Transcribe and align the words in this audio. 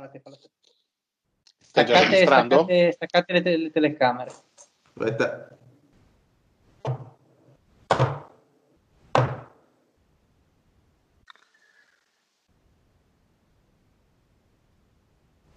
Stai 0.00 1.84
già 1.84 1.96
Staccate, 1.96 2.04
registrando? 2.06 2.54
staccate, 2.58 2.92
staccate 2.92 3.32
le, 3.32 3.42
te- 3.42 3.56
le 3.56 3.70
telecamere. 3.72 4.30
Aspetta. 4.94 5.48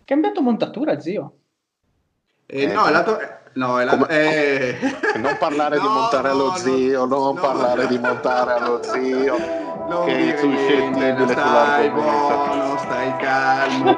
Cambiato 0.05 0.41
montatura, 0.41 0.99
zio. 0.99 1.37
Eh, 2.47 2.65
no, 2.65 2.85
è 2.85 2.91
lato... 2.91 3.19
No, 3.53 3.79
è 3.79 3.83
lato... 3.83 4.07
eh. 4.07 4.75
Non 5.17 5.37
parlare 5.37 5.79
di 5.79 5.85
No, 5.85 5.93
montare 5.93 6.29
no, 6.29 6.33
allo 6.33 6.47
no, 6.47 6.55
zio, 6.55 7.05
non 7.05 7.35
no. 7.35 7.41
parlare 7.41 7.87
di 7.87 7.97
montare 7.99 8.53
allo 8.53 8.81
zio. 8.83 9.37
Non 9.87 10.05
che 10.05 10.33
è 10.33 10.37
suscettibile 10.37 11.27
sull'argomento. 11.27 12.01
buono, 12.01 12.77
stai 12.77 13.17
calmo. 13.17 13.97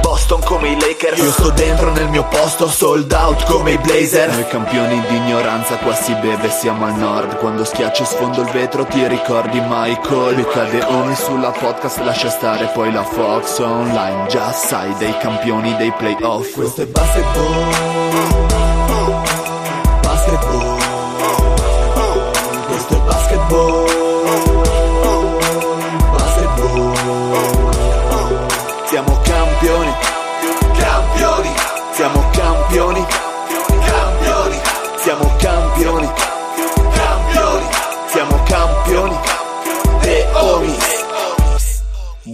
Boston, 0.11 0.41
come 0.43 0.71
i 0.71 0.77
Lakers. 0.77 1.19
Io 1.19 1.31
sto 1.31 1.51
dentro 1.51 1.89
nel 1.93 2.09
mio 2.09 2.27
posto, 2.27 2.67
sold 2.67 3.09
out 3.13 3.45
come 3.45 3.71
i 3.71 3.77
Blazer 3.77 4.29
Noi 4.29 4.45
campioni 4.45 5.01
di 5.07 5.15
ignoranza, 5.15 5.77
qua 5.77 5.93
si 5.93 6.13
beve, 6.15 6.49
siamo 6.49 6.85
al 6.85 6.95
nord. 6.97 7.37
Quando 7.37 7.63
schiacci 7.63 8.03
sfondo 8.03 8.41
il 8.41 8.49
vetro 8.49 8.83
ti 8.83 9.07
ricordi 9.07 9.61
Michael? 9.65 10.35
Mi 10.35 10.45
cade 10.45 10.83
ogni 10.83 11.15
sulla 11.15 11.51
podcast, 11.51 11.99
lascia 11.99 12.29
stare 12.29 12.65
poi 12.73 12.91
la 12.91 13.03
Fox 13.03 13.59
online. 13.59 14.27
Già 14.27 14.51
sai, 14.51 14.93
dei 14.97 15.17
campioni 15.17 15.77
dei 15.77 15.93
playoff. 15.93 16.55
Questo 16.55 16.81
è 16.81 16.85
Basketball 16.87 18.50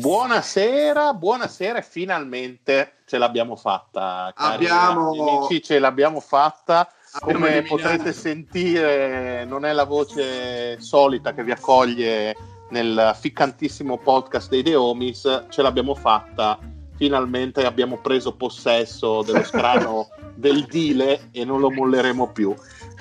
Buonasera, 0.08 1.14
buonasera 1.14 1.82
finalmente 1.82 2.94
ce 3.06 3.18
l'abbiamo 3.18 3.58
fatta. 3.58 4.32
cari 4.34 4.66
Abbiamo- 4.66 5.10
amici, 5.10 5.62
ce 5.62 5.80
l'abbiamo 5.80 6.22
fatta. 6.22 6.90
Abbiamo 7.12 7.40
Come 7.44 7.58
eliminato- 7.58 7.76
potrete 7.90 8.14
sentire, 8.14 9.44
non 9.44 9.66
è 9.66 9.74
la 9.74 9.84
voce 9.84 10.80
solita 10.80 11.34
che 11.34 11.44
vi 11.44 11.52
accoglie 11.52 12.34
nel 12.70 13.12
ficcantissimo 13.20 13.98
podcast 13.98 14.48
dei 14.50 14.64
The 14.64 14.76
Homies, 14.76 15.48
ce 15.50 15.62
l'abbiamo 15.62 15.94
fatta. 15.94 16.58
Finalmente 16.96 17.66
abbiamo 17.66 17.98
preso 17.98 18.34
possesso 18.34 19.24
dello 19.24 19.44
scrano 19.44 20.08
del 20.34 20.64
Dile 20.68 21.28
e 21.32 21.44
non 21.44 21.60
lo 21.60 21.70
molleremo 21.70 22.32
più. 22.32 22.56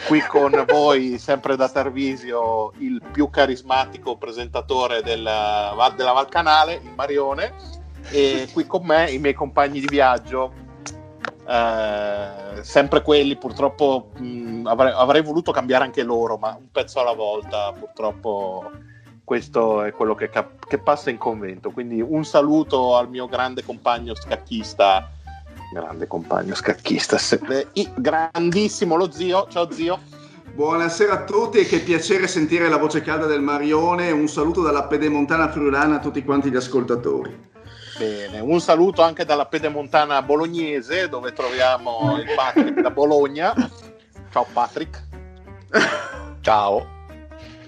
Qui 0.04 0.20
con 0.20 0.64
voi, 0.68 1.18
sempre 1.18 1.56
da 1.56 1.68
Tarvisio, 1.68 2.72
il 2.78 3.02
più 3.10 3.30
carismatico 3.30 4.16
presentatore 4.16 5.02
della, 5.02 5.74
della 5.96 6.12
Valcanale, 6.12 6.74
il 6.74 6.92
Marione, 6.94 7.54
e 8.10 8.48
qui 8.52 8.66
con 8.66 8.84
me 8.84 9.10
i 9.10 9.18
miei 9.18 9.34
compagni 9.34 9.80
di 9.80 9.88
viaggio, 9.88 10.52
eh, 11.48 12.62
sempre 12.62 13.02
quelli, 13.02 13.36
purtroppo 13.36 14.10
mh, 14.16 14.66
avrei, 14.66 14.92
avrei 14.94 15.22
voluto 15.22 15.50
cambiare 15.50 15.84
anche 15.84 16.02
loro, 16.04 16.36
ma 16.36 16.54
un 16.56 16.70
pezzo 16.70 17.00
alla 17.00 17.14
volta, 17.14 17.72
purtroppo 17.72 18.70
questo 19.24 19.82
è 19.82 19.92
quello 19.92 20.14
che, 20.14 20.28
cap- 20.28 20.66
che 20.68 20.78
passa 20.78 21.10
in 21.10 21.18
convento. 21.18 21.70
Quindi 21.70 22.00
un 22.00 22.24
saluto 22.24 22.96
al 22.96 23.08
mio 23.08 23.26
grande 23.26 23.64
compagno 23.64 24.14
scacchista, 24.14 25.10
grande 25.72 26.06
compagno 26.06 26.54
scacchista, 26.54 27.18
i- 27.74 27.90
grandissimo 27.96 28.96
lo 28.96 29.10
zio, 29.10 29.46
ciao 29.50 29.70
zio. 29.70 30.00
Buonasera 30.54 31.12
a 31.12 31.24
tutti 31.24 31.58
e 31.58 31.66
che 31.66 31.80
piacere 31.80 32.26
sentire 32.26 32.68
la 32.68 32.78
voce 32.78 33.02
calda 33.02 33.26
del 33.26 33.42
Marione. 33.42 34.10
Un 34.10 34.26
saluto 34.28 34.62
dalla 34.62 34.84
pedemontana 34.84 35.50
friulana 35.50 35.96
a 35.96 35.98
tutti 35.98 36.24
quanti 36.24 36.50
gli 36.50 36.56
ascoltatori. 36.56 37.44
Bene, 37.98 38.40
un 38.40 38.60
saluto 38.60 39.02
anche 39.02 39.24
dalla 39.24 39.46
pedemontana 39.46 40.22
bolognese 40.22 41.08
dove 41.08 41.32
troviamo 41.32 42.16
il 42.18 42.26
Patrick 42.34 42.80
da 42.80 42.90
Bologna. 42.90 43.54
Ciao 44.30 44.46
Patrick. 44.50 45.02
Ciao. 46.40 46.86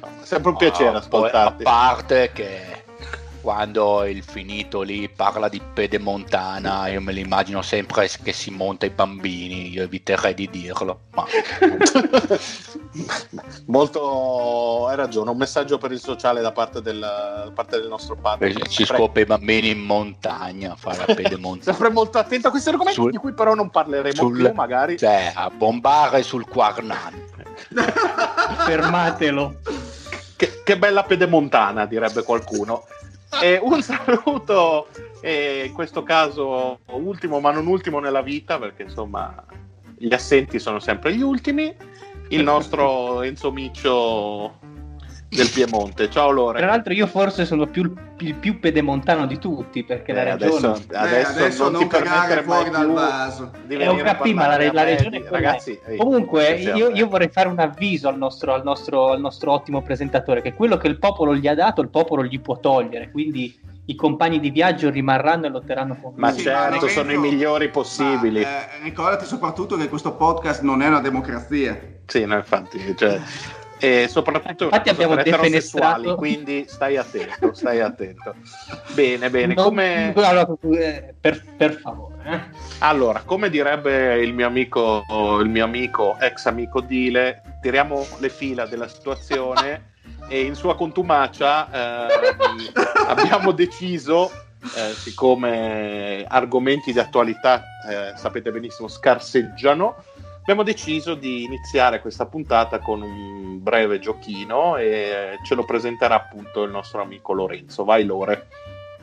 È 0.01 0.25
sempre 0.25 0.51
un 0.51 0.57
piacere 0.57 0.97
Ah, 0.97 0.99
ascoltarti. 0.99 1.63
A 1.63 1.65
parte 1.71 2.31
che 2.33 2.78
quando 3.41 4.05
il 4.05 4.23
finito 4.23 4.83
lì 4.83 5.09
parla 5.09 5.49
di 5.49 5.61
pedemontana, 5.61 6.89
io 6.89 7.01
me 7.01 7.13
l'immagino 7.13 7.63
sempre 7.63 8.09
che 8.23 8.33
si 8.33 8.51
monta 8.51 8.87
i 8.87 8.91
bambini, 8.91 9.71
io 9.71 9.83
eviterei 9.85 10.35
di 10.35 10.49
dirlo. 10.51 11.01
Ma 11.15 11.25
Molto, 13.67 14.87
hai 14.87 14.97
ragione, 14.97 15.31
un 15.31 15.37
messaggio 15.37 15.79
per 15.79 15.93
il 15.93 16.01
sociale 16.01 16.41
da 16.41 16.53
parte 16.53 16.81
del, 16.83 16.99
da 16.99 17.51
parte 17.55 17.79
del 17.79 17.89
nostro 17.89 18.17
padre. 18.17 18.53
ci 18.69 18.85
scopre 18.85 19.23
i 19.23 19.27
bambini 19.27 19.71
in 19.71 19.81
montagna 19.81 20.73
a 20.73 20.77
fare 20.77 21.05
la 21.07 21.15
pedemontana. 21.15 21.73
Sempre 21.73 21.91
molto 21.91 22.19
attento 22.19 22.49
a 22.49 22.51
questi 22.51 22.69
argomenti 22.71 23.01
Sul- 23.01 23.11
di 23.11 23.19
cui 23.19 23.33
però 23.33 23.55
non 23.55 23.71
parleremo 23.71 24.15
sul- 24.17 24.37
più, 24.37 24.53
magari. 24.53 24.97
Cioè, 24.99 25.33
a 25.35 25.51
bombare 25.51 26.23
sul 26.23 26.47
Quarnan. 26.49 27.27
Fermatelo. 28.65 29.57
Che, 30.37 30.63
che 30.65 30.79
bella 30.79 31.03
pedemontana, 31.03 31.85
direbbe 31.87 32.23
qualcuno. 32.23 32.85
E 33.43 33.59
un 33.63 33.81
saluto, 33.83 34.89
e 35.21 35.65
in 35.67 35.73
questo 35.73 36.03
caso 36.03 36.81
ultimo 36.87 37.41
ma 37.41 37.51
non 37.51 37.67
ultimo 37.67 37.99
nella 37.99 38.23
vita, 38.23 38.59
perché 38.59 38.83
insomma 38.85 39.45
gli 39.97 40.13
assenti 40.13 40.59
sono 40.59 40.79
sempre 40.79 41.15
gli 41.15 41.23
ultimi. 41.23 41.75
Il 42.29 42.43
nostro 42.43 43.23
Enzo 43.23 43.51
Miccio 43.53 44.59
del 45.29 45.51
Piemonte. 45.51 46.09
Ciao 46.11 46.27
Tra 46.29 46.33
Lore. 46.35 46.61
l'altro 46.65 46.93
io 46.95 47.07
forse 47.07 47.45
sono 47.45 47.67
più, 47.67 47.83
il- 47.83 47.95
il 48.21 48.35
più 48.35 48.59
pedemontano 48.59 49.27
di 49.27 49.39
tutti, 49.39 49.85
perché 49.85 50.13
la 50.13 50.23
Eh, 50.23 50.25
regione... 50.37 50.67
adesso, 50.69 50.83
Eh, 50.91 50.97
adesso, 50.97 51.31
adesso 51.31 51.71
non, 51.71 51.81
ti 51.83 51.87
cagare 51.87 52.43
fuori 52.43 52.71
dal 52.71 52.85
più 52.87 52.95
vaso. 52.95 53.51
Eh, 53.69 53.87
ho 53.89 53.97
capito, 53.97 54.35
ma 54.37 54.47
la, 54.57 54.73
la 54.73 54.85
regione 54.85 55.11
di- 55.11 55.25
è 55.25 55.29
quella. 55.29 55.47
ragazzi 55.49 55.79
ehi, 55.87 55.97
Comunque, 55.99 56.53
io, 56.55 56.89
eh. 56.89 56.93
io 56.95 57.09
vorrei 57.09 57.29
fare 57.29 57.49
un 57.49 57.59
avviso 57.59 58.09
al 58.09 58.17
nostro, 58.17 58.55
al, 58.55 58.63
nostro, 58.65 59.11
al 59.11 59.21
nostro 59.21 59.53
ottimo 59.53 59.83
presentatore: 59.83 60.41
che 60.41 60.55
quello 60.55 60.77
che 60.79 60.89
il 60.89 60.99
popolo 60.99 61.35
gli 61.37 61.47
ha 61.47 61.55
dato, 61.55 61.83
il 61.83 61.91
popolo 61.91 62.25
gli 62.25 62.41
può 62.41 62.59
togliere. 62.59 63.11
Quindi 63.11 63.61
i 63.85 63.95
compagni 63.95 64.39
di 64.41 64.51
viaggio 64.51 64.91
rimarranno 64.91 65.47
e 65.47 65.49
lotteranno 65.51 65.97
con 66.01 66.11
lui. 66.13 66.21
Ma 66.21 66.31
Sì, 66.33 66.43
certo, 66.43 66.65
Lorenzo, 66.65 66.89
sono 66.89 67.13
i 67.13 67.17
migliori 67.19 67.69
possibili. 67.71 68.41
ma, 68.43 68.49
eh, 68.49 68.83
ricordati 68.83 69.25
soprattutto 69.25 69.77
che 69.77 69.89
questo 69.89 70.15
podcast 70.15 70.63
non 70.63 70.83
è 70.83 70.89
una 70.89 71.01
democrazia. 71.01 71.79
Sì, 72.07 72.25
no, 72.27 72.37
infatti, 72.37 72.95
cioè, 72.97 73.19
e 73.79 74.07
soprattutto 74.09 74.65
Infatti 74.65 74.89
abbiamo 74.89 75.15
defenestrato- 75.17 76.15
quindi 76.17 76.65
stai 76.67 76.97
attento, 76.97 77.53
stai 77.55 77.81
attento. 77.81 78.35
Bene, 78.95 79.31
bene, 79.31 79.55
Non- 79.55 79.65
come... 79.65 80.13
eh, 80.13 81.15
per, 81.21 81.45
per 81.57 81.75
favore, 81.75 82.15
eh. 82.25 82.41
Allora, 82.81 83.23
come 83.25 83.51
direbbe 83.51 84.21
il 84.23 84.33
mio 84.35 84.47
amico, 84.47 85.05
il 85.43 85.49
mio 85.49 85.65
amico, 85.65 86.17
ex 86.21 86.47
amico 86.47 86.81
Dile, 86.81 87.43
tiriamo 87.61 88.07
le 88.19 88.29
fila 88.29 88.67
della 88.67 88.89
situazione 88.89 89.91
e 90.29 90.43
in 90.43 90.55
sua 90.55 90.77
contumacia 90.77 91.69
ehm, 92.09 92.73
abbiamo 93.09 93.53
deciso, 93.53 94.31
eh, 94.77 94.95
siccome 94.95 96.25
argomenti 96.29 96.93
di 96.93 96.99
attualità, 96.99 97.63
eh, 97.89 98.13
sapete 98.17 98.51
benissimo, 98.51 98.89
scarseggiano, 98.89 99.97
abbiamo 100.49 100.63
deciso 100.63 101.15
di 101.15 101.45
iniziare 101.45 102.01
questa 102.01 102.25
puntata 102.25 102.79
con 102.79 103.03
un 103.03 103.63
breve 103.63 103.99
giochino 103.99 104.79
e 104.79 105.37
ce 105.45 105.55
lo 105.55 105.63
presenterà 105.63 106.15
appunto 106.15 106.63
il 106.63 106.71
nostro 106.71 107.03
amico 107.03 107.35
Lorenzo. 107.35 107.85
Vai 107.85 108.07
Lore. 108.07 108.47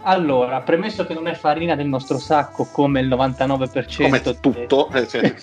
Allora, 0.08 0.62
premesso 0.62 1.06
che 1.06 1.14
non 1.14 1.28
è 1.28 1.36
farina 1.36 1.76
del 1.76 1.86
nostro 1.86 2.18
sacco 2.18 2.66
come 2.72 3.00
il 3.00 3.08
99% 3.08 4.04
come 4.04 4.22
tutto 4.40 4.90
dei, 4.94 5.08
cioè, 5.08 5.36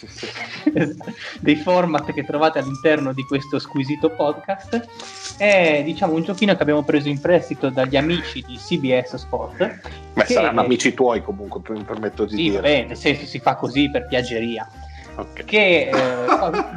dei 1.39 1.57
format 1.57 2.13
che 2.13 2.25
trovate 2.25 2.59
all'interno 2.59 3.13
di 3.13 3.23
questo 3.23 3.61
squisito 3.61 4.11
podcast, 4.11 5.37
è 5.37 5.83
diciamo 5.85 6.15
un 6.15 6.23
giochino 6.23 6.57
che 6.57 6.63
abbiamo 6.63 6.83
preso 6.83 7.09
in 7.09 7.21
prestito 7.21 7.71
dagli 7.71 7.97
amici 7.97 8.45
di 8.45 8.57
CBS 8.57 9.15
Sport. 9.15 9.81
Beh, 10.15 10.25
che... 10.25 10.33
saranno 10.33 10.63
amici 10.63 10.95
tuoi 10.95 11.23
comunque, 11.23 11.61
mi 11.69 11.85
permetto 11.85 12.25
di 12.25 12.35
sì, 12.35 12.43
dire. 12.51 12.77
Sì, 12.77 12.87
nel 12.87 12.97
senso 12.97 13.27
si 13.27 13.39
fa 13.39 13.55
così 13.55 13.89
per 13.89 14.07
piaggeria. 14.09 14.69
Okay. 15.15 15.45
Che 15.45 15.91
eh, 15.91 15.93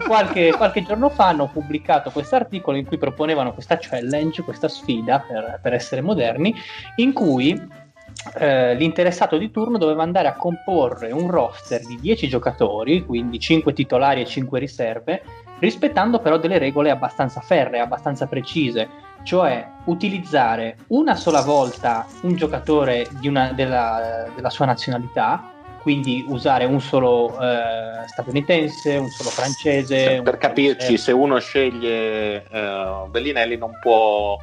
qualche, 0.05 0.51
qualche, 0.51 0.83
giorno 0.83 1.09
fa 1.09 1.27
hanno 1.27 1.47
pubblicato 1.47 2.11
questo 2.11 2.35
articolo 2.35 2.77
in 2.77 2.85
cui 2.85 2.97
proponevano 2.97 3.53
questa 3.53 3.77
challenge, 3.79 4.43
questa 4.43 4.67
sfida 4.67 5.19
per, 5.19 5.59
per 5.61 5.73
essere 5.73 6.01
moderni, 6.01 6.53
in 6.97 7.13
cui 7.13 7.83
eh, 8.37 8.75
l'interessato 8.75 9.37
di 9.37 9.51
turno 9.51 9.77
doveva 9.77 10.03
andare 10.03 10.27
a 10.27 10.35
comporre 10.35 11.11
un 11.11 11.29
roster 11.29 11.85
di 11.85 11.97
10 11.99 12.27
giocatori, 12.27 13.05
quindi 13.05 13.39
5 13.39 13.73
titolari 13.73 14.21
e 14.21 14.25
5 14.25 14.59
riserve, 14.59 15.21
rispettando 15.59 16.19
però 16.19 16.37
delle 16.37 16.57
regole 16.57 16.89
abbastanza 16.89 17.39
ferree, 17.39 17.79
abbastanza 17.79 18.27
precise, 18.27 18.89
cioè 19.23 19.65
utilizzare 19.85 20.77
una 20.87 21.15
sola 21.15 21.41
volta 21.41 22.05
un 22.21 22.35
giocatore 22.35 23.07
una, 23.23 23.51
della, 23.53 24.27
della 24.35 24.49
sua 24.49 24.65
nazionalità 24.65 25.54
quindi 25.85 26.25
usare 26.27 26.65
un 26.65 26.81
solo 26.81 27.39
eh, 27.39 28.07
statunitense, 28.07 28.95
un 28.95 29.11
solo 29.11 29.29
francese. 29.29 30.19
Per 30.23 30.39
capirci, 30.39 30.93
eh. 30.93 30.97
se 30.97 31.11
uno 31.11 31.37
sceglie 31.37 32.43
eh, 32.49 33.03
Bellinelli 33.07 33.55
non 33.55 33.77
può... 33.79 34.35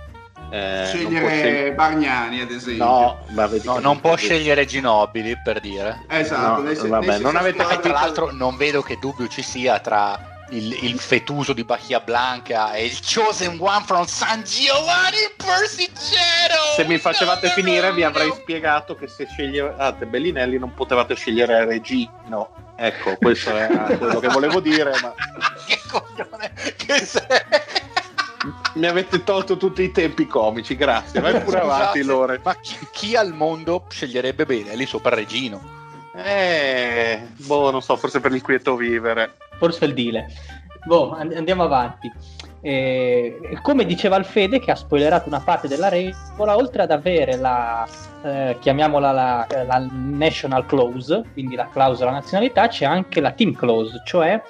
Eh, 0.50 0.85
scegliere 0.87 1.11
non 1.11 1.21
può 1.21 1.29
scegliere... 1.31 1.73
Bargnani 1.73 2.41
ad 2.43 2.50
esempio 2.53 2.85
no, 2.85 3.25
no 3.65 3.79
non 3.79 4.00
può 4.00 4.17
scegliere 4.17 4.67
Ginobili 4.67 5.35
per 5.43 5.61
dire 5.61 6.05
esatto 6.09 6.62
no, 6.62 6.75
se- 6.75 6.89
vabbè, 6.89 7.19
non 7.21 7.37
avete 7.37 7.59
capito 7.59 7.81
tra 7.81 7.93
l'altro 7.93 8.33
non 8.33 8.56
vedo 8.56 8.83
che 8.83 8.99
dubbio 9.00 9.29
ci 9.29 9.41
sia 9.41 9.79
tra 9.79 10.31
il, 10.52 10.84
il, 10.84 10.99
fetuso 10.99 11.52
di 11.52 11.64
Bahia 11.64 12.00
Blanca 12.00 12.72
e 12.75 12.84
il 12.84 12.99
chosen 13.00 13.56
one 13.58 13.84
from 13.84 14.04
San 14.04 14.44
Giovanni 14.44 15.32
Persicero. 15.37 16.75
Se 16.76 16.84
mi 16.84 16.99
facevate 16.99 17.49
no, 17.49 17.52
finire, 17.52 17.88
no, 17.88 17.94
vi 17.94 18.02
avrei 18.02 18.28
no. 18.28 18.34
spiegato 18.34 18.94
che 18.94 19.08
se 19.08 19.26
sceglievate 19.26 20.06
Bellinelli 20.06 20.58
non 20.58 20.75
potevate 20.75 21.14
scegliere 21.14 21.64
Regino. 21.64 22.72
Ecco, 22.76 23.16
questo 23.16 23.56
è 23.56 23.96
quello 23.96 24.20
che 24.20 24.28
volevo 24.28 24.60
dire. 24.60 24.93
Ma... 25.00 25.14
che 25.66 25.81
coglione 25.88 26.52
che 26.76 27.05
sei! 27.05 27.22
Mi 28.75 28.87
avete 28.87 29.22
tolto 29.22 29.56
tutti 29.56 29.82
i 29.82 29.93
tempi 29.93 30.26
comici, 30.26 30.75
grazie. 30.76 31.20
Vai 31.20 31.40
pure 31.40 31.60
avanti, 31.60 32.02
Lore. 32.02 32.40
Ma 32.43 32.56
chi, 32.56 32.76
chi, 32.90 33.16
al 33.16 33.32
mondo 33.32 33.87
sceglierebbe 33.88 34.44
bene 34.44 34.75
lì 34.75 34.84
sopra 34.84 35.14
Regino? 35.14 35.81
Eh, 36.14 37.26
boh, 37.47 37.70
non 37.70 37.82
so, 37.82 37.97
forse 37.97 38.20
per 38.20 38.32
il 38.32 38.43
quieto 38.43 38.76
vivere 38.76 39.37
forse 39.62 39.85
il 39.85 39.94
deal. 39.94 40.25
Boh, 40.85 41.12
andiamo 41.12 41.62
avanti. 41.62 42.12
Eh, 42.61 43.59
come 43.62 43.85
diceva 43.85 44.17
Alfede, 44.17 44.59
che 44.59 44.73
ha 44.73 44.75
spoilerato 44.75 45.29
una 45.29 45.41
parte 45.41 45.69
della 45.69 45.88
regola, 45.88 46.56
oltre 46.56 46.82
ad 46.82 46.91
avere 46.91 47.37
la, 47.37 47.87
eh, 48.25 48.56
chiamiamola 48.59 49.12
la, 49.12 49.47
la, 49.64 49.87
national 49.91 50.67
clause, 50.67 51.23
quindi 51.32 51.55
la 51.55 51.69
clausola 51.69 52.11
nazionalità, 52.11 52.67
c'è 52.67 52.85
anche 52.85 53.20
la 53.20 53.31
team 53.31 53.55
clause, 53.55 54.03
cioè 54.05 54.43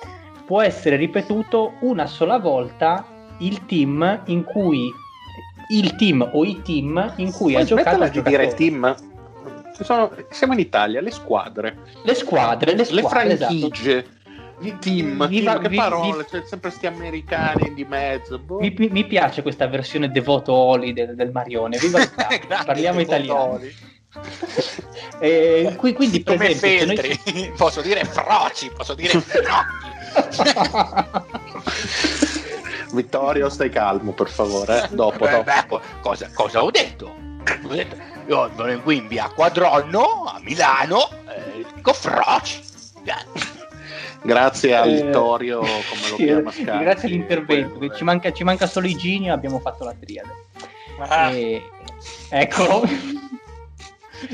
può 0.46 0.62
essere 0.62 0.96
ripetuto 0.96 1.74
una 1.80 2.06
sola 2.06 2.38
volta 2.38 3.04
il 3.38 3.66
team 3.66 4.22
in 4.26 4.44
cui 4.44 4.90
il 5.70 5.94
team 5.96 6.28
o 6.32 6.44
i 6.44 6.60
team 6.62 7.12
in 7.16 7.32
cui 7.32 7.52
Puoi 7.52 7.62
ha 7.62 7.64
giocato 7.64 8.08
di 8.08 8.22
dire 8.22 8.54
team 8.54 8.94
sono, 9.84 10.10
siamo 10.30 10.52
in 10.52 10.60
Italia 10.60 11.00
le 11.00 11.10
squadre 11.10 11.76
le 12.04 12.14
squadre 12.14 12.74
le, 12.74 12.84
squadre, 12.84 13.00
le 13.02 13.08
franchigie 13.08 13.98
esatto 13.98 14.20
team, 14.78 15.26
viva, 15.26 15.58
team 15.58 15.68
che 15.68 15.74
parole, 15.74 16.26
vi, 16.30 16.42
sempre 16.46 16.70
sti 16.70 16.86
americani 16.86 17.74
di 17.74 17.84
mezzo. 17.84 18.38
Boh. 18.38 18.60
Mi, 18.60 18.72
mi, 18.90 19.04
piace 19.04 19.42
questa 19.42 19.66
versione 19.66 20.10
devoto 20.10 20.52
Oli 20.52 20.92
del, 20.92 21.14
del 21.16 21.32
Marione. 21.32 21.78
Viva 21.78 21.98
Parliamo 22.64 23.00
italiano. 23.00 23.60
e, 25.18 25.74
qui, 25.76 25.92
quindi, 25.94 26.22
per 26.22 26.36
Come 26.36 26.50
esempio, 26.50 26.86
noi... 26.86 27.52
posso 27.56 27.80
dire 27.80 28.04
froci, 28.04 28.70
posso 28.76 28.94
dire 28.94 29.22
Vittorio, 32.92 33.48
stai 33.48 33.70
calmo, 33.70 34.12
per 34.12 34.28
favore. 34.28 34.84
Eh? 34.84 34.88
Dopo, 34.90 35.24
beh, 35.24 35.30
dopo. 35.30 35.78
Beh, 35.78 35.84
cosa, 36.02 36.30
cosa, 36.34 36.62
ho 36.62 36.70
detto? 36.70 37.14
Ho 37.64 37.74
detto? 37.74 37.96
Io 38.26 38.50
sono 38.56 38.80
qui 38.80 38.96
in 38.96 39.08
via 39.08 39.28
Quadronno 39.28 40.24
a 40.24 40.40
Milano, 40.42 41.08
eh, 41.28 41.64
dico 41.74 41.92
froci. 41.92 42.60
Grazie 44.22 44.76
a 44.76 44.86
eh, 44.86 45.02
Vittorio, 45.02 45.58
come 45.60 46.08
lo 46.10 46.16
chiama 46.16 46.52
Scarpi, 46.52 46.84
Grazie 46.84 47.08
all'intervento, 47.08 47.78
quello, 47.78 47.94
ci, 47.94 48.04
manca, 48.04 48.32
ci, 48.32 48.44
manca, 48.44 48.66
solo 48.66 48.86
Iginio, 48.86 49.32
abbiamo 49.32 49.58
fatto 49.58 49.84
la 49.84 49.94
triade. 49.98 50.30
Ah. 50.98 51.30
E, 51.30 51.62
ecco. 52.30 52.82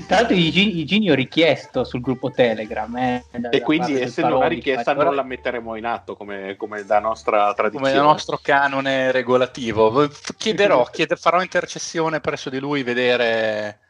Tra 0.06 0.16
l'altro 0.16 0.34
Iginio 0.34 1.14
richiesto 1.14 1.84
sul 1.84 2.00
gruppo 2.00 2.30
Telegram. 2.30 2.96
Eh, 2.96 3.24
e 3.50 3.60
quindi 3.60 4.00
essendo 4.00 4.36
una 4.36 4.48
richiesta 4.48 4.92
non 4.92 5.14
la 5.14 5.22
metteremo 5.22 5.76
in 5.76 5.84
atto 5.84 6.16
come, 6.16 6.56
come 6.56 6.84
da 6.84 6.98
nostra 6.98 7.52
tradizione. 7.54 7.92
Come 7.92 8.02
da 8.02 8.06
nostro 8.06 8.38
canone 8.42 9.10
regolativo. 9.12 10.08
Chiederò, 10.36 10.84
chieder, 10.90 11.18
farò 11.18 11.42
intercessione 11.42 12.20
presso 12.20 12.50
di 12.50 12.58
lui, 12.58 12.82
vedere... 12.82 13.80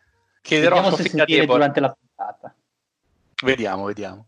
Chiederò 0.41 0.77
Vediamo 0.77 0.97
se 0.97 1.09
si 1.09 1.47
durante 1.47 1.81
la 1.81 1.95
puntata. 1.99 2.55
Vediamo, 3.45 3.85
vediamo. 3.85 4.27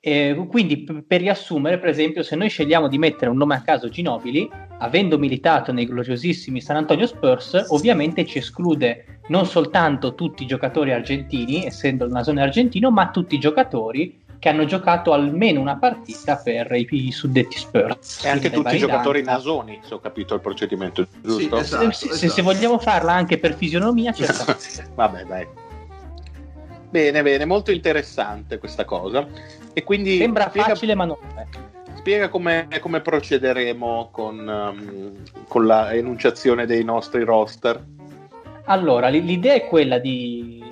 Eh, 0.00 0.46
quindi, 0.48 0.82
p- 0.82 1.02
per 1.02 1.20
riassumere, 1.20 1.78
per 1.78 1.88
esempio, 1.88 2.24
se 2.24 2.34
noi 2.34 2.48
scegliamo 2.48 2.88
di 2.88 2.98
mettere 2.98 3.30
un 3.30 3.36
nome 3.36 3.54
a 3.54 3.62
caso 3.62 3.88
Ginobili, 3.88 4.50
avendo 4.78 5.16
militato 5.16 5.70
nei 5.70 5.86
gloriosissimi 5.86 6.60
San 6.60 6.74
Antonio 6.74 7.06
Spurs, 7.06 7.66
ovviamente 7.68 8.26
ci 8.26 8.38
esclude 8.38 9.20
non 9.32 9.46
soltanto 9.46 10.14
tutti 10.14 10.42
i 10.42 10.46
giocatori 10.46 10.92
argentini, 10.92 11.64
essendo 11.64 12.04
il 12.04 12.12
nasone 12.12 12.42
argentino, 12.42 12.90
ma 12.90 13.08
tutti 13.08 13.34
i 13.34 13.38
giocatori 13.38 14.20
che 14.38 14.50
hanno 14.50 14.66
giocato 14.66 15.14
almeno 15.14 15.58
una 15.58 15.76
partita 15.76 16.36
per 16.36 16.70
i, 16.72 16.86
i 16.90 17.12
suddetti 17.12 17.56
Spurs. 17.56 18.24
E 18.24 18.28
anche 18.28 18.50
tutti 18.50 18.74
i 18.74 18.78
giocatori 18.78 19.22
nasoni, 19.22 19.80
se 19.82 19.94
ho 19.94 20.00
capito 20.00 20.34
il 20.34 20.40
procedimento, 20.40 21.06
giusto? 21.22 21.56
Sì, 21.56 21.62
esatto, 21.62 21.92
se, 21.92 22.08
esatto. 22.10 22.32
se, 22.32 22.42
vogliamo 22.42 22.78
farla 22.78 23.12
anche 23.12 23.38
per 23.38 23.54
fisionomia, 23.54 24.12
certamente. 24.12 24.90
Vabbè, 24.94 25.24
dai. 25.24 25.46
Bene, 26.90 27.22
bene, 27.22 27.44
molto 27.46 27.70
interessante 27.70 28.58
questa 28.58 28.84
cosa. 28.84 29.26
E 29.72 29.82
quindi 29.82 30.18
Sembra 30.18 30.50
spiega, 30.50 30.68
facile, 30.68 30.94
ma 30.94 31.06
non 31.06 31.16
è. 31.36 31.46
Spiega 31.94 32.28
come, 32.28 32.68
come 32.80 33.00
procederemo 33.00 34.10
con, 34.12 34.46
um, 34.46 35.12
con 35.48 35.66
la 35.66 35.94
enunciazione 35.94 36.66
dei 36.66 36.84
nostri 36.84 37.22
roster. 37.22 37.82
Allora, 38.64 39.08
l'idea 39.08 39.54
è 39.54 39.66
quella 39.66 39.98
di, 39.98 40.62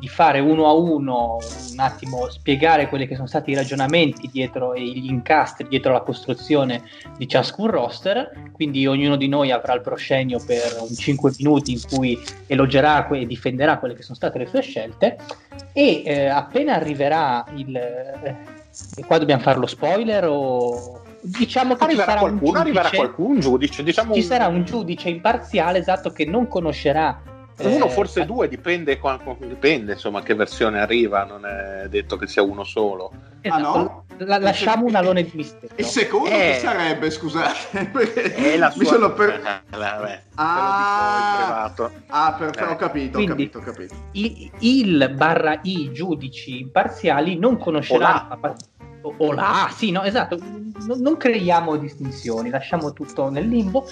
di, 0.00 0.08
fare 0.08 0.40
uno 0.40 0.66
a 0.66 0.72
uno, 0.72 1.38
un 1.72 1.78
attimo 1.78 2.28
spiegare 2.28 2.88
quelli 2.88 3.06
che 3.06 3.14
sono 3.14 3.28
stati 3.28 3.52
i 3.52 3.54
ragionamenti 3.54 4.28
dietro 4.32 4.74
e 4.74 4.82
gli 4.82 5.08
incastri 5.08 5.68
dietro 5.68 5.92
la 5.92 6.00
costruzione 6.00 6.82
di 7.16 7.28
ciascun 7.28 7.68
roster. 7.68 8.32
Quindi 8.50 8.86
ognuno 8.86 9.16
di 9.16 9.28
noi 9.28 9.52
avrà 9.52 9.74
il 9.74 9.80
proscenio 9.80 10.40
per 10.44 10.76
un 10.80 10.94
5 10.94 11.32
minuti 11.38 11.72
in 11.72 11.80
cui 11.88 12.20
elogerà 12.46 13.06
e 13.08 13.26
difenderà 13.26 13.78
quelle 13.78 13.94
che 13.94 14.02
sono 14.02 14.16
state 14.16 14.38
le 14.38 14.46
sue 14.46 14.62
scelte 14.62 15.16
e 15.72 16.02
eh, 16.04 16.26
appena 16.26 16.74
arriverà 16.74 17.44
il... 17.54 17.76
Eh, 17.76 18.36
qua 19.06 19.18
dobbiamo 19.18 19.42
fare 19.42 19.58
lo 19.58 19.66
spoiler 19.66 20.24
o... 20.26 21.02
Diciamo 21.20 21.74
che 21.74 21.84
arriverà 21.84 22.12
ci 22.12 22.18
sarà 22.18 22.20
qualcuno, 22.20 22.58
un 22.58 22.64
giudice, 22.64 22.78
arriverà 22.78 22.96
qualcuno, 22.96 23.28
un 23.34 23.40
giudice, 23.40 23.82
diciamo 23.82 24.12
ci 24.12 24.20
un... 24.20 24.24
sarà 24.24 24.46
un 24.46 24.64
giudice 24.64 25.08
imparziale 25.08 25.78
esatto 25.78 26.10
che 26.10 26.24
non 26.24 26.46
conoscerà 26.46 27.20
uno, 27.58 27.86
eh, 27.86 27.90
forse 27.90 28.22
eh. 28.22 28.26
due, 28.26 28.48
dipende, 28.48 29.00
dipende 29.38 29.92
insomma 29.92 30.22
che 30.22 30.34
versione 30.34 30.80
arriva, 30.80 31.24
non 31.24 31.46
è 31.46 31.88
detto 31.88 32.16
che 32.16 32.26
sia 32.26 32.42
uno 32.42 32.64
solo. 32.64 33.10
Esatto. 33.40 33.66
Ah, 33.66 33.78
no? 33.78 34.04
La, 34.18 34.38
lasciamo 34.38 34.86
un 34.86 34.94
alone 34.94 35.22
di 35.24 35.30
mistero. 35.34 35.72
Il 35.76 35.84
secondo 35.84 36.28
eh, 36.28 36.52
che 36.52 36.58
sarebbe, 36.58 37.10
scusate? 37.10 37.90
È 38.34 38.56
la 38.56 38.70
sua... 38.70 38.82
Mi 38.82 38.86
sono 38.86 39.12
per... 39.12 39.28
Eh, 39.30 39.76
vabbè, 39.76 40.22
ah, 40.34 41.64
ah 42.08 42.32
per... 42.34 42.50
eh. 42.58 42.64
ho 42.64 42.76
capito, 42.76 43.18
Quindi, 43.18 43.32
ho 43.32 43.34
capito, 43.34 43.58
ho 43.58 43.62
capito. 43.62 43.94
Il, 44.12 44.50
il, 44.60 45.12
barra 45.14 45.58
i 45.62 45.90
giudici 45.92 46.60
imparziali 46.60 47.38
non 47.38 47.58
conosceranno... 47.58 48.54
O 49.18 49.32
là, 49.32 49.70
sì, 49.72 49.92
no, 49.92 50.02
esatto, 50.02 50.36
non, 50.40 51.00
non 51.00 51.16
creiamo 51.16 51.76
distinzioni, 51.76 52.50
lasciamo 52.50 52.92
tutto 52.92 53.30
nel 53.30 53.46
limbo 53.46 53.86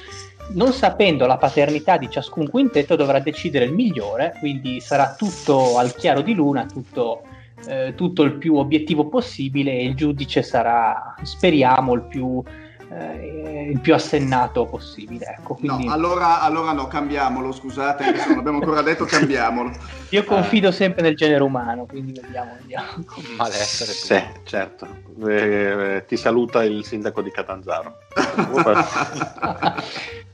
non 0.52 0.72
sapendo 0.72 1.26
la 1.26 1.36
paternità 1.36 1.96
di 1.96 2.10
ciascun 2.10 2.48
quintetto 2.48 2.96
dovrà 2.96 3.18
decidere 3.18 3.64
il 3.64 3.72
migliore, 3.72 4.34
quindi 4.38 4.80
sarà 4.80 5.14
tutto 5.16 5.78
al 5.78 5.94
chiaro 5.94 6.20
di 6.20 6.34
luna, 6.34 6.66
tutto, 6.66 7.22
eh, 7.66 7.94
tutto 7.96 8.22
il 8.22 8.34
più 8.34 8.56
obiettivo 8.56 9.08
possibile 9.08 9.72
e 9.72 9.84
il 9.84 9.94
giudice 9.94 10.42
sarà, 10.42 11.14
speriamo, 11.22 11.94
il 11.94 12.02
più 12.02 12.42
eh, 12.90 13.68
il 13.70 13.80
più 13.80 13.94
assennato 13.94 14.66
possibile. 14.66 15.36
Ecco, 15.38 15.54
quindi... 15.54 15.86
No, 15.86 15.92
allora, 15.92 16.40
allora 16.40 16.72
no, 16.72 16.86
cambiamolo, 16.86 17.52
scusate, 17.52 18.04
non 18.28 18.38
abbiamo 18.38 18.58
ancora 18.58 18.82
detto, 18.82 19.04
cambiamolo. 19.04 19.72
Io 20.10 20.24
confido 20.24 20.68
eh. 20.68 20.72
sempre 20.72 21.02
nel 21.02 21.16
genere 21.16 21.42
umano, 21.42 21.86
quindi 21.86 22.20
vediamo, 22.20 22.52
vediamo. 22.60 23.04
Malessere. 23.36 23.92
Sì, 23.92 24.22
certo. 24.44 24.86
Eh, 25.26 25.96
eh, 25.96 26.04
ti 26.06 26.16
saluta 26.16 26.62
il 26.62 26.84
sindaco 26.84 27.22
di 27.22 27.30
Catanzaro. 27.30 27.98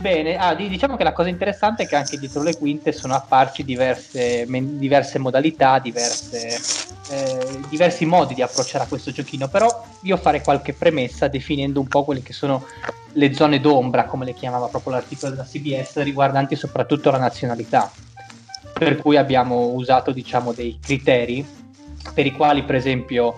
Bene, 0.00 0.38
ah, 0.38 0.54
diciamo 0.54 0.96
che 0.96 1.04
la 1.04 1.12
cosa 1.12 1.28
interessante 1.28 1.82
è 1.82 1.86
che 1.86 1.94
anche 1.94 2.18
dietro 2.18 2.42
le 2.42 2.56
quinte 2.56 2.90
sono 2.90 3.14
apparsi 3.14 3.64
diverse, 3.64 4.46
diverse 4.48 5.18
modalità, 5.18 5.78
diverse, 5.78 6.58
eh, 7.10 7.60
diversi 7.68 8.06
modi 8.06 8.32
di 8.32 8.40
approcciare 8.40 8.84
a 8.84 8.86
questo 8.86 9.10
giochino, 9.10 9.48
però 9.48 9.84
io 10.00 10.16
farei 10.16 10.42
qualche 10.42 10.72
premessa 10.72 11.28
definendo 11.28 11.80
un 11.80 11.86
po' 11.86 12.04
quelle 12.04 12.22
che 12.22 12.32
sono 12.32 12.64
le 13.12 13.34
zone 13.34 13.60
d'ombra, 13.60 14.06
come 14.06 14.24
le 14.24 14.32
chiamava 14.32 14.68
proprio 14.68 14.94
l'articolo 14.94 15.32
della 15.32 15.44
CBS, 15.44 16.02
riguardanti 16.02 16.56
soprattutto 16.56 17.10
la 17.10 17.18
nazionalità. 17.18 17.90
Per 18.72 18.96
cui 18.96 19.18
abbiamo 19.18 19.72
usato 19.74 20.12
diciamo, 20.12 20.52
dei 20.52 20.78
criteri 20.80 21.46
per 22.14 22.24
i 22.24 22.32
quali, 22.32 22.62
per 22.64 22.76
esempio, 22.76 23.34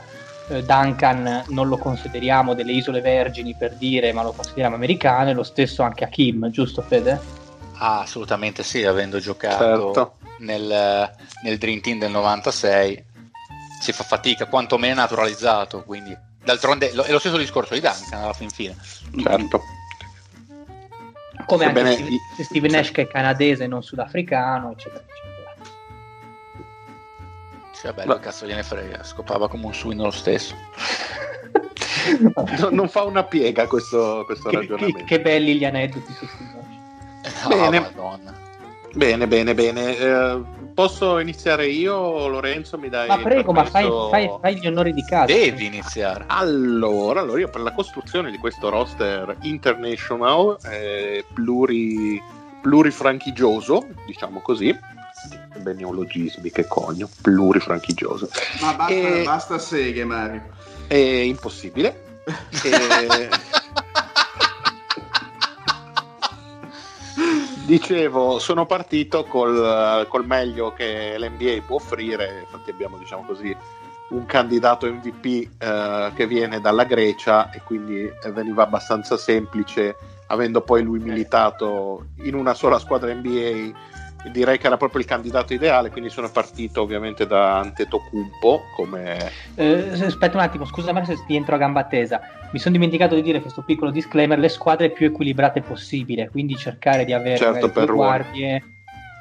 eh, 0.53 0.65
Duncan 0.65 1.45
non 1.49 1.69
lo 1.69 1.79
consideriamo 1.79 2.55
delle 2.55 2.73
isole 2.73 3.01
vergini 3.01 3.55
per 3.55 3.75
dire, 3.75 4.13
ma 4.13 4.23
lo 4.23 4.33
consideriamo 4.33 4.75
americano, 4.75 5.31
e 5.31 5.33
lo 5.33 5.43
stesso 5.43 5.83
anche 5.83 6.05
a 6.05 6.09
Kim, 6.09 6.51
giusto 6.51 6.83
Fede? 6.83 7.41
Ah, 7.79 8.01
assolutamente 8.01 8.63
sì, 8.63 8.85
avendo 8.85 9.19
giocato 9.19 9.93
certo. 9.93 10.17
nel, 10.39 11.11
nel 11.43 11.59
Dream 11.59 11.81
Team 11.81 11.99
del 11.99 12.11
96 12.11 13.05
si 13.81 13.93
fa 13.93 14.05
fatica, 14.05 14.47
quantomeno 14.47 14.95
naturalizzato, 14.95 15.83
quindi 15.83 16.17
d'altronde 16.45 16.91
è 16.91 16.95
lo 16.95 17.19
stesso 17.19 17.37
discorso 17.37 17.75
di 17.75 17.81
Duncan 17.81 18.23
alla 18.23 18.33
fin 18.33 18.51
fine. 18.51 18.77
Certo. 19.21 19.61
Come 21.47 21.65
anche 21.65 21.93
Steve, 21.93 22.19
Steve 22.45 22.69
Nash 22.69 22.93
che 22.93 23.03
è 23.03 23.07
canadese, 23.09 23.67
non 23.67 23.83
sudafricano, 23.83 24.71
eccetera, 24.71 25.03
eccetera. 25.03 25.32
Cioè, 27.83 27.93
bello, 27.95 28.17
cazzo 28.21 28.47
gliene 28.47 28.63
frega, 28.63 29.03
scopava 29.03 29.49
come 29.49 29.67
un 29.67 29.75
suino 29.75 30.05
lo 30.05 30.13
stesso. 30.13 30.55
no, 32.21 32.69
non 32.71 32.89
fa 32.89 33.03
una 33.03 33.25
piega 33.25 33.67
questo, 33.67 34.23
questo 34.25 34.51
che, 34.51 34.57
ragionamento. 34.57 34.99
Che, 34.99 35.05
che, 35.05 35.21
belli 35.21 35.57
gli 35.57 35.65
aneddoti 35.65 36.13
su 36.13 36.29
oh, 37.45 37.49
Bene. 37.49 37.81
Madonna. 37.81 38.33
Bene, 38.93 39.27
bene, 39.27 39.55
bene. 39.55 39.97
Eh, 39.99 40.41
posso 40.75 41.19
iniziare 41.19 41.67
io, 41.67 42.29
Lorenzo? 42.29 42.79
Mi 42.79 42.89
dai 42.89 43.09
ma 43.09 43.19
prego, 43.19 43.51
ma 43.51 43.65
fai, 43.65 43.91
fai, 44.11 44.31
fai, 44.41 44.61
gli 44.61 44.67
onori 44.69 44.93
di 44.93 45.03
casa. 45.03 45.27
Devi 45.33 45.67
iniziare. 45.67 46.23
Allora, 46.29 47.19
allora, 47.19 47.41
io 47.41 47.49
per 47.49 47.63
la 47.63 47.73
costruzione 47.73 48.31
di 48.31 48.39
questo 48.39 48.69
roster 48.69 49.39
international, 49.41 50.57
eh, 50.71 51.25
pluri, 51.35 52.23
plurifranchigioso, 52.61 53.89
diciamo 54.07 54.39
così, 54.39 54.73
bei 55.63 55.75
neologismi 55.75 56.51
che 56.51 56.67
conio, 56.67 57.09
plurifranchigioso. 57.23 58.29
Ma 58.61 58.75
basta, 58.75 58.93
e... 58.93 59.23
basta 59.25 59.59
seghe, 59.59 60.05
Mario. 60.05 60.43
È 60.87 60.95
impossibile. 60.95 62.21
e... 62.65 63.29
Dicevo, 67.65 68.39
sono 68.39 68.67
partito 68.67 69.25
col, 69.25 70.07
col, 70.09 70.27
meglio 70.27 70.73
che 70.73 71.17
l'NBA 71.17 71.63
può 71.65 71.77
offrire, 71.77 72.41
infatti 72.45 72.71
abbiamo, 72.71 72.99
diciamo 72.99 73.23
così, 73.25 73.57
un 74.09 74.27
candidato 74.27 74.87
MVP 74.87 75.49
eh, 75.59 76.13
che 76.15 76.27
viene 76.27 76.61
dalla 76.61 76.85
Grecia 76.85 77.51
e 77.51 77.63
quindi 77.65 78.11
veniva 78.33 78.65
abbastanza 78.65 79.17
semplice, 79.17 79.97
avendo 80.27 80.61
poi 80.61 80.83
lui 80.83 80.99
militato 80.99 82.07
in 82.23 82.35
una 82.35 82.53
sola 82.53 82.79
squadra 82.79 83.13
NBA 83.15 83.92
direi 84.31 84.59
che 84.59 84.67
era 84.67 84.77
proprio 84.77 85.01
il 85.01 85.07
candidato 85.07 85.53
ideale, 85.53 85.91
quindi 85.91 86.11
sono 86.11 86.31
partito 86.31 86.83
ovviamente 86.83 87.27
da 87.27 87.59
Antetokounmpo 87.59 88.63
come... 88.77 89.31
Eh, 89.55 89.91
aspetta 90.05 90.37
un 90.37 90.43
attimo, 90.43 90.65
scusa 90.65 91.05
se 91.05 91.25
ti 91.27 91.35
entro 91.35 91.55
a 91.55 91.59
gamba 91.59 91.85
tesa, 91.85 92.21
mi 92.53 92.59
sono 92.59 92.75
dimenticato 92.75 93.15
di 93.15 93.23
dire 93.23 93.41
questo 93.41 93.63
piccolo 93.63 93.91
disclaimer, 93.91 94.39
le 94.39 94.49
squadre 94.49 94.91
più 94.91 95.07
equilibrate 95.07 95.63
possibile, 95.63 96.29
quindi 96.31 96.57
cercare 96.57 97.05
di 97.05 97.13
avere 97.13 97.37
certo, 97.37 97.71
per 97.71 97.93
guardie... 97.93 98.67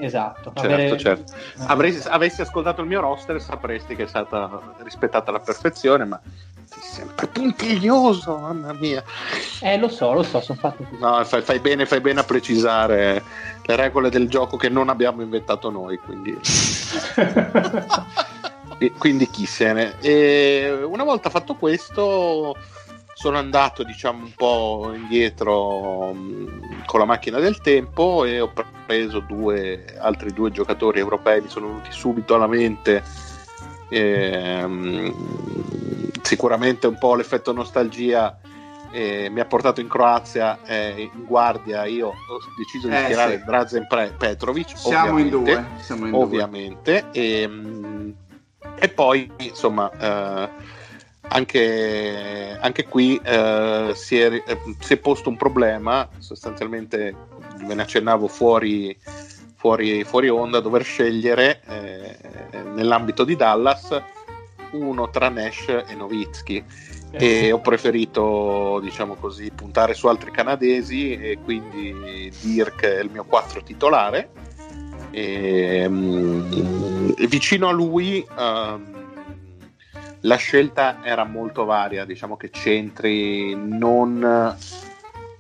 Esatto. 0.01 0.51
Certo, 0.55 0.74
avere... 0.74 0.98
certo. 0.98 1.34
Avresti, 1.67 2.08
avessi 2.08 2.41
ascoltato 2.41 2.81
il 2.81 2.88
mio 2.88 3.01
roster 3.01 3.39
sapresti 3.39 3.96
che 3.96 4.03
è 4.03 4.08
stata 4.08 4.74
rispettata 4.81 5.29
alla 5.29 5.39
perfezione, 5.39 6.05
ma 6.05 6.20
sei 6.63 6.81
sempre 6.81 7.27
puntiglioso, 7.27 8.36
mamma 8.38 8.74
mia. 8.74 9.03
Eh, 9.62 9.77
lo 9.77 9.89
so, 9.89 10.13
lo 10.13 10.24
so, 10.24 10.39
sono 10.41 10.58
fatto 10.58 10.84
così. 10.89 11.00
No, 11.00 11.24
fai, 11.24 11.43
fai, 11.43 11.60
bene, 11.60 11.86
fai 11.86 12.01
bene 12.01 12.22
a 12.22 12.24
precisare 12.24 13.22
le 13.63 13.75
regole 13.75 14.10
del 14.10 14.30
gioco 14.30 14.58
che 14.58 14.70
non 14.70 14.89
abbiamo 14.89 15.22
inventato 15.22 15.70
noi, 15.70 15.98
quindi... 15.98 16.36
quindi 18.98 19.30
chi 19.30 19.46
se 19.46 19.74
ne... 19.74 20.00
E 20.00 20.82
una 20.84 21.03
volta 21.03 21.30
fatto 21.30 21.56
questo 21.56 22.56
sono 23.13 23.38
andato 23.38 23.84
diciamo 23.84 24.24
un 24.24 24.32
po' 24.36 24.91
indietro 24.96 26.12
mh, 26.12 26.86
con 26.86 27.00
la 27.00 27.06
macchina 27.06 27.38
del 27.38 27.62
tempo 27.62 28.25
e 28.25 28.39
ho 28.39 28.51
preso 28.86 29.20
due, 29.20 29.96
altri 30.00 30.34
due 30.34 30.50
giocatori 30.50 30.98
europei 30.98 31.41
mi 31.41 31.48
sono 31.48 31.68
venuti 31.68 31.91
subito 31.91 32.34
alla 32.34 32.48
mente 32.48 33.03
e, 33.89 34.65
mh, 34.65 35.13
sicuramente 36.24 36.88
un 36.88 36.98
po' 36.98 37.13
l'effetto 37.13 37.51
nostalgia 37.51 38.36
eh, 38.91 39.29
mi 39.29 39.39
ha 39.39 39.45
portato 39.45 39.81
in 39.81 39.88
Croazia 39.88 40.60
eh, 40.65 41.10
in 41.13 41.25
guardia 41.25 41.86
io 41.86 42.07
ho 42.07 42.39
deciso 42.57 42.88
di 42.88 42.95
eh, 42.95 43.03
schierare 43.03 43.38
sì. 43.39 43.45
Drazen 43.45 43.88
Petrovic 44.17 44.77
siamo 44.77 45.17
in 45.17 45.29
due, 45.29 45.65
siamo 45.79 46.07
in 46.07 46.13
ovviamente 46.13 47.05
due. 47.12 47.21
E, 47.21 48.13
e, 48.75 48.89
poi 48.89 49.31
insomma 49.38 49.91
eh, 49.91 50.50
anche, 51.29 52.57
anche 52.60 52.86
qui 52.86 53.19
eh, 53.24 53.91
si, 53.95 54.19
è, 54.19 54.43
eh, 54.45 54.60
si, 54.79 54.93
è, 54.93 54.98
posto 54.98 55.29
un 55.29 55.38
problema, 55.38 56.07
sostanzialmente 56.17 57.15
ve 57.65 57.74
ne 57.74 57.81
accennavo 57.83 58.27
fuori, 58.27 58.98
fuori, 59.55 60.03
fuori 60.03 60.27
onda, 60.27 60.60
dover 60.60 60.83
scegliere 60.83 61.62
nell'ambito 62.74 63.24
di 63.24 63.36
Dallas 63.36 64.01
uno 64.72 65.10
tra 65.10 65.30
Nash 65.30 65.68
e 65.68 65.96
Novitsky 65.96 66.63
e 67.12 67.51
ho 67.51 67.60
preferito 67.60 68.80
diciamo 68.82 69.16
così 69.16 69.51
puntare 69.51 69.94
su 69.94 70.08
altri 70.08 70.32
canadesi 70.32 71.13
e 71.13 71.40
quindi 71.44 72.32
Dirk 72.42 72.84
è 72.84 73.00
il 73.01 73.10
mio 73.12 73.25
4 73.25 73.63
titolare 73.63 74.30
e, 75.12 75.86
um, 75.86 77.13
vicino 77.28 77.68
a 77.68 77.72
lui 77.72 78.25
um, 78.38 78.92
la 80.22 80.36
scelta 80.36 81.00
era 81.04 81.24
molto 81.25 81.66
varia, 81.66 82.06
diciamo 82.06 82.38
che 82.38 82.50
centri 82.51 83.56
non, 83.56 84.56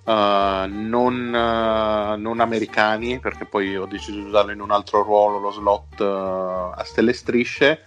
uh, 0.03 0.11
non, 0.11 1.27
uh, 1.27 2.19
non, 2.19 2.39
americani, 2.39 3.19
perché 3.19 3.45
poi 3.45 3.77
ho 3.77 3.85
deciso 3.85 4.17
di 4.17 4.25
usarlo 4.25 4.51
in 4.51 4.59
un 4.59 4.71
altro 4.71 5.03
ruolo, 5.03 5.37
lo 5.37 5.51
slot 5.51 5.99
uh, 5.99 6.73
a 6.75 6.83
stelle 6.83 7.13
strisce. 7.13 7.83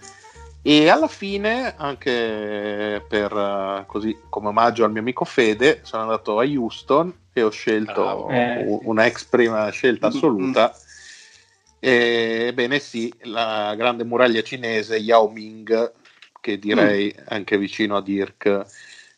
E 0.67 0.89
alla 0.89 1.07
fine, 1.07 1.75
anche 1.77 3.05
per 3.07 3.83
così 3.85 4.17
come 4.29 4.47
omaggio 4.47 4.83
al 4.83 4.91
mio 4.91 5.01
amico 5.01 5.23
Fede, 5.23 5.81
sono 5.83 6.01
andato 6.01 6.39
a 6.39 6.43
Houston 6.43 7.13
e 7.31 7.43
ho 7.43 7.51
scelto 7.51 8.27
eh. 8.29 8.65
una 8.81 9.05
ex 9.05 9.25
prima 9.25 9.69
scelta 9.69 10.07
assoluta. 10.07 10.73
Mm-hmm. 10.73 12.47
Ebbene 12.47 12.79
sì, 12.79 13.13
la 13.25 13.75
grande 13.75 14.05
muraglia 14.05 14.41
cinese 14.41 14.97
Yao 14.97 15.29
Ming 15.29 15.93
che 16.41 16.57
direi 16.57 17.13
mm. 17.15 17.25
anche 17.27 17.59
vicino 17.59 17.97
a 17.97 18.01
Dirk 18.01 18.65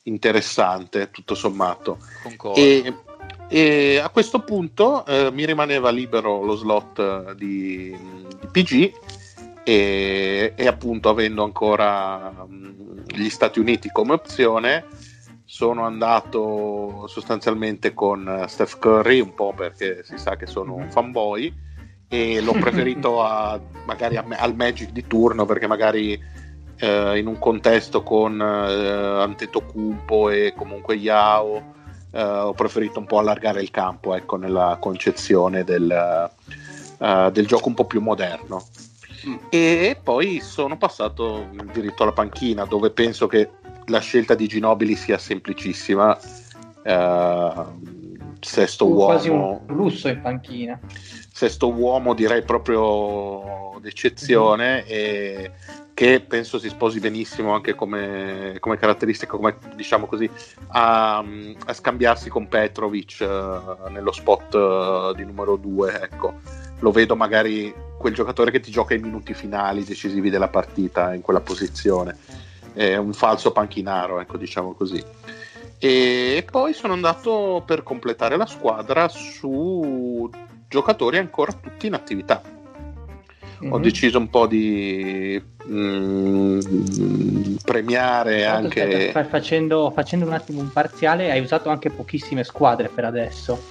interessante 0.04 1.12
tutto 1.12 1.34
sommato 1.34 1.98
e, 2.56 2.94
e, 3.48 3.98
a 4.00 4.10
questo 4.10 4.42
punto 4.42 5.06
eh, 5.06 5.32
mi 5.32 5.46
rimaneva 5.46 5.92
libero 5.92 6.44
lo 6.44 6.56
slot 6.56 7.34
di, 7.36 7.96
di 8.40 8.48
PG 8.52 8.92
e, 9.70 10.54
e, 10.56 10.66
appunto 10.66 11.10
avendo 11.10 11.44
ancora 11.44 12.32
mh, 12.48 13.04
gli 13.08 13.28
Stati 13.28 13.60
Uniti 13.60 13.90
come 13.92 14.14
opzione 14.14 14.86
sono 15.44 15.84
andato 15.86 17.06
sostanzialmente 17.08 17.94
con 17.94 18.46
Steph 18.48 18.80
Curry 18.80 19.20
un 19.20 19.34
po' 19.34 19.52
perché 19.54 20.06
si 20.06 20.18
sa 20.18 20.38
che 20.38 20.46
sono 20.46 20.76
un 20.76 20.90
fanboy 20.90 21.54
e 22.08 22.40
l'ho 22.40 22.54
preferito 22.58 23.22
a, 23.22 23.60
magari 23.86 24.16
a, 24.16 24.24
al 24.38 24.56
Magic 24.56 24.92
di 24.92 25.06
turno 25.06 25.46
perché 25.46 25.68
magari 25.68 26.18
eh, 26.78 27.18
in 27.20 27.28
un 27.28 27.38
contesto 27.38 28.04
con 28.04 28.40
eh, 28.40 29.22
Antetokounmpo 29.22 30.30
e 30.30 30.54
comunque 30.56 30.96
Yao 30.96 31.74
eh, 32.12 32.24
ho 32.24 32.54
preferito 32.54 33.00
un 33.00 33.06
po' 33.06 33.20
allargare 33.20 33.62
il 33.62 33.72
campo 33.72 34.16
ecco, 34.16 34.38
nella 34.38 34.78
concezione 34.80 35.66
del, 35.66 36.32
uh, 37.00 37.30
del 37.32 37.46
gioco 37.46 37.68
un 37.68 37.74
po' 37.74 37.86
più 37.86 38.00
moderno. 38.00 38.64
E 39.50 39.98
poi 40.02 40.40
sono 40.42 40.78
passato 40.78 41.50
diritto 41.74 42.04
alla 42.04 42.14
panchina 42.14 42.66
dove 42.66 42.92
penso 42.92 43.28
che 43.28 43.50
la 43.86 44.00
scelta 44.00 44.36
di 44.36 44.48
Ginobili 44.48 44.96
sia 44.96 45.18
semplicissima 45.18 46.18
Uh, 46.88 47.66
sesto 48.40 48.86
uh, 48.86 48.94
uomo. 48.94 49.06
Quasi 49.08 49.28
un 49.28 49.60
lusso 49.68 50.08
in 50.08 50.22
panchina. 50.22 50.80
Sesto 50.90 51.70
uomo 51.70 52.14
direi 52.14 52.44
proprio 52.44 53.78
d'eccezione 53.82 54.84
mm-hmm. 54.84 54.88
e 54.88 55.52
che 55.94 56.22
penso 56.22 56.60
si 56.60 56.70
sposi 56.70 57.00
benissimo 57.00 57.54
anche 57.54 57.76
come, 57.76 58.56
come 58.60 58.78
caratteristica, 58.78 59.36
come 59.36 59.58
diciamo 59.76 60.06
così, 60.06 60.30
a, 60.68 61.18
a 61.18 61.74
scambiarsi 61.74 62.30
con 62.30 62.48
Petrovic 62.48 63.18
uh, 63.20 63.90
nello 63.90 64.14
spot 64.14 64.54
uh, 64.54 65.14
di 65.14 65.26
numero 65.26 65.58
2. 65.58 66.02
Ecco. 66.02 66.36
Lo 66.80 66.92
vedo 66.92 67.18
magari 67.18 67.74
quel 67.98 68.14
giocatore 68.14 68.52
che 68.52 68.60
ti 68.60 68.72
gioca 68.72 68.94
i 68.94 69.00
minuti 69.00 69.34
finali 69.34 69.84
decisivi 69.84 70.30
della 70.30 70.48
partita 70.50 71.14
in 71.14 71.22
quella 71.22 71.42
posizione. 71.42 72.16
È 72.74 72.96
un 72.96 73.14
falso 73.14 73.52
panchinaro, 73.52 74.20
ecco, 74.20 74.38
diciamo 74.38 74.74
così. 74.74 75.04
E 75.80 76.46
poi 76.50 76.74
sono 76.74 76.94
andato 76.94 77.64
per 77.66 77.84
completare 77.84 78.38
la 78.38 78.46
squadra 78.46 79.08
su 79.08 80.30
giocatori 80.68 81.18
ancora 81.18 81.54
tutti 81.54 81.88
in 81.88 81.94
attività 81.94 82.42
mm-hmm. 83.62 83.72
ho 83.72 83.78
mhm. 83.78 83.84
deciso 83.84 84.18
un 84.18 84.30
po' 84.30 84.48
di 84.48 85.42
mm, 85.70 86.60
premiare 87.64 88.42
Tanto 88.42 88.66
anche 88.66 89.10
stai, 89.10 89.24
facendo, 89.26 89.92
facendo, 89.92 90.26
un 90.26 90.34
attimo 90.34 90.62
un 90.62 90.72
parziale 90.72 91.32
hai 91.32 91.40
usato 91.40 91.70
anche 91.70 91.90
pochissime 91.90 92.44
squadre 92.44 92.90
per 92.90 93.06
adesso 93.06 93.62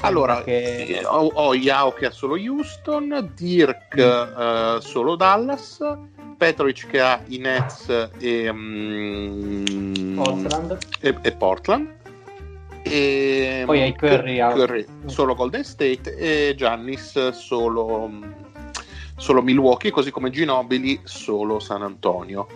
allora 0.00 0.42
che... 0.42 1.02
ho, 1.04 1.30
ho 1.32 1.54
Yao 1.54 1.92
che 1.92 2.06
ha 2.06 2.10
solo 2.10 2.34
Houston 2.34 3.32
Dirk 3.34 3.96
mm. 4.00 4.76
uh, 4.76 4.80
solo 4.80 5.16
Dallas 5.16 5.78
Petrovic 6.36 6.86
che 6.88 7.00
ha 7.00 7.20
i 7.26 7.38
Nets 7.38 8.10
e, 8.18 8.48
um, 8.48 10.14
Portland. 10.14 10.78
E, 11.00 11.16
e 11.22 11.32
Portland 11.32 11.94
e 12.82 13.62
poi 13.66 13.82
hai 13.82 13.96
Curry, 13.96 14.38
Curry 14.38 14.86
solo 15.06 15.34
Golden 15.34 15.64
State 15.64 16.14
e 16.16 16.54
Giannis 16.56 17.30
solo 17.30 18.10
solo 19.16 19.42
Milwaukee, 19.42 19.90
così 19.90 20.10
come 20.10 20.30
Ginobili 20.30 21.00
solo 21.04 21.58
San 21.58 21.82
Antonio. 21.82 22.46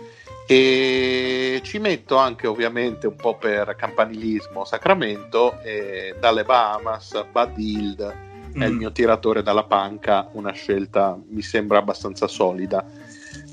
E 0.51 1.61
ci 1.63 1.79
metto 1.79 2.17
anche 2.17 2.45
ovviamente 2.45 3.07
un 3.07 3.15
po' 3.15 3.37
per 3.37 3.73
campanilismo 3.77 4.65
Sacramento, 4.65 5.61
e 5.61 6.13
dalle 6.19 6.43
Bahamas, 6.43 7.23
Bud 7.31 7.57
Hild 7.57 8.15
mm. 8.57 8.61
è 8.61 8.65
il 8.65 8.73
mm. 8.73 8.77
mio 8.77 8.91
tiratore 8.91 9.43
dalla 9.43 9.63
panca, 9.63 10.27
una 10.33 10.51
scelta 10.51 11.17
mi 11.29 11.41
sembra 11.41 11.77
abbastanza 11.77 12.27
solida. 12.27 12.85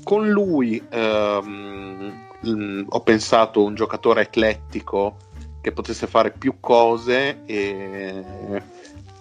Con 0.03 0.27
lui 0.27 0.85
ehm, 0.89 2.25
mh, 2.41 2.85
ho 2.89 2.99
pensato 2.99 3.63
un 3.63 3.75
giocatore 3.75 4.23
eclettico 4.23 5.15
che 5.61 5.71
potesse 5.71 6.05
fare 6.05 6.31
più 6.31 6.55
cose 6.59 7.43
e 7.45 8.23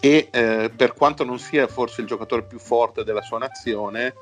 e 0.00 0.28
eh, 0.30 0.70
per 0.74 0.94
quanto 0.94 1.24
non 1.24 1.38
sia 1.38 1.66
forse 1.66 2.02
il 2.02 2.06
giocatore 2.06 2.44
più 2.44 2.58
forte 2.58 3.02
della 3.02 3.22
sua 3.22 3.38
nazione 3.38 4.14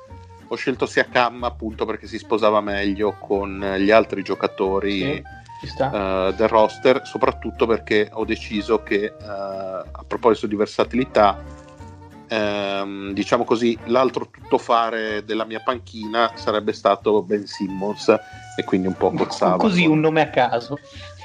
ho 0.47 0.55
scelto 0.55 0.85
Siakam 0.85 1.43
appunto 1.43 1.85
perché 1.85 2.07
si 2.07 2.17
sposava 2.17 2.61
meglio 2.61 3.17
con 3.19 3.75
gli 3.77 3.91
altri 3.91 4.23
giocatori 4.23 5.21
sì, 5.61 5.81
uh, 5.81 6.31
del 6.33 6.47
roster 6.47 7.01
soprattutto 7.05 7.65
perché 7.65 8.09
ho 8.11 8.25
deciso 8.25 8.83
che 8.83 9.13
uh, 9.19 9.23
a 9.25 10.03
proposito 10.07 10.47
di 10.47 10.55
versatilità 10.55 11.43
um, 12.29 13.11
diciamo 13.11 13.43
così 13.43 13.77
l'altro 13.85 14.29
tuttofare 14.29 15.23
della 15.25 15.45
mia 15.45 15.61
panchina 15.63 16.31
sarebbe 16.35 16.73
stato 16.73 17.21
Ben 17.23 17.45
Simmons 17.45 18.15
e 18.55 18.63
quindi 18.63 18.87
un 18.87 18.95
po' 18.95 19.11
cozzava 19.11 19.57
così 19.57 19.85
un 19.85 19.99
nome 19.99 20.21
a 20.21 20.29
caso. 20.29 20.77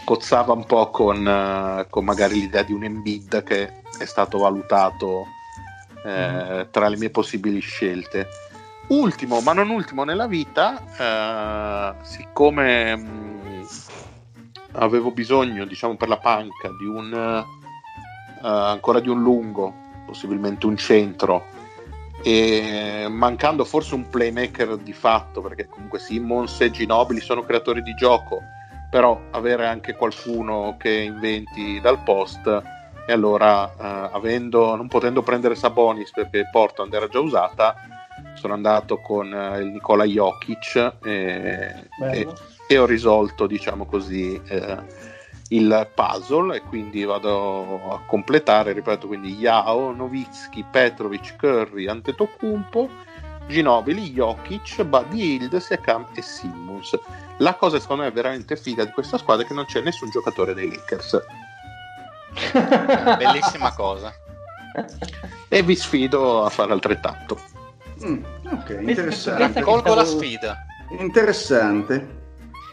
cozzava 0.04 0.52
un 0.52 0.64
po' 0.66 0.90
con, 0.90 1.24
uh, 1.24 1.88
con 1.88 2.04
magari 2.04 2.40
l'idea 2.40 2.62
di 2.62 2.72
un 2.72 2.84
Embiid 2.84 3.42
che 3.42 3.80
è 3.98 4.04
stato 4.04 4.38
valutato 4.38 5.26
eh, 6.04 6.66
tra 6.70 6.88
le 6.88 6.96
mie 6.96 7.10
possibili 7.10 7.60
scelte. 7.60 8.28
Ultimo, 8.88 9.40
ma 9.40 9.52
non 9.52 9.70
ultimo 9.70 10.04
nella 10.04 10.26
vita, 10.26 10.82
eh, 10.98 12.04
siccome 12.04 12.96
mh, 12.96 13.02
mm, 13.04 13.62
avevo 14.72 15.10
bisogno, 15.12 15.64
diciamo 15.64 15.96
per 15.96 16.08
la 16.08 16.18
panca, 16.18 16.68
di 16.78 16.86
un 16.86 17.44
uh, 18.42 18.46
ancora 18.46 19.00
di 19.00 19.08
un 19.08 19.22
lungo, 19.22 19.72
possibilmente 20.04 20.66
un 20.66 20.76
centro, 20.76 21.46
e 22.22 23.06
mancando 23.08 23.64
forse 23.64 23.94
un 23.94 24.08
playmaker 24.08 24.76
di 24.76 24.92
fatto, 24.92 25.40
perché 25.40 25.68
comunque 25.68 25.98
Simmons 25.98 26.60
e 26.60 26.70
Ginobili 26.70 27.20
sono 27.20 27.42
creatori 27.42 27.82
di 27.82 27.94
gioco, 27.94 28.42
però 28.90 29.18
avere 29.30 29.66
anche 29.66 29.94
qualcuno 29.94 30.76
che 30.78 30.90
inventi 30.90 31.80
dal 31.80 32.02
post 32.02 32.46
e 33.06 33.12
allora 33.12 33.64
eh, 33.68 34.10
avendo, 34.12 34.76
non 34.76 34.86
potendo 34.86 35.22
prendere 35.22 35.54
Sabonis 35.54 36.12
perché 36.12 36.48
Portland 36.50 36.92
era 36.92 37.08
già 37.08 37.18
usata 37.18 37.74
sono 38.34 38.54
andato 38.54 38.98
con 38.98 39.32
eh, 39.32 39.60
il 39.60 39.68
Nicola 39.68 40.04
Jokic 40.04 40.94
e, 41.02 41.88
e, 42.00 42.28
e, 42.66 42.78
ho 42.78 42.86
risolto 42.86 43.46
diciamo 43.46 43.84
così 43.86 44.40
eh, 44.46 44.78
il 45.48 45.88
puzzle 45.94 46.56
e 46.56 46.62
quindi 46.62 47.04
vado 47.04 47.92
a 47.92 48.00
completare 48.06 48.72
ripeto 48.72 49.06
quindi 49.06 49.34
Yao, 49.34 49.92
Novitsky, 49.92 50.64
Petrovic, 50.70 51.36
Curry, 51.36 51.86
Antetokounmpo 51.86 52.88
Ginobili, 53.48 54.12
Jokic, 54.12 54.82
Buddy 54.84 55.34
Hild, 55.34 55.56
Siakam 55.56 56.06
e 56.14 56.22
Simmons 56.22 56.98
la 57.38 57.54
cosa 57.54 57.78
secondo 57.80 58.02
me 58.02 58.10
veramente 58.10 58.56
figa 58.56 58.84
di 58.84 58.92
questa 58.92 59.18
squadra 59.18 59.44
è 59.44 59.46
che 59.46 59.54
non 59.54 59.66
c'è 59.66 59.80
nessun 59.80 60.10
giocatore 60.10 60.54
dei 60.54 60.70
Lakers 60.70 61.20
Bellissima 63.18 63.72
cosa. 63.74 64.12
E 65.48 65.62
vi 65.62 65.76
sfido 65.76 66.44
a 66.44 66.48
fare 66.48 66.72
altrettanto. 66.72 67.51
Mm, 68.06 68.24
ok, 68.52 68.78
interessante. 68.80 69.62
Colgo 69.62 69.94
la 69.94 70.04
sfida. 70.04 70.64
Interessante. 70.98 72.20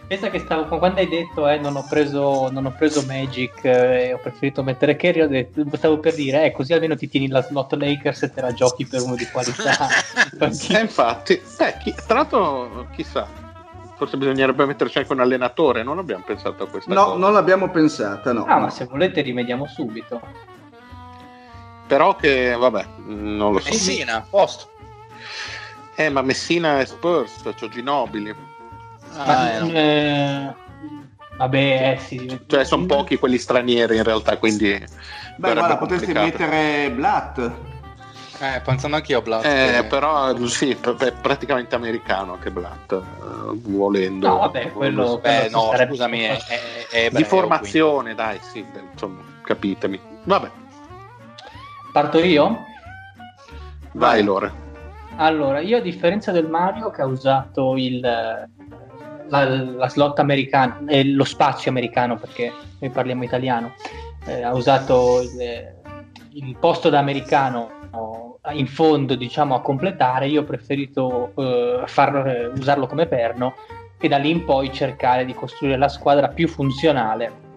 Pensa 0.10 0.32
che 0.32 0.39
stavo, 0.39 0.80
quando 0.80 1.00
hai 1.00 1.08
detto 1.08 1.48
eh, 1.48 1.60
non, 1.60 1.76
ho 1.76 1.86
preso, 1.88 2.50
non 2.50 2.65
ho 2.65 2.74
preso 2.76 3.06
Magic 3.06 3.63
e 3.63 4.08
eh, 4.08 4.13
ho 4.13 4.18
preferito 4.18 4.63
mettere 4.63 4.96
Kerry, 4.96 5.22
ho 5.22 5.28
detto, 5.28 5.63
stavo 5.74 6.00
per 6.00 6.15
dire, 6.15 6.46
eh, 6.46 6.52
così 6.52 6.74
almeno 6.74 6.96
ti 6.96 7.08
tieni 7.08 7.28
la 7.28 7.44
slot 7.44 7.74
Lakers 7.74 8.24
e 8.24 8.34
te 8.34 8.42
la 8.42 8.52
giochi 8.52 8.88
per 8.88 9.04
uno 9.04 9.13
di 9.13 9.28
qualità. 9.28 9.88
eh, 10.39 10.80
infatti, 10.82 11.34
eh, 11.34 11.78
chi, 11.80 11.94
tra 12.08 12.15
l'altro, 12.15 12.88
chissà, 12.92 13.28
forse 13.98 14.18
bisognerebbe 14.18 14.65
metterci 14.65 14.98
anche 14.98 15.13
un 15.13 15.20
allenatore, 15.20 15.84
non 15.84 16.00
abbiamo 16.00 16.24
pensato 16.26 16.63
a 16.63 16.68
questa 16.68 16.92
no, 16.92 17.04
cosa. 17.04 17.13
No, 17.13 17.20
non 17.20 17.34
l'abbiamo 17.34 17.70
pensata, 17.70 18.34
no. 18.34 18.46
Ah, 18.46 18.58
ma 18.58 18.72
se 18.72 18.86
volete 18.86 19.22
rimediamo 19.22 19.68
subito. 19.68 20.20
Però 21.86 22.15
che, 22.15 22.56
vabbè, 22.58 22.86
non 23.06 23.54
lo 23.54 23.60
so. 23.60 23.70
Messina, 23.70 24.26
posto. 24.28 24.78
Eh, 26.00 26.08
ma 26.08 26.22
Messina 26.22 26.80
è 26.80 26.86
Spurs, 26.86 27.42
c'ho 27.44 27.68
Ginobili. 27.68 28.34
Ah, 29.18 29.50
eh, 29.50 29.60
no. 29.60 29.68
eh, 29.74 30.54
vabbè, 31.36 31.92
eh, 31.92 32.00
sì. 32.02 32.40
Cioè, 32.48 32.64
sono 32.64 32.86
pochi 32.86 33.18
quelli 33.18 33.38
stranieri 33.38 33.98
in 33.98 34.04
realtà, 34.04 34.38
quindi... 34.38 34.82
Beh, 35.36 35.54
guarda, 35.54 35.76
potresti 35.76 36.14
mettere 36.14 36.90
Blatt. 36.92 37.38
Eh, 38.40 38.62
pensando 38.64 38.96
anch'io 38.96 39.18
a 39.18 39.22
Blatt. 39.22 39.44
Eh, 39.44 39.84
però 39.90 40.34
sì, 40.48 40.70
è 40.70 41.12
praticamente 41.12 41.76
americano 41.76 42.36
anche 42.36 42.50
Blatt, 42.50 42.92
uh, 42.94 43.62
volendo. 43.62 44.26
No, 44.26 44.38
vabbè, 44.38 44.72
quello... 44.72 45.18
Beh, 45.18 45.50
no, 45.50 45.74
scusami, 45.86 46.20
è, 46.22 46.38
è, 46.38 46.88
è 46.92 47.06
ebreo, 47.08 47.20
Di 47.20 47.24
formazione, 47.26 48.16
quindi. 48.16 48.22
dai, 48.22 48.40
sì, 48.42 48.66
insomma, 48.94 49.22
capitemi. 49.42 50.00
Vabbè. 50.24 50.50
Parto 51.92 52.20
io? 52.20 52.48
Vai, 53.92 54.22
Vai. 54.22 54.24
Lore. 54.24 54.68
Allora, 55.21 55.60
io 55.60 55.77
a 55.77 55.82
differenza 55.82 56.32
del 56.32 56.47
Mario 56.47 56.91
che 56.91 57.01
ha 57.01 57.05
usato 57.05 57.75
il, 57.75 57.99
la, 57.99 58.47
la 59.27 59.89
slot 59.89 60.17
americana, 60.19 60.82
eh, 60.88 61.03
lo 61.03 61.25
spazio 61.25 61.71
americano 61.71 62.17
perché 62.17 62.53
noi 62.79 62.89
parliamo 62.89 63.25
italiano, 63.25 63.73
eh, 64.25 64.43
ha 64.43 64.53
usato 64.53 65.21
il, 65.21 65.75
il 66.32 66.55
posto 66.58 66.89
da 66.89 66.99
americano 66.99 67.77
in 68.53 68.67
fondo 68.67 69.15
diciamo 69.15 69.53
a 69.53 69.62
completare 69.62 70.27
io 70.27 70.41
ho 70.41 70.45
preferito 70.45 71.34
eh, 71.36 71.84
far, 71.86 72.25
eh, 72.25 72.45
usarlo 72.47 72.88
come 72.88 73.05
perno 73.05 73.55
e 73.99 74.08
da 74.08 74.17
lì 74.17 74.29
in 74.29 74.45
poi 74.45 74.71
cercare 74.71 75.25
di 75.25 75.34
costruire 75.34 75.77
la 75.77 75.89
squadra 75.89 76.29
più 76.29 76.47
funzionale 76.47 77.47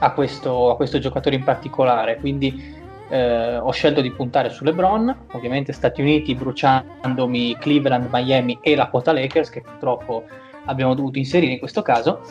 a 0.00 0.10
questo, 0.12 0.70
a 0.70 0.76
questo 0.76 0.98
giocatore 0.98 1.36
in 1.36 1.44
particolare. 1.44 2.16
Quindi 2.16 2.82
eh, 3.14 3.56
ho 3.56 3.70
scelto 3.70 4.00
di 4.00 4.10
puntare 4.10 4.50
su 4.50 4.64
LeBron 4.64 5.26
ovviamente 5.32 5.72
Stati 5.72 6.00
Uniti 6.00 6.34
bruciandomi 6.34 7.56
Cleveland, 7.58 8.08
Miami 8.10 8.58
e 8.60 8.74
la 8.74 8.88
quota 8.88 9.12
Lakers 9.12 9.50
che 9.50 9.60
purtroppo 9.60 10.24
abbiamo 10.64 10.94
dovuto 10.94 11.18
inserire 11.18 11.52
in 11.52 11.58
questo 11.60 11.82
caso 11.82 12.22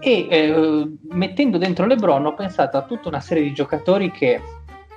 e 0.00 0.26
eh, 0.28 0.88
mettendo 1.12 1.56
dentro 1.56 1.86
LeBron 1.86 2.26
ho 2.26 2.34
pensato 2.34 2.76
a 2.76 2.82
tutta 2.82 3.08
una 3.08 3.20
serie 3.20 3.44
di 3.44 3.52
giocatori 3.52 4.10
che 4.10 4.40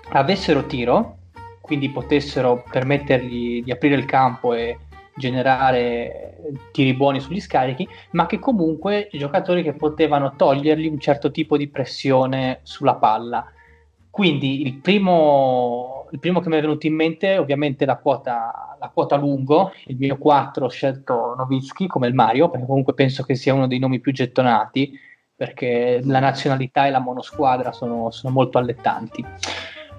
avessero 0.09 0.65
tiro 0.65 1.17
quindi 1.61 1.89
potessero 1.89 2.63
permettergli 2.67 3.61
di 3.61 3.71
aprire 3.71 3.95
il 3.95 4.05
campo 4.05 4.53
e 4.53 4.79
generare 5.13 6.37
tiri 6.71 6.93
buoni 6.93 7.19
sugli 7.19 7.41
scarichi, 7.41 7.85
ma 8.11 8.25
che 8.25 8.39
comunque 8.39 9.09
giocatori 9.11 9.63
che 9.63 9.73
potevano 9.73 10.35
togliergli 10.37 10.87
un 10.87 10.99
certo 10.99 11.29
tipo 11.29 11.57
di 11.57 11.67
pressione 11.67 12.59
sulla 12.63 12.95
palla. 12.95 13.51
Quindi 14.17 14.65
il 14.65 14.73
primo, 14.79 16.07
il 16.09 16.17
primo 16.17 16.39
che 16.39 16.49
mi 16.49 16.57
è 16.57 16.61
venuto 16.61 16.87
in 16.87 16.95
mente 16.95 17.35
è 17.35 17.39
ovviamente 17.39 17.85
la 17.85 17.97
quota, 17.97 18.75
la 18.79 18.89
quota 18.91 19.15
lungo, 19.15 19.71
il 19.85 19.95
mio 19.95 20.17
4 20.17 20.65
ho 20.65 20.69
scelto 20.69 21.35
Novitsky 21.37 21.85
come 21.85 22.07
il 22.07 22.15
Mario, 22.15 22.49
perché 22.49 22.65
comunque 22.65 22.95
penso 22.95 23.21
che 23.21 23.35
sia 23.35 23.53
uno 23.53 23.67
dei 23.67 23.77
nomi 23.77 23.99
più 23.99 24.11
gettonati, 24.11 24.91
perché 25.35 26.01
la 26.03 26.17
nazionalità 26.17 26.87
e 26.87 26.89
la 26.89 26.97
monosquadra 26.97 27.71
sono, 27.71 28.09
sono 28.09 28.33
molto 28.33 28.57
allettanti. 28.57 29.23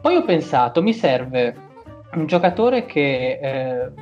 Poi 0.01 0.17
ho 0.17 0.25
pensato, 0.25 0.83
mi 0.83 0.95
serve 0.95 1.55
un 2.15 2.27
giocatore 2.27 2.87
che 2.87 3.39
eh, 3.41 3.93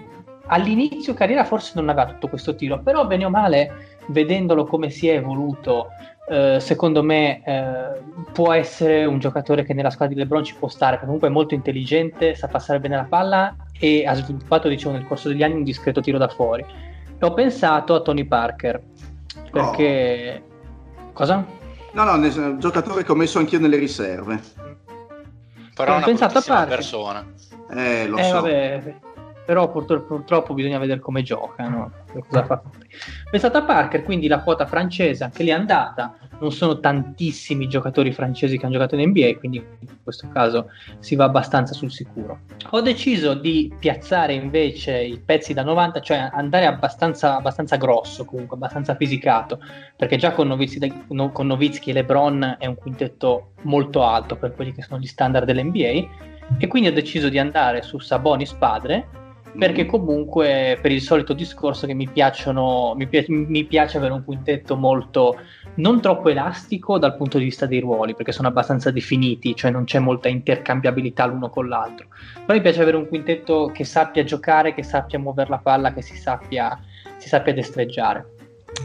all'inizio 0.47 1.13
carriera 1.13 1.45
forse 1.45 1.73
non 1.75 1.91
aveva 1.91 2.11
tutto 2.11 2.29
questo 2.29 2.55
tiro, 2.55 2.81
però 2.81 3.07
bene 3.07 3.27
o 3.27 3.29
male, 3.29 3.99
vedendolo 4.07 4.65
come 4.65 4.89
si 4.89 5.09
è 5.09 5.17
evoluto 5.17 5.89
eh, 6.29 6.59
secondo 6.61 7.03
me 7.03 7.43
eh, 7.45 8.01
può 8.33 8.53
essere 8.53 9.05
un 9.05 9.19
giocatore 9.19 9.65
che 9.65 9.75
nella 9.75 9.91
squadra 9.91 10.15
di 10.15 10.21
LeBron 10.21 10.45
ci 10.45 10.55
può 10.55 10.69
stare, 10.69 10.99
comunque 10.99 11.29
è 11.29 11.31
molto 11.31 11.55
intelligente, 11.55 12.35
sa 12.35 12.49
passare 12.49 12.81
bene 12.81 12.97
la 12.97 13.05
palla 13.05 13.55
e 13.79 14.05
ha 14.07 14.15
sviluppato 14.15 14.69
diciamo, 14.69 14.97
nel 14.97 15.07
corso 15.07 15.29
degli 15.29 15.43
anni 15.43 15.55
un 15.55 15.65
discreto 15.65 16.01
tiro 16.01 16.19
da 16.19 16.29
fuori. 16.29 16.65
E 17.19 17.25
ho 17.25 17.33
pensato 17.33 17.95
a 17.95 18.01
Tony 18.01 18.25
Parker 18.25 18.83
perché... 19.51 20.43
Oh. 20.43 20.55
Cosa? 21.13 21.43
No, 21.93 22.05
no, 22.05 22.23
è 22.23 22.37
un 22.37 22.59
giocatore 22.59 23.03
che 23.03 23.11
ho 23.11 23.15
messo 23.15 23.39
anch'io 23.39 23.59
nelle 23.59 23.79
riserve. 23.79 24.39
Però 25.75 25.97
ho 25.97 26.03
pensato 26.03 26.39
a 26.39 26.43
Parker. 26.43 26.77
persona. 26.77 27.25
Eh, 27.71 28.07
lo 28.07 28.19
eh, 28.19 28.23
so. 28.23 28.33
Vabbè, 28.33 28.95
però 29.47 29.71
purtroppo, 29.71 30.17
purtroppo 30.17 30.53
bisogna 30.53 30.79
vedere 30.79 31.01
come 31.01 31.23
giocano. 31.23 31.93
Cosa 32.29 32.45
fa. 32.45 32.63
Pensate 33.31 33.59
a 33.59 33.63
Parker, 33.63 34.03
quindi 34.03 34.27
la 34.27 34.41
quota 34.41 34.67
francese 34.67 35.25
anche 35.25 35.45
lì 35.45 35.51
è 35.51 35.53
andata. 35.53 36.19
Non 36.39 36.51
sono 36.53 36.81
tantissimi 36.81 37.69
giocatori 37.69 38.13
francesi 38.13 38.59
che 38.59 38.65
hanno 38.65 38.75
giocato 38.75 38.97
in 38.97 39.09
NBA, 39.09 39.37
quindi 39.39 39.59
in 39.59 39.89
questo 40.03 40.29
caso 40.33 40.71
si 40.99 41.15
va 41.15 41.25
abbastanza 41.25 41.75
sul 41.75 41.91
sicuro. 41.91 42.41
Ho 42.71 42.81
deciso 42.81 43.35
di 43.35 43.73
piazzare 43.79 44.35
invece 44.35 45.01
i 45.01 45.19
pezzi 45.19 45.55
da 45.55 45.63
90, 45.63 46.01
cioè 46.01 46.29
andare 46.33 46.67
abbastanza, 46.67 47.37
abbastanza 47.37 47.77
grosso, 47.77 48.25
comunque 48.25 48.57
abbastanza 48.57 48.97
fisicato, 48.97 49.61
perché 49.97 50.17
già 50.17 50.33
con 50.33 50.49
Novitsky, 50.49 51.05
con 51.33 51.47
Novitsky 51.47 51.91
e 51.91 51.95
LeBron 51.95 52.57
è 52.59 52.67
un 52.67 52.75
quintetto 52.75 53.53
molto 53.63 54.03
alto 54.03 54.37
per 54.37 54.55
quelli 54.55 54.73
che 54.73 54.83
sono 54.83 54.99
gli 54.99 55.07
standard 55.07 55.47
dell'NBA. 55.47 56.35
E 56.59 56.67
quindi 56.69 56.89
ho 56.89 56.93
deciso 56.93 57.29
di 57.29 57.39
andare 57.39 57.83
su 57.83 57.99
Sabonis 57.99 58.53
padre, 58.53 59.09
perché 59.59 59.85
mm. 59.85 59.89
comunque 59.89 60.79
per 60.81 60.93
il 60.93 61.01
solito 61.01 61.33
discorso 61.33 61.87
che 61.87 61.95
mi 61.95 62.09
piacciono, 62.09 62.95
mi, 62.97 63.07
pi- 63.07 63.25
mi, 63.29 63.65
piace 63.65 63.97
avere 63.97 64.13
un 64.13 64.25
quintetto 64.25 64.77
molto 64.77 65.39
non 65.77 66.01
troppo 66.01 66.29
elastico 66.29 66.99
dal 66.99 67.17
punto 67.17 67.39
di 67.39 67.45
vista 67.45 67.67
dei 67.67 67.81
ruoli, 67.81 68.15
perché 68.15 68.33
sono 68.33 68.49
abbastanza 68.49 68.91
definiti, 68.91 69.55
cioè 69.55 69.71
non 69.71 69.85
c'è 69.85 69.99
molta 69.99 70.29
intercambiabilità 70.29 71.27
l'uno 71.27 71.51
con 71.51 71.69
l'altro. 71.69 72.07
Però 72.35 72.53
mi 72.57 72.61
piace 72.61 72.83
avere 72.83 72.97
un 72.97 73.09
quintetto 73.09 73.71
che 73.73 73.85
sappia 73.85 74.25
giocare, 74.25 74.75
che 74.75 74.83
sappia 74.83 75.19
muovere 75.19 75.51
la 75.51 75.59
palla, 75.59 75.93
che 75.93 76.03
si 76.03 76.17
sappia, 76.17 76.79
si 77.17 77.29
sappia 77.29 77.53
destreggiare. 77.53 78.35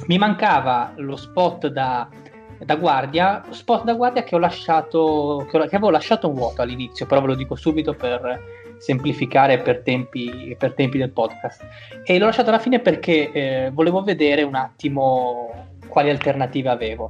Mi 0.08 0.18
mancava 0.18 0.94
lo 0.98 1.16
spot 1.16 1.68
da, 1.68 2.08
da 2.58 2.76
guardia, 2.76 3.44
spot 3.50 3.84
da 3.84 3.94
guardia 3.94 4.24
che 4.24 4.36
ho 4.36 4.40
lasciato, 4.40 5.46
che, 5.50 5.58
avevo 5.58 5.90
lasciato 5.90 6.32
vuoto 6.32 6.62
all'inizio, 6.62 7.06
però 7.06 7.22
ve 7.22 7.28
lo 7.28 7.36
dico 7.36 7.56
subito 7.56 7.94
per 7.94 8.61
semplificare 8.82 9.60
per 9.60 9.82
tempi, 9.82 10.56
per 10.58 10.74
tempi 10.74 10.98
del 10.98 11.12
podcast. 11.12 11.66
E 12.04 12.18
l'ho 12.18 12.26
lasciato 12.26 12.50
alla 12.50 12.60
fine 12.60 12.80
perché 12.80 13.32
eh, 13.32 13.70
volevo 13.72 14.02
vedere 14.02 14.42
un 14.42 14.56
attimo 14.56 15.68
quali 15.88 16.10
alternative 16.10 16.70
avevo. 16.70 17.10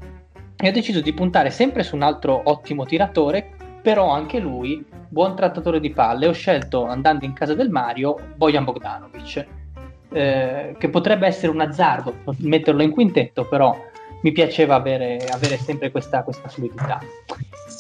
E 0.58 0.68
ho 0.68 0.72
deciso 0.72 1.00
di 1.00 1.14
puntare 1.14 1.50
sempre 1.50 1.84
su 1.84 1.96
un 1.96 2.02
altro 2.02 2.42
ottimo 2.44 2.86
tiratore, 2.86 3.52
però 3.82 4.10
anche 4.10 4.40
lui 4.40 4.86
buon 5.08 5.36
trattatore 5.36 5.80
di 5.80 5.92
palle. 5.92 6.28
Ho 6.28 6.34
scelto, 6.34 6.86
andando 6.86 7.24
in 7.24 7.34
casa 7.34 7.54
del 7.54 7.70
Mario, 7.70 8.18
Bojan 8.36 8.66
Bogdanovic, 8.66 9.46
eh, 10.12 10.76
che 10.78 10.90
potrebbe 10.90 11.26
essere 11.26 11.52
un 11.54 11.62
azzardo 11.62 12.16
metterlo 12.40 12.84
in 12.84 12.92
quintetto, 12.92 13.46
però 13.46 13.76
mi 14.22 14.32
piaceva 14.34 14.76
avere, 14.76 15.26
avere 15.32 15.58
sempre 15.58 15.90
questa, 15.90 16.22
questa 16.24 16.50
fluidità. 16.50 17.00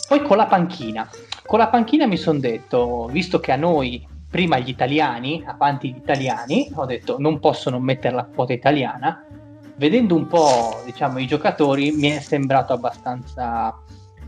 Poi 0.07 0.21
con 0.21 0.37
la 0.37 0.45
panchina. 0.45 1.09
Con 1.51 1.59
la 1.59 1.67
panchina 1.67 2.07
mi 2.07 2.15
sono 2.15 2.39
detto, 2.39 3.09
visto 3.11 3.41
che 3.41 3.51
a 3.51 3.57
noi, 3.57 4.07
prima 4.29 4.57
gli 4.57 4.69
italiani, 4.69 5.43
avanti 5.45 5.91
gli 5.91 5.97
italiani, 5.97 6.71
ho 6.75 6.85
detto 6.85 7.17
non 7.19 7.39
posso 7.39 7.69
non 7.69 7.83
mettere 7.83 8.15
la 8.15 8.23
quota 8.23 8.53
italiana. 8.53 9.25
Vedendo 9.75 10.15
un 10.15 10.27
po' 10.27 10.81
diciamo, 10.85 11.19
i 11.19 11.27
giocatori 11.27 11.91
mi 11.91 12.07
è 12.07 12.21
sembrato 12.21 12.71
abbastanza 12.71 13.77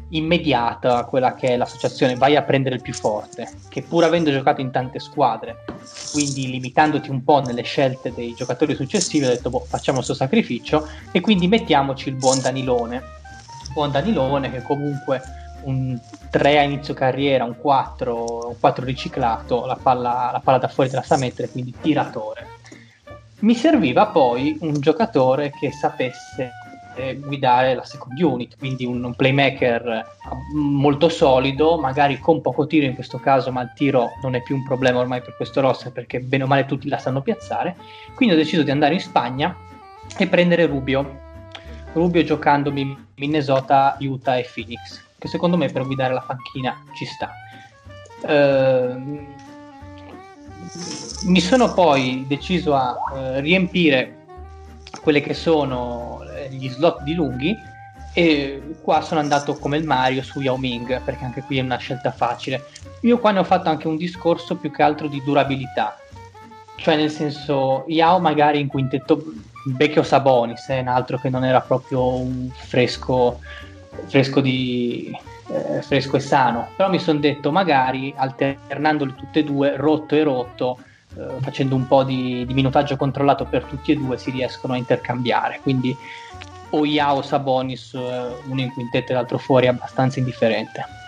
immediata 0.10 1.06
quella 1.06 1.34
che 1.34 1.54
è 1.54 1.56
l'associazione 1.56 2.16
vai 2.16 2.36
a 2.36 2.42
prendere 2.42 2.76
il 2.76 2.82
più 2.82 2.94
forte, 2.94 3.50
che 3.70 3.84
pur 3.84 4.04
avendo 4.04 4.30
giocato 4.30 4.60
in 4.60 4.72
tante 4.72 5.00
squadre, 5.00 5.64
quindi 6.12 6.50
limitandoti 6.50 7.10
un 7.10 7.24
po' 7.24 7.40
nelle 7.40 7.62
scelte 7.62 8.12
dei 8.14 8.34
giocatori 8.34 8.76
successivi, 8.76 9.24
ho 9.24 9.30
detto 9.30 9.50
boh, 9.50 9.64
facciamo 9.66 10.00
questo 10.00 10.14
sacrificio 10.14 10.90
e 11.14 11.22
quindi 11.22 11.48
mettiamoci 11.48 12.10
il 12.10 12.16
buon 12.16 12.42
Danilone. 12.42 13.02
Buon 13.74 13.92
Danilone 13.92 14.52
che 14.52 14.62
comunque 14.62 15.22
un 15.64 16.00
3 16.30 16.60
a 16.60 16.64
inizio 16.64 16.94
carriera, 16.94 17.44
un 17.44 17.58
4, 17.58 18.48
un 18.50 18.60
4 18.60 18.86
riciclato, 18.86 19.66
la 19.66 19.78
palla, 19.82 20.30
la 20.32 20.42
palla 20.44 20.58
da 20.58 20.68
fuori 20.68 20.90
te 20.90 20.96
la 20.96 21.04
sa 21.04 21.18
mettere, 21.18 21.50
quindi 21.50 21.74
tiratore. 21.80 22.48
Mi 23.40 23.56
serviva 23.56 24.08
poi 24.08 24.58
un 24.62 24.80
giocatore 24.80 25.52
che 25.52 25.72
sapesse 25.72 26.52
eh, 26.96 27.16
guidare 27.18 27.76
la 27.76 27.84
second 27.84 28.20
unit, 28.20 28.58
quindi 28.58 28.86
un, 28.86 29.04
un, 29.04 29.16
playmaker 29.16 30.06
molto 30.56 31.10
solido, 31.10 31.78
magari 31.78 32.20
con 32.20 32.42
poco 32.42 32.68
tiro 32.68 32.86
in 32.86 32.94
questo 32.94 33.18
caso, 33.18 33.52
ma 33.52 33.62
il 33.62 33.72
tiro 33.76 34.12
non 34.22 34.36
è 34.36 34.42
più 34.42 34.56
un 34.56 34.64
problema 34.64 35.00
ormai 35.00 35.22
per 35.22 35.36
questo 35.36 35.62
roster 35.62 35.92
perché 35.92 36.20
bene 36.20 36.44
o 36.44 36.48
male 36.48 36.66
tutti 36.66 36.88
la 36.88 36.98
sanno 36.98 37.22
piazzare. 37.22 37.76
Quindi 38.16 38.36
ho 38.36 38.38
deciso 38.38 38.64
di 38.64 38.72
andare 38.72 38.94
in 38.94 39.02
Spagna 39.02 39.56
e 40.18 40.28
prendere 40.28 40.66
Rubio. 40.66 41.22
Rubio 41.94 42.24
giocandomi 42.24 43.06
Minnesota, 43.16 43.98
Utah 44.00 44.38
e 44.38 44.50
Phoenix 44.52 45.03
che 45.24 45.30
secondo 45.30 45.56
me 45.56 45.70
per 45.70 45.86
guidare 45.86 46.14
la 46.14 46.20
panchina 46.20 46.84
ci 46.94 47.06
sta. 47.06 47.32
Uh, 48.24 49.26
mi 51.24 51.40
sono 51.40 51.74
poi 51.74 52.26
deciso 52.28 52.76
a 52.76 52.94
uh, 52.94 53.40
riempire 53.40 54.26
quelle 55.02 55.22
che 55.22 55.34
sono 55.34 56.22
eh, 56.36 56.50
gli 56.50 56.70
slot 56.70 57.04
di 57.04 57.14
lunghi 57.14 57.58
e 58.14 58.76
qua 58.82 59.02
sono 59.02 59.22
andato 59.22 59.56
come 59.56 59.78
il 59.78 59.86
Mario 59.86 60.24
su 60.24 60.42
Yao 60.42 60.58
Ming 60.58 61.02
perché 61.02 61.24
anche 61.24 61.42
qui 61.44 61.58
è 61.58 61.62
una 61.62 61.78
scelta 61.78 62.12
facile. 62.12 62.66
Io 63.02 63.18
qua 63.18 63.32
ne 63.32 63.40
ho 63.40 63.46
fatto 63.46 63.70
anche 63.70 63.88
un 63.88 63.96
discorso 63.96 64.58
più 64.58 64.72
che 64.72 64.84
altro 64.84 65.08
di 65.08 65.24
durabilità, 65.24 65.98
cioè 66.76 66.98
nel 66.98 67.12
senso 67.12 67.86
Yao 67.88 68.20
magari 68.20 68.60
in 68.60 68.68
quintetto 68.68 69.24
vecchio 69.68 70.04
Sabonis 70.04 70.68
è 70.68 70.80
un 70.80 70.90
altro 70.90 71.18
che 71.18 71.30
non 71.30 71.46
era 71.46 71.62
proprio 71.62 72.14
un 72.14 72.50
fresco 72.54 73.40
fresco, 74.06 74.42
di, 74.42 75.16
eh, 75.48 75.82
fresco 75.82 76.18
e 76.18 76.20
sano, 76.20 76.70
però 76.76 76.90
mi 76.90 77.00
sono 77.00 77.20
detto 77.20 77.52
magari 77.52 78.14
alternandoli 78.16 79.16
tutte 79.16 79.40
e 79.40 79.44
due, 79.44 79.76
rotto 79.76 80.16
e 80.16 80.24
rotto, 80.24 80.80
eh, 81.18 81.42
facendo 81.42 81.76
un 81.76 81.88
po' 81.88 82.04
di, 82.04 82.46
di, 82.46 82.54
minutaggio 82.54 82.96
controllato 82.98 83.46
per 83.46 83.64
tutti 83.64 83.92
e 83.92 83.96
due 83.96 84.18
si 84.18 84.32
riescono 84.32 84.74
a 84.74 84.78
intercambiare, 84.78 85.60
quindi 85.62 85.96
o 86.72 86.86
Yao 86.86 87.22
Sabonis, 87.22 87.94
eh, 87.94 88.36
uno 88.48 88.62
in 88.62 88.72
quintetto 88.72 89.12
e 89.12 89.16
l'altro 89.16 89.38
fuori, 89.38 89.68
abbastanza 89.68 90.20
indifferente. 90.20 91.02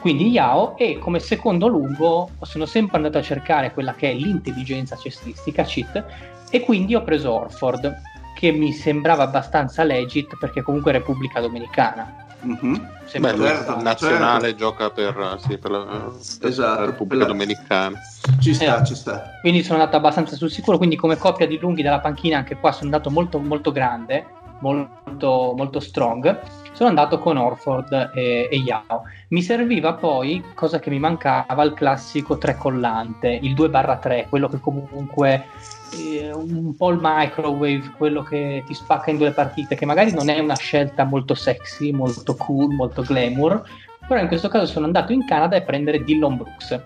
Quindi 0.00 0.28
Yao 0.28 0.76
e 0.76 0.98
come 0.98 1.18
secondo 1.18 1.66
lungo 1.66 2.28
sono 2.42 2.66
sempre 2.66 2.98
andato 2.98 3.16
a 3.16 3.22
cercare 3.22 3.72
quella 3.72 3.94
che 3.94 4.10
è 4.10 4.14
l'intelligenza 4.14 4.96
cestistica, 4.96 5.62
cheat, 5.62 6.04
e 6.50 6.60
quindi 6.60 6.94
ho 6.94 7.02
preso 7.02 7.32
Orford 7.32 8.02
che 8.44 8.52
mi 8.52 8.72
sembrava 8.72 9.22
abbastanza 9.22 9.84
legit 9.84 10.36
perché 10.38 10.60
comunque 10.60 10.90
è 10.90 10.94
Repubblica 10.94 11.40
Dominicana. 11.40 12.26
Mm-hmm. 12.44 12.74
Beh, 13.20 13.36
certo, 13.38 13.80
nazionale 13.80 14.48
certo. 14.48 14.56
gioca 14.56 14.90
per, 14.90 15.38
sì, 15.40 15.56
per, 15.56 15.70
la, 15.70 16.10
per 16.40 16.50
esatto, 16.50 16.80
la 16.80 16.84
Repubblica 16.84 17.24
per 17.24 17.32
la... 17.32 17.38
Dominicana. 17.38 17.98
Ci 18.38 18.52
sta, 18.52 18.82
eh, 18.82 18.84
ci 18.84 18.94
sta. 18.94 19.38
Quindi 19.40 19.62
sono 19.62 19.78
andato 19.78 19.96
abbastanza 19.96 20.36
sul 20.36 20.50
sicuro. 20.50 20.76
Quindi, 20.76 20.96
come 20.96 21.16
coppia 21.16 21.46
di 21.46 21.58
lunghi 21.58 21.80
dalla 21.80 22.00
panchina, 22.00 22.36
anche 22.36 22.56
qua 22.56 22.70
sono 22.70 22.84
andato 22.84 23.08
molto, 23.08 23.38
molto 23.38 23.72
grande, 23.72 24.26
molto, 24.58 25.54
molto 25.56 25.80
strong. 25.80 26.38
Sono 26.74 26.88
andato 26.88 27.20
con 27.20 27.36
Orford 27.36 28.10
e, 28.14 28.48
e 28.50 28.56
Yao. 28.56 29.04
Mi 29.28 29.42
serviva 29.42 29.94
poi, 29.94 30.42
cosa 30.54 30.80
che 30.80 30.90
mi 30.90 30.98
mancava, 30.98 31.62
il 31.62 31.72
classico 31.72 32.36
3 32.36 32.56
collante, 32.56 33.38
il 33.40 33.54
2-3, 33.54 34.28
quello 34.28 34.48
che 34.48 34.58
comunque 34.58 35.46
eh, 35.92 36.32
un 36.32 36.74
po' 36.76 36.90
il 36.90 36.98
microwave, 37.00 37.92
quello 37.96 38.24
che 38.24 38.64
ti 38.66 38.74
spacca 38.74 39.10
in 39.10 39.18
due 39.18 39.30
partite, 39.30 39.76
che 39.76 39.86
magari 39.86 40.12
non 40.12 40.28
è 40.28 40.40
una 40.40 40.56
scelta 40.56 41.04
molto 41.04 41.34
sexy, 41.34 41.92
molto 41.92 42.34
cool, 42.34 42.74
molto 42.74 43.02
glamour, 43.02 43.62
però 44.06 44.20
in 44.20 44.26
questo 44.26 44.48
caso 44.48 44.66
sono 44.66 44.86
andato 44.86 45.12
in 45.12 45.24
Canada 45.24 45.56
a 45.56 45.60
prendere 45.60 46.02
Dillon 46.02 46.36
Brooks, 46.36 46.80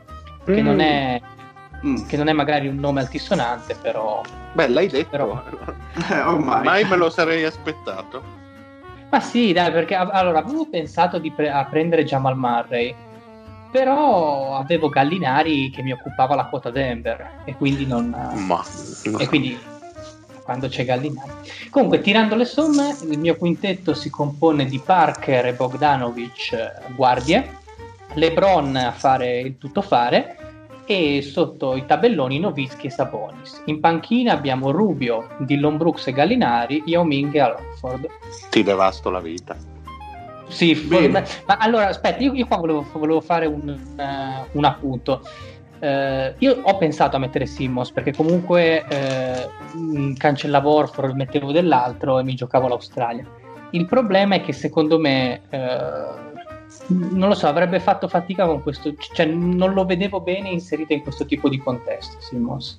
che 0.44 0.62
mm. 0.62 0.64
non, 0.64 0.80
è, 0.80 1.20
mm. 1.86 2.06
che 2.06 2.16
non 2.18 2.28
è 2.28 2.32
magari 2.32 2.68
un 2.68 2.76
nome 2.76 3.00
altisonante, 3.00 3.74
però... 3.80 4.20
Beh, 4.52 4.68
l'hai 4.68 4.88
detto. 4.88 5.08
Però... 5.08 5.42
Eh, 6.10 6.20
ormai. 6.28 6.64
Mai 6.64 6.84
me 6.84 6.96
lo 6.96 7.08
sarei 7.08 7.44
aspettato. 7.44 8.36
Ma 9.10 9.20
sì, 9.20 9.52
dai, 9.52 9.72
perché 9.72 9.94
allora 9.94 10.40
avevo 10.40 10.66
pensato 10.66 11.18
di 11.18 11.30
pre- 11.30 11.50
a 11.50 11.64
prendere 11.64 12.04
Jamal 12.04 12.36
Murray, 12.36 12.94
però 13.70 14.56
avevo 14.56 14.88
Gallinari 14.88 15.70
che 15.70 15.82
mi 15.82 15.92
occupava 15.92 16.34
la 16.34 16.44
quota 16.44 16.70
Denver 16.70 17.42
e 17.44 17.54
quindi 17.56 17.86
non... 17.86 18.08
Ma... 18.46 18.62
E 19.18 19.26
quindi 19.26 19.58
quando 20.42 20.68
c'è 20.68 20.84
Gallinari. 20.84 21.30
Comunque, 21.70 22.00
tirando 22.00 22.34
le 22.34 22.46
somme, 22.46 22.96
il 23.02 23.18
mio 23.18 23.36
quintetto 23.36 23.92
si 23.94 24.08
compone 24.08 24.64
di 24.64 24.78
Parker 24.78 25.46
e 25.46 25.54
Bogdanovic 25.54 26.52
eh, 26.52 26.70
guardie, 26.94 27.56
LeBron 28.14 28.76
a 28.76 28.92
fare 28.92 29.40
il 29.40 29.58
tuttofare 29.58 30.47
e 30.90 31.20
sotto 31.20 31.76
i 31.76 31.84
tabelloni 31.84 32.38
Novischi 32.38 32.86
e 32.86 32.90
Sabonis. 32.90 33.62
In 33.66 33.78
panchina 33.78 34.32
abbiamo 34.32 34.70
Rubio, 34.70 35.28
Dillon 35.40 35.76
Brooks 35.76 36.06
e 36.06 36.12
Gallinari, 36.12 36.82
Yao 36.86 37.04
Ming 37.04 37.34
e 37.34 37.40
Alford. 37.40 38.06
Ti 38.48 38.62
devasto 38.62 39.10
la 39.10 39.20
vita. 39.20 39.54
Sì, 40.48 40.74
for- 40.74 41.10
ma, 41.10 41.22
ma, 41.46 41.56
allora 41.58 41.88
aspetta, 41.88 42.22
io, 42.22 42.32
io 42.32 42.46
qua 42.46 42.56
volevo, 42.56 42.86
volevo 42.94 43.20
fare 43.20 43.44
un, 43.44 43.68
uh, 43.68 44.58
un 44.58 44.64
appunto. 44.64 45.20
Uh, 45.78 46.32
io 46.38 46.58
ho 46.62 46.78
pensato 46.78 47.16
a 47.16 47.18
mettere 47.18 47.44
Simmons 47.44 47.92
perché 47.92 48.14
comunque 48.14 48.82
uh, 48.88 50.14
cancellavo 50.16 50.70
Orford, 50.70 51.14
mettevo 51.14 51.52
dell'altro 51.52 52.18
e 52.18 52.22
mi 52.22 52.34
giocavo 52.34 52.66
l'Australia. 52.66 53.26
Il 53.72 53.84
problema 53.84 54.36
è 54.36 54.40
che 54.40 54.54
secondo 54.54 54.98
me 54.98 55.42
uh, 55.50 56.27
non 56.88 57.28
lo 57.28 57.34
so, 57.34 57.46
avrebbe 57.46 57.80
fatto 57.80 58.08
fatica 58.08 58.46
con 58.46 58.62
questo, 58.62 58.94
cioè 58.96 59.26
non 59.26 59.72
lo 59.72 59.84
vedevo 59.84 60.20
bene 60.20 60.48
inserito 60.48 60.92
in 60.92 61.02
questo 61.02 61.26
tipo 61.26 61.48
di 61.48 61.58
contesto, 61.58 62.20
Simmons. 62.20 62.78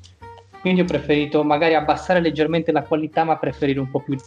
Quindi 0.62 0.82
ho 0.82 0.86
preferito 0.86 1.44
magari 1.44 1.76
abbassare 1.76 2.20
leggermente 2.20 2.72
la 2.72 2.84
qualità, 2.84 3.24
ma 3.24 3.38
preferire 3.38 3.80
un 3.80 3.90
po' 3.90 4.02
più 4.02 4.18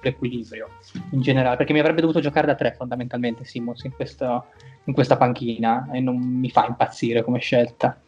l'equilibrio 0.00 0.68
in 1.10 1.20
generale, 1.20 1.56
perché 1.56 1.72
mi 1.72 1.80
avrebbe 1.80 2.00
dovuto 2.00 2.20
giocare 2.20 2.46
da 2.46 2.54
tre 2.54 2.74
fondamentalmente 2.76 3.44
Simmons 3.44 3.84
in, 3.84 3.92
questo, 3.92 4.46
in 4.84 4.94
questa 4.94 5.16
panchina 5.16 5.88
e 5.92 6.00
non 6.00 6.16
mi 6.16 6.50
fa 6.50 6.66
impazzire 6.66 7.22
come 7.22 7.38
scelta. 7.38 7.98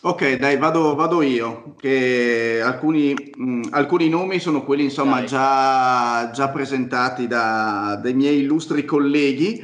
Ok, 0.00 0.36
dai, 0.36 0.56
vado, 0.56 0.94
vado 0.94 1.22
io. 1.22 1.74
Che 1.76 2.60
alcuni, 2.62 3.14
mh, 3.36 3.68
alcuni, 3.70 4.08
nomi 4.08 4.38
sono 4.38 4.62
quelli 4.62 4.84
insomma 4.84 5.24
già, 5.24 6.30
già, 6.32 6.48
presentati 6.50 7.26
da, 7.26 7.98
dai 8.00 8.14
miei 8.14 8.38
illustri 8.38 8.84
colleghi 8.84 9.60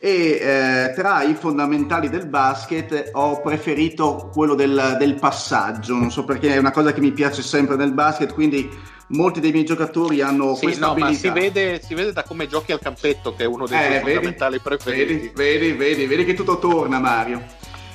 e 0.00 0.38
eh, 0.40 0.92
tra 0.94 1.22
i 1.22 1.34
fondamentali 1.34 2.08
del 2.08 2.26
basket 2.26 3.10
ho 3.14 3.40
preferito 3.40 4.30
quello 4.32 4.54
del, 4.54 4.96
del, 4.98 5.14
passaggio, 5.14 5.94
non 5.94 6.12
so 6.12 6.24
perché 6.24 6.54
è 6.54 6.56
una 6.56 6.70
cosa 6.70 6.92
che 6.92 7.00
mi 7.00 7.10
piace 7.10 7.42
sempre 7.42 7.74
nel 7.74 7.92
basket, 7.92 8.32
quindi 8.32 8.70
molti 9.08 9.40
dei 9.40 9.50
miei 9.50 9.64
giocatori 9.64 10.20
hanno 10.20 10.54
sì, 10.54 10.66
questa 10.66 10.86
no, 10.86 10.92
abilità. 10.92 11.10
Ma 11.10 11.16
si 11.16 11.30
vede, 11.30 11.82
si 11.82 11.94
vede, 11.94 12.12
da 12.12 12.22
come 12.22 12.46
giochi 12.46 12.70
al 12.70 12.78
campetto 12.78 13.34
che 13.34 13.42
è 13.42 13.46
uno 13.46 13.66
dei 13.66 13.96
eh, 13.96 14.00
fondamentali 14.00 14.60
preferiti. 14.60 15.12
Vedi, 15.12 15.32
vedi, 15.34 15.72
vedi, 15.72 16.06
vedi 16.06 16.24
che 16.24 16.34
tutto 16.34 16.58
torna 16.58 17.00
Mario. 17.00 17.42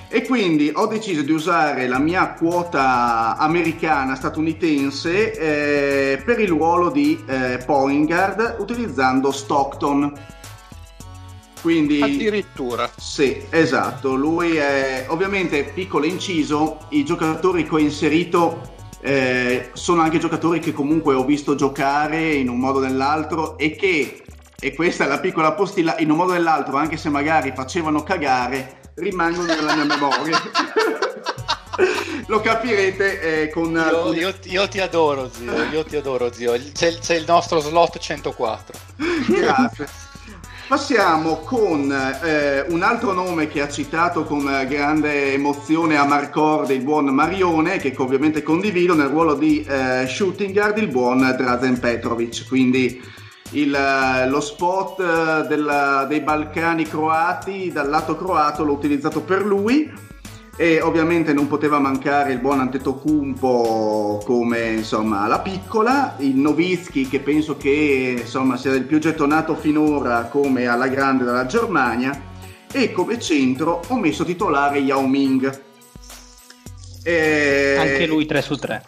E 0.10 0.24
quindi 0.28 0.72
ho 0.72 0.86
deciso 0.86 1.24
di 1.24 1.32
usare 1.32 1.88
la 1.88 1.98
mia 1.98 2.34
quota 2.34 3.36
americana 3.38 4.14
statunitense 4.14 5.32
eh, 5.34 6.22
per 6.24 6.40
il 6.40 6.50
ruolo 6.50 6.92
di 6.92 7.24
eh, 7.26 7.64
point 7.66 8.06
guard 8.06 8.58
utilizzando 8.60 9.32
Stockton 9.32 10.14
quindi, 11.64 12.02
Addirittura. 12.02 12.92
Sì, 12.98 13.42
esatto. 13.50 14.16
Lui 14.16 14.58
è 14.58 15.06
ovviamente 15.08 15.64
piccolo 15.64 16.06
inciso, 16.06 16.88
i 16.90 17.06
giocatori 17.06 17.66
che 17.66 17.74
ho 17.74 17.80
inserito 17.80 18.74
eh, 19.00 19.70
sono 19.72 20.02
anche 20.02 20.20
giocatori 20.20 20.60
che 20.60 20.74
comunque 20.74 21.14
ho 21.14 21.24
visto 21.24 21.56
giocare 21.56 22.34
in 22.34 22.50
un 22.50 22.60
modo 22.60 22.80
o 22.80 22.82
nell'altro 22.82 23.58
e 23.58 23.78
che, 23.78 24.24
e 24.60 24.76
questa 24.76 25.06
è 25.06 25.08
la 25.08 25.22
piccola 25.22 25.54
postilla, 25.54 25.98
in 26.00 26.12
un 26.12 26.18
modo 26.18 26.32
o 26.32 26.34
nell'altro, 26.34 26.76
anche 26.76 26.98
se 26.98 27.08
magari 27.08 27.54
facevano 27.56 28.04
cagare, 28.04 28.82
rimangono 28.96 29.46
nella 29.46 29.74
mia 29.74 29.86
memoria. 29.86 30.42
Lo 32.28 32.42
capirete 32.42 33.44
eh, 33.44 33.50
con... 33.50 33.72
Io, 33.72 34.12
io, 34.14 34.36
io, 34.44 34.68
ti 34.68 34.82
adoro, 34.82 35.32
zio, 35.32 35.64
io 35.72 35.86
ti 35.86 35.96
adoro, 35.96 36.30
zio. 36.34 36.60
C'è, 36.74 36.98
c'è 37.00 37.16
il 37.16 37.24
nostro 37.26 37.60
slot 37.60 37.98
104. 38.00 38.78
Grazie. 39.28 40.13
Passiamo 40.66 41.40
con 41.40 41.92
eh, 41.92 42.66
un 42.70 42.84
altro 42.84 43.12
nome 43.12 43.48
che 43.48 43.62
ha 43.62 43.68
citato 43.68 44.24
con 44.24 44.44
grande 44.68 45.34
emozione 45.34 45.98
a 45.98 46.06
Marcord, 46.06 46.70
il 46.70 46.82
buon 46.82 47.06
Marione, 47.08 47.78
che 47.78 47.94
ovviamente 47.98 48.42
condivido 48.44 48.96
nel 48.96 49.08
ruolo 49.08 49.36
di 49.36 49.62
eh, 49.62 50.08
shooting 50.08 50.54
guard, 50.54 50.78
il 50.78 50.88
buon 50.88 51.20
Drazen 51.20 51.80
Petrovic. 51.80 52.48
Quindi 52.48 53.02
il, 53.52 53.78
lo 54.30 54.40
spot 54.40 55.00
eh, 55.02 55.48
del, 55.48 56.06
dei 56.08 56.22
Balcani 56.22 56.86
croati 56.86 57.70
dal 57.70 57.90
lato 57.90 58.16
croato 58.16 58.64
l'ho 58.64 58.74
utilizzato 58.74 59.22
per 59.22 59.46
lui 59.46 59.92
e 60.56 60.82
ovviamente 60.82 61.34
non 61.34 61.48
poteva 61.48 61.80
mancare 61.80 62.34
il 62.34 62.40
buon 62.40 62.60
Antetokounmpo 62.60 64.22
come 64.24 64.70
insomma 64.70 65.26
la 65.28 65.40
piccola, 65.40 66.16
il 66.20 66.36
Novitsky 66.36 67.08
che 67.08 67.20
penso 67.20 67.58
che 67.58 68.18
insomma 68.20 68.56
sia 68.56 68.74
il 68.74 68.84
più 68.84 69.00
gettonato 69.00 69.56
finora 69.56 70.26
come 70.26 70.68
alla 70.68 70.88
grande 70.88 71.24
dalla 71.24 71.48
Germania 71.48 72.32
e 72.72 72.92
come 72.92 73.20
centro 73.20 73.82
ho 73.88 73.98
messo 73.98 74.24
titolare 74.24 74.80
Yao 74.80 75.08
Ming. 75.08 75.62
E... 77.04 77.76
Anche 77.78 78.06
lui 78.06 78.26
3 78.26 78.42
su 78.42 78.56
3. 78.56 78.84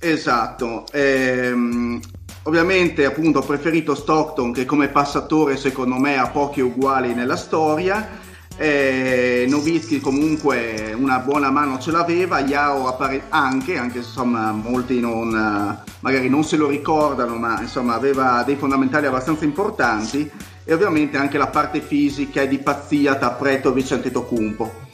Esatto. 0.00 0.84
Ehm, 0.92 2.00
ovviamente 2.42 3.04
appunto 3.04 3.38
ho 3.38 3.42
preferito 3.42 3.94
Stockton 3.94 4.52
che 4.52 4.64
come 4.64 4.88
passatore 4.88 5.56
secondo 5.56 5.96
me 5.96 6.18
ha 6.18 6.28
pochi 6.28 6.60
uguali 6.60 7.14
nella 7.14 7.36
storia 7.36 8.24
eh, 8.56 9.46
Novitsky 9.48 10.00
comunque 10.00 10.94
una 10.98 11.18
buona 11.18 11.50
mano 11.50 11.78
ce 11.78 11.90
l'aveva, 11.90 12.40
Yao 12.40 12.86
appare- 12.86 13.24
anche, 13.28 13.76
anche 13.76 13.98
insomma 13.98 14.52
molti 14.52 14.98
non, 15.00 15.78
magari 16.00 16.28
non 16.28 16.44
se 16.44 16.56
lo 16.56 16.68
ricordano, 16.68 17.36
ma 17.36 17.60
insomma 17.60 17.94
aveva 17.94 18.42
dei 18.44 18.56
fondamentali 18.56 19.06
abbastanza 19.06 19.44
importanti 19.44 20.30
e 20.64 20.74
ovviamente 20.74 21.16
anche 21.16 21.38
la 21.38 21.46
parte 21.46 21.80
fisica 21.80 22.42
e 22.42 22.48
di 22.48 22.58
pazzia 22.58 23.14
tra 23.16 23.30
Pretovic 23.30 23.92
e. 23.92 24.84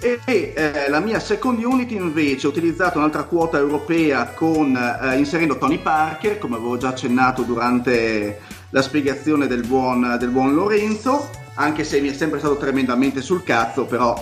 E, 0.00 0.20
e 0.26 0.52
eh, 0.54 0.88
la 0.88 1.00
mia 1.00 1.18
second 1.18 1.60
unit 1.60 1.90
invece 1.90 2.46
ho 2.46 2.50
utilizzato 2.50 2.98
un'altra 2.98 3.24
quota 3.24 3.58
europea 3.58 4.26
con, 4.26 4.76
eh, 4.76 5.18
inserendo 5.18 5.58
Tony 5.58 5.78
Parker, 5.78 6.38
come 6.38 6.54
avevo 6.54 6.76
già 6.76 6.88
accennato 6.88 7.42
durante 7.42 8.40
la 8.70 8.82
spiegazione 8.82 9.48
del 9.48 9.66
buon, 9.66 10.16
del 10.20 10.28
buon 10.28 10.54
Lorenzo, 10.54 11.28
anche 11.58 11.84
se 11.84 12.00
mi 12.00 12.08
è 12.08 12.12
sempre 12.12 12.38
stato 12.38 12.56
tremendamente 12.56 13.20
sul 13.20 13.42
cazzo, 13.42 13.84
però 13.84 14.14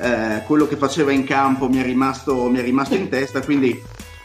eh, 0.00 0.42
quello 0.46 0.66
che 0.66 0.76
faceva 0.76 1.12
in 1.12 1.24
campo 1.24 1.68
mi 1.68 1.78
è 1.78 1.82
rimasto, 1.82 2.48
mi 2.48 2.58
è 2.58 2.62
rimasto 2.62 2.94
in 2.94 3.08
testa, 3.08 3.42
quindi 3.42 3.80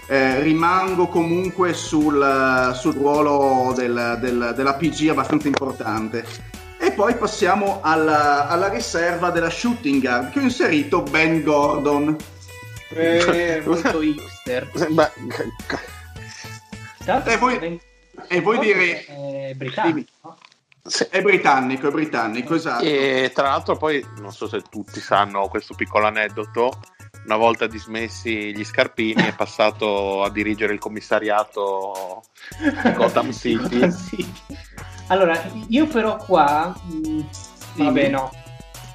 eh, 0.07 0.39
rimango 0.41 1.07
comunque 1.07 1.73
sul, 1.73 2.71
sul 2.75 2.93
ruolo 2.93 3.73
del, 3.75 4.17
del, 4.21 4.53
della 4.55 4.73
PG 4.75 5.09
abbastanza 5.09 5.47
importante. 5.47 6.25
E 6.79 6.91
poi 6.91 7.15
passiamo 7.15 7.79
alla, 7.81 8.47
alla, 8.47 8.69
riserva 8.69 9.29
della 9.29 9.49
shooting 9.49 10.01
guard 10.01 10.31
che 10.31 10.39
ho 10.39 10.41
inserito 10.41 11.01
Ben 11.01 11.41
Gordon. 11.41 12.15
Eh, 12.89 13.61
molto 13.65 14.01
hipster. 14.01 14.69
Beh, 14.89 15.11
e 17.25 17.37
voi, 17.37 17.79
e 18.27 18.41
voi 18.41 18.59
dire... 18.59 19.05
È 19.05 19.53
britannico. 19.55 20.37
Sì. 20.85 21.07
È 21.09 21.21
britannico, 21.21 21.87
è 21.87 21.91
britannico, 21.91 22.55
esatto. 22.55 22.83
E 22.83 23.31
tra 23.33 23.47
l'altro 23.47 23.77
poi, 23.77 24.05
non 24.19 24.33
so 24.33 24.47
se 24.49 24.61
tutti 24.69 24.99
sanno 24.99 25.47
questo 25.47 25.75
piccolo 25.75 26.07
aneddoto, 26.07 26.73
una 27.25 27.37
volta 27.37 27.67
dismessi 27.67 28.53
gli 28.53 28.65
scarpini 28.65 29.23
è 29.23 29.33
passato 29.33 30.23
a 30.23 30.29
dirigere 30.29 30.73
il 30.73 30.79
commissariato 30.79 32.23
di 32.83 32.91
Gotham 32.93 33.31
City. 33.31 33.79
allora, 35.07 35.41
io 35.67 35.87
però 35.87 36.17
qua... 36.17 36.75
Mh, 36.83 37.21
vabbè 37.75 38.09
no, 38.09 38.29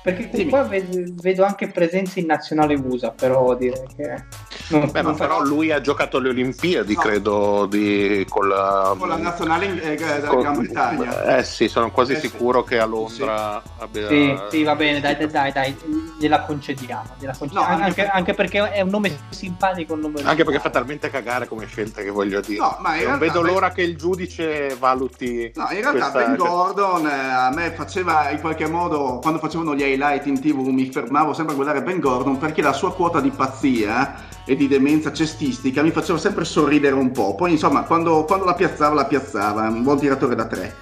perché 0.02 0.28
Dimmi. 0.28 0.50
qua 0.50 0.68
vedo 0.68 1.44
anche 1.44 1.68
presenze 1.68 2.20
in 2.20 2.26
nazionale 2.26 2.74
USA, 2.74 3.12
però 3.12 3.54
direi 3.54 3.86
che... 3.96 4.26
Non, 4.68 4.90
Beh, 4.90 5.02
non 5.02 5.16
però 5.16 5.42
lui 5.42 5.72
ha 5.72 5.80
giocato 5.80 6.18
alle 6.18 6.28
Olimpiadi, 6.28 6.94
no. 6.94 7.00
credo, 7.00 7.66
di, 7.66 8.26
con, 8.28 8.48
la, 8.48 8.94
con 8.98 9.08
la 9.08 9.16
nazionale 9.16 9.80
eh, 9.80 9.96
della 9.96 10.28
con, 10.28 10.40
Gran 10.40 10.58
Bretagna. 10.58 11.36
Eh 11.36 11.44
sì, 11.44 11.68
sono 11.68 11.90
quasi 11.90 12.12
eh, 12.12 12.20
sicuro 12.20 12.62
sì. 12.62 12.68
che 12.68 12.78
a 12.78 12.84
Londra 12.84 13.62
sì. 13.64 13.70
abbia... 13.78 14.08
Sì, 14.08 14.38
sì, 14.50 14.62
va 14.62 14.76
bene, 14.76 15.00
dai, 15.00 15.16
dai, 15.16 15.30
dai, 15.30 15.52
dai 15.52 15.76
gliela 16.18 16.42
concediamo. 16.42 17.14
Gliela 17.18 17.34
concediamo. 17.36 17.76
No, 17.76 17.84
anche, 17.84 18.06
anche, 18.06 18.34
perché 18.34 18.70
è 18.70 18.80
un 18.82 18.90
nome 18.90 19.18
simpatico. 19.30 19.94
Un 19.94 20.00
nome 20.00 20.20
anche 20.22 20.44
perché 20.44 20.60
fa 20.60 20.70
talmente 20.70 21.08
cagare 21.08 21.46
come 21.46 21.66
scelta 21.66 22.02
che 22.02 22.10
voglio 22.10 22.40
dire. 22.40 22.60
No, 22.60 22.76
ma 22.80 23.00
non 23.00 23.18
vedo 23.18 23.40
beh... 23.40 23.50
l'ora 23.50 23.70
che 23.70 23.82
il 23.82 23.96
giudice 23.96 24.76
valuti... 24.78 25.50
No, 25.54 25.68
in 25.70 25.80
realtà 25.80 26.10
questa... 26.10 26.18
Ben 26.26 26.36
Gordon 26.36 27.06
eh, 27.06 27.10
a 27.10 27.50
me 27.50 27.70
faceva 27.72 28.28
in 28.30 28.40
qualche 28.40 28.66
modo, 28.66 29.18
quando 29.22 29.38
facevano 29.38 29.74
gli 29.74 29.82
highlight 29.82 30.26
in 30.26 30.40
tv, 30.40 30.58
mi 30.66 30.90
fermavo 30.90 31.32
sempre 31.32 31.54
a 31.54 31.56
guardare 31.56 31.82
Ben 31.82 32.00
Gordon 32.00 32.36
perché 32.36 32.60
la 32.60 32.72
sua 32.72 32.92
quota 32.92 33.20
di 33.20 33.30
pazzia 33.30 34.36
e 34.48 34.56
di 34.56 34.66
demenza 34.66 35.12
cestistica 35.12 35.82
mi 35.82 35.90
faceva 35.90 36.18
sempre 36.18 36.46
sorridere 36.46 36.94
un 36.94 37.12
po'. 37.12 37.34
Poi 37.34 37.50
insomma, 37.50 37.82
quando, 37.82 38.24
quando 38.24 38.46
la 38.46 38.54
piazzava, 38.54 38.94
la 38.94 39.04
piazzava, 39.04 39.68
un 39.68 39.82
buon 39.82 39.98
tiratore 39.98 40.34
da 40.34 40.46
tre. 40.46 40.74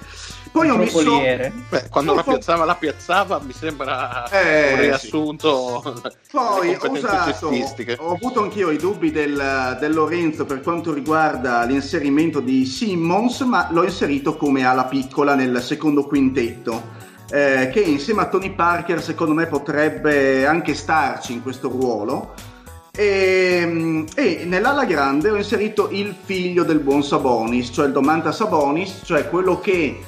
Poi 0.49 0.69
ho 0.69 0.77
messo... 0.77 1.19
Beh, 1.69 1.89
quando 1.89 2.13
la 2.13 2.23
piazzava, 2.23 2.63
la 2.63 2.75
piazzava, 2.75 3.41
mi 3.43 3.51
sembra 3.51 4.27
eh, 4.29 4.73
un 4.73 4.79
riassunto. 4.79 6.01
Sì. 6.01 6.11
Poi 6.31 6.77
ho, 6.79 6.91
usato, 6.91 7.51
ho 7.97 8.13
avuto 8.13 8.41
anch'io 8.41 8.71
i 8.71 8.77
dubbi 8.77 9.11
del, 9.11 9.77
del, 9.79 9.93
Lorenzo 9.93 10.45
per 10.45 10.61
quanto 10.61 10.93
riguarda 10.93 11.63
l'inserimento 11.63 12.39
di 12.39 12.65
Simmons, 12.65 13.41
ma 13.41 13.67
l'ho 13.69 13.83
inserito 13.83 14.37
come 14.37 14.65
ala 14.65 14.85
piccola 14.85 15.35
nel 15.35 15.61
secondo 15.61 16.05
quintetto. 16.05 16.95
Eh, 17.29 17.69
che 17.73 17.81
insieme 17.81 18.21
a 18.21 18.27
Tony 18.27 18.55
Parker 18.55 19.03
secondo 19.03 19.33
me 19.33 19.47
potrebbe 19.47 20.45
anche 20.45 20.73
starci 20.73 21.33
in 21.33 21.43
questo 21.43 21.67
ruolo 21.67 22.33
e, 22.97 24.05
e, 24.15 24.45
nell'ala 24.45 24.83
grande 24.85 25.29
ho 25.29 25.35
inserito 25.35 25.89
il 25.91 26.15
figlio 26.19 26.63
del 26.63 26.79
buon 26.79 27.03
Sabonis, 27.03 27.69
cioè 27.71 27.85
il 27.85 27.91
Domanta 27.91 28.31
Sabonis, 28.31 29.01
cioè 29.05 29.29
quello 29.29 29.59
che 29.59 29.99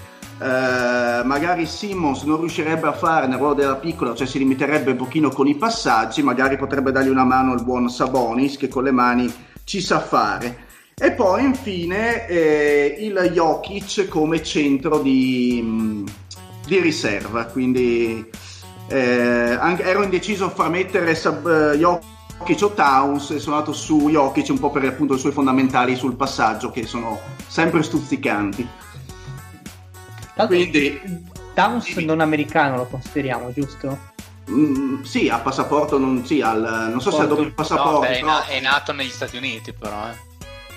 eh, 0.41 1.21
magari 1.23 1.67
Simmons 1.67 2.23
non 2.23 2.39
riuscirebbe 2.39 2.87
a 2.87 2.93
fare 2.93 3.27
nel 3.27 3.37
ruolo 3.37 3.53
della 3.53 3.75
piccola, 3.75 4.15
cioè 4.15 4.25
si 4.25 4.39
limiterebbe 4.39 4.91
un 4.91 4.97
pochino 4.97 5.29
con 5.29 5.47
i 5.47 5.53
passaggi, 5.53 6.23
magari 6.23 6.57
potrebbe 6.57 6.91
dargli 6.91 7.09
una 7.09 7.25
mano 7.25 7.53
il 7.53 7.63
buon 7.63 7.89
Sabonis 7.89 8.57
che 8.57 8.67
con 8.67 8.83
le 8.83 8.91
mani 8.91 9.31
ci 9.63 9.81
sa 9.81 9.99
fare. 9.99 10.65
E 10.95 11.11
poi 11.11 11.43
infine 11.43 12.27
eh, 12.27 12.97
il 13.01 13.31
Jokic 13.33 14.07
come 14.07 14.41
centro 14.41 14.97
di, 14.97 16.03
di 16.65 16.79
riserva, 16.79 17.45
quindi 17.45 18.27
eh, 18.87 19.57
anche, 19.59 19.83
ero 19.83 20.01
indeciso 20.01 20.49
fra 20.49 20.67
mettere 20.69 21.13
Sab- 21.13 21.47
eh, 21.47 21.77
Jokic 22.39 22.61
o 22.63 22.73
Towns 22.73 23.31
e 23.31 23.39
sono 23.39 23.55
andato 23.55 23.73
su 23.73 24.09
Jokic 24.09 24.49
un 24.49 24.59
po' 24.59 24.71
per 24.71 24.85
appunto 24.85 25.15
i 25.15 25.19
suoi 25.19 25.31
fondamentali 25.31 25.95
sul 25.95 26.15
passaggio 26.15 26.71
che 26.71 26.85
sono 26.85 27.19
sempre 27.47 27.83
stuzzicanti. 27.83 28.67
Quindi, 30.47 31.01
Downs 31.53 31.93
non 31.97 32.21
americano 32.21 32.77
lo 32.77 32.85
consideriamo, 32.85 33.51
giusto? 33.51 34.07
Mm, 34.49 35.03
sì, 35.03 35.27
ha 35.27 35.39
passaporto, 35.39 35.97
non, 35.97 36.25
sì, 36.25 36.41
al, 36.41 36.87
non 36.89 37.01
so 37.01 37.09
Porto. 37.09 37.25
se 37.25 37.31
ha 37.31 37.35
doppio 37.35 37.53
passaporto. 37.53 37.91
No, 37.91 37.99
beh, 37.99 38.17
è, 38.19 38.21
na- 38.21 38.45
è, 38.45 38.59
nato 38.61 38.93
negli 38.93 39.09
Stati 39.09 39.35
Uniti, 39.37 39.73
però. 39.73 40.07
Eh. 40.09 40.27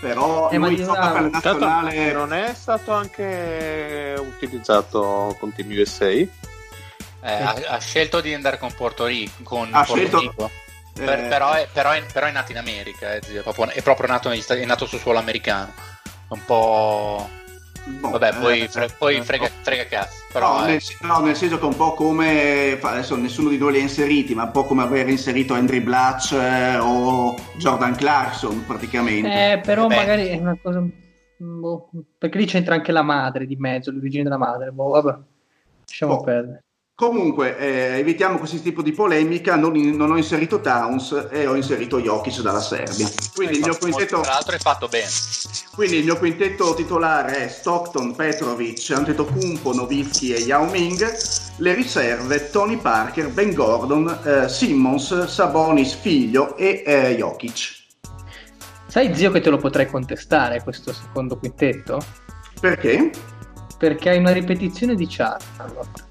Però 0.01 0.51
eh, 0.51 0.59
lui 0.59 0.77
gioca 0.77 1.12
per 1.12 1.31
nazionale. 1.31 2.12
Non 2.12 2.33
è 2.33 2.53
stato 2.55 2.92
anche 2.92 4.14
utilizzato 4.18 5.37
con 5.38 5.53
Team 5.55 5.70
USA? 5.70 6.09
Eh, 6.09 6.29
ha, 7.20 7.55
ha, 7.68 7.79
scelto 7.79 8.20
di 8.20 8.35
andare 8.35 8.59
con 8.59 8.72
Porto 8.77 9.07
Rico. 9.07 9.44
Con 9.44 9.68
ha 9.70 9.85
Porto 9.85 9.94
scelto... 9.94 10.18
Rico. 10.18 10.51
Eh... 10.94 11.05
Per, 11.05 11.28
però, 11.28 11.52
è, 11.52 11.68
però, 11.72 11.90
è, 11.92 12.02
però, 12.12 12.26
è, 12.26 12.31
nato 12.31 12.52
in 12.52 12.59
America, 12.59 13.12
è, 13.12 13.20
proprio, 13.42 13.68
è 13.68 13.83
proprio 13.83 14.09
nato, 14.09 14.31
è 14.31 14.64
nato 14.64 14.87
sul 14.87 14.98
suolo 14.98 15.18
americano. 15.18 15.72
Un 16.28 16.44
po' 16.44 17.28
Boh, 17.85 18.11
Vabbè, 18.11 18.35
poi, 18.38 18.61
eh, 18.61 18.68
fre- 18.68 18.94
poi 18.96 19.16
eh, 19.16 19.22
frega, 19.22 19.50
frega 19.61 19.85
cazzo. 19.87 20.24
Però, 20.33 20.61
no, 20.61 20.66
nel, 20.66 20.81
no, 21.00 21.18
nel, 21.20 21.35
senso 21.35 21.59
che 21.59 21.64
è 21.64 21.66
un 21.66 21.76
po' 21.76 21.94
come 21.94 22.78
adesso 22.81 23.16
nessuno 23.16 23.48
di 23.48 23.59
noi 23.59 23.72
li 23.72 23.78
ha 23.78 23.83
inseriti, 23.83 24.35
ma 24.35 24.44
un 24.44 24.50
po' 24.52 24.64
come 24.64 24.83
aver 24.83 25.09
inserito 25.09 25.55
Andrew 25.55 25.83
Blatch 25.83 26.33
eh, 26.33 26.78
o 26.78 27.35
Jordan 27.57 27.96
Clarkson 27.96 28.64
praticamente. 28.66 29.52
Eh, 29.52 29.59
però 29.59 29.88
Beh. 29.88 29.96
magari 29.96 30.28
è 30.28 30.37
una 30.37 30.57
cosa. 30.62 30.85
Boh, 31.37 31.90
perché 32.16 32.38
lì 32.38 32.46
c'entra 32.46 32.74
anche 32.76 32.92
la 32.92 33.02
madre 33.02 33.46
di 33.46 33.57
mezzo, 33.57 33.90
l'origine 33.90 34.22
della 34.22 34.38
madre. 34.38 34.70
Boh, 34.70 34.90
vabbè, 34.90 35.18
lasciamo 35.85 36.16
boh. 36.16 36.22
perdere. 36.22 36.62
Comunque, 36.94 37.59
eh, 37.59 37.98
evitiamo 37.98 38.38
questo 38.38 38.61
tipo 38.61 38.83
di 38.83 38.92
polemica. 38.92 39.57
Non, 39.57 39.72
non, 39.72 40.11
ho 40.11 40.16
inserito 40.16 40.61
Towns 40.61 41.28
e 41.31 41.46
ho 41.46 41.55
inserito 41.55 42.00
Jokic 42.00 42.42
dalla 42.42 42.61
Serbia. 42.61 43.09
Quindi 43.35 43.57
il 43.57 43.64
mio 43.64 43.76
quintetto. 43.76 44.20
Tra 44.20 44.33
l'altro, 44.33 44.55
è 44.55 44.59
fatto 44.59 44.88
bene. 44.88 45.09
Quindi 45.74 45.96
il 45.96 46.05
mio 46.05 46.18
quintetto 46.18 46.74
titolare 46.74 47.46
è 47.46 47.48
Stockton, 47.48 48.14
Petrovic, 48.14 48.90
Antetokounmpo, 48.90 49.72
Novitsky 49.72 50.33
e 50.33 50.40
Yao 50.40 50.70
Ming. 50.70 51.16
Le 51.57 51.74
riserve: 51.74 52.50
Tony 52.50 52.76
Parker, 52.76 53.31
Ben 53.31 53.55
Gordon, 53.55 54.20
eh, 54.24 54.48
Simmons, 54.48 55.26
Sabonis, 55.26 55.94
Figlio 55.94 56.57
e 56.57 56.83
eh, 56.87 57.16
Jokic. 57.16 57.81
Sai, 58.87 59.14
zio, 59.16 59.31
che 59.31 59.40
te 59.40 59.48
lo 59.48 59.57
potrei 59.57 59.87
contestare 59.87 60.62
questo 60.62 60.92
secondo 60.92 61.38
quintetto? 61.38 62.05
Perché? 62.61 63.11
Perché 63.78 64.11
hai 64.11 64.18
una 64.18 64.33
ripetizione 64.33 64.94
di 64.94 65.07
Charlotte. 65.09 66.11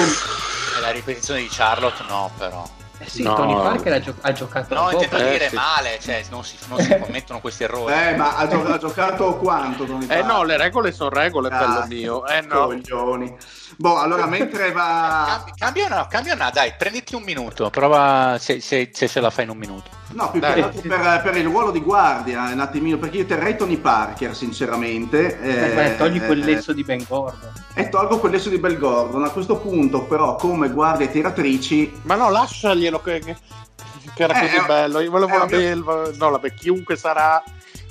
È 0.00 0.80
la 0.80 0.90
ripetizione 0.90 1.40
di 1.40 1.48
Charlotte, 1.48 2.04
no, 2.08 2.30
però. 2.38 2.77
Eh 2.98 3.08
sì, 3.08 3.22
no. 3.22 3.34
Tony 3.34 3.54
Parker 3.54 3.92
ha, 3.92 4.00
gio- 4.00 4.16
ha 4.20 4.32
giocato 4.32 4.74
No, 4.74 4.90
intendo 4.90 5.16
eh, 5.16 5.30
dire 5.30 5.48
sì. 5.48 5.54
male, 5.54 5.98
cioè 6.00 6.24
non 6.30 6.44
si, 6.44 6.56
non 6.68 6.80
si 6.80 6.96
commettono 6.98 7.40
questi 7.40 7.62
errori. 7.62 7.92
Eh, 7.92 8.16
ma 8.16 8.36
ha, 8.36 8.48
gio- 8.48 8.66
ha 8.66 8.78
giocato 8.78 9.36
quanto 9.36 9.84
Tony 9.84 10.06
Parker? 10.06 10.24
Eh 10.24 10.26
no, 10.26 10.42
le 10.42 10.56
regole 10.56 10.92
sono 10.92 11.10
regole, 11.10 11.48
ah, 11.48 11.58
bello 11.58 11.86
mio. 11.86 12.26
Eh 12.26 12.40
no. 12.40 12.66
Coglioni. 12.66 13.36
Boh, 13.76 13.98
allora 13.98 14.26
mentre 14.26 14.72
va... 14.72 15.44
Cambia 15.54 15.86
una, 15.86 16.06
cambia 16.08 16.34
una, 16.34 16.50
dai, 16.50 16.74
prenditi 16.76 17.14
un 17.14 17.22
minuto, 17.22 17.70
prova 17.70 18.36
se, 18.40 18.60
se, 18.60 18.90
se 18.92 19.06
ce 19.06 19.20
la 19.20 19.30
fai 19.30 19.44
in 19.44 19.50
un 19.50 19.58
minuto. 19.58 19.98
No, 20.10 20.30
più 20.30 20.40
per, 20.40 21.20
per, 21.22 21.36
il 21.36 21.44
ruolo 21.44 21.70
di 21.70 21.80
guardia, 21.80 22.50
un 22.50 22.60
attimino, 22.60 22.96
perché 22.96 23.18
io 23.18 23.26
terrei 23.26 23.56
Tony 23.56 23.76
Parker, 23.76 24.34
sinceramente. 24.34 25.38
Eh, 25.40 25.74
beh, 25.74 25.96
togli 25.96 26.24
quel 26.24 26.38
lesso 26.38 26.72
di 26.72 26.82
Ben 26.82 27.04
Gordon. 27.06 27.52
E 27.74 27.90
tolgo 27.90 28.18
quel 28.18 28.32
lesso 28.32 28.48
di 28.48 28.58
Ben 28.58 28.78
Gordon. 28.78 29.22
A 29.24 29.30
questo 29.30 29.58
punto, 29.58 30.04
però, 30.04 30.36
come 30.36 30.70
guardie 30.70 31.10
tiratrici... 31.10 32.00
Ma 32.02 32.14
no, 32.14 32.30
lasciaglielo 32.30 32.87
che, 32.96 33.20
che, 33.20 33.36
che 34.14 34.22
era 34.22 34.40
eh, 34.40 34.48
così 34.48 34.66
bello. 34.66 35.00
Io 35.00 35.10
volevo 35.10 35.36
la 35.36 35.46
belva, 35.46 36.10
no, 36.16 36.30
la, 36.30 36.40
chiunque 36.48 36.96
sarà... 36.96 37.42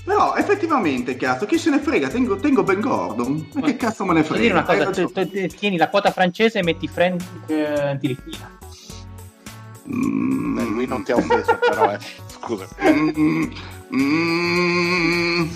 Però 0.04 0.36
effettivamente, 0.36 1.18
cazzo, 1.18 1.46
chi 1.46 1.58
se 1.58 1.70
ne 1.70 1.80
frega? 1.80 2.08
Tengo, 2.08 2.38
tengo 2.38 2.64
Ben 2.64 2.80
Gordon. 2.80 3.50
Ma 3.54 3.62
che 3.62 3.76
cazzo 3.76 4.06
me 4.06 4.14
ne 4.14 4.24
frega? 4.24 4.42
Dire 4.42 4.54
una 4.54 4.64
cosa, 4.64 4.90
tu, 4.90 5.12
tu, 5.12 5.30
tu, 5.30 5.48
tieni 5.48 5.76
la 5.76 5.90
quota 5.90 6.12
francese 6.12 6.60
e 6.60 6.64
metti 6.64 6.88
Frank 6.88 7.22
eh, 7.48 7.98
di 8.00 8.08
Ricchina. 8.08 8.58
Mm, 9.94 10.56
Beh, 10.56 10.64
lui 10.64 10.88
non 10.88 11.04
ti 11.04 11.12
ha 11.12 11.16
offeso, 11.16 11.60
però, 11.60 11.92
eh. 11.92 12.00
Scusa. 12.28 12.68
Mm, 12.84 13.52
mm, 13.94 15.50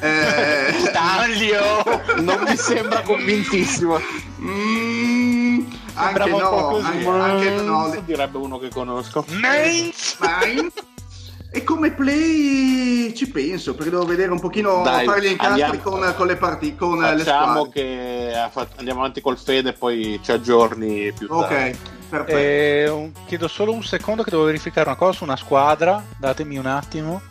eh, 0.00 0.90
Taglio! 0.92 1.84
Non 2.20 2.44
mi 2.46 2.56
sembra 2.56 3.00
convintissimo. 3.00 3.98
Mm, 4.40 5.43
anche 5.94 6.30
no, 6.30 6.76
anche, 6.78 7.08
anche 7.08 7.50
no. 7.62 8.02
Direbbe 8.04 8.38
uno 8.38 8.58
che 8.58 8.68
conosco. 8.68 9.24
Mainz! 9.40 10.16
Mainz! 10.18 10.72
E 11.50 11.62
come 11.62 11.92
play 11.92 13.14
ci 13.14 13.30
penso 13.30 13.76
perché 13.76 13.90
devo 13.90 14.04
vedere 14.04 14.32
un 14.32 14.40
pochino 14.40 14.82
Dai, 14.82 15.06
fare 15.06 15.20
gli 15.20 15.30
incastri 15.30 15.80
con, 15.80 16.12
con, 16.16 16.26
le 16.26 16.34
partite 16.34 16.74
con 16.74 16.98
facciamo 16.98 17.68
che 17.68 18.32
andiamo 18.76 18.98
avanti 18.98 19.20
col 19.20 19.38
Fede 19.38 19.68
e 19.68 19.72
poi 19.74 20.18
ci 20.20 20.32
aggiorni 20.32 21.12
più 21.12 21.28
tardi 21.28 21.70
ok 21.70 21.76
perfetto 22.08 22.36
eh, 22.36 23.12
chiedo 23.26 23.46
solo 23.46 23.70
un 23.70 23.84
secondo 23.84 24.24
che 24.24 24.30
devo 24.30 24.42
verificare 24.42 24.88
una 24.88 24.98
cosa 24.98 25.12
su 25.12 25.22
una 25.22 25.36
squadra 25.36 26.02
datemi 26.18 26.58
un 26.58 26.66
attimo 26.66 27.22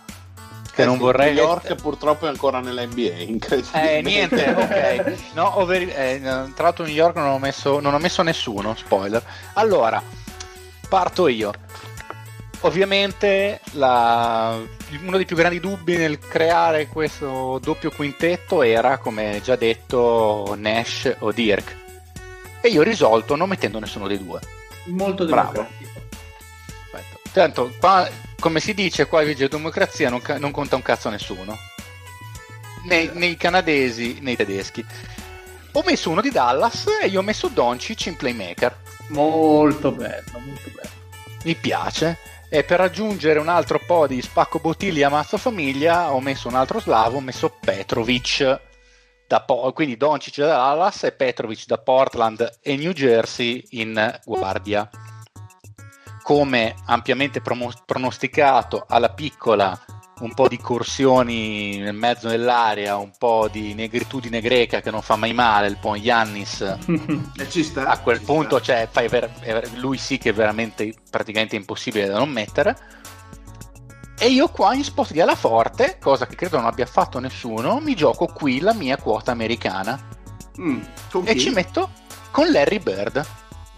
che 0.73 0.81
eh 0.81 0.85
non 0.85 0.95
sì, 0.95 1.01
vorrei 1.01 1.33
New 1.33 1.43
York 1.43 1.75
purtroppo 1.75 2.25
è 2.25 2.29
ancora 2.29 2.59
nella 2.59 2.85
NBA 2.85 3.19
incredibile 3.27 3.97
eh 3.97 4.01
niente 4.01 4.49
ok 4.49 5.31
no, 5.33 5.65
veri- 5.65 5.91
eh, 5.91 6.19
tra 6.21 6.63
l'altro 6.63 6.83
New 6.85 6.93
York 6.93 7.15
non 7.15 7.29
ho, 7.29 7.39
messo, 7.39 7.79
non 7.79 7.93
ho 7.93 7.99
messo 7.99 8.21
nessuno 8.23 8.75
spoiler 8.75 9.23
allora 9.53 10.01
parto 10.87 11.27
io 11.27 11.51
Ovviamente 12.65 13.59
la, 13.73 14.57
uno 15.01 15.17
dei 15.17 15.25
più 15.25 15.35
grandi 15.35 15.59
dubbi 15.59 15.97
nel 15.97 16.17
creare 16.17 16.87
questo 16.87 17.59
doppio 17.61 17.91
quintetto 17.91 18.61
era, 18.61 18.99
come 18.99 19.41
già 19.43 19.57
detto, 19.57 20.55
Nash 20.57 21.13
o 21.19 21.33
Dirk. 21.33 21.75
E 22.61 22.69
io 22.69 22.79
ho 22.79 22.83
risolto 22.83 23.35
non 23.35 23.49
mettendo 23.49 23.79
nessuno 23.79 24.07
dei 24.07 24.17
due. 24.17 24.39
Molto 24.85 25.25
bravo. 25.25 25.67
Tanto, 27.33 27.69
qua, 27.77 28.07
come 28.43 28.59
si 28.59 28.73
dice, 28.73 29.07
qua 29.07 29.23
in 29.23 29.47
democrazia 29.49 30.09
non, 30.09 30.21
non, 30.37 30.51
conta 30.51 30.75
un 30.75 30.81
cazzo 30.81 31.07
a 31.07 31.11
nessuno. 31.11 31.57
Nei, 32.83 33.09
nei, 33.13 33.37
canadesi, 33.37 34.17
nei 34.19 34.35
tedeschi. 34.35 34.85
Ho 35.71 35.83
messo 35.85 36.09
uno 36.09 36.19
di 36.19 36.29
Dallas 36.29 36.87
e 37.01 37.07
io 37.07 37.19
ho 37.19 37.23
messo 37.23 37.47
Doncic 37.47 38.07
in 38.07 38.17
playmaker. 38.17 38.75
Molto 39.07 39.93
bello, 39.93 40.39
molto 40.39 40.69
bello. 40.75 40.89
Mi 41.45 41.55
piace 41.55 42.17
e 42.49 42.65
per 42.65 42.81
aggiungere 42.81 43.39
un 43.39 43.47
altro 43.47 43.79
po' 43.79 44.07
di 44.07 44.21
spacco 44.21 44.59
bottiglia 44.59 45.07
mazzo 45.07 45.37
famiglia 45.37 46.11
ho 46.11 46.19
messo 46.19 46.49
un 46.49 46.55
altro 46.55 46.81
slavo, 46.81 47.17
ho 47.17 47.21
messo 47.21 47.49
Petrovic 47.61 48.59
da 49.25 49.39
po- 49.39 49.71
quindi 49.71 49.95
Doncic 49.95 50.39
da 50.39 50.47
Dallas 50.47 51.03
e 51.03 51.13
Petrovic 51.13 51.65
da 51.65 51.77
Portland 51.77 52.59
e 52.61 52.75
New 52.75 52.91
Jersey 52.91 53.63
in 53.69 54.19
guardia 54.25 54.89
come 56.23 56.75
ampiamente 56.85 57.41
pronosticato 57.41 58.85
alla 58.87 59.09
piccola 59.09 59.79
un 60.21 60.33
po' 60.33 60.47
di 60.47 60.57
corsioni 60.57 61.77
nel 61.77 61.93
mezzo 61.93 62.29
dell'area, 62.29 62.95
un 62.95 63.11
po' 63.17 63.49
di 63.51 63.73
negritudine 63.73 64.39
greca 64.39 64.79
che 64.79 64.89
non 64.89 65.01
fa 65.01 65.15
mai 65.15 65.33
male, 65.33 65.67
il 65.67 65.77
buon 65.79 65.97
Yannis. 65.97 66.61
a 67.75 67.99
quel 67.99 68.21
punto, 68.21 68.61
cioè, 68.61 68.87
ver- 69.09 69.73
lui 69.75 69.97
sì 69.97 70.17
che 70.17 70.29
è 70.29 70.33
veramente 70.33 70.93
praticamente 71.09 71.55
impossibile 71.55 72.07
da 72.07 72.17
non 72.17 72.29
mettere. 72.29 72.77
E 74.17 74.27
io 74.27 74.47
qua 74.47 74.73
in 74.73 74.83
spot 74.83 75.11
di 75.11 75.19
alla 75.19 75.35
forte, 75.35 75.97
cosa 75.99 76.25
che 76.25 76.35
credo 76.35 76.57
non 76.57 76.67
abbia 76.67 76.85
fatto 76.85 77.19
nessuno, 77.19 77.79
mi 77.79 77.95
gioco 77.95 78.27
qui 78.27 78.61
la 78.61 78.73
mia 78.73 78.95
quota 78.97 79.31
americana. 79.31 79.99
Mm, 80.61 80.81
e 81.25 81.37
ci 81.37 81.49
metto 81.49 81.89
con 82.31 82.49
Larry 82.49 82.79
Bird, 82.79 83.25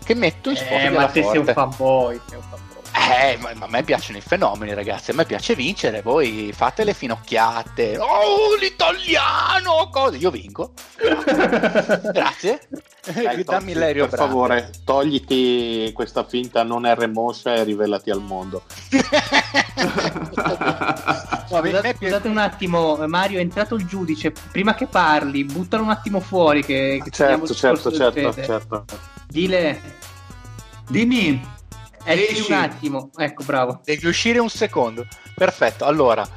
che 0.06 0.14
metto 0.14 0.52
in 0.52 0.56
spot 0.56 0.80
eh. 0.80 0.90
Ma 0.90 1.10
sei 1.10 1.38
un 1.38 1.46
fanboy, 1.46 2.22
sei 2.28 2.38
un 2.38 2.44
fanboy. 2.44 2.65
Eh, 3.08 3.38
ma, 3.40 3.54
ma, 3.56 3.66
a 3.66 3.70
me 3.70 3.84
piacciono 3.84 4.18
i 4.18 4.22
fenomeni, 4.22 4.74
ragazzi. 4.74 5.12
A 5.12 5.14
me 5.14 5.26
piace 5.26 5.54
vincere. 5.56 6.02
Voi 6.02 6.52
fate 6.54 6.84
le 6.84 6.94
finocchiate. 6.94 7.98
Oh, 7.98 8.56
l'italiano! 8.60 9.90
Cosa? 9.92 10.18
Io 10.18 10.32
vinco. 10.32 10.72
Grazie. 10.98 12.68
Dai, 13.14 13.44
Dammi 13.44 13.74
l'aereo. 13.74 14.08
Per 14.08 14.18
favore, 14.18 14.72
togliti 14.84 15.92
questa 15.94 16.24
finta 16.24 16.64
non 16.64 16.86
è 16.86 16.96
remoscia 16.96 17.54
e 17.54 17.64
rivelati 17.64 18.10
al 18.10 18.22
mondo. 18.22 18.64
scusate, 21.48 21.96
scusate, 21.98 22.28
un 22.28 22.38
attimo, 22.38 22.98
Mario, 23.08 23.38
è 23.38 23.42
entrato 23.42 23.76
il 23.76 23.86
giudice. 23.86 24.32
Prima 24.52 24.74
che 24.74 24.88
parli, 24.88 25.44
buttalo 25.44 25.84
un 25.84 25.92
attimo 25.92 26.20
fuori. 26.20 26.64
Che, 26.64 27.00
che 27.04 27.10
certo, 27.12 27.54
certo, 27.54 27.92
certo, 27.92 28.34
certo. 28.34 28.86
Dile. 29.28 29.82
Dimmi. 30.88 31.54
Esci 32.06 32.52
un 32.52 32.58
attimo, 32.58 33.10
ecco, 33.18 33.44
bravo. 33.44 33.82
Devi 33.84 34.08
uscire 34.08 34.40
un 34.40 34.50
secondo. 34.50 35.08
Perfetto, 35.34 35.86
allora, 35.86 36.28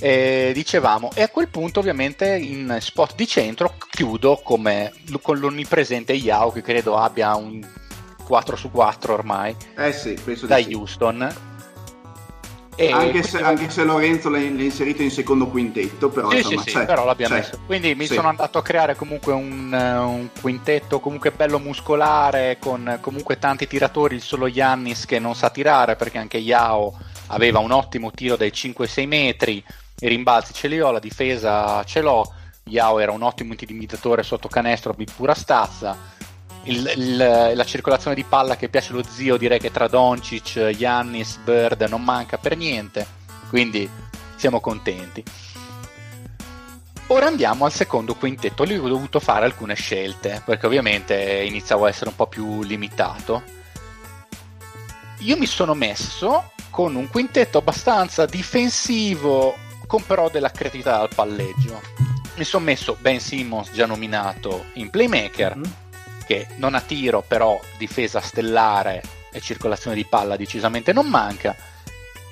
eh, 0.00 0.50
dicevamo, 0.52 1.10
e 1.14 1.22
a 1.22 1.28
quel 1.28 1.48
punto 1.48 1.78
ovviamente 1.78 2.36
in 2.36 2.76
spot 2.80 3.14
di 3.14 3.26
centro 3.26 3.76
chiudo 3.88 4.40
come, 4.42 4.92
con 5.20 5.38
l'onnipresente 5.38 6.12
Yao 6.12 6.50
che 6.50 6.60
credo 6.60 6.96
abbia 6.96 7.34
un 7.36 7.64
4 8.24 8.56
su 8.56 8.70
4 8.70 9.12
ormai. 9.12 9.54
Eh 9.76 9.92
sì, 9.92 10.18
penso 10.22 10.46
da 10.46 10.56
sì. 10.56 10.70
E 12.82 12.90
anche, 12.90 13.22
se, 13.22 13.38
anche, 13.40 13.70
se, 13.70 13.84
Lorenzo 13.84 14.28
l'ha, 14.28 14.38
inserito 14.38 15.02
in 15.02 15.10
secondo 15.12 15.46
quintetto, 15.46 16.08
però, 16.08 16.30
sì, 16.30 16.38
insomma, 16.38 16.62
sì, 16.62 16.70
sì, 16.70 16.84
però 16.84 17.04
l'abbiamo 17.04 17.36
messo. 17.36 17.60
Quindi 17.64 17.94
mi 17.94 18.06
sono 18.06 18.26
andato 18.26 18.58
a 18.58 18.62
creare 18.62 18.96
comunque 18.96 19.32
un, 19.32 19.72
un, 19.72 20.28
quintetto 20.40 20.98
comunque 20.98 21.30
bello 21.30 21.60
muscolare 21.60 22.56
con 22.58 22.98
comunque 23.00 23.38
tanti 23.38 23.68
tiratori, 23.68 24.16
il 24.16 24.22
solo 24.22 24.48
Yannis 24.48 25.06
che 25.06 25.20
non 25.20 25.36
sa 25.36 25.50
tirare 25.50 25.94
perché 25.94 26.18
anche 26.18 26.38
Yao 26.38 26.98
aveva 27.28 27.60
un 27.60 27.70
ottimo 27.70 28.10
tiro 28.10 28.34
dai 28.34 28.50
5-6 28.50 29.06
metri, 29.06 29.64
i 30.00 30.08
rimbalzi 30.08 30.52
ce 30.52 30.66
li 30.66 30.80
ho, 30.80 30.90
la 30.90 30.98
difesa 30.98 31.84
ce 31.84 32.00
l'ho. 32.00 32.34
Yao 32.64 32.98
era 32.98 33.12
un 33.12 33.22
ottimo 33.22 33.52
intimidatore 33.52 34.22
sotto 34.22 34.48
canestro 34.48 34.92
di 34.96 35.04
pura 35.04 35.34
stazza 35.34 35.96
il, 36.64 36.92
il, 36.96 37.16
la 37.54 37.64
circolazione 37.64 38.14
di 38.14 38.24
palla 38.24 38.56
che 38.56 38.68
piace 38.68 38.92
lo 38.92 39.02
zio 39.02 39.36
direi 39.36 39.58
che 39.58 39.70
tra 39.70 39.88
Doncic, 39.88 40.56
Yannis, 40.76 41.38
Bird 41.38 41.82
non 41.82 42.02
manca 42.02 42.38
per 42.38 42.56
niente. 42.56 43.06
Quindi 43.48 43.88
siamo 44.36 44.60
contenti. 44.60 45.22
Ora 47.08 47.26
andiamo 47.26 47.64
al 47.64 47.72
secondo 47.72 48.14
quintetto. 48.14 48.62
Lì 48.64 48.76
ho 48.76 48.88
dovuto 48.88 49.20
fare 49.20 49.44
alcune 49.44 49.74
scelte 49.74 50.42
perché 50.44 50.66
ovviamente 50.66 51.14
iniziavo 51.46 51.84
a 51.84 51.88
essere 51.88 52.10
un 52.10 52.16
po' 52.16 52.26
più 52.26 52.62
limitato. 52.62 53.42
Io 55.18 55.36
mi 55.36 55.46
sono 55.46 55.74
messo 55.74 56.52
con 56.70 56.94
un 56.94 57.08
quintetto 57.08 57.58
abbastanza 57.58 58.24
difensivo 58.24 59.54
con 59.86 60.04
però 60.06 60.30
della 60.30 60.50
creatività 60.50 61.00
al 61.00 61.10
palleggio. 61.14 61.80
Mi 62.36 62.44
sono 62.44 62.64
messo 62.64 62.96
Ben 62.98 63.20
Simmons 63.20 63.70
già 63.72 63.84
nominato 63.84 64.66
in 64.74 64.88
playmaker. 64.88 65.56
Mm-hmm 65.56 65.81
che 66.32 66.46
non 66.56 66.74
ha 66.74 66.80
tiro, 66.80 67.22
però 67.26 67.60
difesa 67.76 68.20
stellare 68.20 69.02
e 69.30 69.40
circolazione 69.40 69.94
di 69.94 70.06
palla 70.06 70.36
decisamente 70.36 70.94
non 70.94 71.06
manca. 71.06 71.54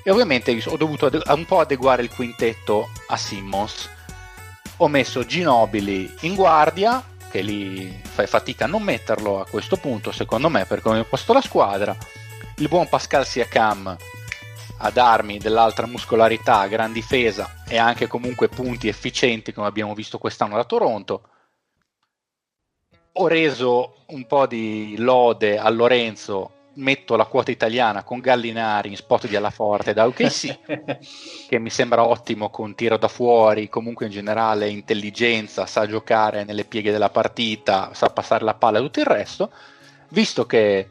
E 0.03 0.09
ovviamente 0.09 0.59
ho 0.65 0.77
dovuto 0.77 1.11
un 1.27 1.45
po' 1.45 1.59
adeguare 1.59 2.01
il 2.01 2.09
quintetto 2.09 2.89
a 3.07 3.17
Simmons. 3.17 3.89
Ho 4.77 4.87
messo 4.87 5.23
Ginobili 5.23 6.11
in 6.21 6.33
guardia, 6.33 7.03
che 7.29 7.41
lì 7.41 8.01
fai 8.01 8.25
fatica 8.25 8.65
a 8.65 8.67
non 8.67 8.81
metterlo 8.81 9.39
a 9.39 9.45
questo 9.45 9.77
punto, 9.77 10.11
secondo 10.11 10.49
me, 10.49 10.65
per 10.65 10.81
come 10.81 10.99
ho 10.99 11.05
posto 11.05 11.33
la 11.33 11.41
squadra. 11.41 11.95
Il 12.57 12.67
buon 12.67 12.89
Pascal 12.89 13.27
Siakam 13.27 13.95
a 14.83 14.89
darmi 14.89 15.37
dell'altra 15.37 15.85
muscolarità, 15.85 16.65
gran 16.65 16.91
difesa 16.91 17.61
e 17.67 17.77
anche 17.77 18.07
comunque 18.07 18.49
punti 18.49 18.87
efficienti 18.87 19.53
come 19.53 19.67
abbiamo 19.67 19.93
visto 19.93 20.17
quest'anno 20.17 20.55
da 20.55 20.63
Toronto 20.63 21.29
ho 23.13 23.27
reso 23.27 24.03
un 24.07 24.25
po' 24.25 24.45
di 24.45 24.95
lode 24.97 25.57
a 25.57 25.69
Lorenzo 25.69 26.59
metto 26.75 27.17
la 27.17 27.25
quota 27.25 27.51
italiana 27.51 28.03
con 28.03 28.19
Gallinari 28.19 28.89
in 28.89 28.95
spot 28.95 29.27
di 29.27 29.35
Allaforte 29.35 29.93
da 29.93 30.05
OKC 30.05 30.59
che 31.49 31.59
mi 31.59 31.69
sembra 31.69 32.05
ottimo 32.05 32.49
con 32.49 32.75
tiro 32.75 32.97
da 32.97 33.09
fuori 33.09 33.67
comunque 33.67 34.05
in 34.05 34.11
generale 34.11 34.69
intelligenza 34.69 35.65
sa 35.65 35.85
giocare 35.85 36.45
nelle 36.45 36.63
pieghe 36.63 36.91
della 36.91 37.09
partita 37.09 37.89
sa 37.93 38.09
passare 38.09 38.45
la 38.45 38.53
palla 38.53 38.77
e 38.77 38.81
tutto 38.81 38.99
il 39.01 39.05
resto 39.05 39.51
visto 40.09 40.45
che 40.45 40.89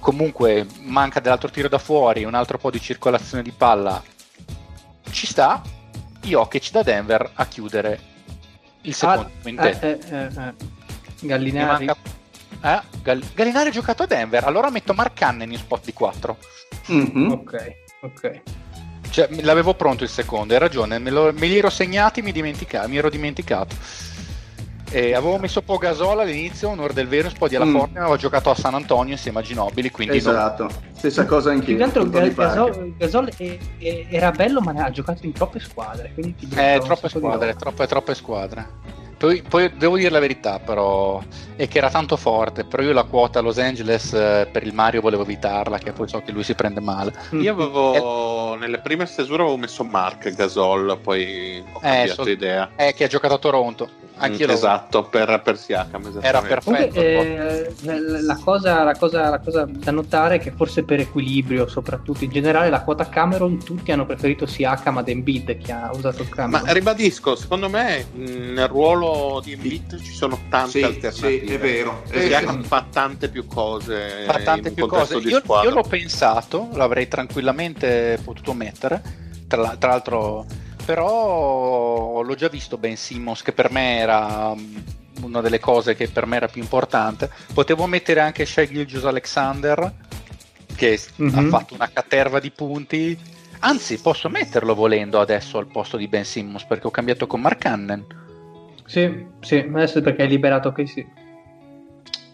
comunque 0.00 0.66
manca 0.80 1.20
dell'altro 1.20 1.50
tiro 1.50 1.68
da 1.68 1.78
fuori 1.78 2.24
un 2.24 2.34
altro 2.34 2.58
po' 2.58 2.72
di 2.72 2.80
circolazione 2.80 3.44
di 3.44 3.52
palla 3.52 4.02
ci 5.10 5.26
sta 5.26 5.62
Jokic 6.22 6.72
da 6.72 6.82
Denver 6.82 7.30
a 7.34 7.46
chiudere 7.46 8.00
il 8.82 8.94
secondo 8.94 9.22
ah, 9.22 9.30
quintetto 9.42 9.86
eh, 9.86 9.98
eh, 10.10 10.24
eh. 10.24 10.77
Gallinari. 11.20 11.84
Manca... 11.86 12.16
Eh? 12.62 12.80
Gall... 13.02 13.22
Gallinari 13.34 13.68
ha 13.68 13.72
giocato 13.72 14.02
a 14.02 14.06
Denver, 14.06 14.44
allora 14.44 14.70
metto 14.70 14.94
Mark 14.94 15.14
Cannon 15.14 15.50
in 15.50 15.58
spot 15.58 15.84
di 15.84 15.92
4. 15.92 16.36
Mm-hmm. 16.92 17.30
Ok, 17.30 17.76
ok. 18.02 18.40
Cioè, 19.10 19.28
l'avevo 19.42 19.74
pronto 19.74 20.04
il 20.04 20.10
secondo, 20.10 20.52
hai 20.52 20.58
ragione, 20.58 20.98
me, 20.98 21.10
lo... 21.10 21.32
me 21.32 21.46
li 21.46 21.58
ero 21.58 21.70
segnati, 21.70 22.22
mi, 22.22 22.32
dimentica... 22.32 22.86
mi 22.86 22.96
ero 22.96 23.10
dimenticato. 23.10 23.74
E 24.90 25.14
avevo 25.14 25.36
messo 25.36 25.60
po' 25.60 25.76
Gasol 25.76 26.20
all'inizio, 26.20 26.70
onore 26.70 26.94
del 26.94 27.08
vero, 27.08 27.28
un 27.28 27.34
po' 27.36 27.46
di 27.46 27.56
alla 27.56 27.66
mm. 27.66 27.74
Fortuna, 27.76 28.00
avevo 28.00 28.16
giocato 28.16 28.48
a 28.50 28.54
San 28.54 28.72
Antonio 28.72 29.12
insieme 29.12 29.40
a 29.40 29.42
Ginobili, 29.42 29.90
quindi 29.90 30.16
esatto, 30.16 30.62
non... 30.62 30.72
stessa 30.96 31.26
cosa 31.26 31.50
anche 31.50 31.72
io. 31.72 31.76
Gasol, 31.76 32.08
Gasol, 32.08 32.94
Gasol 32.96 33.30
è, 33.36 33.58
è, 33.78 34.06
era 34.08 34.30
bello, 34.30 34.60
ma 34.60 34.72
ha 34.72 34.90
giocato 34.90 35.26
in 35.26 35.32
troppe 35.32 35.60
squadre. 35.60 36.14
eh, 36.16 36.80
troppe 36.82 37.08
squadre, 37.10 37.54
troppe, 37.54 37.86
troppe 37.86 38.14
squadre. 38.14 39.06
Poi, 39.18 39.42
poi, 39.42 39.72
devo 39.76 39.96
dire 39.96 40.10
la 40.10 40.20
verità, 40.20 40.60
però, 40.60 41.20
è 41.56 41.66
che 41.66 41.78
era 41.78 41.90
tanto 41.90 42.16
forte. 42.16 42.64
Però 42.64 42.82
io 42.82 42.92
la 42.92 43.02
quota 43.02 43.40
a 43.40 43.42
Los 43.42 43.58
Angeles 43.58 44.12
eh, 44.12 44.48
per 44.50 44.62
il 44.62 44.72
Mario 44.72 45.00
volevo 45.00 45.22
evitarla, 45.22 45.78
che 45.78 45.90
poi 45.90 46.08
so 46.08 46.22
che 46.22 46.30
lui 46.30 46.44
si 46.44 46.54
prende 46.54 46.80
male. 46.80 47.12
Io 47.32 47.52
avevo 47.52 48.54
eh. 48.54 48.58
nelle 48.58 48.78
prime 48.78 49.06
stesure 49.06 49.42
avevo 49.42 49.56
messo 49.56 49.82
Mark 49.82 50.32
Gasol, 50.32 50.98
poi 51.02 51.64
ho 51.72 51.78
eh, 51.78 51.80
cambiato 51.80 52.22
so, 52.22 52.30
idea. 52.30 52.70
È 52.76 52.94
che 52.94 53.04
ha 53.04 53.08
giocato 53.08 53.34
a 53.34 53.38
Toronto. 53.38 54.06
Anch'io 54.20 54.48
mm, 54.48 54.50
esatto, 54.50 55.04
per, 55.04 55.40
per 55.44 55.56
Siakam. 55.56 56.18
Era 56.20 56.40
perfetto. 56.40 56.94
Comunque, 56.94 57.76
eh, 57.82 58.22
la, 58.22 58.36
cosa, 58.42 58.82
la, 58.82 58.96
cosa, 58.96 59.30
la, 59.30 59.38
cosa, 59.38 59.66
da 59.68 59.90
notare 59.92 60.36
è 60.36 60.38
che 60.40 60.50
forse 60.50 60.82
per 60.82 61.00
equilibrio, 61.00 61.68
soprattutto 61.68 62.24
in 62.24 62.30
generale, 62.30 62.68
la 62.68 62.82
quota 62.82 63.08
Cameron 63.08 63.62
tutti 63.62 63.92
hanno 63.92 64.06
preferito 64.06 64.44
Siakam 64.44 64.98
ad 64.98 65.08
Embiid 65.08 65.58
che 65.58 65.72
ha 65.72 65.90
usato 65.94 66.24
Cameron. 66.28 66.62
Ma 66.64 66.72
ribadisco, 66.72 67.36
secondo 67.36 67.68
me 67.68 68.06
nel 68.14 68.66
ruolo 68.66 69.07
di 69.42 69.52
Embiid 69.52 70.00
ci 70.02 70.12
sono 70.12 70.38
tante 70.48 70.78
sì, 70.78 70.82
alternative. 70.82 71.46
Sì, 71.46 71.52
è 71.52 71.58
vero. 71.58 72.02
Siakam 72.10 72.62
fa 72.62 72.86
tante 72.90 73.28
più 73.28 73.46
cose. 73.46 74.24
Fa 74.26 74.40
tante 74.40 74.70
più 74.70 74.86
cose. 74.86 75.16
Io, 75.16 75.42
io, 75.62 75.70
l'ho 75.70 75.82
pensato, 75.82 76.68
l'avrei 76.72 77.08
tranquillamente 77.08 78.18
potuto 78.22 78.52
mettere. 78.52 79.26
Tra, 79.46 79.76
tra 79.76 79.90
l'altro 79.90 80.44
però 80.88 82.22
l'ho 82.22 82.34
già 82.34 82.48
visto 82.48 82.78
Ben 82.78 82.96
Simmons 82.96 83.42
che 83.42 83.52
per 83.52 83.70
me 83.70 83.98
era 83.98 84.54
mm, 84.54 84.76
una 85.20 85.42
delle 85.42 85.60
cose 85.60 85.94
che 85.94 86.08
per 86.08 86.24
me 86.24 86.36
era 86.36 86.48
più 86.48 86.62
importante 86.62 87.30
potevo 87.52 87.86
mettere 87.86 88.20
anche 88.20 88.46
Shai 88.46 88.68
Gilgius 88.68 89.04
Alexander 89.04 89.92
che 90.74 90.98
mm-hmm. 91.20 91.36
ha 91.36 91.42
fatto 91.50 91.74
una 91.74 91.90
caterva 91.92 92.40
di 92.40 92.50
punti 92.50 93.18
anzi 93.58 93.98
posso 94.00 94.30
metterlo 94.30 94.74
volendo 94.74 95.20
adesso 95.20 95.58
al 95.58 95.66
posto 95.66 95.98
di 95.98 96.08
Ben 96.08 96.24
Simmons 96.24 96.64
perché 96.64 96.86
ho 96.86 96.90
cambiato 96.90 97.26
con 97.26 97.42
Mark 97.42 97.58
Cannon 97.58 98.06
sì, 98.88 99.26
sì, 99.40 99.58
adesso 99.58 100.00
perché 100.00 100.22
hai 100.22 100.28
liberato 100.28 100.72
che 100.72 100.86
sì 100.86 101.06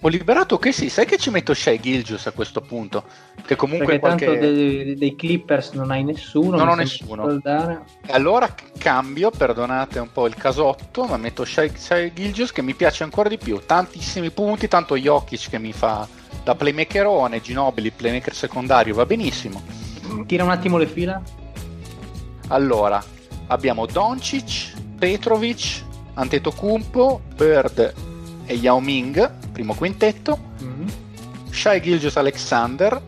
ho 0.07 0.09
liberato 0.09 0.59
che 0.59 0.71
sì, 0.71 0.91
sai 0.91 1.07
che 1.07 1.17
ci 1.17 1.31
metto 1.31 1.55
Shea 1.55 1.81
Gilgius 1.81 2.27
a 2.27 2.33
questo 2.33 2.61
punto? 2.61 3.05
Che 3.43 3.57
comunque 3.57 3.99
Perché 3.99 4.27
qualche... 4.27 4.39
dei, 4.39 4.95
dei, 4.97 5.17
Clippers 5.17 5.73
non 5.73 5.91
hai 5.91 6.05
nessuno. 6.05 6.59
Non 6.59 6.69
ho 6.69 6.75
nessuno. 6.75 7.41
E 7.43 8.13
allora 8.13 8.55
cambio, 8.77 9.31
perdonate 9.31 9.99
un 10.01 10.13
po' 10.13 10.27
il 10.27 10.35
casotto, 10.35 11.07
ma 11.07 11.17
metto 11.17 11.47
Shea, 11.47 11.71
Shea 11.75 12.13
Gilgius 12.13 12.53
che 12.53 12.61
mi 12.61 12.75
piace 12.75 13.03
ancora 13.03 13.31
di 13.31 13.39
più. 13.39 13.59
Tantissimi 13.65 14.31
punti, 14.31 14.69
tanto 14.69 14.95
Jokic 14.95 15.49
che 15.49 15.59
mi 15.59 15.73
fa 15.73 16.07
da 16.43 16.55
playmakerone, 16.55 17.41
Ginobili, 17.41 17.91
playmaker 17.91 18.35
secondario, 18.35 18.95
va 18.95 19.07
benissimo. 19.07 19.63
Tira 20.27 20.45
un 20.45 20.51
attimo 20.51 20.77
le 20.77 20.87
fila. 20.87 21.23
Allora, 22.49 23.03
abbiamo 23.47 23.87
Doncic, 23.87 24.75
Petrovic, 24.99 25.83
Antetokounmpo, 26.15 27.21
Bird 27.37 27.95
e 28.47 28.55
Yao 28.55 28.81
Ming, 28.81 29.31
primo 29.53 29.75
quintetto, 29.75 30.39
mm-hmm. 30.63 30.89
Shai 31.51 31.81
Gilgius 31.81 32.17
Alexander, 32.17 33.01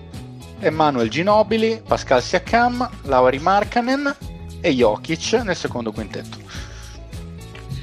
Emanuel 0.60 1.08
Ginobili, 1.08 1.80
Pascal 1.86 2.22
Siakam, 2.22 2.88
Lauri 3.02 3.38
Markkanen 3.38 4.14
e 4.60 4.70
Jokic 4.74 5.32
nel 5.44 5.56
secondo 5.56 5.92
quintetto. 5.92 6.44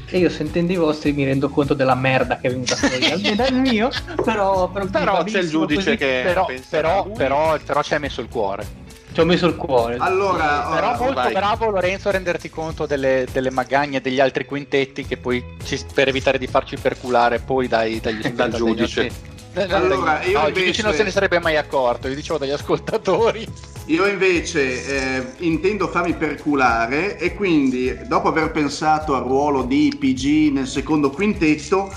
E 0.06 0.20
io 0.20 0.30
sentendo 0.30 0.72
i 0.72 0.76
vostri 0.76 1.12
mi 1.12 1.24
rendo 1.24 1.50
conto 1.50 1.74
della 1.74 1.96
merda 1.96 2.38
che 2.38 2.48
è 2.48 2.52
venuta 2.52 2.76
fuori 2.76 3.36
dal 3.36 3.54
mio, 3.54 3.90
però, 4.24 4.70
però, 4.70 4.86
però 4.86 5.24
c'è 5.24 5.40
il 5.40 5.50
giudice 5.50 5.84
così. 5.84 5.98
che 5.98 6.22
però, 6.24 6.46
però, 6.70 7.04
però, 7.10 7.58
però 7.58 7.82
ci 7.82 7.94
hai 7.96 8.00
messo 8.00 8.22
il 8.22 8.28
cuore. 8.28 8.82
Ci 9.14 9.20
ho 9.20 9.26
messo 9.26 9.46
il 9.46 9.56
cuore. 9.56 9.98
Allora, 10.00 10.70
però 10.74 10.98
molto 10.98 11.14
vai. 11.14 11.34
bravo 11.34 11.70
Lorenzo 11.70 12.10
a 12.10 12.14
renderti 12.14 12.50
conto 12.50 12.88
delle, 12.88 13.28
delle, 13.32 13.52
magagne 13.52 14.02
degli 14.02 14.20
altri 14.20 14.44
quintetti 14.44 15.06
che 15.06 15.18
poi 15.18 15.44
ci, 15.64 15.80
per 15.94 16.08
evitare 16.08 16.40
di 16.40 16.48
farci 16.48 16.78
perculare 16.78 17.38
poi 17.38 17.68
dai, 17.68 18.00
dagli 18.00 18.28
dal 18.30 18.52
giudice. 18.52 19.32
Allora, 19.54 20.24
io 20.24 20.40
no, 20.40 20.48
invece... 20.48 20.48
il 20.48 20.54
giudice 20.54 20.82
non 20.82 20.94
se 20.94 21.04
ne 21.04 21.12
sarebbe 21.12 21.40
mai 21.40 21.58
accorto, 21.58 22.08
io 22.08 22.16
dicevo 22.16 22.40
dagli 22.40 22.50
ascoltatori. 22.50 23.48
Io 23.88 24.08
invece 24.08 25.18
eh, 25.18 25.26
intendo 25.40 25.90
farmi 25.90 26.16
perculare 26.16 27.20
e 27.20 27.36
quindi 27.36 27.96
dopo 28.08 28.30
aver 28.30 28.50
pensato 28.50 29.14
al 29.14 29.24
ruolo 29.24 29.62
di 29.62 29.96
PG 29.96 30.54
nel 30.54 30.68
secondo 30.68 31.12
quintetto 31.12 31.94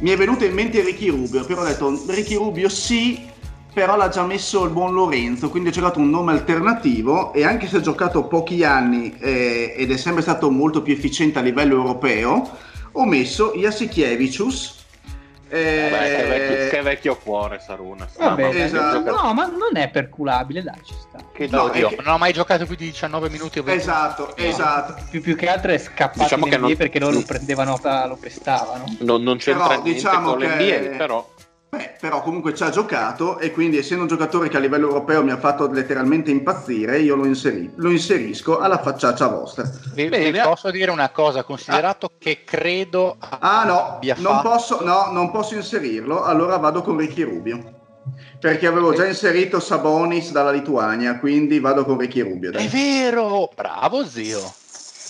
mi 0.00 0.10
è 0.10 0.16
venuto 0.16 0.44
in 0.44 0.52
mente 0.52 0.82
Ricky 0.82 1.08
Rubio, 1.08 1.44
però 1.44 1.62
ho 1.62 1.64
detto 1.64 2.02
Ricky 2.08 2.34
Rubio 2.34 2.68
sì, 2.68 3.28
però 3.76 3.94
l'ha 3.94 4.08
già 4.08 4.22
messo 4.22 4.64
il 4.64 4.70
buon 4.70 4.94
Lorenzo, 4.94 5.50
quindi 5.50 5.68
ho 5.68 5.72
cercato 5.72 5.98
un 5.98 6.08
nome 6.08 6.32
alternativo 6.32 7.34
e 7.34 7.44
anche 7.44 7.66
se 7.66 7.76
ha 7.76 7.80
giocato 7.80 8.24
pochi 8.24 8.64
anni 8.64 9.14
eh, 9.18 9.74
ed 9.76 9.90
è 9.90 9.98
sempre 9.98 10.22
stato 10.22 10.50
molto 10.50 10.80
più 10.80 10.94
efficiente 10.94 11.40
a 11.40 11.42
livello 11.42 11.74
europeo, 11.74 12.56
ho 12.92 13.04
messo 13.04 13.52
Jasikiewicz. 13.54 14.84
Eh, 15.48 15.88
che, 15.90 16.24
vecchio, 16.26 16.68
che, 16.70 16.80
vecchio, 16.80 17.16
cuore 17.18 17.60
Saruna. 17.60 18.08
Vabbè, 18.16 18.62
esatto. 18.62 19.10
No, 19.10 19.34
ma 19.34 19.44
non 19.44 19.76
è 19.76 19.90
perculabile, 19.90 20.62
dai, 20.62 20.80
ci 20.82 20.94
sta. 20.98 21.18
Che 21.30 21.46
no, 21.48 21.68
che... 21.68 21.98
non 22.02 22.14
ho 22.14 22.18
mai 22.18 22.32
giocato 22.32 22.64
più 22.64 22.76
di 22.76 22.86
19 22.86 23.28
minuti. 23.28 23.62
Esatto, 23.62 24.34
no. 24.38 24.42
esatto. 24.42 25.02
Più, 25.10 25.20
più, 25.20 25.36
che 25.36 25.50
altro 25.50 25.72
è 25.72 25.78
scappato 25.78 26.22
diciamo 26.22 26.46
che 26.46 26.56
non... 26.56 26.74
perché 26.76 26.98
loro 26.98 27.12
lo 27.12 27.24
prendevano, 27.24 27.78
lo 27.82 28.16
prestavano. 28.18 28.84
Non, 29.00 29.22
non 29.22 29.36
c'entra 29.36 29.66
però, 29.66 29.82
niente 29.82 30.00
diciamo 30.00 30.30
con 30.30 30.38
che... 30.38 30.46
l'NBA, 30.46 30.96
però 30.96 31.34
Beh, 31.76 31.96
però 32.00 32.22
comunque 32.22 32.54
ci 32.54 32.62
ha 32.62 32.70
giocato 32.70 33.38
e 33.38 33.50
quindi 33.50 33.76
essendo 33.76 34.02
un 34.02 34.08
giocatore 34.08 34.48
che 34.48 34.56
a 34.56 34.60
livello 34.60 34.86
europeo 34.86 35.22
mi 35.22 35.30
ha 35.30 35.36
fatto 35.36 35.70
letteralmente 35.70 36.30
impazzire, 36.30 37.00
io 37.00 37.16
lo, 37.16 37.26
inseri- 37.26 37.70
lo 37.76 37.90
inserisco 37.90 38.58
alla 38.58 38.80
facciaccia 38.80 39.26
vostra. 39.26 39.70
Vi, 39.92 40.08
vi 40.08 40.40
posso 40.42 40.70
dire 40.70 40.90
una 40.90 41.10
cosa, 41.10 41.42
considerato 41.42 42.06
ah. 42.06 42.10
che 42.18 42.44
credo 42.44 43.16
Ah 43.18 43.64
no, 43.66 43.98
non 44.16 44.36
fatto... 44.36 44.48
posso, 44.48 44.84
no, 44.84 45.10
non 45.12 45.30
posso 45.30 45.54
inserirlo, 45.54 46.22
allora 46.22 46.56
vado 46.56 46.80
con 46.80 46.96
Ricky 46.96 47.22
Rubio. 47.22 47.74
Perché 48.40 48.66
avevo 48.66 48.94
già 48.94 49.04
inserito 49.04 49.60
Sabonis 49.60 50.30
dalla 50.30 50.52
Lituania, 50.52 51.18
quindi 51.18 51.58
vado 51.58 51.84
con 51.84 51.98
Ricky 51.98 52.20
Rubio. 52.20 52.52
Dai. 52.52 52.66
È 52.66 52.68
vero, 52.68 53.50
bravo 53.54 54.06
zio. 54.06 54.40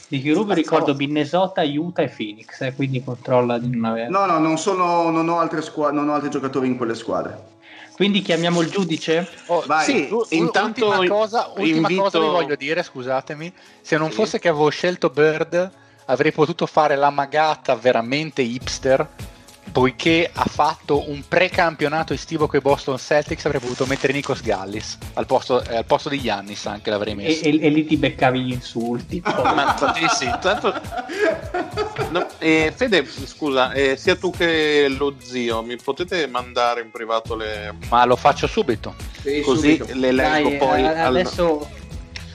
Di 0.08 0.20
Chirubi 0.20 0.54
ricordo 0.54 0.94
Minnesota, 0.94 1.62
Utah 1.62 2.02
e 2.02 2.08
Phoenix, 2.08 2.60
eh, 2.60 2.74
quindi 2.74 3.02
controlla 3.02 3.58
di 3.58 3.68
non 3.68 3.90
avere. 3.90 4.08
No, 4.08 4.24
no, 4.24 4.38
non, 4.38 4.56
sono, 4.56 5.10
non, 5.10 5.28
ho 5.28 5.38
altre 5.38 5.62
squ- 5.62 5.90
non 5.90 6.08
ho 6.08 6.14
altri 6.14 6.30
giocatori 6.30 6.68
in 6.68 6.76
quelle 6.76 6.94
squadre. 6.94 7.54
Quindi 7.92 8.20
chiamiamo 8.22 8.60
il 8.60 8.68
giudice? 8.68 9.26
Oh, 9.46 9.64
Vai. 9.66 9.84
Sì, 9.84 10.08
intanto 10.36 10.86
ultima, 10.86 11.08
cosa, 11.08 11.52
ultima 11.56 11.88
invito... 11.88 12.02
cosa 12.02 12.20
vi 12.20 12.26
voglio 12.26 12.54
dire, 12.54 12.82
scusatemi, 12.82 13.52
se 13.80 13.96
non 13.96 14.10
sì. 14.10 14.16
fosse 14.16 14.38
che 14.38 14.48
avevo 14.48 14.68
scelto 14.68 15.10
Bird 15.10 15.70
avrei 16.04 16.30
potuto 16.30 16.66
fare 16.66 16.94
la 16.94 17.10
magata 17.10 17.74
veramente 17.74 18.42
hipster 18.42 19.08
poiché 19.70 20.30
ha 20.32 20.44
fatto 20.44 21.08
un 21.10 21.22
pre-campionato 21.26 22.12
estivo 22.12 22.46
con 22.46 22.58
i 22.58 22.62
Boston 22.62 22.98
Celtics, 22.98 23.44
avrei 23.44 23.60
potuto 23.60 23.86
mettere 23.86 24.12
Nikos 24.12 24.42
Gallis 24.42 24.98
al 25.14 25.26
posto, 25.26 25.62
eh, 25.64 25.76
al 25.76 25.84
posto 25.84 26.08
di 26.08 26.20
Giannis 26.20 26.66
anche 26.66 26.90
l'avrei 26.90 27.14
messo. 27.14 27.44
E, 27.44 27.50
e, 27.50 27.66
e 27.66 27.68
lì 27.68 27.84
ti 27.84 27.96
beccavi 27.96 28.40
gli 28.40 28.52
insulti. 28.52 29.22
Ma, 29.24 29.76
sì, 29.94 30.06
sì, 30.08 30.34
tanto... 30.40 30.74
no, 32.10 32.26
eh, 32.38 32.72
Fede, 32.74 33.06
scusa, 33.06 33.72
eh, 33.72 33.96
sia 33.96 34.16
tu 34.16 34.30
che 34.30 34.86
lo 34.88 35.14
zio, 35.18 35.62
mi 35.62 35.76
potete 35.76 36.26
mandare 36.26 36.80
in 36.80 36.90
privato 36.90 37.34
le... 37.34 37.74
Ma 37.88 38.04
lo 38.04 38.16
faccio 38.16 38.46
subito. 38.46 38.94
Sì, 39.20 39.40
Così 39.40 39.76
subito. 39.76 39.98
le 39.98 40.12
leggo 40.12 40.48
Dai, 40.48 40.56
poi. 40.58 40.86
Adesso... 40.86 41.68
Al 41.70 41.84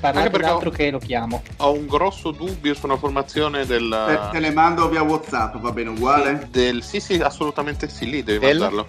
Parlate 0.01 0.39
d'altro 0.39 0.71
che 0.71 0.89
lo 0.89 0.97
chiamo. 0.97 1.43
Ho 1.57 1.73
un 1.73 1.85
grosso 1.85 2.31
dubbio 2.31 2.73
su 2.73 2.87
una 2.87 2.97
formazione 2.97 3.67
del... 3.67 4.03
Te, 4.07 4.19
te 4.31 4.39
le 4.39 4.49
mando 4.49 4.89
via 4.89 5.03
Whatsapp, 5.03 5.57
va 5.57 5.71
bene 5.71 5.91
uguale? 5.91 6.47
Del, 6.49 6.81
sì, 6.81 6.99
sì, 6.99 7.21
assolutamente 7.21 7.87
sì, 7.87 8.09
lì 8.09 8.23
devi 8.23 8.39
del... 8.39 8.57
mandarlo. 8.57 8.85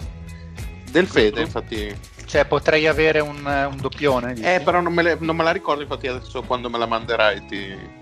Del 0.89 1.05
Fede, 1.05 1.41
infatti... 1.41 1.95
Cioè, 2.25 2.45
potrei 2.45 2.87
avere 2.87 3.19
un, 3.19 3.45
un 3.45 3.77
doppione. 3.79 4.33
Dici? 4.33 4.47
Eh, 4.47 4.61
però 4.61 4.81
non 4.81 4.91
me, 4.91 5.03
le, 5.03 5.17
non 5.19 5.35
me, 5.35 5.43
la 5.43 5.51
ricordo, 5.51 5.83
infatti 5.83 6.07
adesso 6.07 6.41
quando 6.41 6.67
me 6.67 6.79
la 6.79 6.87
manderai 6.87 7.45
ti... 7.45 8.01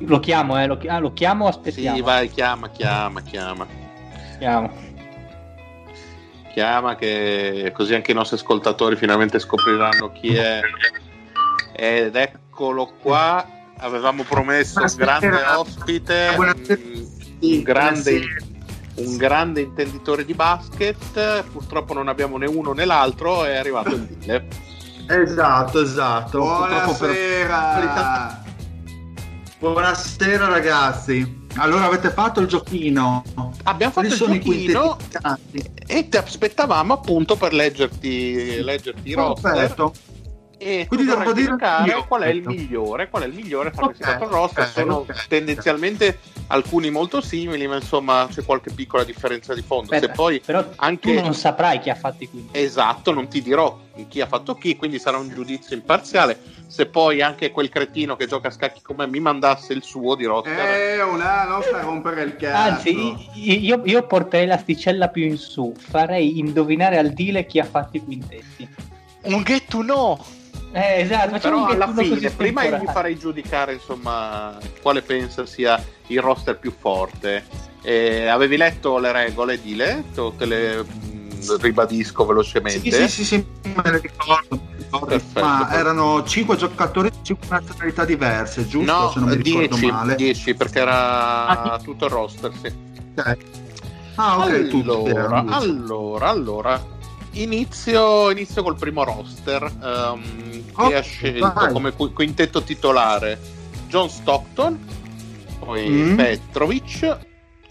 Lo 0.00 0.20
chiamo, 0.20 0.60
eh, 0.60 0.66
lo, 0.66 0.78
ah, 0.86 0.98
lo 0.98 1.14
chiamo 1.14 1.46
o 1.46 1.48
aspettiamo? 1.48 1.96
Sì, 1.96 2.02
vai, 2.02 2.28
chiama, 2.28 2.68
chiama, 2.68 3.22
chiama. 3.22 3.66
Chiamo. 4.38 4.70
Chiama 6.52 6.94
che 6.94 7.72
così 7.74 7.94
anche 7.94 8.10
i 8.10 8.14
nostri 8.14 8.36
ascoltatori 8.36 8.96
finalmente 8.96 9.38
scopriranno 9.38 10.12
chi 10.12 10.34
è 10.36 10.60
ed 11.74 12.14
eccolo 12.16 12.92
qua. 13.00 13.46
Avevamo 13.78 14.22
promesso 14.22 14.80
un 14.80 14.94
grande 14.96 15.42
ospite, 15.56 16.36
un 17.40 17.62
grande, 17.62 18.22
un 18.94 19.16
grande 19.16 19.60
intenditore 19.60 20.24
di 20.24 20.34
basket. 20.34 21.42
Purtroppo 21.50 21.92
non 21.92 22.08
abbiamo 22.08 22.36
né 22.38 22.46
uno 22.46 22.72
né 22.72 22.84
l'altro. 22.84 23.44
È 23.44 23.56
arrivato 23.56 23.94
il 23.94 24.02
Dile. 24.02 24.48
Esatto, 25.08 25.82
esatto. 25.82 26.38
Buonasera. 26.38 27.58
Per... 27.78 28.52
Buonasera 29.58 30.46
ragazzi. 30.46 31.42
Allora 31.56 31.84
avete 31.84 32.10
fatto 32.10 32.40
il 32.40 32.46
giochino? 32.46 33.22
Abbiamo 33.64 33.92
fatto 33.92 34.16
Quali 34.16 34.64
il 34.64 34.70
giochino 34.70 34.96
e 35.86 36.08
ti 36.08 36.16
aspettavamo 36.16 36.94
appunto 36.94 37.36
per 37.36 37.52
leggerti, 37.52 38.62
leggerti 38.62 39.10
i 39.10 39.14
roster. 39.14 39.52
Perfetto 39.52 39.94
e 40.64 40.86
quindi 40.86 41.04
devo 41.04 41.32
dire 41.34 41.56
qual 42.08 42.22
è 42.22 42.28
il 42.28 42.42
migliore 42.42 43.10
qual 43.10 43.24
è 43.24 43.26
il 43.26 43.34
migliore 43.34 43.70
fra 43.70 43.84
okay, 43.84 43.96
questi 43.96 44.16
quattro 44.16 44.34
roster. 44.34 44.62
okay, 44.62 44.72
sono 44.72 44.96
okay, 45.00 45.16
tendenzialmente 45.28 46.18
alcuni 46.46 46.88
molto 46.88 47.20
simili 47.20 47.66
ma 47.66 47.76
insomma 47.76 48.26
c'è 48.30 48.42
qualche 48.44 48.72
piccola 48.72 49.04
differenza 49.04 49.52
di 49.52 49.60
fondo. 49.60 49.92
Aspetta, 49.92 50.06
se 50.06 50.12
poi 50.16 50.40
però 50.40 50.66
anche... 50.76 51.16
tu 51.16 51.22
non 51.22 51.34
saprai 51.34 51.80
chi 51.80 51.90
ha 51.90 51.94
fatto 51.94 52.24
i 52.24 52.30
quinti. 52.30 52.58
Esatto 52.58 53.12
non 53.12 53.28
ti 53.28 53.42
dirò 53.42 53.78
chi 54.08 54.22
ha 54.22 54.26
fatto 54.26 54.54
chi 54.54 54.74
quindi 54.76 54.98
sarà 54.98 55.18
un 55.18 55.28
giudizio 55.28 55.76
imparziale. 55.76 56.40
Se 56.66 56.86
poi 56.86 57.20
anche 57.20 57.50
quel 57.50 57.68
cretino 57.68 58.16
che 58.16 58.26
gioca 58.26 58.48
a 58.48 58.50
scacchi 58.50 58.80
come 58.80 59.04
me 59.04 59.12
mi 59.12 59.20
mandasse 59.20 59.74
il 59.74 59.82
suo 59.82 60.14
di 60.14 60.24
roster 60.24 60.58
eh 60.58 61.02
una 61.02 61.44
non 61.44 61.62
sta 61.62 61.80
a 61.80 61.82
rompere 61.82 62.22
il 62.22 62.36
cazzo. 62.36 62.88
Anzi 62.88 63.16
io, 63.34 63.82
io 63.84 64.06
porterei 64.06 64.46
l'asticella 64.46 65.08
più 65.08 65.24
in 65.24 65.36
su 65.36 65.74
farei 65.76 66.38
indovinare 66.38 66.96
al 66.96 67.10
deal 67.10 67.44
chi 67.44 67.58
ha 67.58 67.64
fatto 67.64 67.98
i 67.98 68.00
quintetti. 68.02 68.66
Un 69.24 69.42
get 69.42 69.66
to 69.68 69.80
know 69.80 70.18
eh, 70.74 71.00
esatto, 71.00 71.38
però 71.38 71.66
alla 71.66 71.92
fine, 71.92 72.30
prima 72.30 72.64
io 72.64 72.78
vi 72.80 72.86
farei 72.86 73.16
giudicare 73.16 73.74
insomma 73.74 74.58
quale 74.82 75.02
pensa 75.02 75.46
sia 75.46 75.82
il 76.08 76.20
roster 76.20 76.58
più 76.58 76.72
forte. 76.76 77.44
Eh, 77.82 78.26
avevi 78.26 78.56
letto 78.56 78.98
le 78.98 79.12
regole 79.12 79.60
di 79.60 79.76
letto? 79.76 80.34
Te 80.36 80.46
le 80.46 80.82
mh, 80.82 81.58
ribadisco 81.60 82.26
velocemente. 82.26 82.90
Sì, 82.90 83.08
sì, 83.08 83.08
sì, 83.08 83.24
sì 83.24 83.46
me 83.62 83.90
le 83.90 84.00
ricordo. 84.00 84.72
Perfetto, 85.06 85.40
ma 85.40 85.56
perfetto. 85.58 85.78
erano 85.78 86.24
5 86.24 86.56
giocatori 86.56 87.10
di 87.10 87.18
5 87.22 87.48
nazionalità 87.50 88.04
diverse, 88.04 88.66
giusto? 88.66 88.92
No, 88.92 89.10
Se 89.10 89.20
non 89.20 89.28
mi 89.28 89.36
10, 89.38 89.86
male. 89.86 90.14
10 90.14 90.54
perché 90.54 90.78
era 90.78 91.46
ah, 91.46 91.78
tutto 91.78 92.04
il 92.04 92.10
roster, 92.10 92.52
sì. 92.60 92.72
Okay. 93.16 93.36
Ah, 94.16 94.38
ok, 94.38 94.70
allora, 94.72 95.44
allora, 95.48 96.28
allora, 96.28 96.86
Inizio, 97.34 98.30
inizio, 98.30 98.62
col 98.62 98.76
primo 98.76 99.02
roster 99.02 99.62
um, 99.62 100.64
oh, 100.74 100.88
che 100.88 100.94
ha 100.94 101.02
scelto 101.02 101.52
vai. 101.52 101.72
come 101.72 101.92
quintetto 101.92 102.62
titolare 102.62 103.38
John 103.88 104.08
Stockton, 104.08 104.78
poi 105.58 105.88
mm. 105.88 106.16
Petrovic, 106.16 107.18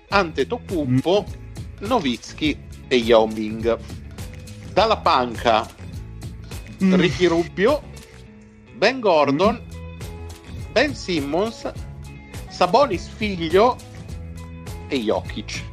Antetokounmpo, 0.09 1.25
mm. 1.27 1.85
Novitsky 1.87 2.57
e 2.87 2.95
Yao 2.97 3.25
Ming. 3.27 3.77
Dalla 4.73 4.97
panca 4.97 5.67
mm. 6.83 6.93
Ricky 6.95 7.25
Rubio, 7.27 7.81
Ben 8.75 8.99
Gordon, 8.99 9.61
mm. 9.63 10.71
Ben 10.73 10.93
Simmons, 10.93 11.71
Sabonis 12.49 13.07
figlio 13.07 13.77
e 14.87 14.97
Jokic. 14.97 15.71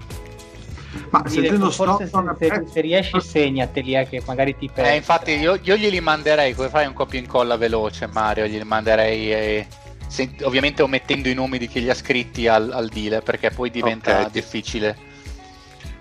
Ma 1.11 1.23
sentendo 1.27 1.71
forse 1.71 2.09
se, 2.09 2.37
se, 2.39 2.67
se, 2.67 2.81
riesci 2.81 3.21
segnateli 3.21 3.95
eh, 3.95 4.09
che 4.09 4.23
magari 4.27 4.57
ti 4.57 4.69
perdi. 4.73 4.91
Eh, 4.91 4.97
infatti 4.97 5.33
io, 5.33 5.59
io, 5.63 5.77
glieli 5.77 6.01
manderei, 6.01 6.55
come 6.55 6.69
fai 6.69 6.87
un 6.87 6.93
copia 6.93 7.19
e 7.19 7.23
incolla 7.23 7.57
veloce 7.57 8.09
Mario, 8.09 8.47
glieli 8.47 8.65
manderei 8.65 9.33
eh, 9.33 9.67
se, 10.09 10.35
ovviamente 10.43 10.83
omettendo 10.83 11.29
i 11.29 11.35
nomi 11.35 11.59
di 11.59 11.69
chi 11.69 11.81
li 11.81 11.89
ha 11.89 11.95
scritti 11.95 12.49
al, 12.49 12.73
al 12.73 12.89
deal 12.89 13.23
perché 13.23 13.51
poi 13.51 13.71
diventa 13.71 14.19
okay. 14.21 14.31
difficile. 14.31 15.09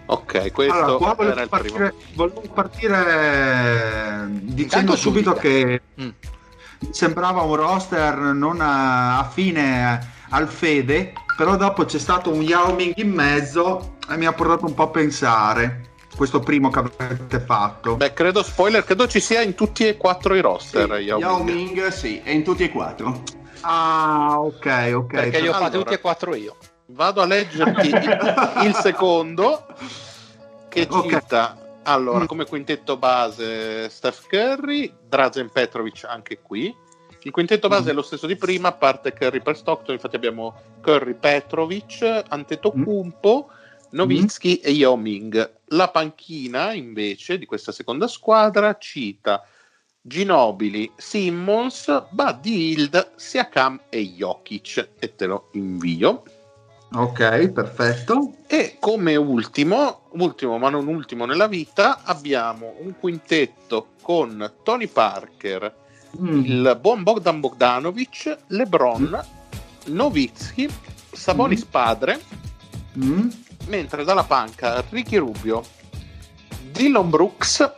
Ok, 0.07 0.51
questo 0.51 0.73
allora, 0.73 0.97
qua 0.97 1.13
volevo 1.13 1.47
partire, 1.47 1.93
volevo 2.15 2.41
partire 2.51 4.25
dicendo 4.41 4.95
subito 4.95 5.33
che 5.33 5.81
mm. 6.01 6.09
sembrava 6.89 7.41
un 7.41 7.53
roster 7.53 8.15
non 8.17 8.59
affine 8.59 9.99
al 10.29 10.47
Fede, 10.47 11.13
però 11.39 11.55
dopo 11.55 11.85
c'è 11.85 11.99
stato 11.99 12.33
un 12.33 12.41
Yao 12.41 12.73
Ming 12.73 12.95
in 12.97 13.13
mezzo 13.13 13.95
e 14.09 14.17
mi 14.17 14.25
ha 14.25 14.33
portato 14.33 14.65
un 14.65 14.73
po' 14.73 14.83
a 14.83 14.87
pensare 14.89 15.91
questo 16.13 16.41
primo 16.41 16.69
che 16.69 16.79
avete 16.79 17.39
fatto. 17.39 17.95
Beh, 17.95 18.11
credo 18.11 18.43
spoiler, 18.43 18.83
credo 18.83 19.07
ci 19.07 19.21
sia 19.21 19.39
in 19.39 19.55
tutti 19.55 19.87
e 19.87 19.95
quattro 19.95 20.35
i 20.35 20.41
roster. 20.41 20.97
Sì, 20.97 21.03
Yao, 21.03 21.17
Yao 21.17 21.41
Ming. 21.41 21.77
Ming, 21.77 21.87
sì, 21.87 22.19
è 22.21 22.31
in 22.31 22.43
tutti 22.43 22.63
e 22.63 22.69
quattro. 22.69 23.23
Ah, 23.61 24.35
ok, 24.37 24.91
ok. 24.93 25.07
Perché 25.13 25.39
li 25.39 25.47
ho 25.47 25.53
fatti 25.53 25.77
tutti 25.77 25.93
e 25.93 26.01
quattro 26.01 26.35
io. 26.35 26.57
Vado 26.87 27.21
a 27.21 27.25
leggerti 27.25 27.87
il 28.67 28.75
secondo 28.75 29.65
che 30.67 30.87
okay. 30.89 31.09
cita 31.09 31.57
allora 31.83 32.25
mm. 32.25 32.27
come 32.27 32.43
quintetto 32.43 32.97
base 32.97 33.87
Steph 33.87 34.27
Curry, 34.27 34.93
Drazen 35.07 35.49
Petrovic 35.51 36.03
anche 36.03 36.39
qui. 36.41 36.75
Il 37.23 37.31
quintetto 37.31 37.67
base 37.67 37.89
mm. 37.89 37.89
è 37.89 37.93
lo 37.93 38.01
stesso 38.01 38.27
di 38.27 38.35
prima, 38.35 38.69
a 38.69 38.73
parte 38.73 39.13
Curry 39.13 39.41
per 39.41 39.57
Stockton, 39.57 39.95
infatti 39.95 40.15
abbiamo 40.15 40.61
Curry, 40.81 41.15
Petrovic, 41.15 42.23
Antetokounmpo, 42.27 43.49
mm. 43.49 43.87
Novitsky 43.91 44.61
mm. 44.61 44.67
e 44.67 44.71
Yao 44.71 44.95
Ming. 44.95 45.53
La 45.67 45.89
panchina 45.89 46.73
invece 46.73 47.37
di 47.37 47.45
questa 47.45 47.71
seconda 47.71 48.07
squadra 48.07 48.77
cita 48.77 49.43
Ginobili, 50.01 50.91
Simmons, 50.95 52.07
Buddy 52.09 52.71
Hild, 52.71 53.11
Siakam 53.15 53.81
e 53.89 54.13
Jokic 54.13 54.89
e 54.97 55.15
te 55.15 55.25
lo 55.25 55.49
invio. 55.53 56.23
Ok, 56.91 57.49
perfetto. 57.49 58.33
E 58.47 58.77
come 58.79 59.15
ultimo, 59.15 60.09
ultimo 60.13 60.57
ma 60.57 60.69
non 60.69 60.87
ultimo 60.87 61.25
nella 61.25 61.47
vita, 61.47 62.01
abbiamo 62.03 62.75
un 62.79 62.95
quintetto 62.97 63.89
con 64.01 64.53
Tony 64.63 64.87
Parker, 64.87 65.75
mm. 66.19 66.43
il 66.45 66.77
buon 66.79 67.03
Bogdan 67.03 67.39
Bogdanovic, 67.39 68.37
LeBron, 68.47 69.25
mm. 69.87 69.93
Novitsky, 69.93 70.69
Sabonis 71.11 71.65
mm. 71.65 71.69
padre, 71.69 72.21
mm. 72.97 73.27
mentre 73.67 74.03
dalla 74.03 74.23
panca 74.23 74.83
Ricky 74.89 75.17
Rubio, 75.17 75.63
Dylan 76.71 77.09
Brooks, 77.09 77.71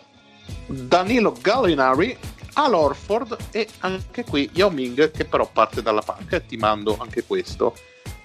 Danilo 0.65 1.35
Gallinari, 1.41 2.17
Al 2.53 2.73
Orford 2.73 3.37
e 3.51 3.67
anche 3.79 4.23
qui 4.23 4.49
Yao 4.53 4.69
Ming 4.69 5.11
che 5.11 5.25
però 5.25 5.49
parte 5.51 5.81
dalla 5.81 6.01
panca 6.01 6.35
e 6.35 6.45
ti 6.45 6.57
mando 6.57 6.97
anche 6.99 7.23
questo 7.23 7.73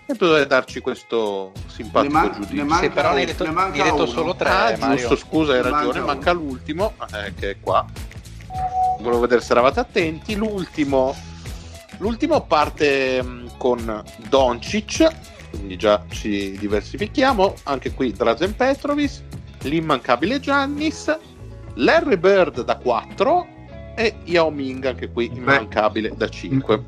e 0.09 0.14
potete 0.14 0.46
darci 0.46 0.80
questo 0.80 1.52
simpatico 1.66 2.12
man- 2.12 2.32
giudizio. 2.32 2.64
Manca, 2.64 2.84
sì, 2.84 2.90
però 2.90 3.12
ne 3.12 3.20
hai 3.20 3.26
detto, 3.26 3.52
ne 3.52 3.61
hai 3.61 3.72
detto 3.72 4.07
solo 4.07 4.36
tre. 4.36 4.48
Ah, 4.48 4.94
giusto, 4.94 5.16
scusa, 5.16 5.52
hai 5.52 5.62
ragione, 5.62 5.98
manca, 5.98 6.04
manca 6.04 6.32
l'ultimo, 6.32 6.94
eh, 7.12 7.34
che 7.34 7.50
è 7.50 7.57
qua. 7.61 7.84
Volevo 9.01 9.20
vedere 9.20 9.40
se 9.40 9.53
eravate 9.53 9.80
attenti. 9.80 10.34
L'ultimo, 10.34 11.14
l'ultimo 11.99 12.44
parte 12.47 13.22
mm, 13.22 13.47
con 13.59 14.03
Doncic, 14.28 15.09
quindi 15.51 15.76
già 15.76 16.05
ci 16.09 16.57
diversifichiamo. 16.59 17.55
Anche 17.64 17.92
qui 17.92 18.12
Drazen 18.12 18.57
Petrovis, 18.57 19.22
l'immancabile 19.62 20.40
Giannis, 20.40 21.16
Larry 21.74 22.16
Bird 22.16 22.62
da 22.62 22.76
4 22.76 23.47
e 23.94 24.16
Yao 24.24 24.51
Ming, 24.51 24.84
anche 24.84 25.11
qui 25.11 25.30
immancabile 25.32 26.12
da 26.16 26.28
5. 26.28 26.84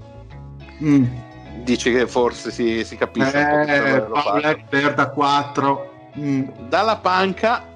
Mm 0.83 1.27
dici 1.63 1.93
che 1.93 2.07
forse 2.07 2.51
si, 2.51 2.85
si 2.85 2.97
capisce 2.97 3.39
eh, 3.39 3.99
un 3.99 4.95
da 4.95 5.09
4 5.11 6.11
mm. 6.19 6.43
dalla 6.69 6.97
panca 6.97 7.67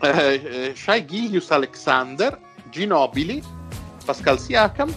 eh, 0.00 0.40
eh, 0.44 0.72
Shai 0.74 1.04
Gilius 1.04 1.50
Alexander 1.50 2.38
Ginobili 2.76 3.42
Pascal 4.04 4.38
Siakam 4.38 4.92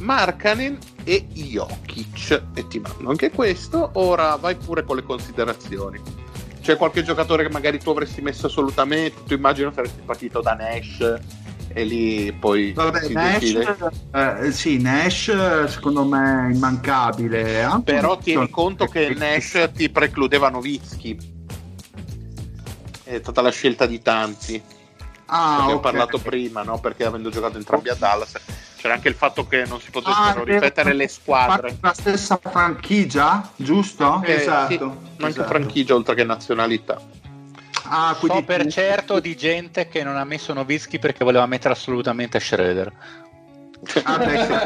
Markanen 0.00 0.78
e 1.04 1.26
Jokic. 1.32 2.42
E 2.54 2.66
ti 2.68 2.78
mando 2.78 3.08
anche 3.08 3.30
questo. 3.30 3.90
Ora 3.94 4.36
vai 4.36 4.56
pure 4.56 4.84
con 4.84 4.96
le 4.96 5.02
considerazioni. 5.02 6.00
C'è 6.60 6.76
qualche 6.76 7.02
giocatore 7.02 7.44
che 7.44 7.50
magari 7.50 7.78
tu 7.78 7.90
avresti 7.90 8.20
messo 8.20 8.46
assolutamente? 8.46 9.22
Tu 9.26 9.34
immagino 9.34 9.70
saresti 9.70 10.02
partito 10.04 10.40
da 10.40 10.54
Nash 10.54 11.20
e 11.68 11.84
lì 11.84 12.32
poi 12.32 12.72
Vabbè, 12.72 13.08
Nash, 13.08 13.90
eh, 14.12 14.52
sì, 14.52 14.80
Nash 14.80 15.64
secondo 15.64 16.04
me 16.04 16.48
è 16.48 16.54
immancabile 16.54 17.62
Anche 17.62 17.92
però 17.94 18.16
tieni 18.16 18.48
conto 18.48 18.86
che 18.86 19.12
Nash 19.14 19.70
ti 19.74 19.90
precludeva 19.90 20.50
Novitsky 20.50 21.16
è 23.02 23.18
stata 23.18 23.42
la 23.42 23.50
scelta 23.50 23.86
di 23.86 24.00
tanti 24.00 24.62
ah, 25.34 25.52
abbiamo 25.54 25.78
okay. 25.78 25.92
parlato 25.92 26.18
prima 26.18 26.62
no? 26.62 26.78
perché 26.78 27.04
avendo 27.04 27.30
giocato 27.30 27.56
entrambi 27.56 27.88
a 27.88 27.94
Dallas 27.94 28.32
c'era 28.76 28.94
anche 28.94 29.08
il 29.08 29.14
fatto 29.14 29.46
che 29.46 29.64
non 29.66 29.80
si 29.80 29.90
potessero 29.90 30.42
ah, 30.42 30.44
ripetere 30.44 30.92
le 30.92 31.08
squadre 31.08 31.76
la 31.80 31.94
stessa 31.94 32.38
franchigia 32.42 33.50
giusto? 33.56 34.22
Eh, 34.24 34.32
esatto, 34.32 34.68
sì, 34.68 34.74
esatto. 34.74 35.24
anche 35.24 35.42
franchigia 35.44 35.94
oltre 35.94 36.14
che 36.14 36.24
nazionalità 36.24 37.00
Ah, 37.86 38.16
so 38.18 38.42
per 38.42 38.62
tu... 38.62 38.70
certo 38.70 39.20
di 39.20 39.36
gente 39.36 39.88
che 39.88 40.02
non 40.02 40.16
ha 40.16 40.24
messo 40.24 40.54
Novitsky 40.54 40.98
perché 40.98 41.22
voleva 41.22 41.44
mettere 41.46 41.74
assolutamente 41.74 42.40
Schroeder. 42.40 42.90
Ah, 44.04 44.18
beh, 44.18 44.44
sì. 44.44 44.52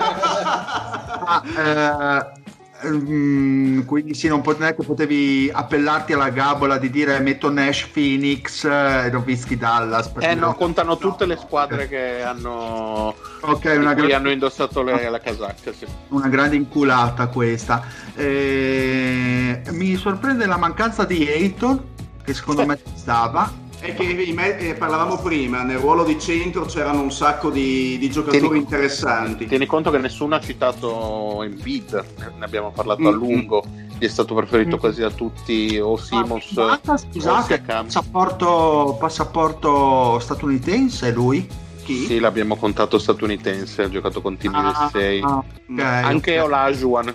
ah, 1.26 1.42
eh, 1.56 2.56
quindi 2.80 4.14
sì, 4.14 4.28
non, 4.28 4.40
pot- 4.40 4.58
che 4.58 4.82
potevi 4.84 5.50
appellarti 5.52 6.12
alla 6.12 6.30
gabola 6.30 6.78
di 6.78 6.90
dire 6.90 7.18
metto 7.20 7.50
Nash 7.50 7.88
Phoenix 7.88 8.64
eh, 8.64 9.06
e 9.06 9.10
Novitsky 9.10 9.56
Dallas. 9.56 10.12
Eh 10.18 10.34
no, 10.34 10.54
contano 10.54 10.96
tutte 10.96 11.26
le 11.26 11.36
squadre 11.36 11.88
che 11.88 12.22
hanno, 12.22 13.14
okay, 13.40 13.76
una 13.76 13.94
gra- 13.94 14.16
hanno 14.16 14.30
indossato 14.30 14.82
le, 14.82 15.10
la 15.10 15.20
casacca. 15.20 15.72
Sì. 15.72 15.86
Una 16.08 16.28
grande 16.28 16.56
inculata 16.56 17.26
questa. 17.28 17.84
Eh, 18.14 19.62
mi 19.70 19.96
sorprende 19.96 20.46
la 20.46 20.56
mancanza 20.56 21.04
di 21.04 21.26
Ayton 21.26 21.82
che 22.22 22.34
secondo 22.34 22.64
me 22.64 22.78
stava. 22.94 23.66
E 23.80 23.94
che 23.94 24.32
me- 24.34 24.58
eh, 24.58 24.74
parlavamo 24.74 25.18
prima, 25.18 25.62
nel 25.62 25.78
ruolo 25.78 26.02
di 26.02 26.18
centro 26.18 26.64
c'erano 26.64 27.00
un 27.00 27.12
sacco 27.12 27.48
di, 27.48 27.96
di 27.98 28.10
giocatori 28.10 28.40
tieni, 28.40 28.58
interessanti. 28.58 29.46
Tieni 29.46 29.66
conto 29.66 29.90
che 29.90 29.98
nessuno 29.98 30.34
ha 30.34 30.40
citato 30.40 31.42
Embiid, 31.44 32.04
ne 32.38 32.44
abbiamo 32.44 32.72
parlato 32.72 33.02
mm-hmm. 33.02 33.12
a 33.12 33.16
lungo, 33.16 33.64
gli 33.96 34.04
è 34.04 34.08
stato 34.08 34.34
preferito 34.34 34.70
mm-hmm. 34.70 34.78
quasi 34.78 35.02
a 35.02 35.10
tutti 35.10 35.78
o 35.78 35.96
Simons 35.96 36.56
ah, 36.58 36.80
scusate, 36.96 37.60
passaporto, 37.60 38.96
passaporto 38.98 40.18
statunitense 40.18 41.12
lui? 41.12 41.48
Chi? 41.84 42.04
Sì, 42.04 42.18
l'abbiamo 42.18 42.56
contato 42.56 42.98
statunitense, 42.98 43.82
ha 43.84 43.88
giocato 43.88 44.20
con 44.20 44.36
Team 44.36 44.54
ah, 44.56 44.70
USA. 44.70 44.86
Okay, 44.86 45.20
Anche 45.22 46.32
okay. 46.32 46.38
Olajuwon 46.38 47.14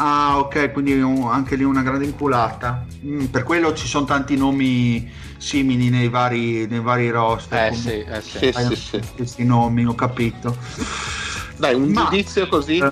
Ah, 0.00 0.38
ok, 0.38 0.70
quindi 0.72 0.92
anche 0.92 1.56
lì 1.56 1.64
una 1.64 1.82
grande 1.82 2.04
inculata. 2.04 2.86
Mm, 3.04 3.24
per 3.26 3.42
quello 3.42 3.74
ci 3.74 3.88
sono 3.88 4.04
tanti 4.04 4.36
nomi 4.36 5.10
simili 5.38 5.88
nei 5.88 6.08
vari, 6.08 6.66
nei 6.66 6.80
vari 6.80 7.10
roster. 7.10 7.72
Eh 7.72 7.74
sì, 7.74 8.00
eh 8.00 8.20
sì. 8.20 8.52
sì, 8.52 8.76
sì, 8.76 9.00
Questi 9.16 9.44
nomi, 9.44 9.86
ho 9.86 9.94
capito. 9.94 10.56
Dai, 11.56 11.74
un 11.74 11.90
Ma, 11.90 12.04
giudizio 12.04 12.46
così. 12.48 12.82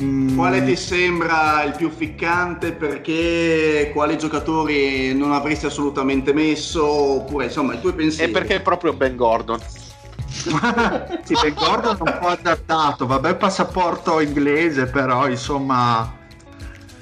Mm, 0.00 0.36
quale 0.36 0.64
ti 0.64 0.76
sembra 0.76 1.64
il 1.64 1.74
più 1.76 1.90
ficcante? 1.90 2.72
Perché 2.72 3.90
quali 3.92 4.16
giocatori 4.16 5.12
non 5.14 5.32
avresti 5.32 5.66
assolutamente 5.66 6.32
messo? 6.32 6.84
Oppure 6.86 7.46
insomma 7.46 7.74
i 7.74 7.80
tuoi 7.80 7.94
pensieri? 7.94 8.30
E 8.30 8.32
perché 8.32 8.56
è 8.56 8.62
proprio 8.62 8.92
Ben 8.92 9.16
Gordon. 9.16 9.58
sì, 10.30 11.34
Ben 11.42 11.54
Gordon 11.54 11.96
è 11.96 12.10
un 12.10 12.18
po' 12.20 12.28
adattato, 12.28 13.06
vabbè 13.06 13.34
passaporto 13.34 14.20
inglese, 14.20 14.86
però 14.86 15.28
insomma 15.28 16.17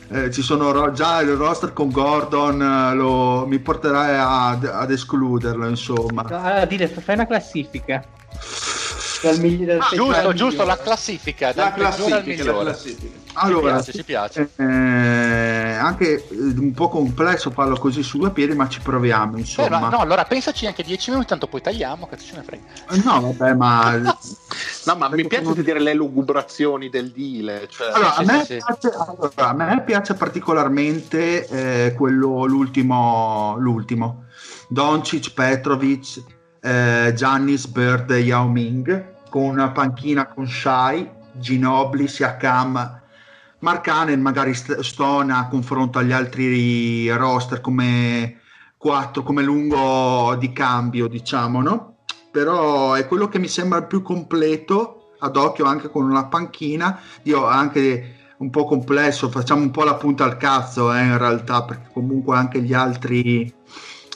eh, 0.09 0.31
ci 0.31 0.43
sono 0.43 0.71
ro- 0.71 0.93
già 0.93 1.21
il 1.21 1.35
roster 1.35 1.73
con 1.73 1.91
Gordon 1.91 2.63
eh, 2.63 2.95
lo, 2.95 3.47
mi 3.47 3.59
porterai 3.59 4.17
ad, 4.19 4.65
ad, 4.65 4.91
escluderlo 4.91 5.69
insomma. 5.69 6.23
A 6.23 6.65
dire 6.65 6.87
fai 6.89 7.15
una 7.15 7.27
classifica 7.27 8.05
dal 9.23 9.41
migliore 9.41 9.79
ah, 9.79 9.89
giusto 9.93 10.33
giusto 10.33 10.65
la 10.65 10.77
classifica 10.77 11.53
la 11.55 11.73
classifica, 11.73 12.45
la 12.45 12.61
classifica 12.63 13.25
allora, 13.39 13.83
ci 13.83 13.93
piace, 13.93 13.93
ci 13.93 14.05
piace. 14.05 14.51
Eh, 14.57 14.65
anche 14.65 16.27
eh, 16.27 16.37
un 16.37 16.73
po' 16.73 16.89
complesso 16.89 17.51
farlo 17.51 17.77
così 17.77 18.03
su 18.03 18.19
due 18.19 18.31
piedi, 18.31 18.55
ma 18.55 18.69
ci 18.69 18.81
proviamo. 18.81 19.37
Insomma. 19.37 19.89
Eh, 19.89 19.91
no, 19.91 19.99
allora 19.99 20.25
pensaci 20.25 20.67
anche 20.67 20.83
10 20.83 21.11
minuti, 21.11 21.29
tanto 21.29 21.47
poi 21.47 21.61
tagliamo, 21.61 22.07
che 22.07 22.17
ce 22.17 22.37
ne 22.37 22.43
frega. 22.43 22.65
Eh, 22.91 23.03
no, 23.05 23.21
vabbè, 23.21 23.55
ma. 23.55 23.97
no, 23.97 24.97
ma 24.97 25.09
mi 25.09 25.27
piace 25.27 25.63
dire 25.63 25.81
le 25.81 25.95
lugubrazioni 25.95 26.89
del 26.89 27.11
deal. 27.11 27.67
Cioè... 27.69 27.93
Allora, 27.93 28.13
sì, 28.13 28.21
a, 28.21 28.25
me 28.25 28.45
sì, 28.45 28.57
piace, 28.57 28.79
sì. 28.81 28.89
allora, 28.97 29.49
a 29.49 29.53
me 29.53 29.83
piace 29.85 30.15
particolarmente 30.15 31.47
eh, 31.47 31.95
quello, 31.95 32.47
l'ultimo, 32.47 33.57
l'ultimo. 33.59 34.25
Doncic, 34.69 35.33
Petrovic, 35.33 36.23
eh, 36.67 37.13
Giannis, 37.15 37.67
Bird, 37.69 38.11
Yao 38.11 38.49
Ming, 38.49 39.15
con 39.31 39.45
una 39.45 39.71
panchina 39.71 40.27
con 40.27 40.49
Shai, 40.49 41.09
Ginobili, 41.33 42.09
Siakam 42.09 43.05
Mark 43.61 43.89
Hannon 43.89 44.21
magari 44.21 44.55
stona 44.55 45.39
a 45.39 45.49
confronto 45.49 45.99
agli 45.99 46.13
altri 46.13 47.11
roster 47.11 47.61
come 47.61 48.41
4 48.77 49.23
come 49.23 49.43
lungo 49.43 50.37
di 50.39 50.53
cambio, 50.53 51.09
diciamo, 51.09 51.63
no? 51.63 51.97
Però 52.31 52.93
è 52.93 53.07
quello 53.07 53.29
che 53.29 53.39
mi 53.39 53.49
sembra 53.49 53.79
il 53.79 53.87
più 53.87 54.03
completo, 54.03 55.15
ad 55.19 55.37
occhio 55.37 55.65
anche 55.65 55.89
con 55.89 56.05
una 56.05 56.27
panchina. 56.27 57.01
Io 57.23 57.47
anche 57.47 58.35
un 58.39 58.51
po' 58.51 58.67
complesso, 58.67 59.31
facciamo 59.31 59.63
un 59.63 59.71
po' 59.71 59.85
la 59.85 59.95
punta 59.95 60.25
al 60.25 60.37
cazzo 60.37 60.95
eh, 60.95 61.03
in 61.03 61.17
realtà, 61.17 61.65
perché 61.65 61.89
comunque 61.93 62.37
anche 62.37 62.61
gli 62.61 62.75
altri 62.75 63.53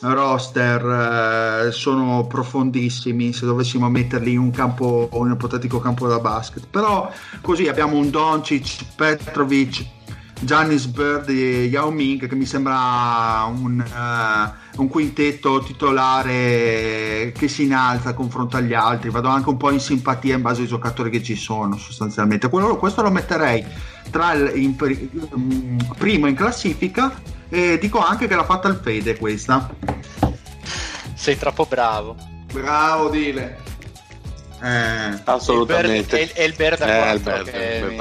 roster 0.01 1.67
eh, 1.67 1.73
sono 1.73 2.27
profondissimi 2.27 3.33
se 3.33 3.45
dovessimo 3.45 3.89
metterli 3.89 4.33
in 4.33 4.39
un 4.39 4.51
campo 4.51 5.09
in 5.13 5.21
un 5.21 5.33
ipotetico 5.33 5.81
campo 5.81 6.07
da 6.09 6.19
basket. 6.19 6.67
Però 6.69 7.11
così 7.41 7.69
abbiamo 7.69 7.97
un 7.97 8.11
Doncic, 8.11 8.95
Petrovic 8.97 9.99
Giannis 10.43 10.87
Bird 10.87 11.29
e 11.29 11.65
Yao 11.65 11.91
Ming 11.91 12.27
che 12.27 12.35
mi 12.35 12.47
sembra 12.47 13.45
un, 13.45 13.79
uh, 13.79 14.81
un, 14.81 14.89
quintetto 14.89 15.61
titolare 15.61 17.33
che 17.37 17.47
si 17.47 17.65
innalza 17.65 18.15
confronto 18.15 18.57
agli 18.57 18.73
altri. 18.73 19.11
Vado 19.11 19.29
anche 19.29 19.51
un 19.51 19.59
po' 19.59 19.71
in 19.71 19.81
simpatia 19.81 20.37
in 20.37 20.43
base 20.43 20.63
ai 20.63 20.67
giocatori 20.67 21.11
che 21.11 21.23
ci 21.23 21.37
sono 21.37 21.77
sostanzialmente. 21.77 22.49
Quello, 22.49 22.77
questo 22.77 23.03
lo 23.03 23.11
metterei 23.11 23.65
tra 24.11 24.33
il 24.33 24.53
in, 24.55 24.75
um, 25.33 25.77
primo 25.99 26.27
in 26.27 26.35
classifica 26.35 27.13
e 27.51 27.79
dico 27.79 27.99
anche 27.99 28.27
che 28.27 28.35
l'ha 28.35 28.45
fatta 28.45 28.69
il 28.69 28.81
Fede 28.83 29.19
questa. 29.19 29.69
Sei 31.15 31.37
troppo 31.37 31.67
bravo. 31.67 32.17
Bravo 32.53 33.11
Dile. 33.11 33.59
Eh, 34.63 35.21
assolutamente. 35.25 36.33
è 36.33 36.43
il 36.43 36.55
Bird 36.55 36.79
da 36.79 37.19
4 37.19 37.47
eh, 37.47 37.95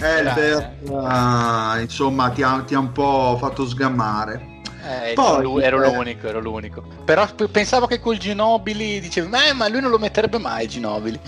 Elber 0.00 0.76
uh, 0.82 1.80
insomma 1.80 2.30
ti 2.30 2.42
ha, 2.42 2.62
ti 2.64 2.74
ha, 2.74 2.78
un 2.78 2.92
po' 2.92 3.36
fatto 3.38 3.66
sgamare 3.66 4.50
eh, 4.82 5.12
Poi, 5.14 5.62
ero, 5.62 5.82
eh, 5.82 5.92
l'unico, 5.92 6.26
ero 6.26 6.40
l'unico. 6.40 6.82
Però 7.04 7.26
pensavo 7.50 7.86
che 7.86 8.00
col 8.00 8.16
Ginobili 8.16 8.98
dicevi 9.00 9.28
eh, 9.48 9.52
ma 9.52 9.68
lui 9.68 9.80
non 9.80 9.90
lo 9.90 9.98
metterebbe 9.98 10.38
mai 10.38 10.66
Ginobili. 10.68 11.20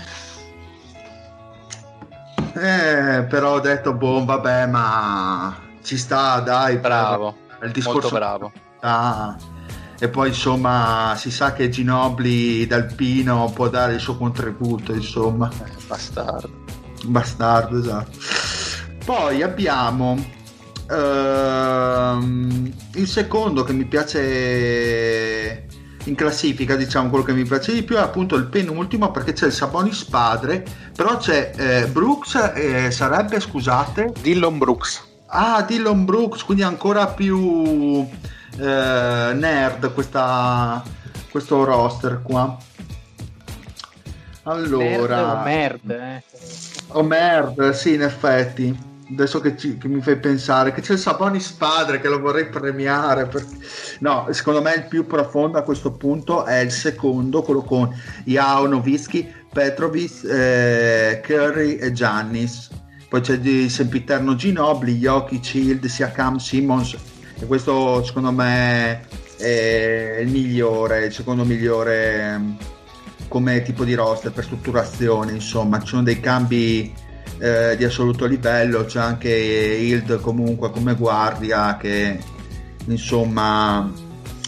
Eh, 2.55 3.25
però 3.29 3.53
ho 3.53 3.59
detto 3.59 3.93
boh 3.93 4.25
vabbè 4.25 4.65
ma 4.67 5.62
ci 5.83 5.97
sta 5.97 6.39
dai 6.39 6.77
bravo 6.77 7.37
il 7.61 7.71
discorso 7.71 8.09
molto 8.09 8.15
bravo 8.15 8.51
ah, 8.81 9.35
e 9.99 10.07
poi 10.09 10.29
insomma 10.29 11.13
si 11.17 11.31
sa 11.31 11.53
che 11.53 11.69
Ginobili 11.69 12.65
dal 12.65 12.93
Pino 12.93 13.51
può 13.53 13.69
dare 13.69 13.93
il 13.93 13.99
suo 13.99 14.17
contributo 14.17 14.93
insomma 14.93 15.51
bastardo 15.87 16.61
bastardo 17.05 17.79
esatto 17.79 18.17
poi 19.05 19.41
abbiamo 19.41 20.17
ehm, 20.89 22.71
il 22.95 23.07
secondo 23.07 23.63
che 23.63 23.73
mi 23.73 23.85
piace 23.85 25.67
in 26.05 26.15
classifica, 26.15 26.75
diciamo 26.75 27.09
quello 27.09 27.23
che 27.23 27.33
mi 27.33 27.43
piace 27.43 27.73
di 27.73 27.83
più 27.83 27.95
è 27.95 27.99
appunto 27.99 28.35
il 28.35 28.47
penultimo 28.47 29.11
perché 29.11 29.33
c'è 29.33 29.47
il 29.47 29.53
Sabonis 29.53 30.03
padre, 30.05 30.63
però 30.95 31.17
c'è 31.17 31.51
eh, 31.55 31.87
Brooks, 31.87 32.51
eh, 32.55 32.91
sarebbe 32.91 33.39
scusate? 33.39 34.13
Dillon 34.21 34.57
Brooks. 34.57 35.11
Ah, 35.35 35.63
Dillon 35.63 36.05
Brooks, 36.05 36.43
quindi 36.43 36.61
ancora 36.61 37.07
più 37.07 38.07
eh, 38.59 39.31
nerd 39.33 39.91
questa, 39.91 40.83
questo 41.31 41.63
roster 41.63 42.21
qua. 42.21 42.55
Allora... 44.43 45.41
O 45.41 45.43
merd, 45.43 45.89
eh. 45.89 46.23
O 46.89 47.01
merd, 47.01 47.71
sì, 47.71 47.95
in 47.95 48.03
effetti 48.03 48.91
adesso 49.09 49.41
che, 49.41 49.57
ci, 49.57 49.77
che, 49.77 49.87
mi 49.87 50.01
fai 50.01 50.17
pensare 50.17 50.71
che 50.71 50.81
c'è 50.81 50.93
il 50.93 50.99
Sabonis 50.99 51.51
padre 51.51 51.99
che 51.99 52.07
lo 52.07 52.19
vorrei 52.19 52.47
premiare 52.47 53.25
per... 53.25 53.45
no 53.99 54.27
secondo 54.31 54.61
me 54.61 54.73
il 54.73 54.85
più 54.85 55.05
profondo 55.05 55.57
a 55.57 55.61
questo 55.61 55.91
punto 55.91 56.45
è 56.45 56.59
il 56.59 56.71
secondo 56.71 57.41
quello 57.41 57.61
con 57.63 57.93
Yao 58.25 58.65
Novitsky 58.65 59.31
Petrovic 59.51 60.23
eh, 60.23 61.21
Curry 61.23 61.75
e 61.75 61.91
Giannis 61.91 62.69
poi 63.13 63.21
c'è 63.21 63.39
il 63.43 63.69
sempiterno 63.69 64.33
Ginobili 64.33 64.97
Yoki 64.97 65.39
Child 65.39 65.85
Siakam 65.85 66.37
Simmons 66.37 66.97
e 67.39 67.45
questo 67.45 68.03
secondo 68.03 68.31
me 68.31 69.05
è 69.37 70.17
il 70.19 70.29
migliore 70.29 71.05
il 71.05 71.13
secondo 71.13 71.45
migliore 71.45 72.35
mm, 72.39 72.51
come 73.27 73.61
tipo 73.61 73.83
di 73.83 73.93
roster 73.93 74.31
per 74.31 74.45
strutturazione 74.45 75.31
insomma 75.31 75.79
ci 75.79 75.89
sono 75.89 76.01
dei 76.01 76.19
cambi 76.19 76.91
eh, 77.37 77.75
di 77.77 77.83
assoluto 77.83 78.25
livello, 78.25 78.85
c'è 78.85 78.99
anche 78.99 79.29
Hild 79.29 80.19
comunque 80.19 80.71
come 80.71 80.95
guardia 80.95 81.77
che 81.77 82.17
insomma 82.85 83.91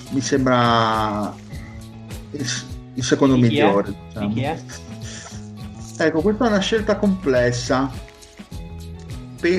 mi 0.09 0.21
sembra 0.21 1.31
il, 2.31 2.45
il 2.95 3.03
secondo 3.03 3.37
migliore. 3.37 3.93
Diciamo. 4.07 4.27
Di 4.27 4.33
chi 4.33 4.41
è? 4.41 4.59
Ecco, 5.97 6.21
questa 6.21 6.45
è 6.45 6.47
una 6.47 6.59
scelta 6.59 6.95
complessa. 6.95 8.13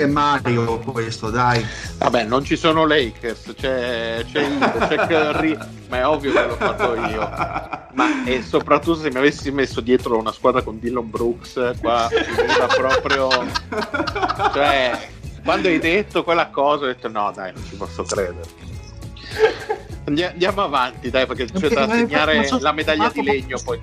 Mario 0.07 0.79
questo, 0.79 1.31
dai. 1.31 1.65
Vabbè, 1.99 2.25
non 2.25 2.45
ci 2.45 2.57
sono 2.57 2.87
Lakers, 2.87 3.55
c'è, 3.57 4.25
c'è, 4.31 4.47
Hild, 4.47 4.89
c'è 4.89 5.07
Curry, 5.07 5.59
ma 5.89 5.99
è 5.99 6.07
ovvio 6.07 6.33
che 6.33 6.47
l'ho 6.47 6.57
fatto 6.57 6.95
io. 6.95 7.21
Ma 7.93 8.25
e 8.25 8.43
soprattutto 8.43 9.01
se 9.01 9.11
mi 9.11 9.19
avessi 9.19 9.51
messo 9.51 9.81
dietro 9.81 10.19
una 10.19 10.33
squadra 10.33 10.63
con 10.63 10.79
Dillon 10.79 11.09
Brooks, 11.09 11.73
qua 11.81 12.09
mi 12.11 12.75
proprio... 12.77 13.29
Cioè, 14.53 15.09
quando 15.45 15.69
hai 15.69 15.79
detto 15.79 16.25
quella 16.25 16.49
cosa 16.49 16.85
ho 16.85 16.87
detto 16.89 17.09
no 17.09 17.33
dai, 17.35 17.53
non 17.53 17.65
ci 17.65 17.77
posso 17.77 18.03
credere. 18.03 18.76
Andiamo 20.05 20.63
avanti, 20.63 21.11
dai, 21.11 21.27
perché 21.27 21.47
c'è 21.47 21.69
da 21.69 21.89
segnare 21.89 22.49
la 22.61 22.73
medaglia 22.73 23.11
di 23.13 23.23
legno. 23.23 23.59
Poi. 23.63 23.81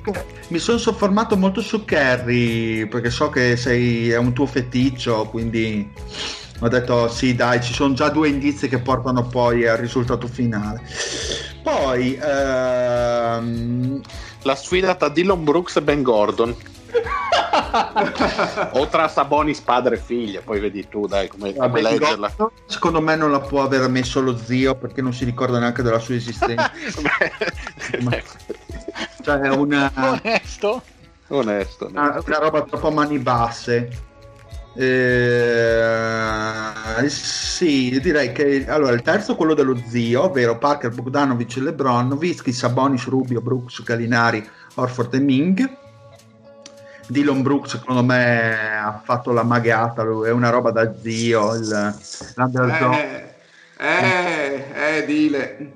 Mi 0.47 0.57
sono 0.57 0.77
soffermato 0.77 1.35
molto 1.35 1.61
su 1.61 1.83
Kerry 1.83 2.85
perché 2.87 3.09
so 3.09 3.29
che 3.29 3.57
sei, 3.57 4.09
è 4.09 4.17
un 4.17 4.31
tuo 4.31 4.45
feticcio, 4.45 5.25
quindi 5.25 5.91
ho 6.59 6.67
detto 6.69 7.09
sì 7.09 7.35
dai 7.35 7.61
ci 7.61 7.73
sono 7.73 7.93
già 7.93 8.09
due 8.09 8.29
indizi 8.29 8.69
che 8.69 8.79
portano 8.79 9.27
poi 9.27 9.67
al 9.67 9.77
risultato 9.77 10.27
finale 10.27 10.81
poi 11.61 12.17
ehm... 12.21 14.01
la 14.43 14.55
sfida 14.55 14.95
tra 14.95 15.09
Dylan 15.09 15.43
Brooks 15.43 15.77
e 15.77 15.81
Ben 15.81 16.03
Gordon 16.03 16.55
o 18.73 18.87
tra 18.87 19.07
Sabonis 19.07 19.59
padre 19.61 19.95
e 19.95 19.97
figlia 19.99 20.41
poi 20.41 20.59
vedi 20.59 20.87
tu 20.87 21.07
dai 21.07 21.27
come, 21.27 21.53
come 21.53 21.81
leggerla. 21.81 22.33
Gordon, 22.35 22.57
secondo 22.65 23.01
me 23.01 23.15
non 23.15 23.31
la 23.31 23.39
può 23.39 23.63
aver 23.63 23.87
messo 23.89 24.21
lo 24.21 24.37
zio 24.37 24.75
perché 24.75 25.01
non 25.01 25.13
si 25.13 25.25
ricorda 25.25 25.59
neanche 25.59 25.81
della 25.81 25.99
sua 25.99 26.15
esistenza. 26.15 26.71
Cioè 29.23 29.39
è 29.39 29.49
una 29.49 29.91
onesto. 29.95 30.83
Onesto 31.29 31.87
una, 31.87 32.21
una 32.25 32.37
roba 32.37 32.61
troppo 32.63 32.87
a 32.87 32.91
mani 32.91 33.17
basse. 33.19 34.11
Eh, 34.75 35.99
sì, 37.07 37.99
direi 38.01 38.31
che 38.31 38.65
allora 38.67 38.93
il 38.93 39.03
terzo 39.03 39.33
è 39.33 39.35
quello 39.35 39.53
dello 39.53 39.79
zio, 39.87 40.23
ovvero 40.23 40.57
Parker, 40.57 40.91
Bogdanovic, 40.91 41.57
Lebron, 41.57 42.11
Whisky, 42.13 42.51
Sabonis, 42.51 43.05
Rubio, 43.05 43.39
Brooks, 43.39 43.83
Galinari, 43.83 44.45
Orford 44.75 45.13
e 45.13 45.19
Ming. 45.19 45.77
Dylan 47.07 47.41
Brooks 47.41 47.71
secondo 47.71 48.03
me 48.03 48.77
ha 48.77 49.01
fatto 49.03 49.31
la 49.31 49.43
magata, 49.43 50.03
è 50.03 50.31
una 50.31 50.49
roba 50.49 50.71
da 50.71 50.93
zio, 51.01 51.53
il, 51.55 51.95
l'underdog. 52.35 52.93
Eh, 52.93 53.33
eh, 53.77 54.97
eh, 54.97 55.05
dile. 55.05 55.71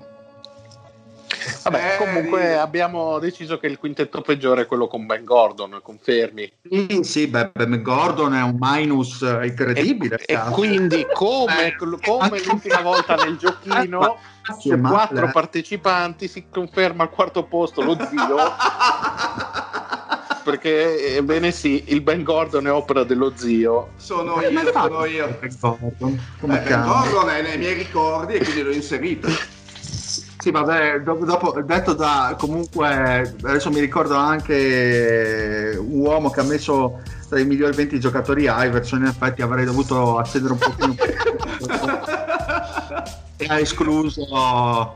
Vabbè, 1.63 1.93
eh, 1.93 1.97
comunque 1.97 2.51
eh. 2.51 2.53
abbiamo 2.53 3.19
deciso 3.19 3.57
che 3.57 3.67
il 3.67 3.77
quintetto 3.77 4.21
peggiore 4.21 4.61
è 4.61 4.65
quello 4.65 4.87
con 4.87 5.05
Ben 5.05 5.23
Gordon, 5.23 5.79
confermi? 5.81 6.51
Sì, 6.69 6.99
sì 7.03 7.27
beh, 7.27 7.51
Ben 7.53 7.81
Gordon 7.81 8.33
è 8.33 8.41
un 8.41 8.55
minus 8.57 9.21
incredibile. 9.21 10.17
E, 10.25 10.33
e 10.33 10.39
quindi, 10.51 11.05
come, 11.13 11.67
eh. 11.67 11.75
come 11.75 12.41
l'ultima 12.45 12.81
volta 12.81 13.15
nel 13.15 13.37
giochino, 13.37 14.17
su 14.59 14.79
quattro 14.79 15.29
partecipanti 15.31 16.27
si 16.27 16.47
conferma 16.49 17.03
al 17.03 17.09
quarto 17.09 17.43
posto 17.43 17.81
lo 17.81 17.95
zio. 17.95 18.37
perché 20.47 21.17
ebbene 21.17 21.51
sì, 21.51 21.83
il 21.87 21.99
Ben 21.99 22.23
Gordon 22.23 22.67
è 22.67 22.71
opera 22.71 23.03
dello 23.03 23.33
zio. 23.35 23.89
Sono 23.97 24.41
io, 24.41 24.71
sono 24.71 25.03
io. 25.03 25.37
Ben 25.41 25.53
Gordon, 25.59 26.21
Come 26.39 26.63
eh, 26.63 26.69
ben 26.69 26.85
Gordon 26.85 27.29
è 27.31 27.41
nei 27.41 27.57
miei 27.57 27.73
ricordi 27.73 28.35
e 28.35 28.39
quindi 28.39 28.61
l'ho 28.61 28.71
inserito. 28.71 29.27
Sì, 29.27 30.49
vabbè, 30.49 31.01
dopo, 31.01 31.25
dopo, 31.25 31.61
detto 31.61 31.91
da 31.91 32.33
comunque, 32.39 33.35
adesso 33.43 33.69
mi 33.71 33.81
ricordo 33.81 34.15
anche 34.15 35.77
un 35.77 35.99
uomo 35.99 36.29
che 36.29 36.39
ha 36.39 36.43
messo 36.43 37.01
tra 37.27 37.39
i 37.39 37.45
migliori 37.45 37.75
20 37.75 37.99
giocatori 37.99 38.45
Iverson, 38.47 39.01
in 39.01 39.07
effetti 39.07 39.41
avrei 39.41 39.65
dovuto 39.65 40.17
accedere 40.17 40.53
un 40.53 40.59
pochino 40.59 40.93
più 40.93 41.05
e 43.35 43.45
ha 43.49 43.59
escluso 43.59 44.95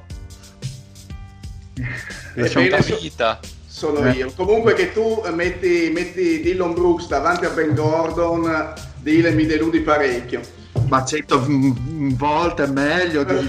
Ebbene, 2.36 2.80
vita. 3.02 3.38
Sono 3.82 4.06
eh. 4.06 4.12
io. 4.12 4.32
Comunque 4.36 4.76
che 4.76 4.94
tu 4.94 5.24
metti, 5.34 5.90
metti 5.92 6.40
Dillon 6.40 6.76
Brooks 6.76 7.08
davanti 7.08 7.46
a 7.46 7.50
Ben 7.50 7.74
Gordon, 7.74 8.76
Dile 9.00 9.32
mi 9.32 9.48
deludi 9.48 9.80
parecchio. 9.80 10.40
ma 10.88 11.04
cento 11.04 11.44
volte 11.48 12.68
meglio 12.68 13.24
di... 13.26 13.48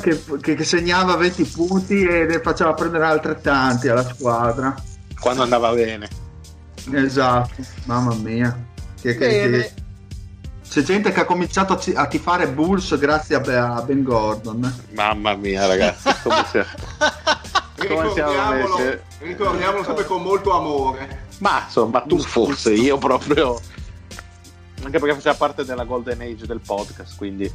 che, 0.00 0.20
che, 0.40 0.54
che, 0.54 0.64
segnava 0.64 1.16
20 1.16 1.44
punti 1.46 2.04
e 2.04 2.26
ne 2.26 2.40
faceva 2.40 2.74
prendere 2.74 3.04
altrettanti 3.04 3.88
alla 3.88 4.04
squadra 4.04 4.74
quando 5.18 5.42
andava 5.42 5.72
bene 5.72 6.08
esatto 6.92 7.60
mamma 7.86 8.14
mia 8.14 8.56
che, 9.00 9.16
che, 9.16 9.72
c'è 10.72 10.80
gente 10.80 11.12
che 11.12 11.20
ha 11.20 11.24
cominciato 11.26 11.78
a 11.94 12.06
tifare 12.06 12.48
Bulls 12.48 12.96
grazie 12.98 13.36
a 13.36 13.82
Ben 13.82 14.02
Gordon. 14.02 14.74
Mamma 14.92 15.34
mia 15.34 15.66
ragazzi 15.66 16.08
come 16.22 16.46
si 16.50 16.64
ricordiamolo, 17.74 18.78
ricordiamolo 19.18 19.84
sempre 19.84 20.06
con 20.06 20.22
molto 20.22 20.52
amore. 20.52 21.26
Ma 21.40 21.64
insomma 21.66 22.00
tu 22.00 22.18
forse 22.18 22.72
io 22.72 22.96
proprio 22.96 23.60
anche 24.82 24.98
perché 24.98 25.14
faceva 25.14 25.34
parte 25.34 25.62
della 25.66 25.84
golden 25.84 26.22
age 26.22 26.46
del 26.46 26.60
podcast 26.64 27.16
quindi 27.18 27.52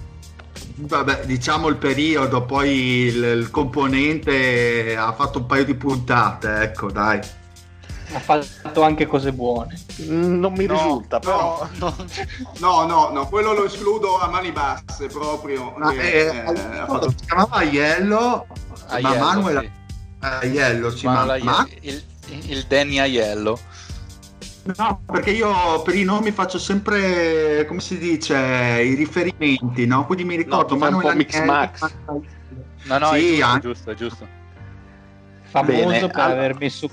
Vabbè, 0.79 1.25
diciamo 1.25 1.69
il 1.69 1.77
periodo, 1.77 2.43
poi 2.43 3.05
il, 3.05 3.23
il, 3.23 3.49
componente 3.49 4.95
ha 4.95 5.11
fatto 5.13 5.39
un 5.39 5.45
paio 5.47 5.65
di 5.65 5.73
puntate, 5.73 6.61
ecco, 6.61 6.91
dai. 6.91 7.19
Ha 8.13 8.19
fatto 8.19 8.81
anche 8.83 9.05
cose 9.05 9.33
buone. 9.33 9.77
Non 10.05 10.53
mi 10.53 10.65
no, 10.65 10.73
risulta, 10.73 11.19
però. 11.19 11.67
No, 11.79 11.95
no, 12.59 12.85
no, 12.85 13.09
no, 13.09 13.27
quello 13.27 13.53
lo 13.53 13.65
escludo 13.65 14.17
a 14.19 14.27
mani 14.27 14.51
basse 14.51 15.07
proprio. 15.07 15.73
Ma, 15.77 15.91
eh, 15.91 15.97
eh, 15.97 16.27
eh, 16.27 16.85
fatto... 16.85 17.09
Si 17.09 17.25
chiamava 17.25 17.55
Aiello, 17.57 18.47
Aiello 18.87 19.15
ma 19.15 19.33
Manuel 19.33 19.59
sì. 19.59 19.71
Aiello, 20.19 20.89
sì, 20.91 21.05
ma, 21.05 21.37
ma... 21.41 21.67
Il, 21.81 22.03
il 22.27 22.65
Danny 22.67 22.99
Aiello. 22.99 23.59
No, 24.75 25.01
perché 25.05 25.31
io 25.31 25.81
per 25.81 25.95
i 25.95 26.03
nomi 26.03 26.31
faccio 26.31 26.59
sempre, 26.59 27.65
come 27.67 27.79
si 27.79 27.97
dice, 27.97 28.35
i 28.35 28.95
riferimenti, 28.95 29.85
no? 29.85 30.05
Quindi 30.05 30.25
mi 30.25 30.35
ricordo 30.35 30.73
no, 30.73 30.79
Manuel 30.79 31.05
un 31.05 31.11
po' 31.11 31.17
Mix 31.17 31.43
Max. 31.43 31.93
No, 32.83 32.97
no, 32.97 33.13
sì, 33.13 33.39
è 33.39 33.59
giusto, 33.59 33.91
è 33.91 33.95
giusto. 33.95 34.36
Famoso 35.49 35.87
Bene, 35.87 35.99
per 36.07 36.19
allora... 36.19 36.39
aver 36.39 36.57
messo 36.57 36.89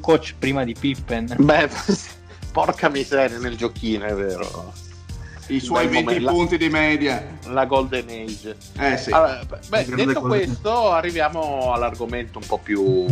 coach 0.00 0.34
prima 0.38 0.64
di 0.64 0.74
Pippen. 0.78 1.34
Beh, 1.38 1.68
porca 2.52 2.88
miseria 2.88 3.38
nel 3.38 3.56
giochino, 3.56 4.04
è 4.06 4.14
vero 4.14 4.88
i 5.50 5.60
suoi 5.60 5.88
20 5.88 6.20
punti 6.20 6.56
di 6.56 6.68
media. 6.68 7.38
La 7.46 7.64
Golden 7.64 8.08
Age. 8.08 8.56
Eh 8.78 8.96
sì. 8.96 9.10
Allora, 9.10 9.40
beh, 9.68 9.84
detto 9.86 10.20
questo, 10.20 10.92
arriviamo 10.92 11.72
all'argomento 11.72 12.38
un 12.38 12.46
po' 12.46 12.58
più 12.58 13.06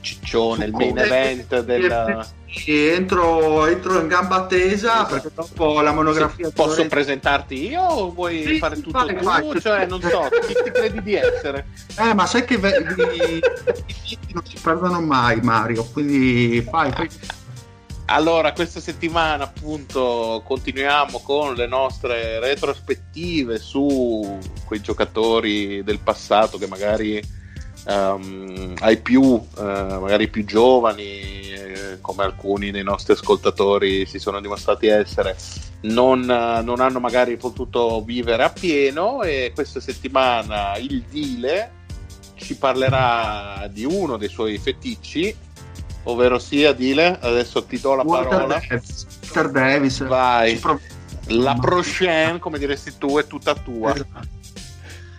ciccione, 0.00 0.66
il 0.66 0.72
main 0.72 0.98
event 0.98 1.60
del... 1.60 2.26
Entro, 2.66 3.66
entro 3.66 3.98
in 3.98 4.06
gamba 4.06 4.46
tesa 4.46 5.04
perché 5.06 5.28
dopo 5.34 5.80
la 5.80 5.92
monografia... 5.92 6.46
Sì, 6.46 6.52
posso 6.52 6.86
presentarti 6.86 7.70
io 7.70 7.82
o 7.82 8.12
vuoi 8.12 8.44
sì, 8.44 8.58
fare 8.58 8.80
tutto 8.80 8.96
fai, 8.96 9.16
tu? 9.16 9.24
Fai. 9.24 9.60
Cioè, 9.60 9.86
non 9.86 10.00
so, 10.00 10.28
chi 10.46 10.54
ti 10.62 10.70
credi 10.70 11.02
di 11.02 11.14
essere? 11.14 11.66
Eh, 11.98 12.14
ma 12.14 12.26
sai 12.26 12.44
che 12.44 12.54
i 12.54 13.42
non 14.32 14.44
si 14.44 14.56
perdono 14.62 15.00
mai, 15.00 15.40
Mario, 15.40 15.84
quindi 15.92 16.64
fai, 16.70 16.92
fai 16.92 17.08
allora, 18.06 18.52
questa 18.52 18.80
settimana 18.80 19.44
appunto 19.44 20.42
continuiamo 20.44 21.20
con 21.20 21.54
le 21.54 21.66
nostre 21.66 22.38
retrospettive 22.38 23.58
su 23.58 24.38
quei 24.66 24.80
giocatori 24.80 25.82
del 25.82 26.00
passato 26.00 26.58
che 26.58 26.66
magari 26.66 27.22
um, 27.86 28.74
ai 28.80 28.98
più, 28.98 29.22
uh, 29.22 29.42
magari 29.56 30.28
più 30.28 30.44
giovani, 30.44 31.02
eh, 31.02 31.98
come 32.00 32.24
alcuni 32.24 32.70
dei 32.70 32.82
nostri 32.82 33.14
ascoltatori 33.14 34.04
si 34.06 34.18
sono 34.18 34.40
dimostrati 34.40 34.86
essere, 34.86 35.36
non, 35.82 36.20
uh, 36.22 36.62
non 36.62 36.80
hanno 36.80 37.00
magari 37.00 37.36
potuto 37.36 38.02
vivere 38.02 38.42
appieno 38.42 39.22
e 39.22 39.52
questa 39.54 39.80
settimana 39.80 40.76
il 40.76 41.02
Dile 41.08 41.82
ci 42.34 42.56
parlerà 42.56 43.68
di 43.70 43.84
uno 43.84 44.16
dei 44.16 44.28
suoi 44.28 44.58
feticci 44.58 45.34
ovvero 46.04 46.38
sia 46.38 46.72
Dile, 46.72 47.18
adesso 47.20 47.64
ti 47.64 47.78
do 47.80 47.94
la 47.94 48.02
Walter 48.02 48.28
parola. 48.28 48.60
Davis. 48.68 49.06
Walter 49.22 49.50
Davis. 49.50 50.06
Vai. 50.06 50.60
La 51.28 51.54
prochaine, 51.54 52.38
come 52.38 52.58
diresti 52.58 52.98
tu, 52.98 53.18
è 53.18 53.26
tutta 53.26 53.54
tua. 53.54 53.94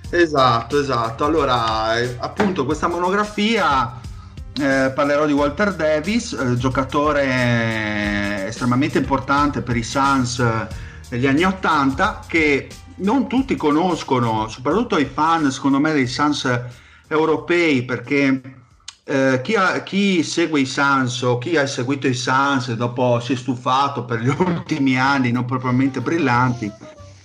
Esatto, 0.10 0.80
esatto. 0.80 1.26
Allora, 1.26 1.98
eh, 2.00 2.16
appunto, 2.20 2.66
questa 2.66 2.88
monografia 2.88 4.00
eh, 4.58 4.92
parlerò 4.94 5.26
di 5.26 5.34
Walter 5.34 5.74
Davis, 5.74 6.34
eh, 6.34 6.56
giocatore 6.58 8.46
estremamente 8.48 9.00
importante 9.00 9.62
per 9.62 9.76
i 9.76 9.84
Suns 9.84 10.40
eh, 10.40 10.68
negli 11.10 11.28
anni 11.28 11.44
80, 11.44 12.22
che 12.28 12.70
non 12.98 13.28
tutti 13.28 13.56
conoscono, 13.56 14.48
soprattutto 14.48 14.98
i 14.98 15.06
fan, 15.06 15.52
secondo 15.52 15.80
me, 15.80 15.92
dei 15.92 16.08
Suns 16.08 16.48
europei, 17.08 17.84
perché 17.84 18.42
eh, 19.08 19.40
chi, 19.44 19.54
ha, 19.54 19.84
chi, 19.84 20.24
segue 20.24 20.62
i 20.62 20.66
Sans 20.66 21.22
o 21.22 21.38
chi 21.38 21.58
ha 21.58 21.68
seguito 21.68 22.08
i 22.08 22.16
Sans 22.16 22.74
dopo 22.74 23.20
si 23.20 23.34
è 23.34 23.36
stufato 23.36 24.04
per 24.04 24.20
gli 24.20 24.30
ultimi 24.36 25.00
anni 25.00 25.32
non 25.32 25.46
propriamente 25.46 26.02
brillanti, 26.02 26.72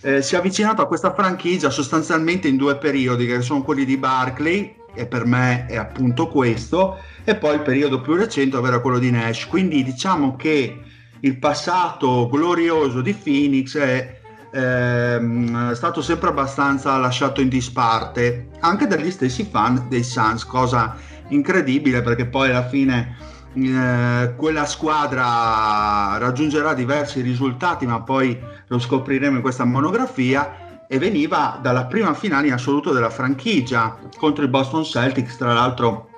eh, 0.03 0.21
si 0.21 0.35
è 0.35 0.39
avvicinato 0.39 0.83
a 0.83 0.87
questa 0.87 1.15
franchigia 1.15 1.71
sostanzialmente 1.71 2.49
in 2.49 2.57
due 2.57 2.77
periodi, 2.77 3.27
che 3.27 3.41
sono 3.41 3.63
quelli 3.63 3.87
di 3.87 3.97
Barclay, 3.97 4.75
e 4.93 5.07
per 5.07 5.25
me 5.25 5.67
è 5.67 5.77
appunto 5.77 6.29
questo, 6.29 6.99
e 7.25 7.35
poi 7.37 7.55
il 7.55 7.63
periodo 7.63 8.01
più 8.01 8.15
recente, 8.15 8.57
ovvero 8.57 8.81
quello 8.83 8.99
di 8.99 9.11
Nash. 9.11 9.47
Quindi 9.47 9.83
diciamo 9.83 10.37
che 10.37 10.81
il 11.21 11.39
passato 11.39 12.29
glorioso 12.31 13.01
di 13.01 13.15
Phoenix 13.15 13.77
è 13.79 14.21
ehm, 14.53 15.73
stato 15.75 16.03
sempre 16.03 16.29
abbastanza 16.29 16.97
lasciato 16.97 17.41
in 17.41 17.49
disparte, 17.49 18.49
anche 18.61 18.87
dagli 18.87 19.11
stessi 19.11 19.47
fan 19.51 19.87
dei 19.89 20.03
Suns, 20.03 20.45
cosa 20.45 20.97
incredibile 21.31 22.03
perché 22.03 22.27
poi 22.27 22.51
alla 22.51 22.69
fine 22.69 23.17
eh, 23.55 24.35
quella 24.37 24.65
squadra 24.65 26.17
raggiungerà 26.19 26.73
diversi 26.75 27.21
risultati, 27.21 27.87
ma 27.87 28.03
poi 28.03 28.39
lo 28.67 28.79
scopriremo 28.79 29.37
in 29.37 29.43
questa 29.43 29.65
monografia. 29.65 30.69
E 30.93 30.99
veniva 30.99 31.61
dalla 31.63 31.85
prima 31.87 32.15
finale 32.15 32.49
in 32.49 32.53
assoluto 32.53 32.93
della 32.93 33.11
franchigia 33.11 33.97
contro 34.17 34.43
il 34.43 34.51
Boston 34.51 34.83
Celtics. 34.83 35.37
Tra 35.37 35.53
l'altro, 35.53 36.09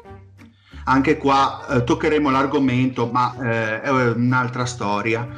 anche 0.85 1.19
qua 1.19 1.67
eh, 1.69 1.85
toccheremo 1.85 2.31
l'argomento, 2.31 3.07
ma 3.13 3.35
eh, 3.39 3.83
è 3.83 3.91
un'altra 3.91 4.65
storia. 4.65 5.29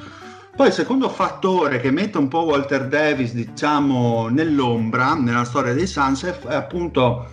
Poi 0.54 0.68
il 0.68 0.72
secondo 0.72 1.08
fattore 1.08 1.80
che 1.80 1.90
mette 1.90 2.16
un 2.16 2.28
po' 2.28 2.44
Walter 2.44 2.86
Davis, 2.86 3.32
diciamo, 3.32 4.28
nell'ombra 4.28 5.14
nella 5.14 5.42
storia 5.42 5.74
dei 5.74 5.88
Suns 5.88 6.22
è 6.22 6.54
appunto 6.54 7.30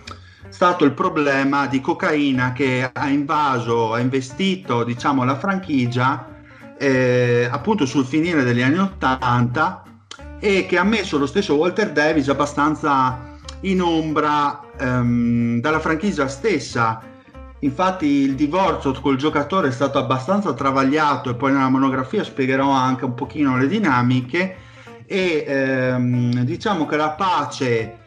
stato 0.52 0.84
il 0.84 0.92
problema 0.92 1.66
di 1.66 1.80
cocaina 1.80 2.52
che 2.52 2.88
ha 2.92 3.08
invaso, 3.08 3.94
ha 3.94 4.00
investito 4.00 4.84
diciamo, 4.84 5.24
la 5.24 5.34
franchigia 5.34 6.26
eh, 6.78 7.48
appunto 7.50 7.86
sul 7.86 8.04
finire 8.04 8.44
degli 8.44 8.60
anni 8.60 8.78
80 8.78 9.82
e 10.38 10.66
che 10.66 10.76
ha 10.76 10.84
messo 10.84 11.16
lo 11.16 11.24
stesso 11.24 11.54
Walter 11.54 11.92
Davis 11.92 12.28
abbastanza 12.28 13.30
in 13.60 13.80
ombra 13.80 14.60
ehm, 14.78 15.58
dalla 15.58 15.80
franchigia 15.80 16.28
stessa. 16.28 17.00
Infatti 17.60 18.06
il 18.06 18.34
divorzio 18.34 18.92
col 19.00 19.16
giocatore 19.16 19.68
è 19.68 19.72
stato 19.72 19.98
abbastanza 19.98 20.52
travagliato 20.52 21.30
e 21.30 21.34
poi 21.34 21.52
nella 21.52 21.70
monografia 21.70 22.22
spiegherò 22.24 22.70
anche 22.70 23.06
un 23.06 23.14
pochino 23.14 23.56
le 23.56 23.68
dinamiche 23.68 24.56
e 25.06 25.44
ehm, 25.46 26.42
diciamo 26.42 26.84
che 26.84 26.96
la 26.96 27.10
pace 27.10 28.00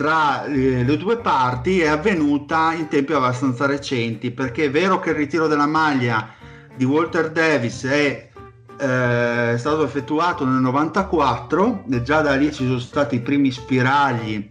tra 0.00 0.44
le 0.46 0.96
due 0.96 1.18
parti 1.18 1.80
è 1.82 1.88
avvenuta 1.88 2.72
in 2.72 2.88
tempi 2.88 3.12
abbastanza 3.12 3.66
recenti 3.66 4.30
perché 4.30 4.64
è 4.64 4.70
vero 4.70 4.98
che 4.98 5.10
il 5.10 5.16
ritiro 5.16 5.46
della 5.46 5.66
maglia 5.66 6.26
di 6.74 6.86
Walter 6.86 7.30
Davis 7.30 7.84
è 7.84 8.30
eh, 8.78 9.54
stato 9.58 9.84
effettuato 9.84 10.46
nel 10.46 10.62
94 10.62 11.84
e 11.90 12.02
già 12.02 12.22
da 12.22 12.34
lì 12.34 12.50
ci 12.50 12.64
sono 12.64 12.78
stati 12.78 13.16
i 13.16 13.20
primi 13.20 13.50
spiragli 13.50 14.48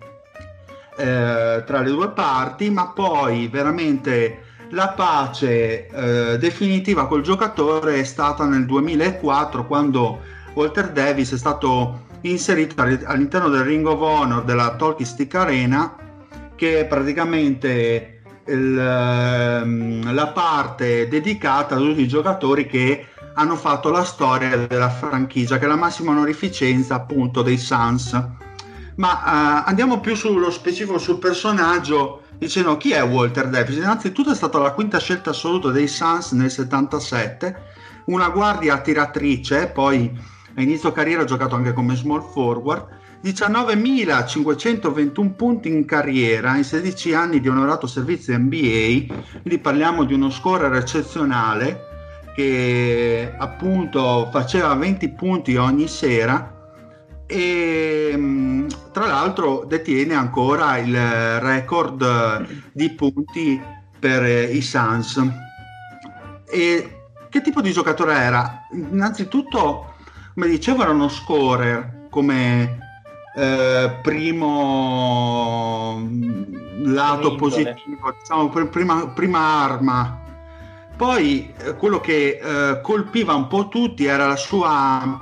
eh, 0.97 1.63
tra 1.65 1.81
le 1.81 1.89
due 1.89 2.11
parti 2.11 2.69
ma 2.69 2.89
poi 2.89 3.47
veramente 3.47 4.43
la 4.69 4.89
pace 4.89 5.87
eh, 5.87 6.37
definitiva 6.37 7.07
col 7.07 7.23
giocatore 7.23 7.95
è 7.95 8.03
stata 8.03 8.45
nel 8.45 8.67
2004 8.67 9.65
quando 9.65 10.19
Walter 10.53 10.91
Davis 10.91 11.33
è 11.33 11.37
stato 11.39 12.05
inserito 12.21 12.81
all'interno 12.81 13.49
del 13.49 13.63
Ring 13.63 13.85
of 13.85 14.01
Honor 14.01 14.43
della 14.43 14.75
Talking 14.75 15.07
Stick 15.07 15.35
Arena 15.35 15.95
che 16.55 16.81
è 16.81 16.85
praticamente 16.85 18.21
il, 18.47 18.77
ehm, 18.77 20.13
la 20.13 20.27
parte 20.27 21.07
dedicata 21.07 21.75
a 21.75 21.77
tutti 21.77 22.01
i 22.01 22.07
giocatori 22.07 22.65
che 22.65 23.07
hanno 23.35 23.55
fatto 23.55 23.89
la 23.89 24.03
storia 24.03 24.57
della 24.57 24.89
franchigia 24.89 25.57
che 25.57 25.65
è 25.65 25.67
la 25.67 25.77
massima 25.77 26.11
onorificenza 26.11 26.95
appunto 26.95 27.41
dei 27.41 27.57
Suns. 27.57 28.11
Ma 28.95 29.63
uh, 29.63 29.67
andiamo 29.69 30.01
più 30.01 30.13
sullo 30.13 30.51
specifico 30.51 30.97
sul 30.97 31.19
personaggio 31.19 32.23
dicendo 32.37 32.75
chi 32.75 32.91
è 32.91 33.01
Walter 33.01 33.47
Davis. 33.47 33.77
Innanzitutto 33.77 34.31
è 34.31 34.35
stata 34.35 34.57
la 34.57 34.71
quinta 34.71 34.99
scelta 34.99 35.29
assoluta 35.29 35.69
dei 35.71 35.87
Suns 35.87 36.33
nel 36.33 36.51
77 36.51 37.67
una 38.05 38.29
guardia 38.29 38.79
tiratrice, 38.79 39.67
poi 39.67 40.11
a 40.59 40.63
inizio 40.63 40.91
carriera 40.91 41.21
ha 41.21 41.25
giocato 41.25 41.55
anche 41.55 41.71
come 41.73 41.95
small 41.95 42.21
forward, 42.21 42.85
19.521 43.23 45.35
punti 45.35 45.69
in 45.69 45.85
carriera 45.85 46.57
in 46.57 46.63
16 46.63 47.13
anni 47.13 47.39
di 47.39 47.47
onorato 47.47 47.87
servizio 47.87 48.37
NBA, 48.37 49.05
quindi 49.41 49.59
parliamo 49.61 50.03
di 50.03 50.13
uno 50.13 50.29
scorer 50.29 50.73
eccezionale 50.73 51.87
che 52.35 53.33
appunto 53.37 54.29
faceva 54.31 54.75
20 54.75 55.09
punti 55.09 55.55
ogni 55.55 55.87
sera 55.87 56.57
e 57.25 58.13
mm, 58.15 58.67
tra 58.91 59.07
l'altro 59.07 59.65
detiene 59.67 60.13
ancora 60.13 60.77
il 60.77 61.39
record 61.39 62.45
di 62.71 62.91
punti 62.91 63.59
per 63.99 64.51
i 64.51 64.61
Suns. 64.61 65.21
E 66.49 66.93
che 67.29 67.41
tipo 67.41 67.61
di 67.61 67.71
giocatore 67.71 68.15
era? 68.15 68.65
Innanzitutto, 68.71 69.93
come 70.39 70.51
dicevo, 70.51 70.83
era 70.83 70.91
uno 70.91 71.09
scorer 71.09 72.07
come 72.09 72.77
eh, 73.35 73.99
primo 74.01 76.01
lato 76.83 77.35
positivo, 77.35 78.15
diciamo, 78.17 78.47
prima, 78.47 79.07
prima 79.07 79.39
arma. 79.39 80.17
Poi 80.95 81.53
eh, 81.57 81.75
quello 81.75 81.99
che 81.99 82.39
eh, 82.41 82.79
colpiva 82.81 83.33
un 83.33 83.47
po' 83.47 83.67
tutti 83.67 84.05
era 84.05 84.27
la 84.27 84.37
sua, 84.37 85.19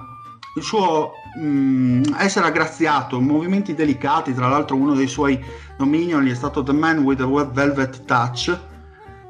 il 0.55 0.61
suo 0.61 1.13
mh, 1.39 1.43
mm, 1.43 2.03
essere 2.19 2.45
aggraziato, 2.45 3.19
movimenti 3.19 3.73
delicati, 3.73 4.35
tra 4.35 4.47
l'altro 4.47 4.75
uno 4.75 4.93
dei 4.93 5.07
suoi 5.07 5.43
nominioli 5.79 6.29
è 6.29 6.35
stato 6.35 6.61
The 6.61 6.73
Man 6.73 6.99
with 6.99 7.17
the 7.17 7.25
Velvet 7.25 8.05
Touch 8.05 8.55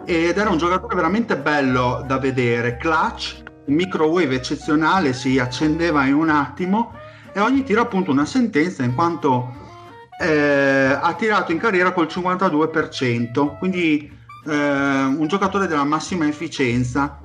ed 0.03 0.37
era 0.37 0.49
un 0.49 0.57
giocatore 0.57 0.95
veramente 0.95 1.37
bello 1.37 2.03
da 2.05 2.17
vedere, 2.17 2.75
clutch, 2.75 3.45
microwave 3.67 4.35
eccezionale, 4.35 5.13
si 5.13 5.39
accendeva 5.39 6.05
in 6.05 6.13
un 6.13 6.29
attimo 6.29 6.93
e 7.33 7.39
ogni 7.39 7.63
tiro 7.63 7.81
appunto 7.81 8.11
una 8.11 8.25
sentenza 8.25 8.83
in 8.83 8.95
quanto 8.95 9.65
eh, 10.19 10.97
ha 10.99 11.13
tirato 11.13 11.51
in 11.51 11.59
carriera 11.59 11.91
col 11.91 12.07
52%, 12.07 13.57
quindi 13.57 14.11
eh, 14.45 14.51
un 14.53 15.25
giocatore 15.27 15.67
della 15.67 15.83
massima 15.83 16.27
efficienza, 16.27 17.19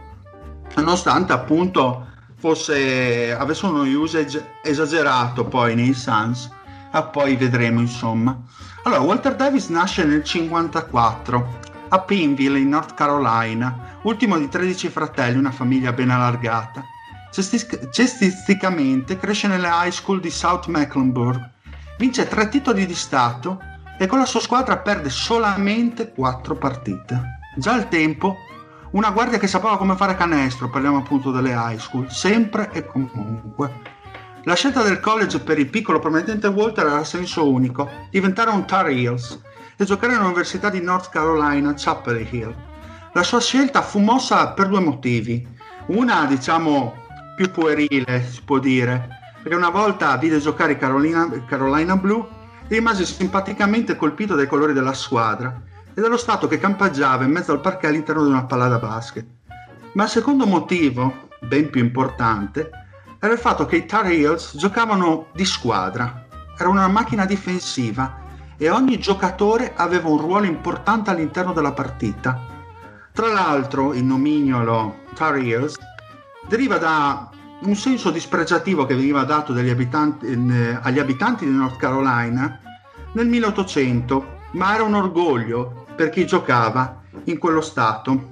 nonostante 0.76 1.32
appunto 1.32 2.08
fosse, 2.36 3.32
avesse 3.32 3.64
uno 3.66 3.82
usage 3.82 4.56
esagerato 4.62 5.44
poi 5.44 5.74
nei 5.74 5.94
Suns, 5.94 6.50
ma 6.92 7.02
poi 7.04 7.36
vedremo 7.36 7.80
insomma. 7.80 8.38
Allora, 8.82 9.00
Walter 9.00 9.36
Davis 9.36 9.68
nasce 9.68 10.04
nel 10.04 10.24
54 10.24 11.70
a 11.92 12.00
Pinville 12.00 12.58
in 12.58 12.70
North 12.70 12.94
Carolina, 12.94 13.98
ultimo 14.02 14.38
di 14.38 14.48
13 14.48 14.88
fratelli, 14.88 15.36
una 15.36 15.50
famiglia 15.50 15.92
ben 15.92 16.08
allargata. 16.08 16.82
Cestisticamente 17.30 19.18
cresce 19.18 19.46
nelle 19.46 19.68
high 19.68 19.90
school 19.90 20.18
di 20.18 20.30
South 20.30 20.68
Mecklenburg, 20.68 21.50
vince 21.98 22.26
tre 22.26 22.48
titoli 22.48 22.86
di 22.86 22.94
Stato 22.94 23.60
e 23.98 24.06
con 24.06 24.18
la 24.18 24.24
sua 24.24 24.40
squadra 24.40 24.78
perde 24.78 25.10
solamente 25.10 26.12
quattro 26.12 26.56
partite. 26.56 27.40
Già 27.56 27.74
al 27.74 27.88
tempo, 27.88 28.36
una 28.92 29.10
guardia 29.10 29.38
che 29.38 29.46
sapeva 29.46 29.76
come 29.76 29.94
fare 29.94 30.16
canestro, 30.16 30.70
parliamo 30.70 30.96
appunto 30.98 31.30
delle 31.30 31.52
high 31.52 31.78
school, 31.78 32.10
sempre 32.10 32.70
e 32.72 32.86
comunque. 32.86 34.00
La 34.44 34.54
scelta 34.54 34.82
del 34.82 34.98
college 34.98 35.40
per 35.40 35.58
il 35.58 35.68
piccolo 35.68 35.98
promettente 35.98 36.46
Walter 36.46 36.86
era 36.86 36.96
a 37.00 37.04
senso 37.04 37.46
unico, 37.48 37.88
diventare 38.10 38.48
un 38.50 38.64
Tar 38.66 38.88
Heels 38.88 39.40
e 39.82 39.86
giocare 39.86 40.14
all'Università 40.14 40.70
di 40.70 40.80
North 40.80 41.10
Carolina, 41.10 41.74
Chapel 41.76 42.26
Hill. 42.30 42.54
La 43.12 43.22
sua 43.22 43.40
scelta 43.40 43.82
fu 43.82 43.98
mossa 43.98 44.48
per 44.50 44.68
due 44.68 44.80
motivi. 44.80 45.46
Una, 45.86 46.24
diciamo, 46.24 46.94
più 47.34 47.50
puerile, 47.50 48.24
si 48.30 48.42
può 48.42 48.58
dire, 48.58 49.08
perché 49.42 49.56
una 49.56 49.70
volta 49.70 50.16
vide 50.16 50.38
giocare 50.38 50.76
Carolina, 50.76 51.28
Carolina 51.46 51.96
Blue 51.96 52.26
e 52.68 52.76
rimase 52.76 53.04
simpaticamente 53.04 53.96
colpito 53.96 54.36
dai 54.36 54.46
colori 54.46 54.72
della 54.72 54.94
squadra 54.94 55.60
e 55.92 56.00
dallo 56.00 56.16
stato 56.16 56.46
che 56.46 56.58
campeggiava 56.58 57.24
in 57.24 57.32
mezzo 57.32 57.52
al 57.52 57.60
parquet 57.60 57.90
all'interno 57.90 58.24
di 58.24 58.30
una 58.30 58.44
palla 58.44 58.68
da 58.68 58.78
basket. 58.78 59.26
Ma 59.94 60.04
il 60.04 60.10
secondo 60.10 60.46
motivo, 60.46 61.28
ben 61.40 61.70
più 61.70 61.82
importante, 61.82 62.70
era 63.18 63.32
il 63.32 63.38
fatto 63.38 63.66
che 63.66 63.76
i 63.76 63.86
Tar 63.86 64.06
Heels 64.06 64.56
giocavano 64.56 65.26
di 65.34 65.44
squadra, 65.44 66.24
era 66.56 66.68
una 66.68 66.88
macchina 66.88 67.26
difensiva 67.26 68.21
e 68.62 68.70
ogni 68.70 69.00
giocatore 69.00 69.72
aveva 69.74 70.08
un 70.08 70.18
ruolo 70.18 70.46
importante 70.46 71.10
all'interno 71.10 71.52
della 71.52 71.72
partita. 71.72 72.46
Tra 73.10 73.26
l'altro 73.26 73.92
il 73.92 74.04
nomignolo 74.04 74.98
Tar 75.14 75.42
deriva 76.46 76.78
da 76.78 77.28
un 77.62 77.74
senso 77.74 78.12
dispregiativo 78.12 78.86
che 78.86 78.94
veniva 78.94 79.24
dato 79.24 79.52
abitanti, 79.52 80.26
eh, 80.26 80.78
agli 80.80 81.00
abitanti 81.00 81.44
di 81.44 81.50
North 81.50 81.76
Carolina 81.76 82.60
nel 83.14 83.26
1800, 83.26 84.38
ma 84.52 84.74
era 84.74 84.84
un 84.84 84.94
orgoglio 84.94 85.86
per 85.96 86.10
chi 86.10 86.24
giocava 86.24 87.00
in 87.24 87.38
quello 87.38 87.62
stato. 87.62 88.30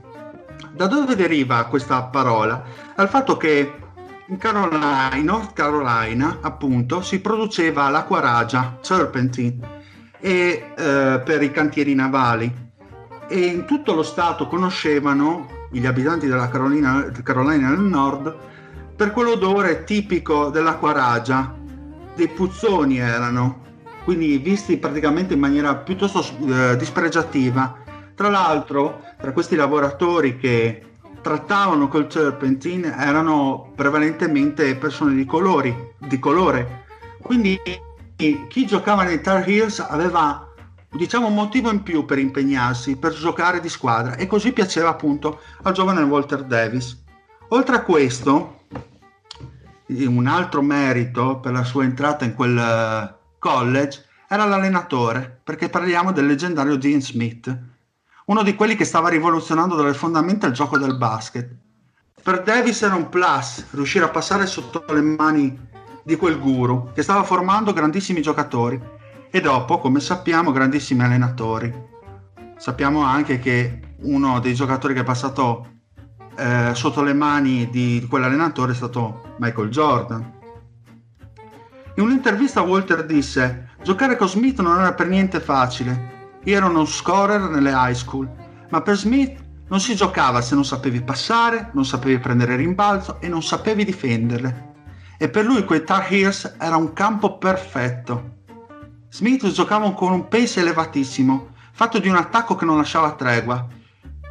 Da 0.71 0.87
dove 0.87 1.17
deriva 1.17 1.65
questa 1.65 2.05
parola? 2.05 2.63
Dal 2.95 3.09
fatto 3.09 3.37
che 3.37 3.79
in, 4.27 4.37
Carolina, 4.39 5.13
in 5.17 5.25
North 5.25 5.55
Carolina, 5.55 6.39
appunto, 6.41 7.03
si 7.03 7.19
produceva 7.19 7.89
l'acqua 7.89 8.21
ragia, 8.21 8.79
turpentine, 8.81 9.79
e, 10.21 10.73
eh, 10.77 11.23
per 11.25 11.43
i 11.43 11.51
cantieri 11.51 11.95
navali. 11.95 12.69
E 13.29 13.39
in 13.39 13.65
tutto 13.65 13.95
lo 13.95 14.03
stato 14.03 14.47
conoscevano 14.47 15.59
gli 15.71 15.87
abitanti 15.87 16.27
della 16.27 16.49
Carolina, 16.49 17.11
Carolina 17.23 17.71
del 17.71 17.81
Nord 17.81 18.37
per 18.97 19.13
quell'odore 19.13 19.85
tipico 19.85 20.51
dell'acqua 20.51 20.93
ragia, 20.93 21.55
dei 22.15 22.29
puzzoni 22.29 22.99
erano, 22.99 23.63
quindi 24.05 24.37
visti 24.37 24.77
praticamente 24.77 25.35
in 25.35 25.41
maniera 25.41 25.75
piuttosto 25.77 26.23
eh, 26.47 26.77
dispregiativa. 26.77 27.79
Tra 28.15 28.29
l'altro, 28.29 29.01
tra 29.19 29.33
questi 29.33 29.57
lavoratori 29.57 30.37
che 30.37 30.83
trattavano 31.23 31.89
col 31.89 32.09
turpentine 32.09 32.95
erano 32.99 33.73
prevalentemente 33.75 34.75
persone 34.75 35.15
di, 35.15 35.25
colori, 35.25 35.75
di 35.97 36.19
colore, 36.19 36.85
quindi 37.23 37.59
chi 38.21 38.67
giocava 38.67 39.03
nei 39.03 39.23
Tar 39.23 39.49
Heels 39.49 39.79
aveva 39.81 40.47
diciamo 40.91 41.29
un 41.29 41.35
motivo 41.35 41.71
in 41.71 41.83
più 41.83 42.05
per 42.05 42.19
impegnarsi, 42.19 42.97
per 42.97 43.15
giocare 43.15 43.61
di 43.61 43.71
squadra 43.71 44.17
e 44.17 44.27
così 44.27 44.53
piaceva 44.53 44.91
appunto 44.91 45.41
al 45.63 45.73
giovane 45.73 46.03
Walter 46.03 46.45
Davis. 46.45 47.03
Oltre 47.49 47.77
a 47.77 47.83
questo, 47.83 48.65
un 49.87 50.27
altro 50.27 50.61
merito 50.61 51.39
per 51.41 51.53
la 51.53 51.65
sua 51.65 51.85
entrata 51.85 52.27
in 52.27 52.35
quel 52.35 52.59
eh, 52.59 53.15
college 53.39 54.05
era 54.29 54.45
l'allenatore, 54.45 55.41
perché 55.43 55.71
parliamo 55.71 56.13
del 56.13 56.27
leggendario 56.27 56.77
Gene 56.77 57.01
Smith, 57.01 57.59
uno 58.27 58.43
di 58.43 58.55
quelli 58.55 58.77
che 58.77 58.85
stava 58.85 59.09
rivoluzionando 59.09 59.75
dalle 59.75 59.95
fondamenta 59.95 60.47
il 60.47 60.53
gioco 60.53 60.77
del 60.77 60.97
basket. 60.97 61.51
Per 62.23 62.43
Davis 62.43 62.83
era 62.83 62.95
un 62.95 63.09
plus 63.09 63.65
riuscire 63.71 64.05
a 64.05 64.11
passare 64.11 64.47
sotto 64.47 64.85
le 64.93 65.01
mani 65.01 65.69
di 66.05 66.17
quel 66.17 66.39
guru 66.39 66.93
che 66.93 67.03
stava 67.03 67.23
formando 67.23 67.73
grandissimi 67.73 68.23
giocatori 68.23 68.81
e 69.31 69.41
dopo, 69.41 69.79
come 69.79 70.01
sappiamo, 70.01 70.51
grandissimi 70.51 71.03
allenatori. 71.03 71.73
Sappiamo 72.57 73.03
anche 73.03 73.39
che 73.39 73.95
uno 74.03 74.41
dei 74.41 74.55
giocatori 74.55 74.93
che 74.93 75.01
è 75.01 75.05
passato 75.05 75.67
eh, 76.37 76.71
sotto 76.75 77.03
le 77.03 77.13
mani 77.13 77.71
di 77.71 78.05
quell'allenatore 78.09 78.73
è 78.73 78.75
stato 78.75 79.35
Michael 79.39 79.69
Jordan. 79.69 80.39
In 81.97 82.03
un'intervista 82.03 82.63
Walter 82.63 83.07
disse: 83.07 83.71
Giocare 83.83 84.17
con 84.17 84.29
Smith 84.29 84.61
non 84.61 84.79
era 84.79 84.95
per 84.95 85.07
niente 85.07 85.41
facile. 85.41 86.19
Io 86.45 86.57
ero 86.57 86.69
uno 86.69 86.85
scorer 86.87 87.41
nelle 87.43 87.71
high 87.71 87.95
school, 87.95 88.29
ma 88.71 88.81
per 88.81 88.97
Smith 88.97 89.39
non 89.69 89.81
si 89.81 89.95
giocava 89.95 90.41
se 90.41 90.55
non 90.55 90.65
sapevi 90.65 91.03
passare, 91.03 91.71
non 91.75 91.85
sapevi 91.85 92.19
prendere 92.19 92.57
rimbalzo 92.57 93.21
e 93.21 93.29
non 93.29 93.43
sapevi 93.43 93.85
difenderle 93.85 94.70
e 95.23 95.29
per 95.29 95.45
lui 95.45 95.67
quei 95.67 95.85
Tar 95.85 96.11
Heels 96.11 96.55
era 96.59 96.77
un 96.77 96.95
campo 96.95 97.37
perfetto. 97.37 98.39
Smith 99.11 99.47
giocava 99.49 99.93
con 99.93 100.13
un 100.13 100.29
pace 100.29 100.61
elevatissimo, 100.61 101.49
fatto 101.73 101.99
di 101.99 102.09
un 102.09 102.17
attacco 102.17 102.55
che 102.55 102.65
non 102.65 102.79
lasciava 102.79 103.13
tregua. 103.13 103.67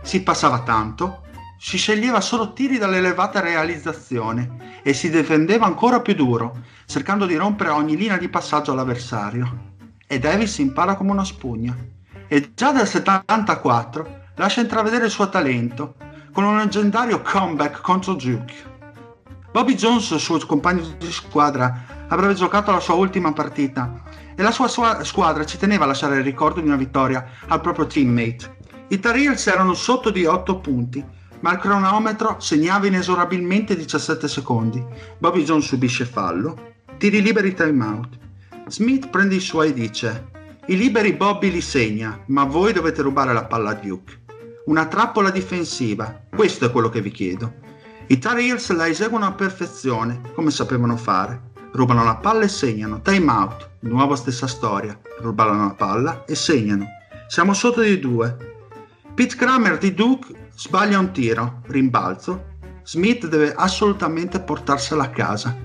Si 0.01 0.23
passava 0.23 0.61
tanto, 0.63 1.21
si 1.59 1.77
sceglieva 1.77 2.21
solo 2.21 2.53
tiri 2.53 2.79
dall'elevata 2.79 3.39
realizzazione 3.39 4.79
e 4.81 4.93
si 4.93 5.11
difendeva 5.11 5.67
ancora 5.67 5.99
più 5.99 6.15
duro, 6.15 6.63
cercando 6.87 7.27
di 7.27 7.35
rompere 7.35 7.69
ogni 7.69 7.95
linea 7.95 8.17
di 8.17 8.27
passaggio 8.27 8.71
all'avversario. 8.71 9.75
E 10.07 10.17
Davis 10.17 10.57
impara 10.57 10.95
come 10.95 11.11
una 11.11 11.23
spugna. 11.23 11.77
E 12.27 12.53
già 12.55 12.71
dal 12.71 12.87
74 12.87 14.21
lascia 14.37 14.61
intravedere 14.61 15.05
il 15.05 15.11
suo 15.11 15.29
talento, 15.29 15.97
con 16.33 16.45
un 16.45 16.57
leggendario 16.57 17.21
comeback 17.21 17.79
contro 17.79 18.15
Duke. 18.15 18.68
Bobby 19.51 19.73
Jones, 19.73 20.15
suo 20.15 20.37
compagno 20.45 20.83
di 20.99 21.11
squadra, 21.11 22.05
avrebbe 22.07 22.35
giocato 22.35 22.71
la 22.71 22.79
sua 22.79 22.93
ultima 22.93 23.33
partita 23.33 24.03
e 24.35 24.43
la 24.43 24.51
sua, 24.51 24.67
sua 24.67 25.03
squadra 25.03 25.43
ci 25.43 25.57
teneva 25.57 25.85
a 25.85 25.87
lasciare 25.87 26.17
il 26.17 26.23
ricordo 26.23 26.61
di 26.61 26.67
una 26.67 26.75
vittoria 26.75 27.25
al 27.47 27.59
proprio 27.59 27.87
teammate. 27.87 28.57
I 28.89 28.99
Tar 28.99 29.17
erano 29.17 29.73
sotto 29.73 30.11
di 30.11 30.25
8 30.25 30.59
punti, 30.59 31.03
ma 31.39 31.51
il 31.51 31.57
cronometro 31.57 32.39
segnava 32.39 32.85
inesorabilmente 32.85 33.75
17 33.75 34.27
secondi. 34.27 34.85
Bobby 35.17 35.43
Jones 35.43 35.65
subisce 35.65 36.05
fallo, 36.05 36.73
tiri 36.97 37.19
liberi 37.19 37.55
timeout. 37.55 38.17
Smith 38.67 39.09
prende 39.09 39.35
i 39.35 39.39
suoi 39.39 39.69
e 39.69 39.73
dice: 39.73 40.27
I 40.67 40.77
liberi 40.77 41.13
Bobby 41.13 41.49
li 41.49 41.61
segna, 41.61 42.19
ma 42.27 42.43
voi 42.43 42.71
dovete 42.71 43.01
rubare 43.01 43.33
la 43.33 43.45
palla 43.45 43.71
a 43.71 43.73
Duke. 43.73 44.21
Una 44.65 44.85
trappola 44.85 45.31
difensiva, 45.31 46.21
questo 46.29 46.65
è 46.65 46.71
quello 46.71 46.89
che 46.89 47.01
vi 47.01 47.09
chiedo. 47.09 47.67
I 48.11 48.17
Tar 48.17 48.39
Heels 48.39 48.71
la 48.71 48.87
eseguono 48.87 49.27
a 49.27 49.33
perfezione, 49.33 50.21
come 50.33 50.49
sapevano 50.49 50.97
fare. 50.97 51.51
Rubano 51.71 52.03
la 52.03 52.15
palla 52.15 52.45
e 52.45 52.47
segnano. 52.47 53.01
Time 53.01 53.31
out. 53.31 53.69
Di 53.79 53.87
nuovo 53.87 54.15
stessa 54.15 54.47
storia. 54.47 54.99
Rubano 55.19 55.67
la 55.67 55.75
palla 55.75 56.25
e 56.25 56.33
segnano. 56.33 56.87
Siamo 57.27 57.53
sotto 57.53 57.81
di 57.81 57.99
due. 57.99 58.35
Pete 59.13 59.35
Kramer 59.35 59.77
di 59.77 59.93
Duke 59.93 60.49
sbaglia 60.55 60.97
un 60.97 61.11
tiro, 61.11 61.61
rimbalzo. 61.67 62.45
Smith 62.81 63.27
deve 63.27 63.53
assolutamente 63.53 64.39
portarsela 64.39 65.03
a 65.03 65.09
casa. 65.09 65.55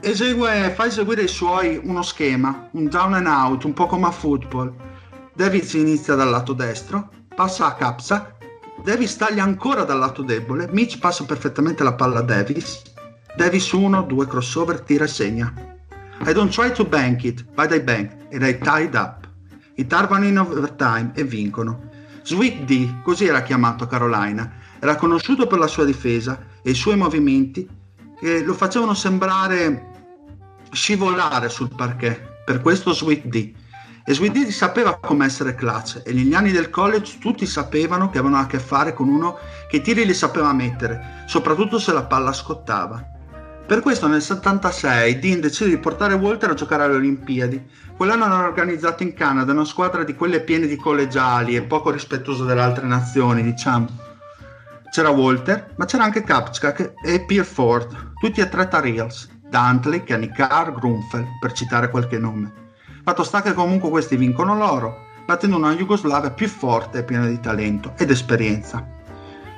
Esegue, 0.00 0.72
fa 0.74 0.86
eseguire 0.86 1.20
ai 1.22 1.28
suoi 1.28 1.78
uno 1.84 2.00
schema, 2.00 2.70
un 2.72 2.88
down 2.88 3.12
and 3.12 3.26
out, 3.26 3.64
un 3.64 3.74
po' 3.74 3.86
come 3.86 4.06
a 4.06 4.10
football. 4.10 4.74
Davis 5.34 5.74
inizia 5.74 6.14
dal 6.14 6.30
lato 6.30 6.54
destro, 6.54 7.10
passa 7.34 7.66
a 7.66 7.74
Capsa, 7.74 8.35
Davis 8.86 9.16
taglia 9.16 9.42
ancora 9.42 9.82
dal 9.82 9.98
lato 9.98 10.22
debole, 10.22 10.68
Mitch 10.70 11.00
passa 11.00 11.24
perfettamente 11.24 11.82
la 11.82 11.94
palla 11.94 12.20
a 12.20 12.22
Davis, 12.22 12.82
Davis 13.36 13.72
1, 13.72 14.02
2 14.02 14.26
crossover, 14.28 14.78
tira 14.82 15.02
e 15.02 15.08
segna. 15.08 15.52
I 16.24 16.32
don't 16.32 16.52
try 16.52 16.70
to 16.70 16.84
bank 16.84 17.24
it, 17.24 17.42
but 17.56 17.72
I 17.72 17.80
bank 17.80 18.12
and 18.30 18.44
I 18.44 18.56
tied 18.56 18.94
up. 18.94 19.28
I 19.74 19.88
tarvano 19.88 20.24
in 20.26 20.38
overtime 20.38 21.10
e 21.16 21.24
vincono. 21.24 21.90
Sweet 22.22 22.62
D, 22.62 23.02
così 23.02 23.26
era 23.26 23.42
chiamato 23.42 23.88
Carolina, 23.88 24.52
era 24.78 24.94
conosciuto 24.94 25.48
per 25.48 25.58
la 25.58 25.66
sua 25.66 25.84
difesa 25.84 26.46
e 26.62 26.70
i 26.70 26.74
suoi 26.74 26.96
movimenti 26.96 27.68
che 28.20 28.44
lo 28.44 28.54
facevano 28.54 28.94
sembrare 28.94 29.90
scivolare 30.70 31.48
sul 31.48 31.74
parquet. 31.74 32.44
Per 32.44 32.60
questo 32.60 32.92
Sweet 32.92 33.24
D. 33.24 33.52
E 34.08 34.14
Sweet 34.14 34.32
D 34.32 34.48
sapeva 34.50 34.98
come 35.00 35.24
essere 35.24 35.56
clutch 35.56 36.02
e 36.04 36.12
negli 36.12 36.32
anni 36.32 36.52
del 36.52 36.70
college 36.70 37.18
tutti 37.18 37.44
sapevano 37.44 38.08
che 38.08 38.18
avevano 38.18 38.40
a 38.40 38.46
che 38.46 38.60
fare 38.60 38.94
con 38.94 39.08
uno 39.08 39.36
che 39.68 39.78
i 39.78 39.80
tiri 39.80 40.06
li 40.06 40.14
sapeva 40.14 40.52
mettere, 40.52 41.24
soprattutto 41.26 41.80
se 41.80 41.92
la 41.92 42.04
palla 42.04 42.32
scottava. 42.32 43.04
Per 43.66 43.80
questo 43.80 44.06
nel 44.06 44.22
76 44.22 45.18
Dean 45.18 45.40
decide 45.40 45.70
di 45.70 45.78
portare 45.78 46.14
Walter 46.14 46.50
a 46.50 46.54
giocare 46.54 46.84
alle 46.84 46.94
Olimpiadi. 46.94 47.60
Quell'anno 47.96 48.22
hanno 48.22 48.44
organizzato 48.44 49.02
in 49.02 49.12
Canada 49.12 49.50
una 49.50 49.64
squadra 49.64 50.04
di 50.04 50.14
quelle 50.14 50.38
piene 50.38 50.68
di 50.68 50.76
collegiali 50.76 51.56
e 51.56 51.62
poco 51.62 51.90
rispettosa 51.90 52.44
delle 52.44 52.62
altre 52.62 52.86
nazioni, 52.86 53.42
diciamo. 53.42 53.88
C'era 54.88 55.10
Walter, 55.10 55.74
ma 55.78 55.84
c'era 55.84 56.04
anche 56.04 56.22
Kapchak 56.22 56.92
e 57.02 57.24
Pierford, 57.24 58.12
tutti 58.20 58.40
e 58.40 58.48
tre 58.48 58.68
Tariels, 58.68 59.28
Dantley, 59.50 60.04
Kanikar, 60.04 60.72
Grunfeld, 60.72 61.26
per 61.40 61.50
citare 61.50 61.90
qualche 61.90 62.20
nome. 62.20 62.65
Fatto 63.06 63.22
sta 63.22 63.40
che 63.40 63.54
comunque 63.54 63.88
questi 63.88 64.16
vincono 64.16 64.56
l'oro, 64.56 65.04
battendo 65.24 65.54
una 65.54 65.76
Jugoslavia 65.76 66.32
più 66.32 66.48
forte 66.48 66.98
e 66.98 67.04
piena 67.04 67.28
di 67.28 67.38
talento 67.38 67.92
ed 67.96 68.10
esperienza. 68.10 68.84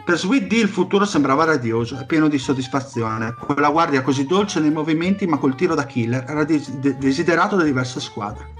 Per 0.05 0.19
Sweet 0.19 0.47
D 0.49 0.53
il 0.53 0.69
futuro 0.69 1.07
sembrava 1.07 1.45
radioso 1.45 1.99
e 1.99 2.05
pieno 2.05 2.29
di 2.29 2.37
soddisfazione. 2.37 3.33
Quella 3.33 3.71
guardia 3.71 4.03
così 4.03 4.27
dolce 4.27 4.61
nei 4.61 4.71
movimenti 4.71 5.27
ma 5.27 5.39
col 5.39 5.55
tiro 5.55 5.75
da 5.75 5.87
killer 5.87 6.27
era 6.29 6.45
desiderato 6.45 7.57
da 7.57 7.63
diverse 7.63 8.01
squadre. 8.01 8.53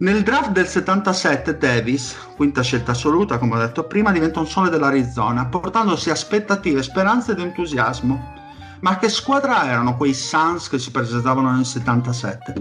Nel 0.00 0.22
draft 0.22 0.50
del 0.50 0.66
77 0.66 1.56
Davis, 1.56 2.14
quinta 2.36 2.60
scelta 2.60 2.90
assoluta 2.90 3.38
come 3.38 3.54
ho 3.54 3.58
detto 3.58 3.84
prima, 3.84 4.12
diventa 4.12 4.40
un 4.40 4.46
sole 4.46 4.68
dell'Arizona, 4.68 5.46
portandosi 5.46 6.10
aspettative, 6.10 6.82
speranze 6.82 7.32
ed 7.32 7.38
entusiasmo. 7.38 8.40
Ma 8.82 8.98
che 8.98 9.08
squadra 9.08 9.64
erano 9.66 9.96
quei 9.96 10.14
Suns 10.14 10.68
che 10.68 10.78
si 10.78 10.92
presentavano 10.92 11.50
nel 11.50 11.64
77? 11.64 12.54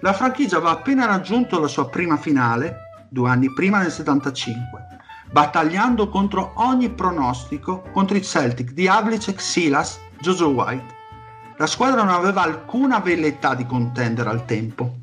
La 0.00 0.12
franchigia 0.12 0.56
aveva 0.56 0.72
appena 0.72 1.04
raggiunto 1.04 1.60
la 1.60 1.68
sua 1.68 1.88
prima 1.88 2.16
finale, 2.16 3.04
due 3.08 3.28
anni 3.28 3.52
prima 3.52 3.78
nel 3.78 3.90
75 3.90 4.92
battagliando 5.32 6.10
contro 6.10 6.52
ogni 6.56 6.90
pronostico 6.90 7.84
contro 7.90 8.16
i 8.18 8.22
Celtic 8.22 8.72
di 8.72 8.86
Havlicek, 8.86 9.40
Silas, 9.40 9.98
Jojo 10.20 10.48
White. 10.48 10.94
La 11.56 11.66
squadra 11.66 12.02
non 12.02 12.12
aveva 12.12 12.42
alcuna 12.42 13.00
velleità 13.00 13.54
di 13.54 13.64
contendere 13.64 14.28
al 14.28 14.44
tempo 14.44 14.96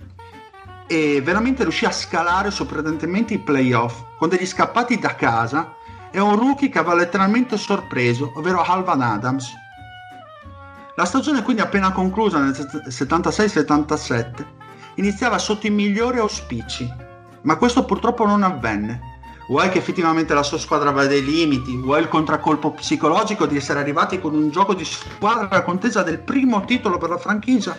e 0.86 1.22
veramente 1.22 1.64
riuscì 1.64 1.86
a 1.86 1.92
scalare 1.92 2.52
sorprendentemente 2.52 3.34
i 3.34 3.40
playoff 3.40 4.04
con 4.18 4.30
degli 4.30 4.46
scappati 4.46 5.00
da 5.00 5.16
casa 5.16 5.74
e 6.12 6.20
un 6.20 6.36
rookie 6.36 6.70
che 6.70 6.78
aveva 6.78 6.96
letteralmente 6.96 7.58
sorpreso, 7.58 8.32
ovvero 8.36 8.62
Alvan 8.62 9.02
Adams. 9.02 9.52
La 11.00 11.06
stagione 11.06 11.44
quindi 11.44 11.62
appena 11.62 11.94
conclusa 11.94 12.40
nel 12.40 12.52
76-77 12.52 14.46
iniziava 14.96 15.38
sotto 15.38 15.66
i 15.66 15.70
migliori 15.70 16.20
auspici, 16.20 16.94
ma 17.44 17.56
questo 17.56 17.86
purtroppo 17.86 18.26
non 18.26 18.44
avvenne 18.44 19.00
vuoi 19.48 19.70
che 19.70 19.78
effettivamente 19.78 20.34
la 20.34 20.44
sua 20.44 20.58
squadra 20.58 20.90
aveva 20.90 21.08
dei 21.08 21.24
limiti, 21.24 21.78
vuoi 21.78 22.02
il 22.02 22.10
contraccolpo 22.10 22.72
psicologico 22.74 23.46
di 23.46 23.56
essere 23.56 23.80
arrivati 23.80 24.20
con 24.20 24.34
un 24.34 24.50
gioco 24.50 24.74
di 24.74 24.84
squadra 24.84 25.64
contesa 25.64 26.04
del 26.04 26.20
primo 26.20 26.66
titolo 26.66 26.98
per 26.98 27.12
la 27.12 27.18
franchigia. 27.18 27.78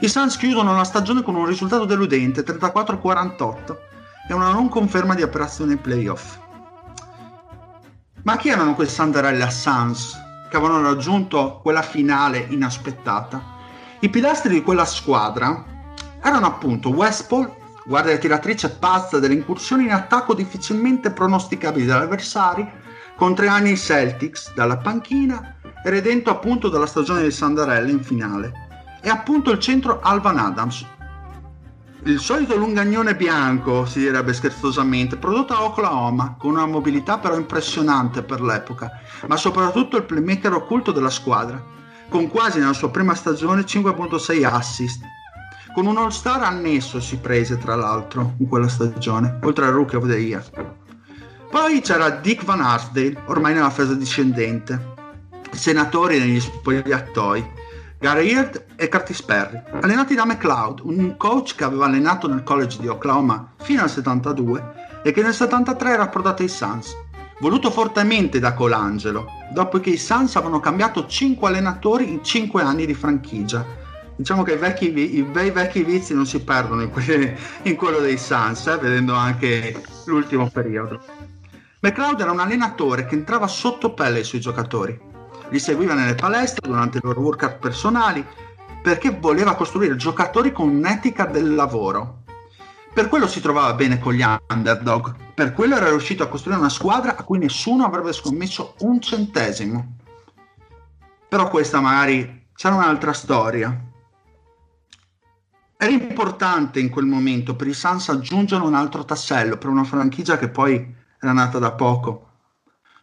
I 0.00 0.08
Suns 0.08 0.36
chiudono 0.36 0.76
la 0.76 0.84
stagione 0.84 1.22
con 1.22 1.34
un 1.34 1.46
risultato 1.46 1.84
deludente, 1.84 2.44
34-48, 2.44 3.76
e 4.28 4.34
una 4.34 4.52
non 4.52 4.68
conferma 4.68 5.16
di 5.16 5.22
operazione 5.22 5.78
playoff. 5.78 6.38
Ma 8.22 8.36
chi 8.36 8.50
erano 8.50 8.76
quei 8.76 8.86
Sanderella 8.86 9.50
Suns 9.50 10.21
che 10.52 10.58
avevano 10.58 10.82
raggiunto 10.82 11.60
quella 11.62 11.80
finale 11.80 12.46
inaspettata? 12.50 13.42
I 14.00 14.10
pilastri 14.10 14.52
di 14.52 14.62
quella 14.62 14.84
squadra 14.84 15.64
erano 16.22 16.44
appunto 16.44 16.90
Westpol, 16.90 17.50
guardia 17.86 18.18
tiratrice 18.18 18.68
pazza 18.68 19.18
delle 19.18 19.32
incursioni 19.32 19.84
in 19.84 19.92
attacco 19.92 20.34
difficilmente 20.34 21.10
pronosticabili 21.10 21.86
dagli 21.86 22.02
avversari, 22.02 22.70
con 23.16 23.34
tre 23.34 23.48
anni 23.48 23.70
i 23.70 23.78
Celtics 23.78 24.52
dalla 24.52 24.76
panchina 24.76 25.56
e 25.82 25.88
redento 25.88 26.28
appunto 26.28 26.68
dalla 26.68 26.84
stagione 26.84 27.22
di 27.22 27.30
Sandarella 27.30 27.88
in 27.88 28.04
finale. 28.04 28.52
E 29.00 29.08
appunto 29.08 29.52
il 29.52 29.58
centro 29.58 30.00
Alvan 30.02 30.36
Adams. 30.36 30.84
Il 32.04 32.18
solito 32.18 32.56
lungagnone 32.56 33.14
bianco, 33.14 33.86
si 33.86 34.00
direbbe 34.00 34.32
scherzosamente, 34.32 35.16
prodotto 35.16 35.54
a 35.54 35.62
Oklahoma, 35.62 36.34
con 36.36 36.50
una 36.50 36.66
mobilità 36.66 37.18
però 37.18 37.36
impressionante 37.36 38.24
per 38.24 38.40
l'epoca, 38.40 38.90
ma 39.28 39.36
soprattutto 39.36 39.98
il 39.98 40.02
playmaker 40.02 40.52
occulto 40.52 40.90
della 40.90 41.10
squadra, 41.10 41.62
con 42.08 42.28
quasi 42.28 42.58
nella 42.58 42.72
sua 42.72 42.90
prima 42.90 43.14
stagione 43.14 43.62
5.6 43.62 44.44
assist, 44.44 45.00
con 45.72 45.86
un 45.86 45.96
all-star 45.96 46.42
annesso 46.42 46.98
si 46.98 47.18
prese 47.18 47.56
tra 47.56 47.76
l'altro 47.76 48.34
in 48.38 48.48
quella 48.48 48.68
stagione, 48.68 49.38
oltre 49.44 49.66
al 49.66 49.72
Rookie 49.72 49.98
of 49.98 50.08
the 50.08 50.16
Year. 50.16 50.44
Poi 51.48 51.80
c'era 51.82 52.10
Dick 52.10 52.44
Van 52.44 52.60
Arsdale, 52.60 53.22
ormai 53.26 53.54
nella 53.54 53.70
fase 53.70 53.96
discendente, 53.96 54.94
senatori 55.52 56.18
negli 56.18 56.40
spogliatoi, 56.40 57.60
Gary 58.02 58.32
Hirt 58.32 58.64
e 58.74 58.88
Curtis 58.88 59.22
Perry, 59.22 59.62
allenati 59.80 60.16
da 60.16 60.26
McLeod, 60.26 60.80
un 60.82 61.16
coach 61.16 61.54
che 61.54 61.62
aveva 61.62 61.84
allenato 61.84 62.26
nel 62.26 62.42
college 62.42 62.80
di 62.80 62.88
Oklahoma 62.88 63.52
fino 63.58 63.80
al 63.80 63.88
72 63.88 65.00
e 65.04 65.12
che 65.12 65.22
nel 65.22 65.32
73 65.32 65.92
era 65.92 66.02
approdato 66.02 66.42
ai 66.42 66.48
Suns, 66.48 66.96
voluto 67.38 67.70
fortemente 67.70 68.40
da 68.40 68.54
Colangelo, 68.54 69.26
dopo 69.52 69.78
che 69.78 69.90
i 69.90 69.96
Suns 69.96 70.34
avevano 70.34 70.58
cambiato 70.58 71.06
5 71.06 71.46
allenatori 71.46 72.10
in 72.10 72.24
5 72.24 72.60
anni 72.60 72.86
di 72.86 72.94
franchigia. 72.94 73.64
Diciamo 74.16 74.42
che 74.42 74.54
i, 74.54 74.58
vecchi, 74.58 75.16
i 75.16 75.22
bei 75.22 75.52
vecchi 75.52 75.84
vizi 75.84 76.12
non 76.12 76.26
si 76.26 76.42
perdono 76.42 76.82
in, 76.82 76.90
quelli, 76.90 77.32
in 77.62 77.76
quello 77.76 78.00
dei 78.00 78.18
Suns, 78.18 78.66
eh, 78.66 78.78
vedendo 78.78 79.14
anche 79.14 79.80
l'ultimo 80.06 80.50
periodo. 80.50 81.00
McLeod 81.78 82.20
era 82.20 82.32
un 82.32 82.40
allenatore 82.40 83.06
che 83.06 83.14
entrava 83.14 83.46
sotto 83.46 83.94
pelle 83.94 84.24
sui 84.24 84.40
giocatori, 84.40 85.10
li 85.52 85.58
seguiva 85.58 85.92
nelle 85.92 86.14
palestre 86.14 86.66
durante 86.66 86.96
i 86.96 87.00
loro 87.02 87.20
workout 87.20 87.58
personali 87.58 88.26
perché 88.82 89.10
voleva 89.10 89.54
costruire 89.54 89.96
giocatori 89.96 90.50
con 90.50 90.68
un'etica 90.68 91.26
del 91.26 91.54
lavoro. 91.54 92.22
Per 92.92 93.08
quello 93.08 93.28
si 93.28 93.40
trovava 93.40 93.74
bene 93.74 93.98
con 93.98 94.14
gli 94.14 94.24
underdog, 94.48 95.14
per 95.34 95.52
quello 95.52 95.76
era 95.76 95.90
riuscito 95.90 96.22
a 96.22 96.28
costruire 96.28 96.58
una 96.58 96.68
squadra 96.70 97.16
a 97.16 97.22
cui 97.22 97.38
nessuno 97.38 97.84
avrebbe 97.84 98.12
scommesso 98.12 98.74
un 98.80 99.00
centesimo. 99.00 99.98
Però 101.28 101.48
questa 101.48 101.80
magari 101.80 102.48
c'era 102.54 102.74
un'altra 102.74 103.12
storia. 103.12 103.90
Era 105.76 105.92
importante 105.92 106.80
in 106.80 106.90
quel 106.90 107.06
momento 107.06 107.56
per 107.56 107.66
i 107.66 107.74
Suns 107.74 108.08
aggiungere 108.08 108.62
un 108.62 108.74
altro 108.74 109.04
tassello 109.04 109.58
per 109.58 109.68
una 109.68 109.84
franchigia 109.84 110.38
che 110.38 110.48
poi 110.48 110.94
era 111.20 111.32
nata 111.32 111.58
da 111.58 111.72
poco. 111.72 112.31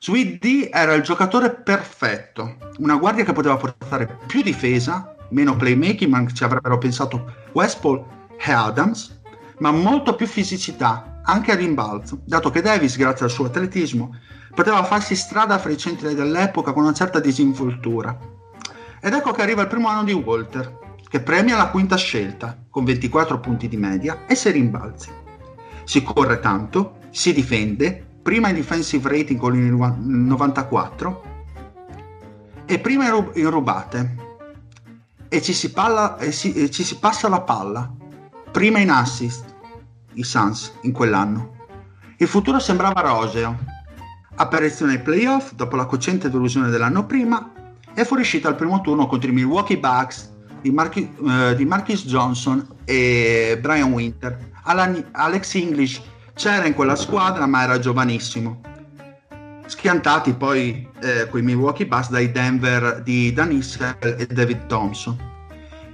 D 0.01 0.69
era 0.71 0.93
il 0.93 1.03
giocatore 1.03 1.53
perfetto, 1.53 2.55
una 2.77 2.95
guardia 2.95 3.25
che 3.25 3.33
poteva 3.33 3.57
portare 3.57 4.17
più 4.27 4.41
difesa, 4.41 5.13
meno 5.31 5.57
playmaking, 5.57 6.09
ma 6.09 6.25
ci 6.27 6.45
avrebbero 6.45 6.77
pensato 6.77 7.33
Westpol 7.51 8.05
e 8.39 8.49
Adams, 8.49 9.19
ma 9.57 9.71
molto 9.71 10.15
più 10.15 10.25
fisicità, 10.25 11.19
anche 11.25 11.51
a 11.51 11.55
rimbalzo, 11.55 12.21
dato 12.23 12.49
che 12.49 12.61
Davis, 12.61 12.95
grazie 12.95 13.25
al 13.25 13.31
suo 13.31 13.47
atletismo, 13.47 14.15
poteva 14.55 14.85
farsi 14.85 15.17
strada 15.17 15.59
fra 15.59 15.71
i 15.71 15.77
centri 15.77 16.15
dell'epoca 16.15 16.71
con 16.71 16.83
una 16.83 16.93
certa 16.93 17.19
disinvoltura. 17.19 18.17
Ed 19.01 19.13
ecco 19.13 19.31
che 19.31 19.41
arriva 19.41 19.63
il 19.63 19.67
primo 19.67 19.89
anno 19.89 20.05
di 20.05 20.13
Walter, 20.13 20.79
che 21.09 21.19
premia 21.19 21.57
la 21.57 21.69
quinta 21.69 21.97
scelta, 21.97 22.57
con 22.69 22.85
24 22.85 23.41
punti 23.41 23.67
di 23.67 23.75
media 23.75 24.25
e 24.27 24.35
6 24.35 24.51
rimbalzi. 24.53 25.11
Si 25.83 26.01
corre 26.03 26.39
tanto, 26.39 26.99
si 27.09 27.33
difende, 27.33 28.05
prima 28.29 28.49
in 28.49 28.53
defensive 28.53 29.09
rating 29.09 29.39
con 29.39 29.55
il 29.55 29.73
94 29.73 31.23
e 32.67 32.77
prima 32.77 33.07
in 33.33 33.49
rubate 33.49 34.15
e 35.27 35.41
ci 35.41 35.51
si, 35.51 35.71
palla, 35.71 36.15
e, 36.19 36.31
si, 36.31 36.53
e 36.53 36.69
ci 36.69 36.83
si 36.83 36.99
passa 36.99 37.27
la 37.27 37.41
palla, 37.41 37.91
prima 38.51 38.77
in 38.77 38.91
assist, 38.91 39.55
i 40.13 40.23
Suns 40.23 40.73
in 40.81 40.91
quell'anno. 40.91 41.55
Il 42.17 42.27
futuro 42.27 42.59
sembrava 42.59 43.01
roseo. 43.01 43.57
Apparizione 44.35 44.91
ai 44.91 45.01
playoff 45.01 45.53
dopo 45.53 45.75
la 45.75 45.87
cocente 45.87 46.29
delusione 46.29 46.69
dell'anno 46.69 47.07
prima 47.07 47.51
e 47.95 48.05
fuoriuscita 48.05 48.47
al 48.47 48.55
primo 48.55 48.79
turno 48.81 49.07
contro 49.07 49.31
i 49.31 49.33
Milwaukee 49.33 49.79
Bucks 49.79 50.31
di, 50.61 50.71
eh, 50.71 51.55
di 51.55 51.65
Marcus 51.65 52.05
Johnson 52.05 52.63
e 52.85 53.57
Brian 53.59 53.91
Winter. 53.91 54.51
Alex 54.61 55.55
English 55.55 55.99
c'era 56.39 56.65
in 56.65 56.73
quella 56.73 56.95
squadra 56.95 57.45
ma 57.45 57.63
era 57.63 57.79
giovanissimo. 57.79 58.61
Schiantati 59.65 60.33
poi 60.35 60.89
eh, 61.01 61.27
quei 61.27 61.43
Milwaukee 61.43 61.85
Bucks 61.85 62.09
dai 62.09 62.31
Denver 62.31 63.01
di 63.03 63.33
Dan 63.33 63.51
Issel 63.51 63.97
e 63.99 64.25
David 64.25 64.67
Thompson. 64.67 65.17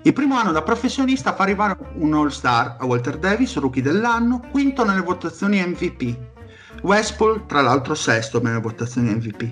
Il 0.04 0.14
primo 0.14 0.38
anno 0.38 0.52
da 0.52 0.62
professionista 0.62 1.34
fa 1.34 1.42
arrivare 1.42 1.76
un 1.96 2.14
All-Star 2.14 2.78
a 2.80 2.86
Walter 2.86 3.18
Davis, 3.18 3.58
rookie 3.58 3.82
dell'anno, 3.82 4.40
quinto 4.52 4.86
nelle 4.86 5.02
votazioni 5.02 5.60
MVP. 5.66 6.16
Westpool, 6.84 7.48
tra 7.48 7.62
l'altro, 7.62 7.96
sesto 7.96 8.40
nelle 8.40 8.60
votazioni 8.60 9.16
MVP. 9.16 9.52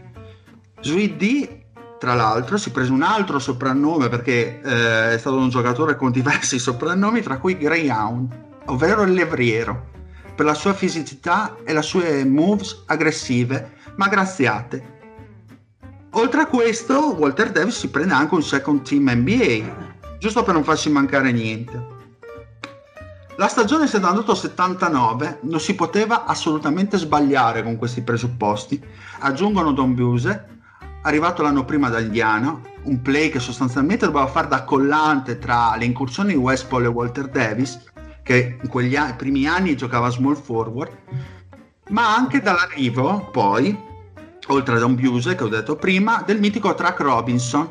Sweet 0.79 1.17
D 1.17 1.61
tra 1.97 2.13
l'altro 2.13 2.57
si 2.57 2.69
prese 2.69 2.91
un 2.91 3.01
altro 3.01 3.39
soprannome 3.39 4.09
perché 4.09 4.61
eh, 4.61 5.13
è 5.13 5.17
stato 5.17 5.37
un 5.37 5.49
giocatore 5.49 5.95
con 5.95 6.11
diversi 6.11 6.59
soprannomi, 6.59 7.21
tra 7.21 7.39
cui 7.39 7.57
Greyhound, 7.57 8.61
ovvero 8.65 9.01
il 9.01 9.13
levriero, 9.13 9.91
per 10.35 10.45
la 10.45 10.53
sua 10.53 10.73
fisicità 10.73 11.57
e 11.63 11.73
le 11.73 11.81
sue 11.81 12.25
moves 12.25 12.83
aggressive 12.87 13.73
ma 13.95 14.07
graziate. 14.07 14.91
Oltre 16.11 16.41
a 16.41 16.45
questo, 16.45 17.15
Walter 17.15 17.51
Davis 17.51 17.79
si 17.79 17.89
prende 17.89 18.13
anche 18.13 18.35
un 18.35 18.43
second 18.43 18.83
team 18.83 19.09
NBA, 19.09 20.17
giusto 20.19 20.43
per 20.43 20.53
non 20.53 20.63
farsi 20.63 20.89
mancare 20.89 21.31
niente. 21.31 21.91
La 23.37 23.47
stagione 23.47 23.85
78-79 23.85 25.39
non 25.41 25.59
si 25.59 25.73
poteva 25.73 26.25
assolutamente 26.25 26.97
sbagliare 26.97 27.63
con 27.63 27.77
questi 27.77 28.01
presupposti, 28.01 28.79
aggiungono 29.19 29.71
Don 29.71 29.95
Buse 29.95 30.51
arrivato 31.01 31.41
l'anno 31.41 31.65
prima 31.65 31.89
da 31.89 31.99
Indiana, 31.99 32.59
un 32.83 33.01
play 33.01 33.29
che 33.29 33.39
sostanzialmente 33.39 34.05
doveva 34.05 34.27
fare 34.27 34.47
da 34.47 34.63
collante 34.63 35.39
tra 35.39 35.75
le 35.75 35.85
incursioni 35.85 36.33
di 36.33 36.37
West 36.37 36.67
Paul 36.67 36.85
e 36.85 36.87
Walter 36.87 37.27
Davis, 37.27 37.91
che 38.23 38.57
in 38.61 38.69
quegli 38.69 38.95
anni, 38.95 39.13
primi 39.15 39.45
anni 39.47 39.75
giocava 39.75 40.09
small 40.09 40.35
forward, 40.35 40.97
ma 41.89 42.15
anche 42.15 42.41
dall'arrivo 42.41 43.29
poi, 43.31 43.77
oltre 44.47 44.75
a 44.75 44.79
Don 44.79 44.95
Buse 44.95 45.35
che 45.35 45.43
ho 45.43 45.49
detto 45.49 45.75
prima, 45.75 46.23
del 46.25 46.39
mitico 46.39 46.73
Track 46.73 46.99
Robinson, 47.01 47.69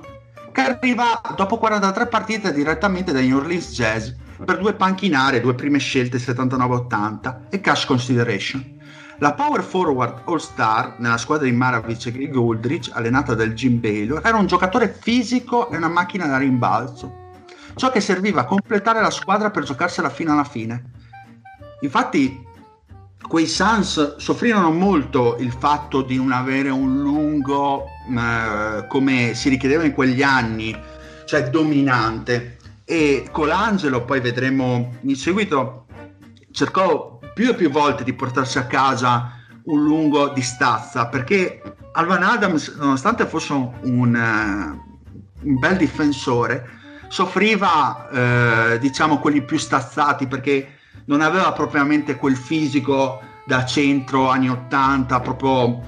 che 0.53 0.61
arriva 0.61 1.21
dopo 1.35 1.57
43 1.57 2.07
partite 2.07 2.53
direttamente 2.53 3.13
dai 3.13 3.27
New 3.27 3.39
Orleans 3.39 3.73
Jazz 3.73 4.11
per 4.45 4.59
due 4.59 4.75
panchinare, 4.75 5.41
due 5.41 5.55
prime 5.55 5.79
scelte 5.79 6.19
79-80 6.19 7.49
e 7.49 7.61
cash 7.61 7.87
consideration. 7.87 8.81
La 9.19 9.35
power 9.35 9.63
forward 9.63 10.23
all-star 10.25 10.97
nella 10.99 11.17
squadra 11.17 11.47
di 11.47 11.53
Maravich 11.53 12.07
e 12.07 12.13
Greg 12.13 12.33
Goldrich, 12.33 12.91
allenata 12.93 13.35
dal 13.35 13.53
Jim 13.53 13.81
Baylor, 13.81 14.21
era 14.25 14.37
un 14.37 14.47
giocatore 14.47 14.95
fisico 15.01 15.71
e 15.71 15.77
una 15.77 15.89
macchina 15.89 16.27
da 16.27 16.39
rimbalzo, 16.39 17.22
ciò 17.75 17.91
che 17.91 18.01
serviva 18.01 18.43
a 18.43 18.45
completare 18.45 19.01
la 19.01 19.11
squadra 19.11 19.51
per 19.51 19.65
giocarsela 19.65 20.11
fino 20.11 20.33
alla 20.33 20.45
fine. 20.45 20.91
Infatti, 21.81 22.47
quei 23.27 23.47
Suns 23.47 24.17
soffrirono 24.17 24.71
molto 24.71 25.37
il 25.39 25.53
fatto 25.53 26.03
di 26.03 26.17
non 26.17 26.33
avere 26.33 26.71
un 26.71 27.01
lungo 27.01 27.85
eh, 27.85 28.87
come 28.89 29.35
si 29.35 29.49
richiedeva 29.49 29.85
in 29.85 29.93
quegli 29.93 30.23
anni, 30.23 30.79
cioè 31.25 31.49
dominante. 31.49 32.59
E 32.85 33.29
Colangelo, 33.31 34.05
poi 34.05 34.21
vedremo 34.21 34.97
in 35.03 35.17
seguito, 35.17 35.87
cercò 36.51 37.19
più 37.35 37.49
e 37.49 37.55
più 37.55 37.71
volte 37.71 38.05
di 38.05 38.13
portarsi 38.13 38.59
a 38.59 38.67
casa 38.67 39.41
un 39.65 39.83
lungo 39.83 40.29
di 40.31 40.43
stazza 40.43 41.07
perché 41.07 41.63
Alvan 41.93 42.25
Adams 42.25 42.75
nonostante 42.77 43.27
fosse 43.27 43.53
un, 43.53 43.79
un 43.83 45.59
bel 45.59 45.77
difensore 45.77 46.81
soffriva 47.13 48.09
eh, 48.09 48.79
diciamo 48.79 49.19
quelli 49.19 49.43
più 49.43 49.59
stazzati 49.59 50.27
perché 50.27 50.79
non 51.05 51.21
aveva 51.21 51.53
propriamente 51.53 52.17
quel 52.17 52.37
fisico 52.37 53.21
da 53.45 53.67
centro 53.67 54.31
anni 54.31 54.49
80 54.49 55.21
proprio 55.21 55.83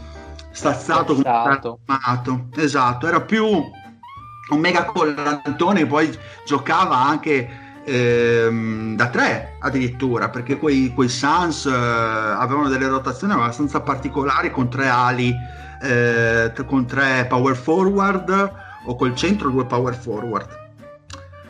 stazzato 0.50 1.14
esatto. 1.14 2.48
esatto 2.56 3.06
era 3.06 3.22
più 3.22 3.46
un 3.46 4.60
mega 4.60 4.84
collantone 4.84 5.86
poi 5.86 6.14
giocava 6.44 6.98
anche 6.98 7.48
ehm, 7.86 8.94
da 8.94 9.08
tre 9.08 9.56
addirittura, 9.60 10.28
perché 10.28 10.58
quei, 10.58 10.92
quei 10.94 11.08
Suns 11.08 11.64
eh, 11.64 11.70
avevano 11.72 12.68
delle 12.68 12.86
rotazioni 12.86 13.32
abbastanza 13.32 13.80
particolari 13.80 14.50
con 14.50 14.68
tre 14.68 14.88
ali, 14.88 15.34
eh, 15.80 16.52
con 16.66 16.84
tre 16.84 17.24
power 17.26 17.56
forward 17.56 18.52
o 18.84 18.96
col 18.96 19.14
centro 19.16 19.48
due 19.48 19.64
power 19.64 19.94
forward. 19.94 20.63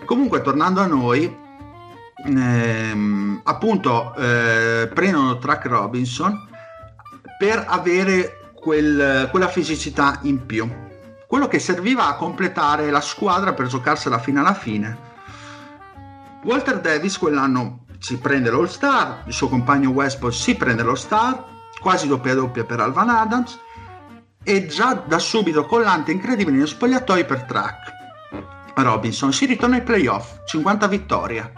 Comunque, 0.05 0.43
tornando 0.43 0.81
a 0.81 0.87
noi, 0.87 1.43
ehm, 2.27 3.41
appunto 3.45 4.15
eh, 4.17 4.91
prendono 4.93 5.39
Track 5.39 5.67
Robinson 5.67 6.49
per 7.39 7.65
avere 7.67 8.53
quel, 8.55 9.29
quella 9.31 9.49
fisicità 9.49 10.21
in 10.23 10.47
più 10.47 10.83
quello 11.27 11.49
che 11.49 11.59
serviva 11.59 12.07
a 12.07 12.15
completare 12.15 12.91
la 12.91 13.01
squadra 13.01 13.53
per 13.53 13.67
giocarsela 13.67 14.19
fino 14.19 14.41
alla 14.41 14.55
fine 14.55 15.13
Walter 16.45 16.81
Davis 16.81 17.19
quell'anno 17.19 17.87
si 17.99 18.19
prende 18.19 18.51
l'All 18.51 18.67
Star, 18.67 19.23
il 19.27 19.33
suo 19.33 19.49
compagno 19.49 19.89
Westport 19.89 20.35
si 20.35 20.55
prende 20.57 20.83
l'All 20.83 20.95
Star, 20.97 21.43
quasi 21.81 22.07
doppia 22.07 22.35
doppia 22.35 22.63
per 22.65 22.79
Alvan 22.79 23.09
Adams 23.09 23.59
e 24.43 24.67
già 24.67 24.93
da 24.93 25.19
subito 25.19 25.65
collante 25.65 26.13
incredibile 26.13 26.57
nello 26.57 26.69
spogliatoio 26.69 27.25
per 27.25 27.45
track. 27.45 27.94
Robinson 28.75 29.33
si 29.33 29.47
ritorna 29.47 29.77
ai 29.77 29.83
playoff, 29.83 30.41
50 30.45 30.89
vittorie. 30.89 31.53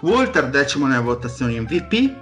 Walter 0.00 0.48
decimo 0.48 0.86
nelle 0.86 1.02
votazioni 1.02 1.60
MVP, 1.60 2.20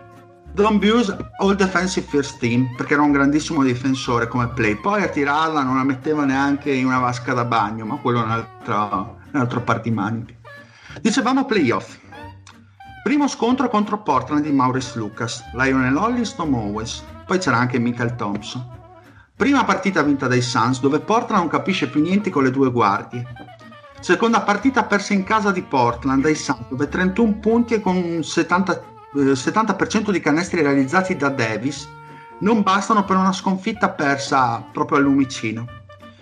Don 0.52 0.78
Buse 0.78 1.16
All 1.38 1.55
Defensive 1.55 2.06
First 2.06 2.38
Team 2.38 2.74
perché 2.74 2.94
era 2.94 3.02
un 3.02 3.12
grandissimo 3.12 3.62
difensore 3.62 4.26
come 4.26 4.48
play, 4.48 4.74
poi 4.74 5.02
a 5.02 5.09
tirarla 5.09 5.62
non 5.62 5.76
la 5.76 5.84
metteva 5.84 6.24
neanche 6.24 6.72
in 6.72 6.86
una 6.86 6.98
vasca 6.98 7.32
da 7.32 7.44
bagno, 7.44 7.84
ma 7.84 7.97
quello 7.97 8.20
è 8.20 8.24
un 8.24 8.30
altro, 8.30 9.18
un 9.30 9.40
altro 9.40 9.60
partimaniche. 9.60 10.38
Dicevamo 11.01 11.47
playoff. 11.47 11.98
Primo 13.05 13.28
scontro 13.28 13.68
contro 13.68 14.02
Portland 14.02 14.42
di 14.42 14.51
Maurice 14.51 14.98
Lucas, 14.98 15.42
Lionel 15.55 15.97
Hollis, 15.97 16.34
Tom 16.34 16.52
Owens, 16.52 17.02
poi 17.24 17.38
c'era 17.38 17.56
anche 17.56 17.78
Michael 17.78 18.16
Thompson. 18.16 18.78
Prima 19.36 19.64
partita 19.64 20.02
vinta 20.02 20.26
dai 20.26 20.42
Suns 20.42 20.80
dove 20.80 20.98
Portland 20.98 21.40
non 21.40 21.48
capisce 21.48 21.88
più 21.88 22.02
niente 22.02 22.28
con 22.28 22.42
le 22.42 22.51
due 22.51 22.70
guardie. 22.70 23.26
Seconda 24.01 24.40
partita 24.40 24.85
persa 24.85 25.12
in 25.12 25.24
casa 25.24 25.52
di 25.52 25.62
Portland 25.62 26.22
dai 26.22 26.35
Suns 26.35 26.68
dove 26.68 26.89
31 26.89 27.39
punti 27.39 27.74
e 27.74 27.81
con 27.81 27.97
un 27.97 28.22
70, 28.24 28.82
eh, 29.14 29.18
70% 29.35 30.10
di 30.10 30.20
canestri 30.20 30.62
realizzati 30.62 31.16
da 31.16 31.28
Davis 31.28 31.89
non 32.40 32.62
bastano 32.62 33.05
per 33.05 33.16
una 33.16 33.32
sconfitta 33.32 33.90
persa 33.90 34.64
proprio 34.72 34.98
al 34.98 35.05
lumicino. 35.05 35.66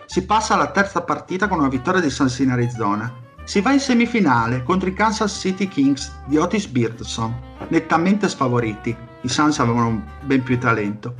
Si 0.06 0.24
passa 0.24 0.54
alla 0.54 0.70
terza 0.70 1.02
partita 1.02 1.48
con 1.48 1.58
una 1.58 1.68
vittoria 1.68 2.00
dei 2.00 2.10
Suns 2.10 2.38
in 2.40 2.50
Arizona 2.50 3.26
si 3.48 3.62
va 3.62 3.72
in 3.72 3.80
semifinale 3.80 4.62
contro 4.62 4.90
i 4.90 4.92
Kansas 4.92 5.32
City 5.40 5.68
Kings 5.68 6.12
di 6.26 6.36
Otis 6.36 6.66
Beardson, 6.66 7.34
nettamente 7.68 8.28
sfavoriti. 8.28 8.94
I 9.22 9.28
Suns 9.30 9.58
avevano 9.58 10.04
ben 10.20 10.42
più 10.42 10.58
talento. 10.58 11.14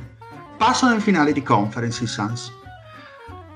Passano 0.55 0.93
in 0.93 1.01
finale 1.01 1.33
di 1.33 1.41
conference 1.41 2.03
i 2.03 2.07
Suns. 2.07 2.53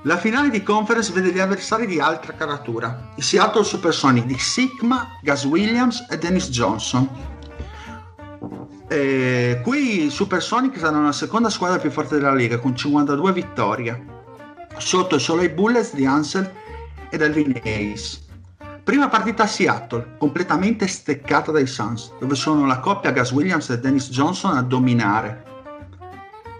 La 0.06 0.18
finale 0.18 0.50
di 0.50 0.62
conference 0.62 1.12
vede 1.12 1.32
gli 1.32 1.38
avversari 1.38 1.86
di 1.86 1.98
altra 1.98 2.34
caratura, 2.34 3.12
i 3.16 3.22
Seattle 3.22 3.64
Supersonic 3.64 4.26
di 4.26 4.38
Sigma, 4.38 5.18
Gus 5.22 5.44
Williams 5.44 6.06
e 6.10 6.18
Dennis 6.18 6.50
Johnson. 6.50 7.08
E 8.86 9.60
qui 9.62 10.04
i 10.04 10.10
Supersonic 10.10 10.78
saranno 10.78 11.06
la 11.06 11.12
seconda 11.12 11.48
squadra 11.48 11.78
più 11.78 11.90
forte 11.90 12.16
della 12.16 12.34
Lega 12.34 12.58
con 12.58 12.76
52 12.76 13.32
vittorie, 13.32 14.04
sotto 14.76 15.18
solo 15.18 15.42
i 15.42 15.48
Bullets 15.48 15.94
di 15.94 16.04
Ansel 16.04 16.52
ed 17.08 17.22
Elvin 17.22 17.58
Hayes 17.64 18.24
Prima 18.84 19.08
partita 19.08 19.44
a 19.44 19.46
Seattle, 19.46 20.16
completamente 20.18 20.86
steccata 20.86 21.50
dai 21.50 21.66
Suns, 21.66 22.12
dove 22.20 22.34
sono 22.34 22.66
la 22.66 22.80
coppia 22.80 23.12
Gas 23.12 23.32
Williams 23.32 23.70
e 23.70 23.80
Dennis 23.80 24.10
Johnson 24.10 24.54
a 24.54 24.62
dominare. 24.62 25.44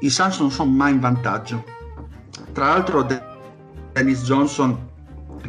I 0.01 0.09
Suns 0.09 0.39
non 0.39 0.51
sono 0.51 0.71
mai 0.71 0.93
in 0.93 1.01
vantaggio. 1.01 1.63
Tra 2.55 2.69
l'altro 2.69 3.03
Dennis 3.95 4.25
Johnson, 4.25 4.91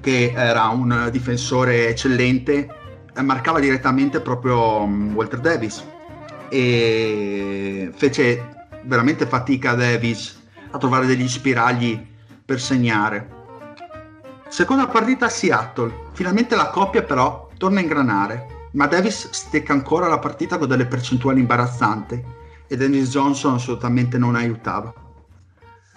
che 0.01 0.31
era 0.35 0.67
un 0.67 1.09
difensore 1.11 1.87
eccellente, 1.87 2.69
marcava 3.23 3.59
direttamente 3.59 4.21
proprio 4.21 4.85
mm, 4.85 5.15
Walter 5.15 5.39
Davis 5.39 5.83
e 6.49 7.91
fece 7.95 8.67
veramente 8.83 9.25
fatica 9.25 9.73
Davis 9.73 10.43
a 10.69 10.77
trovare 10.77 11.07
degli 11.07 11.27
spiragli 11.27 11.99
per 12.45 12.61
segnare. 12.61 13.29
Seconda 14.47 14.85
partita 14.85 15.25
a 15.25 15.29
Seattle, 15.29 16.09
finalmente 16.13 16.55
la 16.55 16.69
coppia 16.69 17.01
però 17.01 17.49
torna 17.57 17.79
a 17.79 17.81
ingranare, 17.81 18.69
ma 18.73 18.85
Davis 18.85 19.31
stecca 19.31 19.73
ancora 19.73 20.07
la 20.07 20.19
partita 20.19 20.59
con 20.59 20.67
delle 20.67 20.85
percentuali 20.85 21.39
imbarazzanti 21.39 22.23
e 22.67 22.77
Dennis 22.77 23.09
Johnson 23.09 23.55
assolutamente 23.55 24.19
non 24.19 24.35
aiutava. 24.35 25.04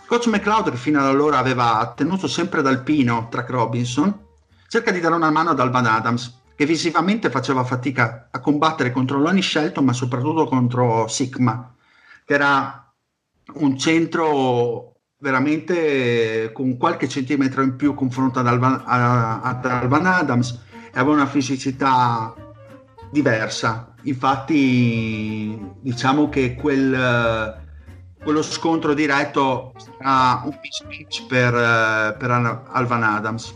Coach 0.09 0.29
McLeod, 0.29 0.71
che 0.71 0.77
fino 0.79 1.01
ad 1.01 1.05
allora 1.05 1.37
aveva 1.37 1.93
tenuto 1.95 2.27
sempre 2.29 2.63
dal 2.63 2.83
pino 2.83 3.29
Track 3.31 3.51
Robinson, 3.51 4.19
cerca 4.67 4.91
di 4.91 5.01
dare 5.01 5.15
una 5.15 5.31
mano 5.31 5.51
ad 5.51 5.61
Alvan 5.61 5.85
Adams, 5.85 6.41
che 6.57 6.65
visivamente 6.65 7.29
faceva 7.29 7.63
fatica 7.63 8.29
a 8.31 8.41
combattere 8.41 8.91
contro 8.91 9.19
Lonnie 9.19 9.43
Shelton, 9.43 9.85
ma 9.85 9.93
soprattutto 9.93 10.47
contro 10.47 11.07
Sigma, 11.09 11.75
che 12.25 12.33
era 12.33 12.91
un 13.57 13.77
centro 13.77 14.95
veramente 15.19 16.53
con 16.55 16.79
qualche 16.79 17.07
centimetro 17.07 17.61
in 17.61 17.77
più 17.77 17.93
confronto 17.93 18.39
ad 18.39 18.47
Alban, 18.47 18.83
ad 18.87 19.67
Alban 19.67 20.07
Adams 20.07 20.59
e 20.91 20.99
aveva 20.99 21.17
una 21.17 21.27
fisicità 21.27 22.35
diversa. 23.11 23.93
Infatti, 24.05 25.61
diciamo 25.81 26.31
che 26.31 26.55
quel, 26.55 27.67
quello 28.23 28.43
scontro 28.43 28.95
diretto 28.95 29.73
sarà 29.77 30.43
un 30.45 30.59
pitch 30.61 31.27
per, 31.27 31.53
per 32.17 32.31
Alvan 32.31 33.03
Adams. 33.03 33.55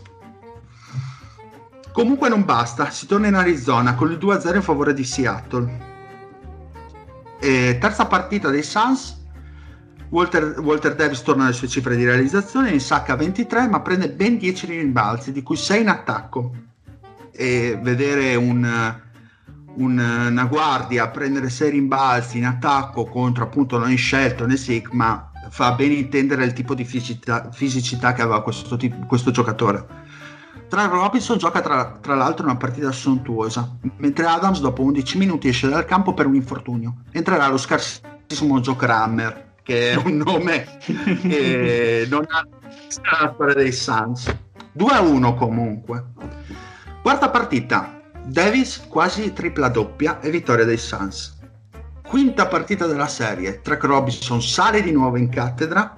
Comunque 1.91 2.29
non 2.29 2.43
basta, 2.43 2.89
si 2.89 3.05
torna 3.05 3.27
in 3.27 3.35
Arizona 3.35 3.93
con 3.93 4.11
il 4.11 4.17
2-0 4.17 4.55
in 4.55 4.61
favore 4.63 4.93
di 4.93 5.03
Seattle. 5.03 5.91
E 7.39 7.77
terza 7.79 8.05
partita 8.05 8.49
dei 8.49 8.63
Suns 8.63 9.21
Walter, 10.13 10.59
Walter, 10.59 10.93
Davis 10.93 11.23
torna 11.23 11.45
alle 11.45 11.53
sue 11.53 11.67
cifre 11.67 11.95
di 11.95 12.05
realizzazione, 12.05 12.69
insacca 12.69 13.15
23 13.15 13.67
ma 13.67 13.81
prende 13.81 14.11
ben 14.11 14.37
10 14.37 14.67
rimbalzi, 14.67 15.31
di 15.31 15.41
cui 15.41 15.57
6 15.57 15.81
in 15.81 15.89
attacco. 15.89 16.51
E 17.31 17.79
vedere 17.81 18.35
un, 18.35 19.01
un, 19.75 19.97
una 19.97 20.45
guardia 20.45 21.09
prendere 21.09 21.49
6 21.49 21.71
rimbalzi 21.71 22.37
in 22.37 22.45
attacco 22.45 23.05
contro 23.05 23.43
appunto 23.43 23.77
non 23.77 23.95
scelto 23.95 24.45
né 24.45 24.57
Sigma 24.57 25.31
fa 25.49 25.73
ben 25.73 25.91
intendere 25.91 26.45
il 26.45 26.53
tipo 26.53 26.73
di 26.73 26.83
fisicità, 26.83 27.49
fisicità 27.51 28.13
che 28.13 28.23
aveva 28.23 28.41
questo, 28.41 28.75
tipo, 28.75 29.05
questo 29.05 29.29
giocatore. 29.29 30.01
Tra 30.67 30.85
Robinson 30.87 31.37
gioca 31.37 31.61
tra, 31.61 31.99
tra, 32.01 32.15
l'altro 32.15 32.45
una 32.45 32.57
partita 32.57 32.91
sontuosa, 32.91 33.77
mentre 33.97 34.25
Adams 34.25 34.59
dopo 34.61 34.81
11 34.81 35.17
minuti 35.19 35.47
esce 35.47 35.69
dal 35.69 35.85
campo 35.85 36.15
per 36.15 36.25
un 36.25 36.33
infortunio. 36.33 37.03
Entrerà 37.11 37.47
lo 37.47 37.57
scarsissimo 37.57 38.59
Joe 38.61 38.75
Kramer, 38.75 39.53
che 39.61 39.91
è 39.91 39.95
un 39.95 40.17
nome 40.17 40.79
che 40.79 42.07
non 42.09 42.25
ha 42.29 42.47
la 43.21 43.31
storia 43.33 43.53
dei 43.53 43.71
Suns. 43.71 44.35
2-1 44.75 45.35
comunque. 45.35 46.05
Quarta 47.03 47.29
partita, 47.29 48.01
Davis 48.25 48.85
quasi 48.87 49.33
tripla 49.33 49.67
doppia 49.67 50.21
e 50.21 50.29
vittoria 50.29 50.63
dei 50.63 50.77
Suns. 50.77 51.37
Quinta 52.01 52.47
partita 52.47 52.87
della 52.87 53.07
serie, 53.07 53.61
Track 53.61 53.83
Robinson 53.83 54.41
sale 54.41 54.81
di 54.81 54.91
nuovo 54.91 55.17
in 55.17 55.27
cattedra, 55.27 55.93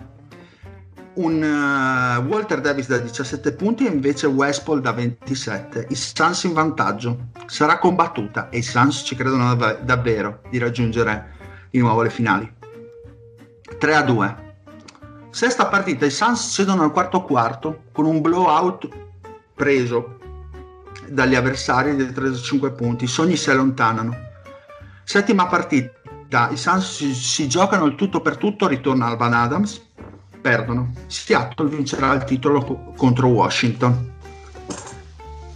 un 1.15 1.41
uh, 1.41 2.25
Walter 2.25 2.61
Davis 2.61 2.87
da 2.87 2.97
17 2.97 3.53
punti 3.53 3.85
e 3.85 3.91
invece 3.91 4.25
Westpol 4.25 4.81
da 4.81 4.91
27. 4.91 5.85
I 5.89 5.95
Suns 5.95 6.43
in 6.43 6.53
vantaggio. 6.53 7.27
Sarà 7.45 7.77
combattuta 7.77 8.49
e 8.49 8.57
i 8.57 8.63
Suns 8.63 9.03
ci 9.05 9.15
credono 9.15 9.53
dav- 9.55 9.81
davvero 9.81 10.41
di 10.49 10.57
raggiungere 10.57 11.33
di 11.69 11.77
nuovo 11.77 12.01
le 12.01 12.09
finali. 12.09 12.51
3 13.77 13.95
a 13.95 14.01
2. 14.01 14.53
Sesta 15.29 15.67
partita, 15.67 16.05
i 16.07 16.11
Suns 16.11 16.51
cedono 16.51 16.81
al 16.81 16.91
quarto 16.91 17.21
quarto 17.21 17.83
con 17.91 18.05
un 18.05 18.19
blowout 18.19 18.87
preso 19.53 20.17
dagli 21.09 21.35
avversari 21.35 21.95
di 21.95 22.11
35 22.11 22.71
punti, 22.71 23.05
i 23.05 23.07
sogni 23.07 23.35
si 23.35 23.49
allontanano. 23.49 24.15
Settima 25.03 25.47
partita, 25.47 26.49
i 26.51 26.57
Suns 26.57 26.95
si, 26.95 27.13
si 27.13 27.47
giocano 27.47 27.85
il 27.85 27.95
tutto 27.95 28.21
per 28.21 28.37
tutto, 28.37 28.67
ritorna 28.67 29.07
Alban 29.07 29.33
Adams, 29.33 29.81
perdono. 30.41 30.93
Seattle 31.07 31.69
vincerà 31.69 32.13
il 32.13 32.23
titolo 32.23 32.93
contro 32.95 33.27
Washington. 33.27 34.13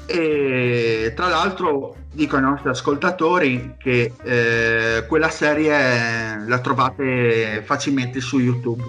E 0.05 1.13
tra 1.15 1.27
l'altro 1.27 1.95
dico 2.11 2.35
ai 2.35 2.41
nostri 2.41 2.69
ascoltatori 2.69 3.76
che 3.77 4.13
eh, 4.23 5.05
quella 5.07 5.30
serie 5.30 6.43
la 6.47 6.59
trovate 6.59 7.61
facilmente 7.63 8.19
su 8.19 8.39
YouTube. 8.39 8.84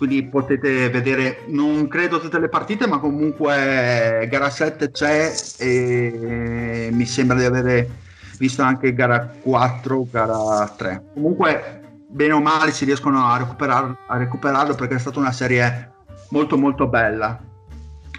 Quindi 0.00 0.24
potete 0.24 0.88
vedere, 0.88 1.42
non 1.48 1.86
credo 1.86 2.20
tutte 2.20 2.38
le 2.38 2.48
partite, 2.48 2.86
ma 2.86 3.00
comunque 3.00 4.26
gara 4.30 4.48
7 4.48 4.90
c'è 4.92 5.30
e 5.58 6.88
mi 6.90 7.04
sembra 7.04 7.36
di 7.36 7.44
avere 7.44 7.90
visto 8.38 8.62
anche 8.62 8.94
gara 8.94 9.30
4, 9.42 10.08
gara 10.10 10.66
3. 10.74 11.02
Comunque, 11.12 11.82
bene 12.08 12.32
o 12.32 12.40
male, 12.40 12.70
si 12.70 12.86
riescono 12.86 13.26
a, 13.26 13.36
recuperar- 13.36 13.94
a 14.06 14.16
recuperarlo 14.16 14.74
perché 14.74 14.94
è 14.94 14.98
stata 14.98 15.18
una 15.18 15.32
serie 15.32 15.92
molto 16.30 16.56
molto 16.56 16.86
bella. 16.86 17.38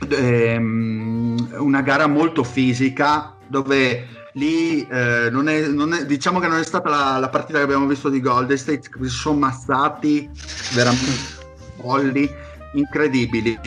Ehm, 0.07 1.55
una 1.57 1.81
gara 1.81 2.05
molto 2.05 2.43
fisica 2.43 3.37
dove 3.47 4.05
lì 4.33 4.85
eh, 4.87 5.29
non 5.31 5.49
è, 5.49 5.65
non 5.65 5.93
è, 5.93 6.05
diciamo 6.05 6.39
che 6.39 6.47
non 6.47 6.59
è 6.59 6.63
stata 6.63 6.89
la, 6.89 7.17
la, 7.17 7.29
partita 7.29 7.57
che 7.57 7.63
abbiamo 7.63 7.87
visto 7.87 8.09
di 8.09 8.21
Golden 8.21 8.55
State 8.55 8.83
si 9.01 9.09
sono 9.09 9.39
mazzati 9.39 10.29
veramente 10.75 11.40
folli 11.81 12.29
incredibili. 12.73 13.59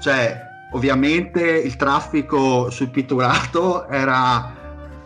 Cioè 0.00 0.46
ovviamente 0.72 1.40
il 1.42 1.76
traffico 1.76 2.70
sul 2.70 2.90
pitturato 2.90 3.88
era 3.88 4.54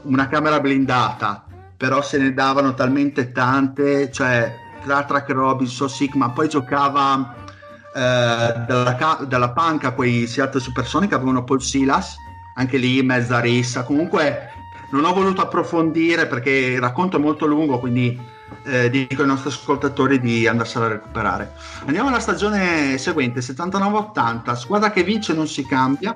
una 0.02 0.26
camera 0.28 0.58
blindata 0.58 1.44
però 1.76 2.02
se 2.02 2.18
ne 2.18 2.32
davano 2.32 2.74
talmente 2.74 3.30
tante 3.30 4.10
cioè 4.10 4.52
tra 4.84 5.04
Track 5.04 5.30
Robinson, 5.30 5.88
Sigma 5.88 6.30
poi 6.30 6.48
giocava 6.48 7.34
eh, 7.94 8.54
dalla, 8.66 9.18
dalla 9.26 9.50
panca 9.50 9.92
quei 9.92 10.26
Seattle 10.26 10.60
Supersonic 10.60 11.12
avevano 11.12 11.44
Paul 11.44 11.62
Silas 11.62 12.16
anche 12.54 12.76
lì 12.76 13.02
mezza 13.02 13.40
rissa. 13.40 13.84
Comunque 13.84 14.50
non 14.90 15.04
ho 15.04 15.12
voluto 15.12 15.40
approfondire 15.42 16.26
perché 16.26 16.50
il 16.50 16.80
racconto 16.80 17.16
è 17.16 17.20
molto 17.20 17.46
lungo, 17.46 17.78
quindi 17.78 18.18
eh, 18.64 18.90
dico 18.90 19.22
ai 19.22 19.28
nostri 19.28 19.50
ascoltatori 19.50 20.20
di 20.20 20.46
andarsela 20.46 20.86
a 20.86 20.88
recuperare. 20.88 21.52
Andiamo 21.86 22.08
alla 22.08 22.20
stagione 22.20 22.98
seguente, 22.98 23.40
79-80, 23.40 24.54
squadra 24.54 24.90
che 24.90 25.02
vince 25.02 25.32
non 25.34 25.46
si 25.46 25.66
cambia. 25.66 26.14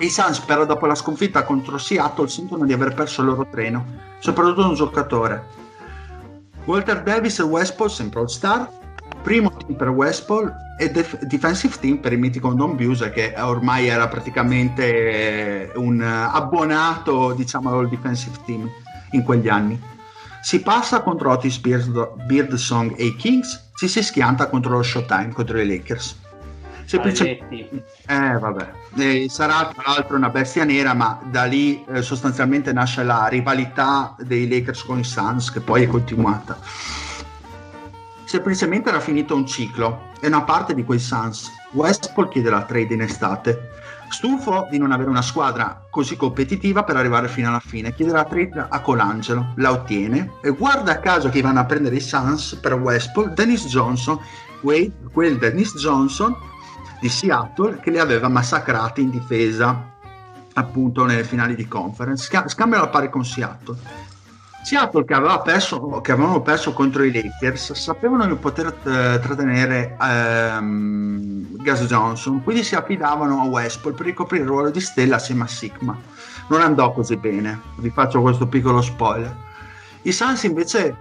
I 0.00 0.08
Suns 0.08 0.40
però 0.40 0.64
dopo 0.64 0.86
la 0.86 0.94
sconfitta 0.94 1.44
contro 1.44 1.76
Seattle 1.76 2.28
sentono 2.28 2.64
di 2.64 2.72
aver 2.72 2.94
perso 2.94 3.20
il 3.20 3.28
loro 3.28 3.46
treno, 3.50 3.84
soprattutto 4.18 4.66
un 4.66 4.74
giocatore. 4.74 5.58
Walter 6.64 7.02
Davis 7.02 7.38
e 7.38 7.42
Westport, 7.42 7.90
sempre 7.90 8.20
All 8.20 8.26
Star, 8.26 8.68
primo 9.22 9.50
team 9.50 9.76
per 9.76 9.88
Westport 9.88 10.54
e 10.78 10.90
def- 10.90 11.18
defensive 11.24 11.76
team 11.78 11.98
per 11.98 12.12
il 12.12 12.18
mitico 12.18 12.52
Don 12.54 12.76
Buse 12.76 13.10
che 13.10 13.34
ormai 13.36 13.88
era 13.88 14.08
praticamente 14.08 15.72
un 15.74 16.00
abbonato 16.00 17.32
diciamo 17.34 17.78
al 17.78 17.88
defensive 17.88 18.38
team 18.46 18.68
in 19.10 19.22
quegli 19.22 19.48
anni 19.48 19.78
si 20.42 20.60
passa 20.60 21.02
contro 21.02 21.30
Otis 21.30 21.58
Beardsong 21.58 22.94
e 22.96 23.06
i 23.06 23.16
Kings 23.16 23.70
ci 23.76 23.88
si 23.88 24.02
schianta 24.02 24.48
contro 24.48 24.72
lo 24.72 24.82
Showtime 24.82 25.30
contro 25.32 25.60
i 25.60 25.66
Lakers 25.66 26.18
semplicemente 26.84 27.84
eh 28.06 28.38
vabbè 28.38 28.72
e 28.96 29.26
sarà 29.28 29.70
tra 29.74 29.92
l'altro 29.92 30.16
una 30.16 30.30
bestia 30.30 30.64
nera 30.64 30.94
ma 30.94 31.20
da 31.24 31.44
lì 31.44 31.84
eh, 31.84 32.02
sostanzialmente 32.02 32.72
nasce 32.72 33.02
la 33.02 33.26
rivalità 33.28 34.14
dei 34.18 34.48
Lakers 34.48 34.84
con 34.84 34.98
i 34.98 35.04
Suns 35.04 35.50
che 35.52 35.60
poi 35.60 35.84
è 35.84 35.86
continuata 35.86 36.58
semplicemente 38.30 38.88
era 38.88 39.00
finito 39.00 39.34
un 39.34 39.44
ciclo 39.44 40.08
e 40.20 40.28
una 40.28 40.42
parte 40.42 40.72
di 40.72 40.84
quei 40.84 41.00
Suns. 41.00 41.50
Westport 41.72 42.30
chiede 42.30 42.50
la 42.50 42.62
trade 42.62 42.94
in 42.94 43.00
estate. 43.00 43.70
Stufo 44.10 44.66
di 44.68 44.76
non 44.76 44.90
avere 44.90 45.08
una 45.08 45.22
squadra 45.22 45.86
così 45.88 46.16
competitiva 46.16 46.82
per 46.82 46.96
arrivare 46.96 47.28
fino 47.28 47.48
alla 47.48 47.60
fine, 47.60 47.94
chiede 47.94 48.10
la 48.10 48.24
trade 48.24 48.66
a 48.68 48.80
Colangelo, 48.80 49.52
la 49.56 49.70
ottiene 49.70 50.32
e 50.42 50.50
guarda 50.50 50.98
caso 50.98 51.28
che 51.28 51.40
vanno 51.40 51.60
a 51.60 51.64
prendere 51.64 51.94
i 51.94 52.00
Suns 52.00 52.58
per 52.60 52.74
Westport, 52.74 53.34
Dennis 53.34 53.66
Johnson, 53.66 54.18
quel, 54.60 54.92
quel 55.12 55.38
Dennis 55.38 55.76
Johnson 55.76 56.36
di 57.00 57.08
Seattle 57.08 57.78
che 57.80 57.90
li 57.90 57.98
aveva 57.98 58.28
massacrati 58.28 59.00
in 59.00 59.10
difesa 59.10 59.88
appunto 60.54 61.04
nelle 61.04 61.24
finali 61.24 61.54
di 61.54 61.68
conference, 61.68 62.28
scambiano 62.46 62.84
la 62.84 62.90
pari 62.90 63.08
con 63.08 63.24
Seattle. 63.24 64.08
Seattle 64.62 65.04
che, 65.04 65.14
aveva 65.14 65.40
perso, 65.40 66.00
che 66.00 66.12
avevano 66.12 66.42
perso 66.42 66.72
contro 66.72 67.02
i 67.02 67.12
Lakers 67.12 67.72
sapevano 67.72 68.26
di 68.26 68.34
poter 68.34 68.66
eh, 68.66 69.18
trattenere 69.18 69.96
ehm, 70.00 71.56
Gus 71.56 71.86
Johnson, 71.86 72.42
quindi 72.42 72.62
si 72.62 72.74
affidavano 72.74 73.40
a 73.40 73.44
Westport 73.44 73.96
per 73.96 74.06
ricoprire 74.06 74.42
il 74.42 74.48
ruolo 74.48 74.70
di 74.70 74.80
stella 74.80 75.16
assieme 75.16 75.44
a 75.44 75.46
Sigma. 75.46 75.96
Non 76.48 76.60
andò 76.60 76.92
così 76.92 77.16
bene, 77.16 77.60
vi 77.76 77.90
faccio 77.90 78.20
questo 78.20 78.46
piccolo 78.46 78.82
spoiler. 78.82 79.34
I 80.02 80.12
Suns 80.12 80.42
invece 80.44 80.94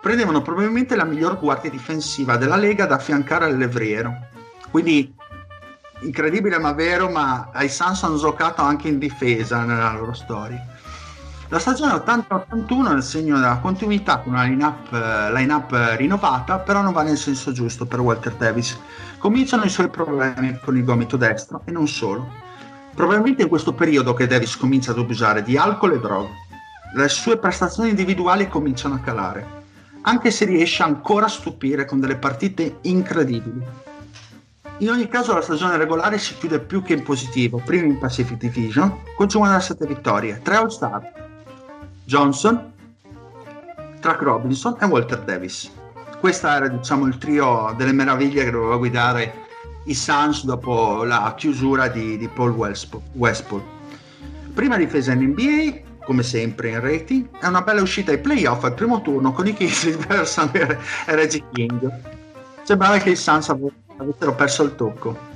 prendevano 0.00 0.42
probabilmente 0.42 0.96
la 0.96 1.04
miglior 1.04 1.38
guardia 1.38 1.70
difensiva 1.70 2.36
della 2.36 2.56
Lega 2.56 2.86
da 2.86 2.96
affiancare 2.96 3.44
al 3.44 3.56
levriero. 3.56 4.12
Quindi 4.70 5.14
incredibile 6.00 6.58
ma 6.58 6.72
vero, 6.72 7.08
ma 7.08 7.48
ai 7.52 7.68
Suns 7.68 8.02
hanno 8.02 8.18
giocato 8.18 8.60
anche 8.62 8.88
in 8.88 8.98
difesa 8.98 9.62
nella 9.62 9.92
loro 9.92 10.12
storia. 10.12 10.73
La 11.48 11.58
stagione 11.58 11.92
80-81 11.92 12.90
è 12.90 12.94
il 12.94 13.02
segno 13.02 13.36
della 13.36 13.58
continuità 13.58 14.18
con 14.18 14.32
una 14.32 14.44
line-up, 14.44 14.90
uh, 14.90 15.32
line-up 15.32 15.94
rinnovata, 15.96 16.58
però 16.58 16.80
non 16.80 16.94
va 16.94 17.02
nel 17.02 17.18
senso 17.18 17.52
giusto 17.52 17.84
per 17.84 18.00
Walter 18.00 18.32
Davis. 18.34 18.78
Cominciano 19.18 19.64
i 19.64 19.68
suoi 19.68 19.88
problemi 19.88 20.58
con 20.64 20.76
il 20.76 20.84
gomito 20.84 21.18
destro 21.18 21.60
e 21.66 21.70
non 21.70 21.86
solo. 21.86 22.26
Probabilmente 22.94 23.42
in 23.42 23.48
questo 23.48 23.74
periodo 23.74 24.14
che 24.14 24.26
Davis 24.26 24.56
comincia 24.56 24.92
ad 24.92 24.98
abusare 24.98 25.42
di 25.42 25.58
alcol 25.58 25.92
e 25.92 26.00
droghe. 26.00 26.30
Le 26.94 27.08
sue 27.08 27.36
prestazioni 27.36 27.90
individuali 27.90 28.48
cominciano 28.48 28.94
a 28.94 29.00
calare, 29.00 29.46
anche 30.02 30.30
se 30.30 30.46
riesce 30.46 30.82
ancora 30.82 31.26
a 31.26 31.28
stupire 31.28 31.84
con 31.84 32.00
delle 32.00 32.16
partite 32.16 32.78
incredibili. 32.82 33.62
In 34.78 34.90
ogni 34.90 35.08
caso 35.08 35.34
la 35.34 35.42
stagione 35.42 35.76
regolare 35.76 36.18
si 36.18 36.36
chiude 36.36 36.58
più 36.58 36.82
che 36.82 36.94
in 36.94 37.02
positivo, 37.02 37.60
primo 37.64 37.84
in 37.84 37.98
Pacific 37.98 38.38
Division, 38.38 39.02
con 39.14 39.28
57 39.28 39.86
vittorie, 39.86 40.40
3 40.42 40.56
All-Star, 40.56 41.23
Johnson, 42.04 42.72
Track 44.00 44.20
Robinson 44.20 44.76
e 44.80 44.84
Walter 44.84 45.20
Davis. 45.22 45.70
Questo 46.20 46.46
era 46.48 46.68
diciamo, 46.68 47.06
il 47.06 47.18
trio 47.18 47.74
delle 47.76 47.92
meraviglie 47.92 48.44
che 48.44 48.50
doveva 48.50 48.76
guidare 48.76 49.42
i 49.84 49.94
Suns 49.94 50.44
dopo 50.44 51.04
la 51.04 51.32
chiusura 51.36 51.88
di, 51.88 52.16
di 52.16 52.28
Paul 52.28 52.50
Westpool. 52.50 53.62
Prima 54.54 54.76
difesa 54.76 55.12
in 55.12 55.22
NBA, 55.30 56.04
come 56.04 56.22
sempre 56.22 56.70
in 56.70 56.80
rating, 56.80 57.28
è 57.38 57.46
una 57.46 57.62
bella 57.62 57.82
uscita 57.82 58.10
ai 58.10 58.18
playoff 58.18 58.62
al 58.64 58.74
primo 58.74 59.02
turno 59.02 59.32
con 59.32 59.46
i 59.46 59.54
Kings 59.54 59.96
di 59.96 60.04
Person 60.06 60.50
e 60.54 60.78
Reggie 61.06 61.44
King. 61.52 61.90
Sembrava 62.62 62.98
che 62.98 63.10
i 63.10 63.16
Suns 63.16 63.48
avessero 63.48 64.34
perso 64.34 64.62
il 64.62 64.74
tocco. 64.74 65.32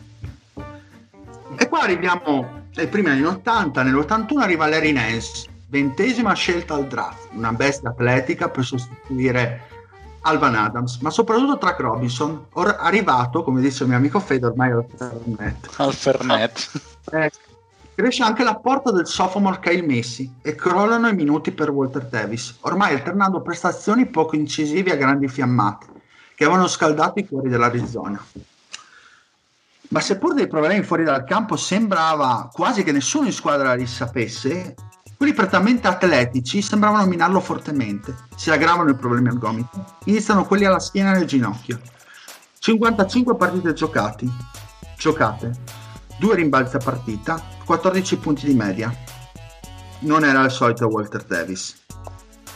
E 1.57 1.69
qua 1.69 1.81
arriviamo 1.81 2.67
ai 2.77 2.87
primi 2.87 3.11
anni 3.11 3.25
80, 3.25 3.83
nell'81 3.83 4.39
arriva 4.39 4.69
Larry 4.69 4.93
Nance, 4.93 5.49
ventesima 5.69 6.33
scelta 6.33 6.75
al 6.75 6.87
draft, 6.87 7.29
una 7.33 7.53
bestia 7.53 7.91
atletica 7.91 8.49
per 8.49 8.65
sostituire 8.65 9.67
Alvan 10.23 10.55
Adams, 10.55 10.99
ma 10.99 11.11
soprattutto 11.11 11.59
Track 11.59 11.81
Robinson, 11.81 12.47
or- 12.53 12.77
arrivato, 12.79 13.43
come 13.43 13.61
dice 13.61 13.83
il 13.83 13.91
mio 13.91 13.99
amico 13.99 14.19
Fede, 14.21 14.47
ormai 14.47 14.71
al 14.71 14.87
Fernet. 14.97 15.71
Al 15.77 15.95
Fernet. 15.95 16.71
Eh, 17.11 17.31
cresce 17.95 18.23
anche 18.23 18.45
l'apporto 18.45 18.93
del 18.93 19.07
sophomore 19.07 19.61
Kyle 19.61 19.81
Messi 19.81 20.31
e 20.43 20.55
crollano 20.55 21.09
i 21.09 21.15
minuti 21.15 21.53
per 21.53 21.71
Walter 21.71 22.05
Davis, 22.05 22.59
ormai 22.61 22.93
alternando 22.93 23.41
prestazioni 23.41 24.05
poco 24.05 24.37
incisive 24.37 24.93
a 24.93 24.97
grandi 24.97 25.27
fiammate, 25.27 25.87
che 26.35 26.45
avevano 26.45 26.69
scaldato 26.69 27.19
i 27.19 27.27
cuori 27.27 27.49
dell'Arizona. 27.49 28.23
Ma 29.89 30.01
seppur 30.01 30.35
dei 30.35 30.49
problemi 30.49 30.83
fuori 30.83 31.03
dal 31.03 31.25
campo 31.25 31.57
sembrava 31.57 32.51
quasi 32.53 32.83
che 32.83 32.93
nessuno 32.93 33.25
in 33.25 33.33
squadra 33.33 33.73
li 33.73 33.87
sapesse, 33.87 34.75
quelli 35.19 35.35
prettamente 35.35 35.89
atletici 35.89 36.63
sembravano 36.63 37.05
minarlo 37.07 37.41
fortemente. 37.41 38.15
Si 38.37 38.53
aggravano 38.53 38.91
i 38.91 38.95
problemi 38.95 39.27
al 39.27 39.39
gomito. 39.39 39.85
Iniziano 40.05 40.47
quelli 40.47 40.65
alla 40.65 40.79
schiena 40.79 41.13
e 41.13 41.17
al 41.17 41.25
ginocchio. 41.25 41.81
55 42.61 43.37
partite 43.37 43.73
giocati, 43.73 44.31
giocate, 44.97 45.51
2 46.21 46.35
rimbalzi 46.37 46.77
a 46.77 46.79
partita, 46.79 47.43
14 47.65 48.17
punti 48.19 48.47
di 48.47 48.55
media. 48.55 48.95
Non 50.01 50.25
era 50.25 50.45
il 50.45 50.53
solito 50.53 50.87
Walter 50.87 51.25
Davis. 51.25 51.85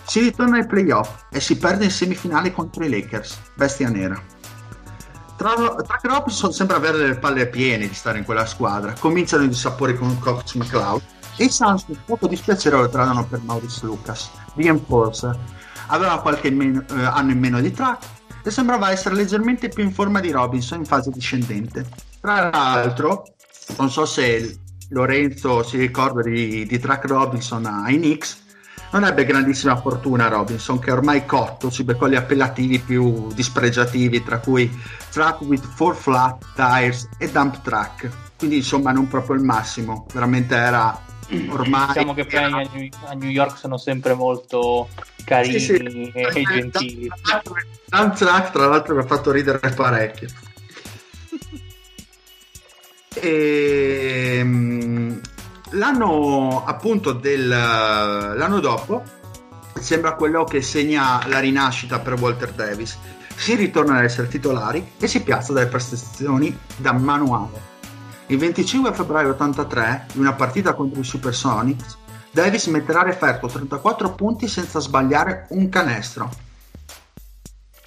Si 0.06 0.20
ritorna 0.20 0.58
ai 0.58 0.66
playoff 0.66 1.24
e 1.32 1.40
si 1.40 1.58
perde 1.58 1.84
in 1.84 1.90
semifinale 1.90 2.52
contro 2.52 2.84
i 2.84 2.88
Lakers, 2.88 3.38
bestia 3.56 3.88
nera. 3.88 4.22
Tra 5.36 5.54
Robinson 6.02 6.52
sembra 6.52 6.76
avere 6.76 7.08
le 7.08 7.18
palle 7.18 7.48
piene 7.48 7.88
di 7.88 7.94
stare 7.94 8.18
in 8.18 8.24
quella 8.24 8.46
squadra. 8.46 8.94
Cominciano 8.96 9.42
i 9.42 9.48
dissapori 9.48 9.96
con 9.96 10.16
Cox 10.20 10.54
McCloud 10.54 11.02
e 11.36 11.44
i 11.44 11.50
Suns 11.50 11.84
un 11.88 11.96
poco 12.04 12.26
dispiacere 12.26 12.76
lo 12.76 12.88
tradano 12.88 13.26
per 13.26 13.40
Maurice 13.42 13.86
Lucas. 13.86 14.30
Enforcer 14.56 15.38
aveva 15.88 16.20
qualche 16.20 16.50
meno, 16.50 16.84
eh, 16.90 17.04
anno 17.04 17.32
in 17.32 17.38
meno 17.38 17.60
di 17.60 17.70
track 17.70 18.04
e 18.42 18.50
sembrava 18.50 18.90
essere 18.90 19.14
leggermente 19.14 19.68
più 19.68 19.82
in 19.82 19.92
forma 19.92 20.20
di 20.20 20.30
Robinson 20.30 20.78
in 20.78 20.84
fase 20.84 21.10
discendente. 21.10 21.86
Tra 22.20 22.50
l'altro 22.50 23.24
non 23.78 23.90
so 23.90 24.04
se 24.04 24.58
Lorenzo 24.88 25.62
si 25.62 25.78
ricorda 25.78 26.22
di, 26.22 26.66
di 26.66 26.78
track 26.78 27.06
Robinson 27.06 27.64
ai 27.66 27.96
Knicks 27.96 28.40
non 28.90 29.04
ebbe 29.04 29.24
grandissima 29.24 29.76
fortuna 29.76 30.28
Robinson 30.28 30.78
che 30.78 30.90
ormai 30.90 31.24
cotto 31.24 31.70
si 31.70 31.82
beccò 31.82 32.08
gli 32.08 32.14
appellativi 32.14 32.78
più 32.78 33.28
dispregiativi 33.32 34.22
tra 34.22 34.38
cui 34.38 34.70
track 35.10 35.40
with 35.42 35.64
four 35.64 35.96
flat 35.96 36.44
tires 36.54 37.08
e 37.16 37.30
dump 37.30 37.62
track 37.62 38.10
quindi 38.42 38.56
insomma 38.56 38.90
non 38.90 39.06
proprio 39.06 39.36
il 39.36 39.42
massimo. 39.44 40.04
Veramente 40.12 40.56
era 40.56 41.00
ormai 41.48 41.86
diciamo 41.88 42.14
che 42.14 42.24
poi 42.26 42.90
a 43.06 43.12
New 43.14 43.30
York 43.30 43.56
sono 43.56 43.76
sempre 43.76 44.14
molto 44.14 44.88
carini 45.24 45.58
sì, 45.58 45.76
sì. 45.76 46.10
e 46.14 46.42
gentili. 46.42 47.10
Soundtrack 47.88 48.52
tra 48.52 48.66
l'altro 48.66 48.94
mi 48.94 49.00
ha 49.00 49.06
fatto 49.06 49.30
ridere 49.30 49.58
parecchio. 49.74 50.28
E, 53.14 54.36
ehm, 54.38 55.20
l'anno 55.70 56.64
appunto 56.64 57.12
del 57.12 57.48
l'anno 57.48 58.60
dopo 58.60 59.02
sembra 59.78 60.14
quello 60.14 60.44
che 60.44 60.62
segna 60.62 61.22
la 61.26 61.38
rinascita 61.38 61.98
per 61.98 62.14
Walter 62.14 62.52
Davis. 62.52 62.98
Si 63.34 63.54
ritorna 63.54 63.98
ad 63.98 64.04
essere 64.04 64.28
titolari 64.28 64.92
e 64.98 65.06
si 65.08 65.22
piazza 65.22 65.52
dalle 65.52 65.66
prestazioni 65.66 66.56
da 66.76 66.92
manuale 66.92 67.71
il 68.32 68.38
25 68.38 68.94
febbraio 68.94 69.28
83, 69.30 70.06
in 70.14 70.20
una 70.20 70.32
partita 70.32 70.72
contro 70.72 71.00
i 71.00 71.04
Supersonics, 71.04 71.98
Davis 72.30 72.64
metterà 72.68 73.00
a 73.00 73.04
referto 73.04 73.46
34 73.46 74.14
punti 74.14 74.48
senza 74.48 74.80
sbagliare 74.80 75.48
un 75.50 75.68
canestro. 75.68 76.30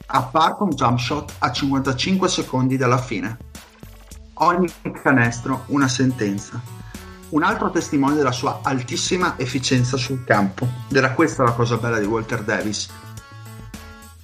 Appare 0.05 0.55
un 0.59 0.69
jump 0.69 0.99
shot 0.99 1.33
a 1.39 1.51
55 1.51 2.29
secondi 2.29 2.77
dalla 2.77 2.99
fine. 2.99 3.37
Ogni 4.35 4.71
canestro 5.01 5.63
una 5.67 5.87
sentenza. 5.87 6.61
Un 7.29 7.41
altro 7.41 7.71
testimone 7.71 8.13
della 8.13 8.31
sua 8.31 8.59
altissima 8.61 9.39
efficienza 9.39 9.97
sul 9.97 10.23
campo. 10.25 10.67
Ed 10.89 10.95
era 10.95 11.13
questa 11.13 11.41
la 11.41 11.53
cosa 11.53 11.77
bella 11.77 11.97
di 11.97 12.05
Walter 12.05 12.43
Davis 12.43 12.87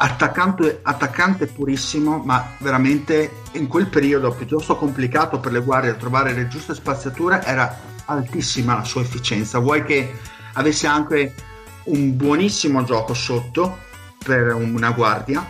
attaccante, 0.04 0.80
attaccante 0.82 1.46
purissimo, 1.46 2.18
ma 2.26 2.56
veramente 2.58 3.42
in 3.54 3.68
quel 3.68 3.88
periodo 3.88 4.32
piuttosto 4.32 4.76
complicato 4.76 5.40
per 5.40 5.52
le 5.52 5.62
guardie 5.62 5.92
a 5.92 5.96
trovare 5.96 6.34
le 6.34 6.48
giuste 6.48 6.74
spaziature, 6.74 7.44
era 7.44 7.80
altissima 8.06 8.76
la 8.76 8.84
sua 8.84 9.02
efficienza. 9.02 9.60
Vuoi 9.60 9.84
che 9.84 10.12
avesse 10.54 10.88
anche 10.88 11.36
un 11.84 12.16
buonissimo 12.16 12.84
gioco 12.84 13.14
sotto 13.14 13.78
per 14.24 14.54
una 14.54 14.92
guardia 14.92 15.46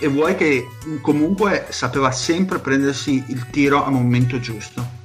e 0.00 0.08
vuoi 0.08 0.34
che 0.34 0.66
comunque 1.00 1.66
sapeva 1.70 2.10
sempre 2.10 2.58
prendersi 2.58 3.24
il 3.28 3.46
tiro 3.50 3.84
al 3.84 3.92
momento 3.92 4.40
giusto. 4.40 4.96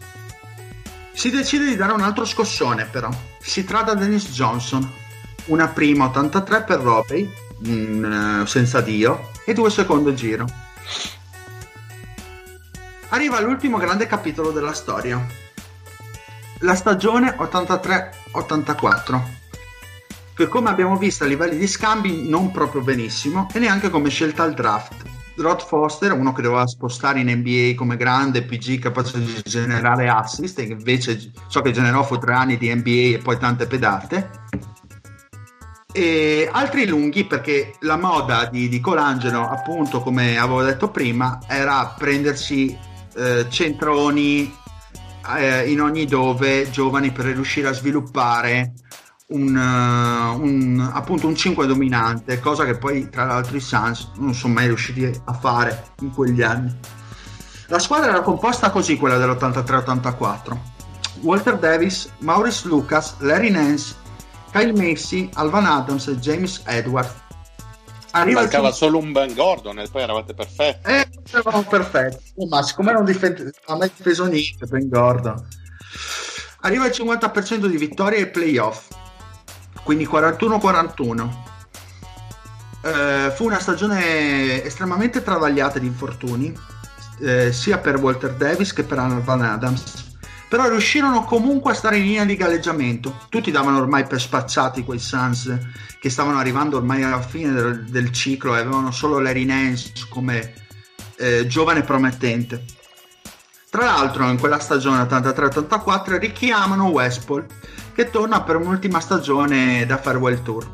Si 1.11 1.29
decide 1.29 1.65
di 1.65 1.75
dare 1.75 1.93
un 1.93 2.01
altro 2.01 2.25
scossone 2.25 2.85
però. 2.85 3.09
Si 3.39 3.63
tratta 3.63 3.93
di 3.93 4.01
Dennis 4.01 4.31
Johnson, 4.31 4.89
una 5.45 5.67
prima 5.67 6.05
83 6.05 6.63
per 6.63 6.79
Robbie 6.79 7.31
mh, 7.63 8.41
eh, 8.41 8.45
senza 8.47 8.81
Dio 8.81 9.29
e 9.45 9.53
due 9.53 9.69
secondo 9.69 10.13
giro. 10.13 10.45
Arriva 13.09 13.39
l'ultimo 13.39 13.77
grande 13.77 14.07
capitolo 14.07 14.51
della 14.51 14.73
storia. 14.73 15.23
La 16.59 16.75
stagione 16.75 17.35
83-84, 17.37 19.21
che 20.33 20.47
come 20.47 20.69
abbiamo 20.69 20.97
visto 20.97 21.23
a 21.23 21.27
livelli 21.27 21.57
di 21.57 21.67
scambi 21.67 22.27
non 22.27 22.51
proprio 22.51 22.81
benissimo 22.81 23.47
e 23.53 23.59
neanche 23.59 23.89
come 23.89 24.09
scelta 24.09 24.43
al 24.43 24.53
draft. 24.53 25.11
Rod 25.35 25.61
Foster, 25.61 26.11
uno 26.11 26.31
che 26.31 26.43
doveva 26.43 26.65
spostare 26.67 27.19
in 27.19 27.29
NBA 27.29 27.73
come 27.75 27.97
grande 27.97 28.43
PG 28.43 28.79
capace 28.79 29.19
di 29.19 29.41
generare 29.43 30.07
assist, 30.07 30.59
e 30.59 30.63
invece 30.63 31.31
so 31.47 31.61
che 31.61 31.71
generò 31.71 32.03
fu 32.03 32.17
tre 32.17 32.33
anni 32.33 32.57
di 32.57 32.73
NBA 32.73 33.17
e 33.17 33.19
poi 33.21 33.37
tante 33.37 33.65
pedate, 33.65 34.29
e 35.93 36.49
altri 36.51 36.87
lunghi 36.87 37.25
perché 37.25 37.75
la 37.81 37.97
moda 37.97 38.45
di, 38.51 38.67
di 38.67 38.79
Colangelo, 38.79 39.47
appunto, 39.47 40.01
come 40.01 40.37
avevo 40.37 40.63
detto 40.63 40.89
prima, 40.89 41.39
era 41.47 41.93
prendersi 41.97 42.75
eh, 43.15 43.45
centroni 43.47 44.51
eh, 45.37 45.69
in 45.71 45.79
ogni 45.79 46.05
dove 46.05 46.69
giovani 46.71 47.11
per 47.11 47.25
riuscire 47.25 47.67
a 47.67 47.73
sviluppare 47.73 48.73
un, 49.27 49.55
uh, 49.55 50.41
un, 50.41 50.91
appunto 50.93 51.27
un 51.27 51.35
5 51.35 51.65
dominante, 51.65 52.39
cosa 52.39 52.65
che 52.65 52.77
poi 52.77 53.09
tra 53.09 53.25
l'altro 53.25 53.55
i 53.55 53.61
Suns 53.61 54.11
non 54.17 54.33
sono 54.33 54.53
mai 54.53 54.67
riusciti 54.67 55.09
a 55.25 55.33
fare 55.33 55.91
in 56.01 56.11
quegli 56.11 56.41
anni. 56.41 56.75
La 57.67 57.79
squadra 57.79 58.09
era 58.09 58.21
composta 58.21 58.69
così, 58.71 58.97
quella 58.97 59.17
dell'83-84. 59.17 60.57
Walter 61.21 61.57
Davis, 61.57 62.11
Maurice 62.19 62.67
Lucas, 62.67 63.15
Larry 63.19 63.49
Nance, 63.49 63.95
Kyle 64.53 64.71
Macy, 64.71 65.29
Alvan 65.33 65.65
Adams 65.65 66.07
e 66.07 66.15
James 66.17 66.61
Edwards. 66.65 67.13
Arriva 68.11 68.41
Mancava 68.41 68.69
il... 68.69 68.73
solo 68.73 68.99
un 68.99 69.11
Ben 69.11 69.33
Gordon 69.33 69.79
e 69.79 69.87
poi 69.89 70.03
eravate 70.03 70.33
perfetti. 70.33 70.89
Eh, 70.89 71.09
eravamo 71.31 71.63
perfetti. 71.63 72.31
Oh, 72.35 72.47
ma 72.47 72.61
siccome 72.61 72.93
non 72.93 73.03
difende... 73.03 73.51
a 73.65 73.75
me 73.75 73.91
difeso 73.93 74.25
niente 74.25 74.65
Ben 74.67 74.87
Gordon. 74.87 75.45
Arriva 76.61 76.85
il 76.85 76.93
50% 76.95 77.65
di 77.65 77.77
vittorie 77.77 78.19
ai 78.19 78.29
playoff 78.29 79.01
quindi 79.83 80.07
41-41. 80.07 81.29
Eh, 82.85 83.31
fu 83.35 83.45
una 83.45 83.59
stagione 83.59 84.63
estremamente 84.63 85.21
travagliata 85.21 85.79
di 85.79 85.87
infortuni, 85.87 86.57
eh, 87.21 87.51
sia 87.51 87.77
per 87.77 87.97
Walter 87.97 88.33
Davis 88.33 88.73
che 88.73 88.83
per 88.83 88.97
Van 89.23 89.41
Adams. 89.41 90.11
Però 90.53 90.69
riuscirono 90.69 91.23
comunque 91.23 91.71
a 91.71 91.73
stare 91.73 91.97
in 91.97 92.03
linea 92.03 92.25
di 92.25 92.35
galleggiamento. 92.35 93.21
Tutti 93.27 93.49
davano 93.49 93.79
ormai 93.79 94.05
per 94.05 94.21
spazzati 94.21 94.83
quei 94.83 94.99
Suns 94.99 95.51
che 95.99 96.11
stavano 96.11 96.37
arrivando 96.37 96.77
ormai 96.77 97.01
alla 97.01 97.23
fine 97.23 97.51
del, 97.51 97.85
del 97.85 98.11
ciclo 98.11 98.55
e 98.55 98.59
avevano 98.59 98.91
solo 98.91 99.17
Larry 99.17 99.45
Nance 99.45 99.93
come 100.09 100.53
eh, 101.17 101.47
giovane 101.47 101.81
promettente. 101.81 102.65
Tra 103.67 103.85
l'altro, 103.85 104.29
in 104.29 104.37
quella 104.37 104.59
stagione 104.59 105.01
83-84 105.01 106.19
richiamano 106.19 106.89
Westpol 106.89 107.47
che 107.95 108.11
torna 108.11 108.43
per 108.43 108.57
un'ultima 108.57 108.99
stagione 108.99 109.87
da 109.87 109.97
Farewell 109.97 110.43
Tour. 110.43 110.69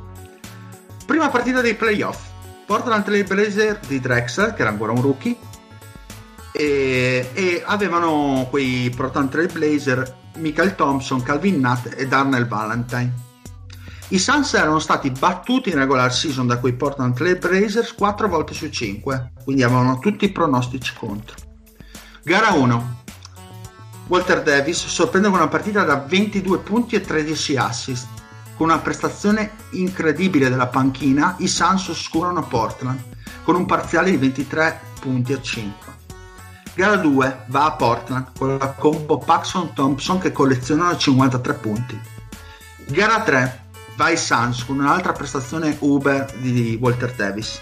Prima 1.05 1.29
partita 1.29 1.61
dei 1.61 1.75
playoff. 1.75 2.19
Portland 2.65 3.05
Trail 3.05 3.23
Blazer 3.23 3.79
di 3.87 4.01
Drexler, 4.01 4.53
che 4.53 4.59
era 4.59 4.71
ancora 4.71 4.91
un 4.91 5.01
rookie, 5.01 5.37
e, 6.51 7.29
e 7.33 7.63
avevano 7.65 8.47
quei 8.49 8.89
Portland 8.95 9.29
Trail 9.29 9.51
Blazer 9.51 10.17
Michael 10.37 10.75
Thompson, 10.75 11.21
Calvin 11.21 11.59
Nutt 11.59 11.93
e 11.95 12.07
Darnell 12.07 12.47
Valentine. 12.47 13.27
I 14.09 14.17
Suns 14.17 14.53
erano 14.55 14.79
stati 14.79 15.11
battuti 15.11 15.69
in 15.69 15.75
regular 15.75 16.11
season 16.11 16.47
da 16.47 16.57
quei 16.57 16.73
Portland 16.73 17.15
Trail 17.15 17.37
Blazers 17.37 17.93
4 17.93 18.27
volte 18.27 18.53
su 18.53 18.67
5, 18.69 19.33
quindi 19.43 19.61
avevano 19.61 19.99
tutti 19.99 20.25
i 20.25 20.31
pronostici 20.31 20.93
contro. 20.97 21.35
Gara 22.23 22.51
1. 22.53 22.97
Walter 24.07 24.41
Davis 24.41 24.87
sorprende 24.87 25.29
con 25.29 25.37
una 25.37 25.47
partita 25.47 25.83
da 25.83 25.97
22 25.97 26.57
punti 26.59 26.95
e 26.95 27.01
13 27.01 27.57
assist. 27.57 28.07
Con 28.55 28.69
una 28.69 28.79
prestazione 28.79 29.51
incredibile 29.71 30.49
della 30.49 30.67
panchina, 30.67 31.35
i 31.37 31.47
Suns 31.47 31.87
oscurano 31.89 32.45
Portland 32.47 32.99
con 33.43 33.55
un 33.55 33.65
parziale 33.65 34.09
di 34.11 34.17
23 34.17 34.81
punti 34.99 35.33
a 35.33 35.41
5. 35.41 35.98
Gara 36.73 36.95
2 36.95 37.45
va 37.47 37.65
a 37.65 37.71
Portland 37.71 38.27
con 38.37 38.57
la 38.57 38.69
combo 38.69 39.17
Paxson-Thompson 39.17 40.19
che 40.19 40.31
collezionano 40.31 40.95
53 40.95 41.53
punti. 41.55 41.99
Gara 42.87 43.21
3 43.21 43.63
va 43.95 44.05
ai 44.05 44.17
Suns 44.17 44.63
con 44.63 44.79
un'altra 44.79 45.11
prestazione 45.11 45.75
Uber 45.79 46.31
di 46.37 46.77
Walter 46.79 47.13
Davis. 47.13 47.59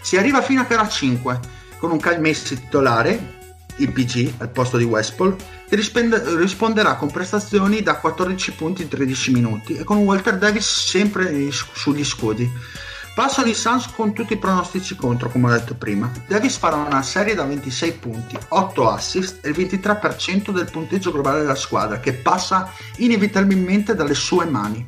Si 0.00 0.16
arriva 0.16 0.40
fino 0.40 0.60
a 0.60 0.64
gara 0.64 0.86
5 0.86 1.40
con 1.78 1.90
un 1.90 1.98
Kyle 1.98 2.18
Messi 2.18 2.54
titolare, 2.54 3.42
il 3.76 3.90
PG 3.90 4.34
al 4.38 4.50
posto 4.50 4.76
di 4.76 4.84
Westpol, 4.84 5.34
che 5.68 5.74
risponde- 5.74 6.36
risponderà 6.36 6.94
con 6.94 7.10
prestazioni 7.10 7.82
da 7.82 7.96
14 7.96 8.52
punti 8.52 8.82
in 8.82 8.88
13 8.88 9.32
minuti 9.32 9.76
e 9.76 9.84
con 9.84 9.98
Walter 9.98 10.38
Davis 10.38 10.66
sempre 10.66 11.50
sugli 11.50 12.04
scudi. 12.04 12.48
Passano 13.14 13.46
i 13.46 13.54
Suns 13.54 13.92
con 13.92 14.12
tutti 14.12 14.32
i 14.32 14.38
pronostici 14.38 14.96
contro, 14.96 15.30
come 15.30 15.46
ho 15.46 15.56
detto 15.56 15.76
prima. 15.76 16.10
Davis 16.26 16.56
farà 16.56 16.74
una 16.74 17.00
serie 17.02 17.36
da 17.36 17.44
26 17.44 17.92
punti, 17.92 18.36
8 18.48 18.90
assist 18.90 19.38
e 19.46 19.50
il 19.50 19.56
23% 19.56 20.50
del 20.50 20.68
punteggio 20.68 21.12
globale 21.12 21.42
della 21.42 21.54
squadra, 21.54 22.00
che 22.00 22.14
passa 22.14 22.72
inevitabilmente 22.96 23.94
dalle 23.94 24.14
sue 24.14 24.46
mani. 24.46 24.84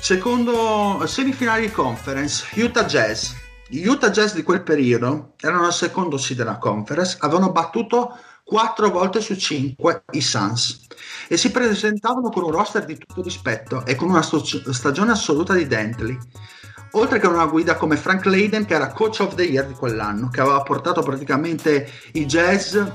Secondo 0.00 1.04
semifinali 1.04 1.66
di 1.66 1.72
conference, 1.72 2.46
Utah 2.54 2.84
Jazz. 2.84 3.32
Gli 3.66 3.84
Utah 3.84 4.10
Jazz 4.10 4.34
di 4.34 4.44
quel 4.44 4.62
periodo 4.62 5.34
erano 5.40 5.66
al 5.66 5.74
secondo 5.74 6.16
seed 6.16 6.38
della 6.38 6.58
conference, 6.58 7.16
avevano 7.18 7.50
battuto 7.50 8.16
4 8.44 8.90
volte 8.90 9.20
su 9.20 9.34
5 9.34 10.04
i 10.12 10.20
Suns 10.20 10.86
e 11.26 11.36
si 11.36 11.50
presentavano 11.50 12.30
con 12.30 12.44
un 12.44 12.52
roster 12.52 12.84
di 12.84 12.96
tutto 12.96 13.20
rispetto 13.20 13.84
e 13.84 13.96
con 13.96 14.08
una 14.08 14.22
stagione 14.22 15.10
assoluta 15.10 15.54
di 15.54 15.66
Dentley 15.66 16.16
oltre 16.92 17.18
che 17.18 17.26
una 17.26 17.46
guida 17.46 17.76
come 17.76 17.96
Frank 17.96 18.24
Layden 18.24 18.64
che 18.64 18.74
era 18.74 18.92
coach 18.92 19.20
of 19.20 19.34
the 19.34 19.42
year 19.42 19.66
di 19.66 19.74
quell'anno 19.74 20.28
che 20.28 20.40
aveva 20.40 20.62
portato 20.62 21.02
praticamente 21.02 21.90
i 22.12 22.24
jazz 22.26 22.74
uh, 22.74 22.86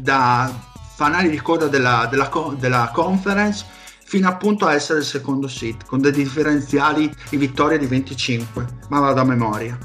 da 0.00 0.72
fanali 0.94 1.30
di 1.30 1.40
coda 1.40 1.66
della, 1.66 2.06
della, 2.10 2.30
della, 2.56 2.90
conference 2.92 3.64
fino 4.04 4.28
appunto 4.28 4.66
a 4.66 4.74
essere 4.74 5.00
il 5.00 5.04
secondo 5.04 5.48
seed 5.48 5.86
con 5.86 6.00
dei 6.00 6.12
differenziali 6.12 7.12
di 7.30 7.36
vittoria 7.36 7.78
di 7.78 7.86
25 7.86 8.66
ma 8.88 9.00
vado 9.00 9.20
a 9.20 9.24
memoria. 9.24 9.78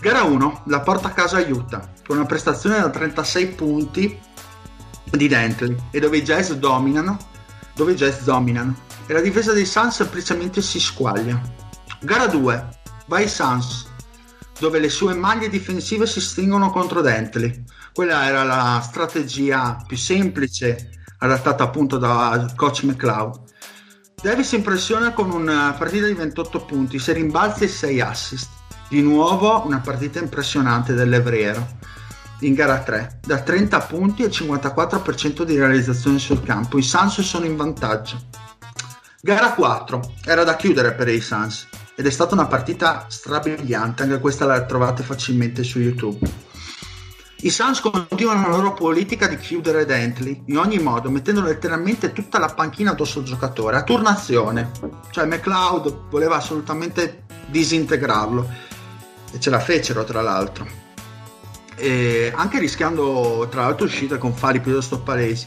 Gara 0.00 0.22
1 0.24 0.64
la 0.66 0.80
porta 0.80 1.08
a 1.08 1.12
casa 1.12 1.38
Utah 1.38 1.88
con 2.04 2.16
una 2.16 2.26
prestazione 2.26 2.80
da 2.80 2.90
36 2.90 3.46
punti 3.48 4.20
di 5.04 5.28
Dentley 5.28 5.76
e 5.90 6.00
dove 6.00 6.16
i 6.16 6.22
Jazz 6.22 6.50
dominano 6.52 7.16
dove 7.74 7.92
i 7.92 7.94
Jazz 7.94 8.22
dominano 8.22 8.74
e 9.06 9.12
la 9.12 9.20
difesa 9.20 9.52
dei 9.52 9.66
Suns 9.66 9.96
semplicemente 9.96 10.62
si 10.62 10.80
squaglia. 10.80 11.40
Gara 12.00 12.26
2 12.26 12.68
vai 13.06 13.28
Suns 13.28 13.90
dove 14.58 14.78
le 14.78 14.90
sue 14.90 15.14
maglie 15.14 15.48
difensive 15.48 16.06
si 16.06 16.20
stringono 16.20 16.70
contro 16.70 17.00
Dentley. 17.00 17.64
Quella 17.92 18.26
era 18.26 18.44
la 18.44 18.80
strategia 18.82 19.82
più 19.86 19.96
semplice 19.96 20.90
adattata 21.18 21.64
appunto 21.64 21.98
da 21.98 22.46
coach 22.54 22.84
McLeod. 22.84 23.40
Davis 24.22 24.52
impressiona 24.52 25.12
con 25.12 25.32
una 25.32 25.74
partita 25.76 26.06
di 26.06 26.14
28 26.14 26.64
punti 26.64 27.00
6 27.00 27.14
rimbalzi 27.14 27.64
e 27.64 27.68
6 27.68 28.00
assist. 28.00 28.48
Di 28.88 29.02
nuovo 29.02 29.66
una 29.66 29.80
partita 29.80 30.20
impressionante 30.20 30.94
dell'Evriero 30.94 31.80
in 32.40 32.54
gara 32.54 32.80
3, 32.80 33.20
da 33.24 33.40
30 33.40 33.80
punti 33.80 34.22
e 34.22 34.28
54% 34.28 35.42
di 35.42 35.56
realizzazione 35.56 36.18
sul 36.18 36.42
campo. 36.42 36.78
I 36.78 36.82
Suns 36.82 37.20
sono 37.20 37.46
in 37.46 37.56
vantaggio. 37.56 38.20
Gara 39.24 39.52
4, 39.52 40.14
era 40.24 40.42
da 40.42 40.56
chiudere 40.56 40.94
per 40.94 41.06
i 41.06 41.20
Suns 41.20 41.68
ed 41.94 42.06
è 42.06 42.10
stata 42.10 42.34
una 42.34 42.48
partita 42.48 43.06
strabiliante, 43.08 44.02
anche 44.02 44.18
questa 44.18 44.46
la 44.46 44.64
trovate 44.64 45.04
facilmente 45.04 45.62
su 45.62 45.78
YouTube. 45.78 46.28
I 47.42 47.48
Suns 47.48 47.78
continuano 47.78 48.48
la 48.48 48.56
loro 48.56 48.74
politica 48.74 49.28
di 49.28 49.36
chiudere 49.36 49.84
Dentley 49.84 50.42
in 50.46 50.58
ogni 50.58 50.80
modo, 50.80 51.08
mettendo 51.08 51.40
letteralmente 51.40 52.12
tutta 52.12 52.40
la 52.40 52.48
panchina 52.48 52.90
addosso 52.90 53.20
al 53.20 53.24
giocatore, 53.24 53.76
a 53.76 53.84
turnazione. 53.84 54.72
Cioè 55.12 55.26
McLeod 55.26 56.08
voleva 56.10 56.34
assolutamente 56.34 57.22
disintegrarlo 57.46 58.50
e 59.30 59.38
ce 59.38 59.50
la 59.50 59.60
fecero 59.60 60.02
tra 60.02 60.20
l'altro 60.20 60.66
e 61.76 62.32
anche 62.34 62.58
rischiando 62.58 63.46
tra 63.48 63.62
l'altro 63.62 63.86
uscite 63.86 64.18
con 64.18 64.34
fari 64.34 64.60
piuttosto 64.60 64.98
palesi 64.98 65.46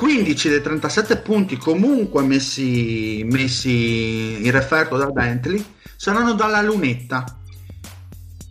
15 0.00 0.48
dei 0.48 0.62
37 0.62 1.18
punti 1.18 1.58
comunque 1.58 2.22
messi, 2.22 3.22
messi 3.30 4.38
in 4.42 4.50
referto 4.50 4.96
da 4.96 5.10
Bentley 5.10 5.62
saranno 5.94 6.32
dalla 6.32 6.62
lunetta. 6.62 7.22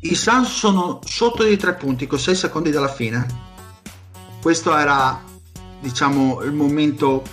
I 0.01 0.13
Suns 0.13 0.47
sono 0.47 0.99
sotto 1.03 1.43
di 1.43 1.57
3 1.57 1.73
punti 1.73 2.05
con 2.05 2.19
6 2.19 2.35
secondi 2.35 2.69
dalla 2.69 2.88
fine. 2.88 3.26
Questo 4.39 4.77
era 4.77 5.23
diciamo 5.81 6.43
il 6.43 6.53
momento 6.53 7.23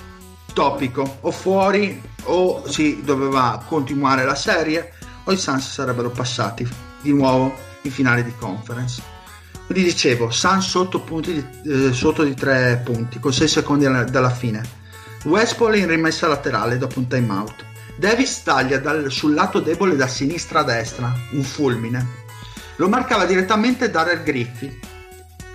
topico. 0.55 1.19
O 1.21 1.31
fuori 1.31 2.01
o 2.23 2.67
si 2.71 3.03
doveva 3.05 3.63
continuare 3.69 4.25
la 4.25 4.35
serie 4.35 4.95
o 5.25 5.33
i 5.33 5.37
Suns 5.37 5.71
sarebbero 5.71 6.09
passati 6.09 6.67
di 7.03 7.13
nuovo 7.13 7.55
in 7.83 7.91
finale 7.91 8.25
di 8.25 8.33
conference. 8.39 9.16
Quindi 9.67 9.85
dicevo, 9.85 10.31
Suns 10.31 10.69
sotto, 10.69 11.05
di, 11.21 11.45
eh, 11.65 11.93
sotto 11.93 12.23
di 12.23 12.35
3 12.35 12.83
punti, 12.85 13.19
con 13.19 13.33
6 13.33 13.49
secondi 13.49 13.85
dalla 13.85 14.31
fine. 14.31 14.63
Westpol 15.25 15.77
in 15.77 15.89
rimessa 15.89 16.29
laterale 16.29 16.79
dopo 16.79 17.01
un 17.01 17.09
timeout. 17.09 17.65
Davis 17.97 18.43
taglia 18.43 18.79
dal, 18.79 19.11
sul 19.11 19.35
lato 19.35 19.61
debole 19.61 19.97
da 19.97 20.07
sinistra 20.07 20.61
a 20.61 20.65
destra, 20.65 21.13
un 21.33 21.43
fulmine. 21.43 22.07
Lo 22.77 22.89
marcava 22.89 23.25
direttamente 23.25 23.91
Darrell 23.91 24.23
Griffith. 24.23 24.87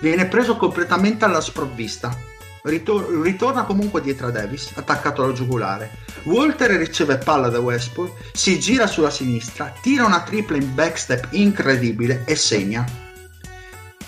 Viene 0.00 0.26
preso 0.26 0.56
completamente 0.56 1.24
alla 1.24 1.40
sprovvista 1.40 2.30
Ritor- 2.64 3.20
ritorna 3.22 3.64
comunque 3.64 4.00
dietro 4.00 4.28
a 4.28 4.30
Davis, 4.30 4.70
attaccato 4.74 5.24
alla 5.24 5.32
giugulare. 5.32 5.90
Walter 6.24 6.70
riceve 6.70 7.18
palla 7.18 7.48
da 7.48 7.58
Westport, 7.58 8.12
si 8.32 8.60
gira 8.60 8.86
sulla 8.86 9.10
sinistra, 9.10 9.74
tira 9.82 10.04
una 10.04 10.22
tripla 10.22 10.56
in 10.56 10.72
backstep 10.72 11.28
incredibile 11.30 12.22
e 12.24 12.36
segna. 12.36 12.86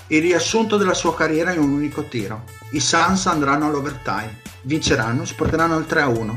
Il 0.09 0.21
riassunto 0.21 0.77
della 0.77 0.95
sua 0.95 1.15
carriera 1.15 1.53
in 1.53 1.61
un 1.61 1.73
unico 1.73 2.05
tiro. 2.05 2.45
I 2.73 2.81
Suns 2.81 3.27
andranno 3.27 3.67
all'overtime, 3.67 4.41
vinceranno, 4.63 5.25
si 5.25 5.35
porteranno 5.35 5.77
al 5.77 5.87
3-1. 5.89 6.37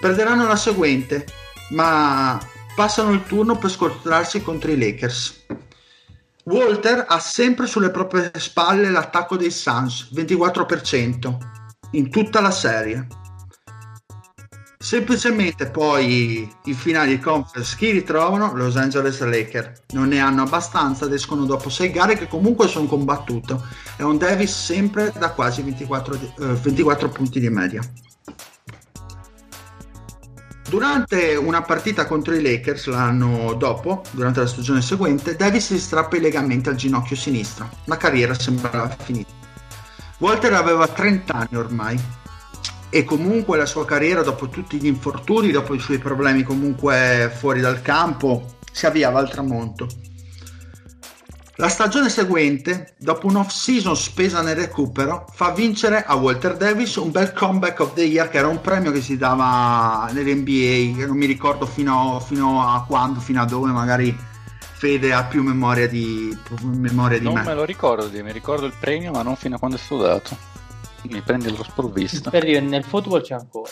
Perderanno 0.00 0.46
la 0.46 0.56
seguente, 0.56 1.26
ma 1.70 2.40
passano 2.74 3.12
il 3.12 3.24
turno 3.24 3.58
per 3.58 3.70
scontrarsi 3.70 4.42
contro 4.42 4.70
i 4.70 4.78
Lakers. 4.78 5.46
Walter 6.44 7.04
ha 7.06 7.20
sempre 7.20 7.66
sulle 7.66 7.90
proprie 7.90 8.30
spalle 8.36 8.90
l'attacco 8.90 9.36
dei 9.36 9.50
Suns, 9.50 10.10
24%, 10.12 11.36
in 11.92 12.10
tutta 12.10 12.40
la 12.40 12.50
serie. 12.50 13.06
Semplicemente 14.82 15.66
poi 15.66 16.50
i 16.64 16.72
finali 16.72 17.16
di 17.16 17.20
conference 17.20 17.76
chi 17.76 17.90
ritrovano? 17.90 18.56
Los 18.56 18.76
Angeles 18.76 19.20
Lakers. 19.20 19.82
Non 19.90 20.08
ne 20.08 20.20
hanno 20.20 20.40
abbastanza 20.40 21.04
ed 21.04 21.12
escono 21.12 21.44
dopo 21.44 21.68
6 21.68 21.90
gare 21.90 22.16
che 22.16 22.26
comunque 22.26 22.66
sono 22.66 22.86
combattute. 22.86 23.58
È 23.94 24.02
un 24.02 24.16
Davis 24.16 24.50
sempre 24.50 25.12
da 25.18 25.32
quasi 25.32 25.60
24, 25.60 26.14
eh, 26.14 26.46
24 26.54 27.10
punti 27.10 27.40
di 27.40 27.50
media. 27.50 27.82
Durante 30.66 31.36
una 31.36 31.60
partita 31.60 32.06
contro 32.06 32.34
i 32.34 32.40
Lakers 32.40 32.86
l'anno 32.86 33.52
dopo, 33.52 34.02
durante 34.12 34.40
la 34.40 34.46
stagione 34.46 34.80
seguente, 34.80 35.36
Davis 35.36 35.66
si 35.66 35.78
strappa 35.78 36.16
i 36.16 36.20
legamenti 36.20 36.70
al 36.70 36.76
ginocchio 36.76 37.16
sinistro. 37.16 37.68
La 37.84 37.98
carriera 37.98 38.32
sembrava 38.32 38.88
finita. 38.88 39.30
Walter 40.20 40.54
aveva 40.54 40.86
30 40.86 41.34
anni 41.34 41.56
ormai 41.56 42.00
e 42.90 43.04
comunque 43.04 43.56
la 43.56 43.66
sua 43.66 43.84
carriera 43.84 44.22
dopo 44.22 44.48
tutti 44.48 44.78
gli 44.78 44.86
infortuni, 44.86 45.52
dopo 45.52 45.74
i 45.74 45.78
suoi 45.78 45.98
problemi 45.98 46.42
comunque 46.42 47.32
fuori 47.34 47.60
dal 47.60 47.80
campo, 47.80 48.56
si 48.72 48.86
avviava 48.86 49.20
al 49.20 49.30
tramonto. 49.30 49.86
La 51.56 51.68
stagione 51.68 52.08
seguente, 52.08 52.94
dopo 52.98 53.26
un'off-season 53.26 53.94
spesa 53.94 54.40
nel 54.40 54.56
recupero, 54.56 55.26
fa 55.30 55.50
vincere 55.52 56.02
a 56.04 56.14
Walter 56.14 56.56
Davis 56.56 56.96
un 56.96 57.10
bel 57.10 57.34
comeback 57.34 57.80
of 57.80 57.92
the 57.92 58.02
year 58.02 58.30
che 58.30 58.38
era 58.38 58.48
un 58.48 58.62
premio 58.62 58.90
che 58.90 59.02
si 59.02 59.18
dava 59.18 60.08
nell'NBA, 60.10 61.04
non 61.06 61.18
mi 61.18 61.26
ricordo 61.26 61.66
fino, 61.66 62.18
fino 62.26 62.66
a 62.66 62.82
quando, 62.84 63.20
fino 63.20 63.42
a 63.42 63.44
dove 63.44 63.70
magari 63.72 64.28
Fede 64.80 65.12
ha 65.12 65.24
più 65.24 65.42
memoria 65.42 65.86
di, 65.86 66.34
memoria 66.62 67.18
di 67.18 67.24
non 67.24 67.34
me. 67.34 67.40
Non 67.40 67.48
me 67.50 67.54
lo 67.54 67.64
ricordo, 67.64 68.08
mi 68.10 68.32
ricordo 68.32 68.64
il 68.64 68.72
premio 68.80 69.10
ma 69.10 69.20
non 69.20 69.36
fino 69.36 69.56
a 69.56 69.58
quando 69.58 69.76
è 69.76 69.78
stato 69.78 70.00
dato 70.00 70.49
mi 71.08 71.20
prende 71.22 71.50
lo 71.50 71.62
sprovvisto. 71.62 72.30
Per 72.30 72.44
dire, 72.44 72.60
nel 72.60 72.84
football 72.84 73.22
c'è 73.22 73.34
ancora. 73.34 73.70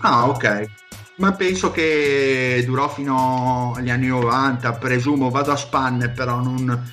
Ah, 0.00 0.28
ok. 0.28 0.70
Ma 1.16 1.32
penso 1.32 1.70
che 1.72 2.62
durò 2.64 2.88
fino 2.88 3.72
agli 3.76 3.90
anni 3.90 4.06
90, 4.06 4.72
presumo, 4.74 5.30
vado 5.30 5.50
a 5.50 5.56
spanne, 5.56 6.10
però 6.10 6.40
non, 6.40 6.90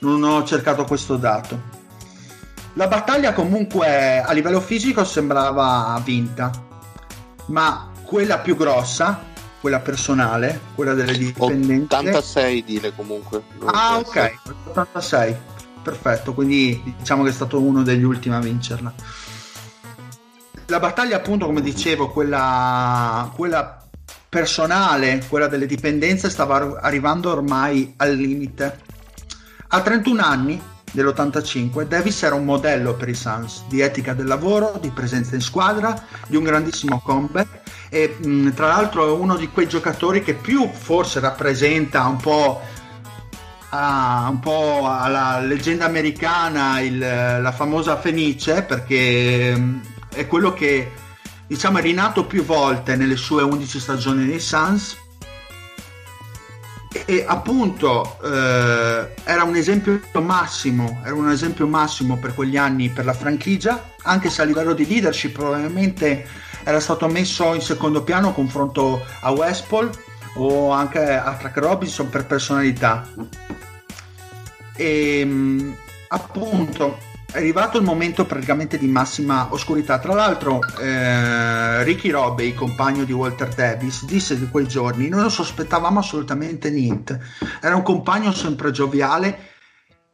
non 0.00 0.22
ho 0.24 0.44
cercato 0.44 0.84
questo 0.84 1.16
dato. 1.16 1.76
La 2.74 2.88
battaglia 2.88 3.32
comunque 3.32 4.20
a 4.20 4.32
livello 4.32 4.60
fisico 4.60 5.04
sembrava 5.04 6.00
vinta, 6.04 6.50
ma 7.46 7.90
quella 8.02 8.38
più 8.38 8.56
grossa, 8.56 9.24
quella 9.60 9.80
personale, 9.80 10.60
quella 10.74 10.94
delle 10.94 11.16
dipendenze... 11.16 11.96
86 11.96 12.64
dire 12.64 12.92
comunque. 12.94 13.42
Ah, 13.64 13.98
ok, 13.98 14.34
86 14.74 15.36
perfetto, 15.88 16.34
quindi 16.34 16.94
diciamo 16.98 17.22
che 17.22 17.30
è 17.30 17.32
stato 17.32 17.58
uno 17.60 17.82
degli 17.82 18.02
ultimi 18.02 18.34
a 18.34 18.40
vincerla. 18.40 18.92
La 20.66 20.80
battaglia 20.80 21.16
appunto, 21.16 21.46
come 21.46 21.62
dicevo, 21.62 22.10
quella, 22.10 23.32
quella 23.34 23.82
personale, 24.28 25.24
quella 25.28 25.46
delle 25.46 25.64
dipendenze, 25.64 26.28
stava 26.28 26.78
arrivando 26.80 27.30
ormai 27.30 27.94
al 27.96 28.14
limite. 28.14 28.80
A 29.68 29.80
31 29.80 30.22
anni, 30.22 30.60
nell'85, 30.92 31.84
Davis 31.84 32.22
era 32.22 32.34
un 32.34 32.44
modello 32.44 32.94
per 32.94 33.08
i 33.08 33.14
Suns 33.14 33.64
di 33.66 33.80
etica 33.80 34.12
del 34.12 34.26
lavoro, 34.26 34.78
di 34.78 34.90
presenza 34.90 35.34
in 35.34 35.40
squadra, 35.40 36.04
di 36.26 36.36
un 36.36 36.44
grandissimo 36.44 37.00
comeback 37.00 37.60
e 37.88 38.16
mh, 38.20 38.52
tra 38.52 38.66
l'altro 38.66 39.06
è 39.06 39.10
uno 39.10 39.36
di 39.36 39.48
quei 39.48 39.66
giocatori 39.66 40.22
che 40.22 40.34
più 40.34 40.68
forse 40.70 41.20
rappresenta 41.20 42.06
un 42.06 42.16
po' 42.18 42.60
a, 43.70 44.28
un 44.30 44.40
po' 44.40 44.88
alla 44.88 45.40
leggenda 45.40 45.84
americana, 45.84 46.80
il, 46.80 46.98
la 46.98 47.52
famosa 47.52 47.98
Fenice, 47.98 48.62
perché 48.62 49.54
mm, 49.56 49.78
è 50.14 50.26
quello 50.26 50.52
che 50.52 50.92
diciamo 51.46 51.78
è 51.78 51.82
rinato 51.82 52.26
più 52.26 52.44
volte 52.44 52.96
nelle 52.96 53.16
sue 53.16 53.42
11 53.42 53.80
stagioni 53.80 54.24
nei 54.24 54.40
Suns. 54.40 54.96
E, 56.90 57.02
e 57.06 57.24
appunto 57.26 58.16
eh, 58.24 59.14
era 59.24 59.42
un 59.42 59.54
esempio 59.56 60.00
massimo 60.22 61.02
era 61.04 61.14
un 61.14 61.28
esempio 61.28 61.66
massimo 61.66 62.16
per 62.16 62.32
quegli 62.34 62.56
anni 62.56 62.88
per 62.88 63.04
la 63.04 63.12
franchigia 63.12 63.90
anche 64.04 64.30
se 64.30 64.40
a 64.40 64.46
livello 64.46 64.72
di 64.72 64.86
leadership 64.86 65.32
probabilmente 65.32 66.26
era 66.64 66.80
stato 66.80 67.06
messo 67.06 67.52
in 67.52 67.60
secondo 67.60 68.02
piano 68.02 68.32
confronto 68.32 69.04
a 69.20 69.30
Westpol 69.30 69.90
o 70.38 70.70
anche 70.70 71.14
a 71.14 71.34
Track 71.34 71.56
Robinson 71.58 72.08
per 72.08 72.26
personalità 72.26 73.06
e 74.78 75.20
ehm, 75.20 75.76
appunto 76.08 76.98
è 77.30 77.36
arrivato 77.36 77.76
il 77.76 77.84
momento 77.84 78.24
praticamente 78.24 78.78
di 78.78 78.86
massima 78.86 79.48
oscurità. 79.50 79.98
Tra 79.98 80.14
l'altro, 80.14 80.60
eh, 80.80 81.82
Ricky 81.82 82.08
Robbie, 82.08 82.54
compagno 82.54 83.04
di 83.04 83.12
Walter 83.12 83.48
Davis, 83.48 84.06
disse 84.06 84.38
di 84.38 84.48
quei 84.48 84.66
giorni: 84.66 85.08
non 85.08 85.30
sospettavamo 85.30 85.98
assolutamente 85.98 86.70
niente. 86.70 87.20
Era 87.60 87.76
un 87.76 87.82
compagno 87.82 88.32
sempre 88.32 88.70
gioviale 88.70 89.50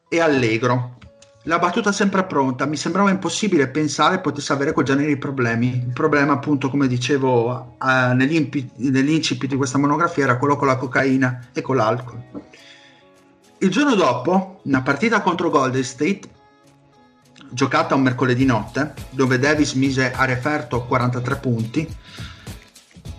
e 0.09 0.21
allegro. 0.21 0.99
La 1.47 1.59
battuta 1.59 1.93
sempre 1.93 2.25
pronta. 2.25 2.65
Mi 2.65 2.77
sembrava 2.77 3.11
impossibile 3.11 3.69
pensare 3.69 4.21
potesse 4.21 4.53
avere 4.53 4.73
quel 4.73 4.87
genere 4.87 5.09
di 5.09 5.19
problemi. 5.19 5.85
Il 5.87 5.93
problema, 5.93 6.33
appunto, 6.33 6.71
come 6.71 6.87
dicevo 6.87 7.77
eh, 7.83 8.15
nell'incipit 8.15 9.51
di 9.51 9.57
questa 9.57 9.77
monografia, 9.77 10.25
era 10.25 10.39
quello 10.39 10.57
con 10.57 10.66
la 10.66 10.77
cocaina 10.77 11.49
e 11.53 11.61
con 11.61 11.77
l'alcol. 11.77 12.23
Il 13.59 13.69
giorno 13.69 13.95
dopo, 13.95 14.61
una 14.65 14.81
partita 14.81 15.21
contro 15.21 15.51
Golden 15.51 15.85
State, 15.85 16.23
giocata 17.51 17.95
un 17.95 18.03
mercoledì 18.03 18.47
notte, 18.47 18.95
dove 19.11 19.39
Davis 19.39 19.75
mise 19.75 20.12
a 20.12 20.25
referto 20.25 20.85
43 20.85 21.37
punti, 21.37 21.97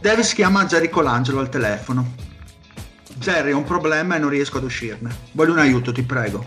Davis 0.01 0.33
chiama 0.33 0.65
Jerry 0.65 0.89
Colangelo 0.89 1.39
al 1.39 1.49
telefono. 1.49 2.13
Jerry, 3.17 3.51
ho 3.51 3.57
un 3.57 3.63
problema 3.63 4.15
e 4.15 4.19
non 4.19 4.29
riesco 4.29 4.57
ad 4.57 4.63
uscirne. 4.63 5.15
Voglio 5.31 5.51
un 5.51 5.59
aiuto, 5.59 5.91
ti 5.91 6.01
prego. 6.01 6.43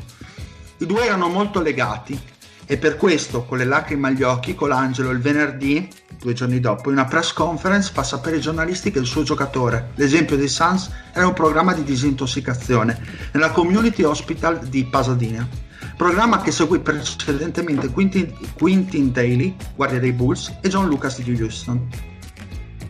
I 0.81 0.87
due 0.87 1.07
erano 1.07 1.29
molto 1.29 1.61
legati 1.61 2.19
e 2.65 2.77
per 2.77 2.97
questo, 2.97 3.45
con 3.45 3.59
le 3.59 3.65
lacrime 3.65 4.09
agli 4.09 4.23
occhi, 4.23 4.55
Colangelo 4.55 5.11
il 5.11 5.19
venerdì 5.19 5.89
due 6.21 6.35
giorni 6.35 6.61
dopo, 6.61 6.91
in 6.91 6.97
una 6.97 7.07
press 7.07 7.33
conference 7.33 7.91
fa 7.93 8.05
sapere 8.05 8.37
ai 8.37 8.43
giornalisti 8.43 8.91
che 8.91 9.01
il 9.01 9.07
suo 9.07 9.23
giocatore, 9.25 9.91
l'esempio 9.97 10.37
dei 10.37 10.49
Suns, 10.49 10.89
era 11.13 11.27
un 11.27 11.33
programma 11.33 11.73
di 11.73 11.83
disintossicazione 11.83 13.01
nella 13.33 13.51
community 13.51 14.03
hospital 14.05 14.59
di 14.69 14.85
Pasadena. 14.85 15.49
Programma 15.97 16.43
che 16.43 16.53
seguì 16.53 16.79
precedentemente 16.79 17.89
Quintin, 17.89 18.33
Quintin 18.55 19.11
Daly, 19.11 19.57
guardia 19.75 19.99
dei 19.99 20.13
Bulls, 20.13 20.59
e 20.61 20.69
John 20.69 20.87
Lucas 20.87 21.21
di 21.21 21.41
Houston. 21.41 21.89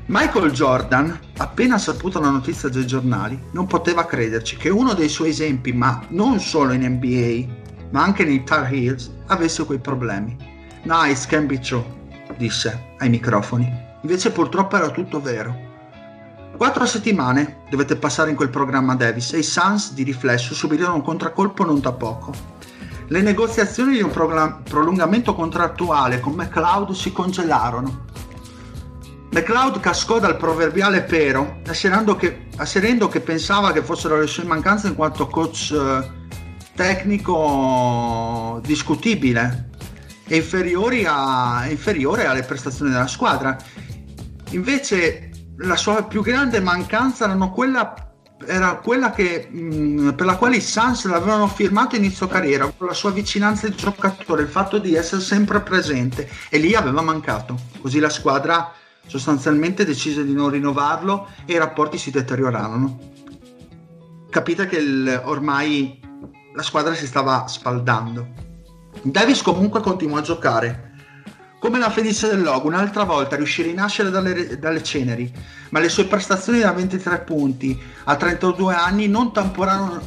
Michael 0.07 0.51
Jordan, 0.51 1.19
appena 1.37 1.79
saputo 1.79 2.19
la 2.21 2.31
notizia 2.31 2.69
dei 2.69 2.87
giornali, 2.87 3.41
non 3.53 3.67
poteva 3.67 4.05
crederci 4.05 4.57
che 4.57 4.69
uno 4.69 4.93
dei 4.95 5.09
suoi 5.09 5.31
esempi, 5.31 5.73
ma 5.73 6.05
non 6.09 6.41
solo 6.41 6.73
in 6.73 6.83
NBA, 6.85 7.67
ma 7.91 8.03
anche 8.03 8.25
nei 8.25 8.45
Tar 8.45 8.73
Heels, 8.73 9.11
avesse 9.27 9.65
quei 9.65 9.79
problemi. 9.79 10.37
Nice, 10.83 11.27
can 11.27 11.47
be 11.47 11.59
true 11.59 11.97
disse 12.39 12.95
ai 12.99 13.11
microfoni. 13.11 13.71
Invece 14.03 14.31
purtroppo 14.31 14.77
era 14.77 14.89
tutto 14.91 15.21
vero. 15.21 15.67
Quattro 16.57 16.87
settimane 16.87 17.63
dovette 17.69 17.97
passare 17.97 18.31
in 18.31 18.37
quel 18.37 18.49
programma 18.49 18.95
Davis 18.95 19.33
e 19.33 19.39
i 19.39 19.43
Suns 19.43 19.93
di 19.93 20.03
riflesso 20.03 20.55
subirono 20.55 20.95
un 20.95 21.03
contraccolpo 21.03 21.65
non 21.65 21.81
da 21.81 21.93
poco. 21.93 22.33
Le 23.09 23.23
negoziazioni 23.23 23.95
di 23.95 24.03
un 24.03 24.11
prog- 24.11 24.63
prolungamento 24.69 25.35
contrattuale 25.35 26.21
con 26.21 26.35
McLeod 26.35 26.93
si 26.93 27.13
congelarono. 27.13 28.07
McLeod 29.31 29.81
cascò 29.81 30.19
dal 30.19 30.37
proverbiale 30.37 31.03
pero, 31.03 31.61
asserendo 31.67 32.17
che, 32.17 32.49
asserendo 32.57 33.09
che, 33.09 33.21
pensava 33.21 33.73
che 33.73 33.83
fossero 33.83 34.19
le 34.19 34.27
sue 34.27 34.45
mancanze 34.45 34.89
in 34.89 34.95
quanto 34.95 35.27
coach 35.27 35.71
eh, 35.71 36.18
tecnico 36.79 38.61
discutibile 38.65 39.71
e 40.29 40.37
inferiori 40.37 41.05
a, 41.05 41.67
inferiore 41.69 42.27
alle 42.27 42.45
prestazioni 42.45 42.93
della 42.93 43.09
squadra. 43.09 43.57
Invece 44.51 45.31
la 45.57 45.75
sua 45.75 46.05
più 46.05 46.23
grande 46.23 46.61
mancanza 46.61 47.27
quella 47.49 48.07
era 48.47 48.77
quella 48.77 49.11
che, 49.11 49.49
mh, 49.51 50.13
per 50.15 50.25
la 50.25 50.37
quale 50.37 50.59
i 50.59 50.61
Suns 50.61 51.05
l'avevano 51.07 51.49
firmato 51.49 51.97
inizio 51.97 52.29
carriera, 52.29 52.73
con 52.77 52.87
la 52.87 52.95
sua 52.95 53.11
vicinanza 53.11 53.67
di 53.67 53.75
giocatore, 53.75 54.43
il 54.43 54.49
fatto 54.49 54.79
di 54.79 54.95
essere 54.95 55.21
sempre 55.21 55.61
presente 55.61 56.31
e 56.49 56.59
lì 56.59 56.77
aveva 56.77 57.03
mancato. 57.03 57.59
Così 57.81 57.99
la 57.99 58.09
squadra 58.09 58.73
sostanzialmente 59.05 59.85
decise 59.85 60.25
di 60.25 60.33
non 60.33 60.51
rinnovarlo 60.51 61.27
e 61.45 61.55
i 61.55 61.59
rapporti 61.59 61.99
si 61.99 62.13
deteriorarono. 62.13 63.17
Capite 64.31 64.67
che 64.67 64.77
il, 64.77 65.23
ormai 65.25 66.07
la 66.59 66.65
squadra 66.65 66.93
si 66.93 67.07
stava 67.07 67.47
spaldando. 67.47 68.27
Davis 69.03 69.43
comunque 69.43 69.81
continuò 69.81 70.19
a 70.19 70.23
giocare. 70.23 70.87
Come 71.61 71.79
la 71.79 71.89
Felice 71.89 72.27
del 72.27 72.43
Logo, 72.43 72.67
un'altra 72.67 73.05
volta 73.05 73.37
riuscì 73.37 73.61
a 73.61 73.67
rinascere 73.67 74.11
dalle, 74.11 74.59
dalle, 74.59 74.83
ceneri, 74.83 75.33
ma 75.71 75.79
le 75.79 75.89
sue 75.89 76.07
prestazioni 76.07 76.59
da 76.59 76.73
23 76.73 77.21
punti 77.21 77.81
a 78.05 78.17
32 78.17 78.75
anni 78.75 79.07
non, 79.07 79.31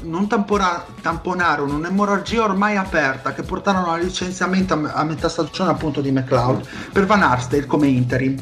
non 0.02 0.28
tampora, 0.28 0.86
tamponarono 1.02 1.76
un'emorragia 1.76 2.44
ormai 2.44 2.76
aperta 2.76 3.34
che 3.34 3.44
portarono 3.44 3.92
al 3.92 4.02
licenziamento 4.02 4.74
a, 4.74 4.92
a 4.92 5.04
metà 5.06 5.30
stagione 5.30 5.72
appunto 5.72 6.02
di 6.02 6.12
McLeod 6.12 6.68
per 6.92 7.06
Van 7.06 7.24
Arsdale 7.24 7.66
come 7.66 7.88
interim. 7.88 8.38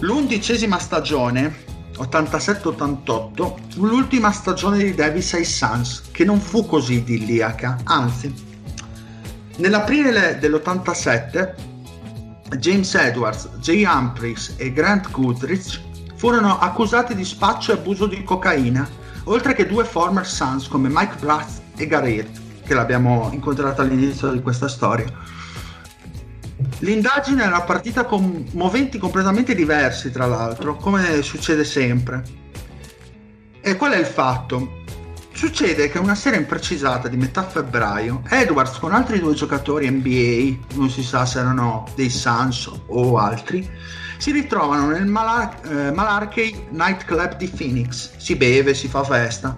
L'undicesima 0.00 0.78
stagione 0.78 1.68
87-88 2.00 3.54
fu 3.68 3.86
l'ultima 3.86 4.32
stagione 4.32 4.78
di 4.78 4.94
Davis 4.94 5.34
ai 5.34 5.44
Suns, 5.44 6.10
che 6.10 6.24
non 6.24 6.40
fu 6.40 6.66
così 6.66 6.94
idilliaca, 6.94 7.78
anzi 7.84 8.48
Nell'aprile 9.60 10.38
dell'87 10.38 11.52
James 12.56 12.94
Edwards, 12.94 13.48
Jay 13.58 13.84
Humphries 13.84 14.54
e 14.56 14.72
Grant 14.72 15.10
Goodrich 15.10 15.78
furono 16.16 16.58
accusati 16.58 17.14
di 17.14 17.26
spaccio 17.26 17.72
e 17.72 17.74
abuso 17.74 18.06
di 18.06 18.24
cocaina, 18.24 18.88
oltre 19.24 19.54
che 19.54 19.66
due 19.66 19.84
former 19.84 20.26
Suns 20.26 20.66
come 20.66 20.88
Mike 20.90 21.16
Bratz 21.20 21.60
e 21.76 21.86
Garrett, 21.86 22.40
che 22.64 22.72
l'abbiamo 22.72 23.28
incontrato 23.32 23.82
all'inizio 23.82 24.30
di 24.32 24.40
questa 24.40 24.66
storia. 24.66 25.06
L'indagine 26.80 27.44
era 27.44 27.60
partita 27.62 28.04
con 28.04 28.46
moventi 28.52 28.98
completamente 28.98 29.54
diversi, 29.54 30.10
tra 30.10 30.26
l'altro, 30.26 30.76
come 30.76 31.22
succede 31.22 31.64
sempre. 31.64 32.22
E 33.60 33.76
qual 33.76 33.92
è 33.92 33.98
il 33.98 34.06
fatto? 34.06 34.78
Succede 35.32 35.88
che 35.88 35.98
una 35.98 36.14
sera 36.14 36.36
imprecisata 36.36 37.08
di 37.08 37.16
metà 37.16 37.42
febbraio, 37.44 38.22
Edwards 38.28 38.78
con 38.78 38.92
altri 38.92 39.20
due 39.20 39.34
giocatori 39.34 39.88
NBA, 39.88 40.76
non 40.76 40.90
si 40.90 41.02
sa 41.02 41.24
se 41.24 41.38
erano 41.38 41.86
dei 41.94 42.10
Suns 42.10 42.70
o 42.86 43.16
altri, 43.16 43.68
si 44.18 44.32
ritrovano 44.32 44.88
nel 44.88 45.06
Malar- 45.06 45.64
eh, 45.64 45.92
Malarkey 45.92 46.66
Nightclub 46.70 47.36
di 47.36 47.48
Phoenix. 47.48 48.10
Si 48.18 48.36
beve, 48.36 48.74
si 48.74 48.86
fa 48.88 49.02
festa. 49.02 49.56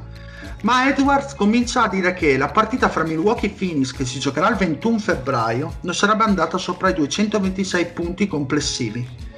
Ma 0.62 0.88
Edwards 0.88 1.34
comincia 1.34 1.84
a 1.84 1.88
dire 1.88 2.14
che 2.14 2.36
la 2.36 2.48
partita 2.48 2.88
fra 2.88 3.04
Milwaukee 3.04 3.50
e 3.50 3.52
Phoenix, 3.52 3.92
che 3.92 4.04
si 4.04 4.18
giocherà 4.18 4.48
il 4.48 4.56
21 4.56 4.98
febbraio, 4.98 5.74
non 5.82 5.94
sarebbe 5.94 6.24
andata 6.24 6.56
sopra 6.58 6.88
i 6.88 6.94
226 6.94 7.86
punti 7.86 8.26
complessivi 8.26 9.30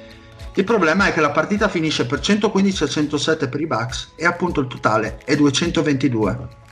il 0.57 0.63
problema 0.63 1.07
è 1.07 1.13
che 1.13 1.19
la 1.19 1.31
partita 1.31 1.67
finisce 1.67 2.05
per 2.05 2.21
115 2.21 2.83
a 2.85 2.87
107 2.87 3.49
per 3.49 3.59
i 3.59 3.67
Bucks 3.67 4.13
e 4.15 4.25
appunto 4.25 4.61
il 4.61 4.67
totale 4.67 5.19
è 5.25 5.35
222. 5.35 6.63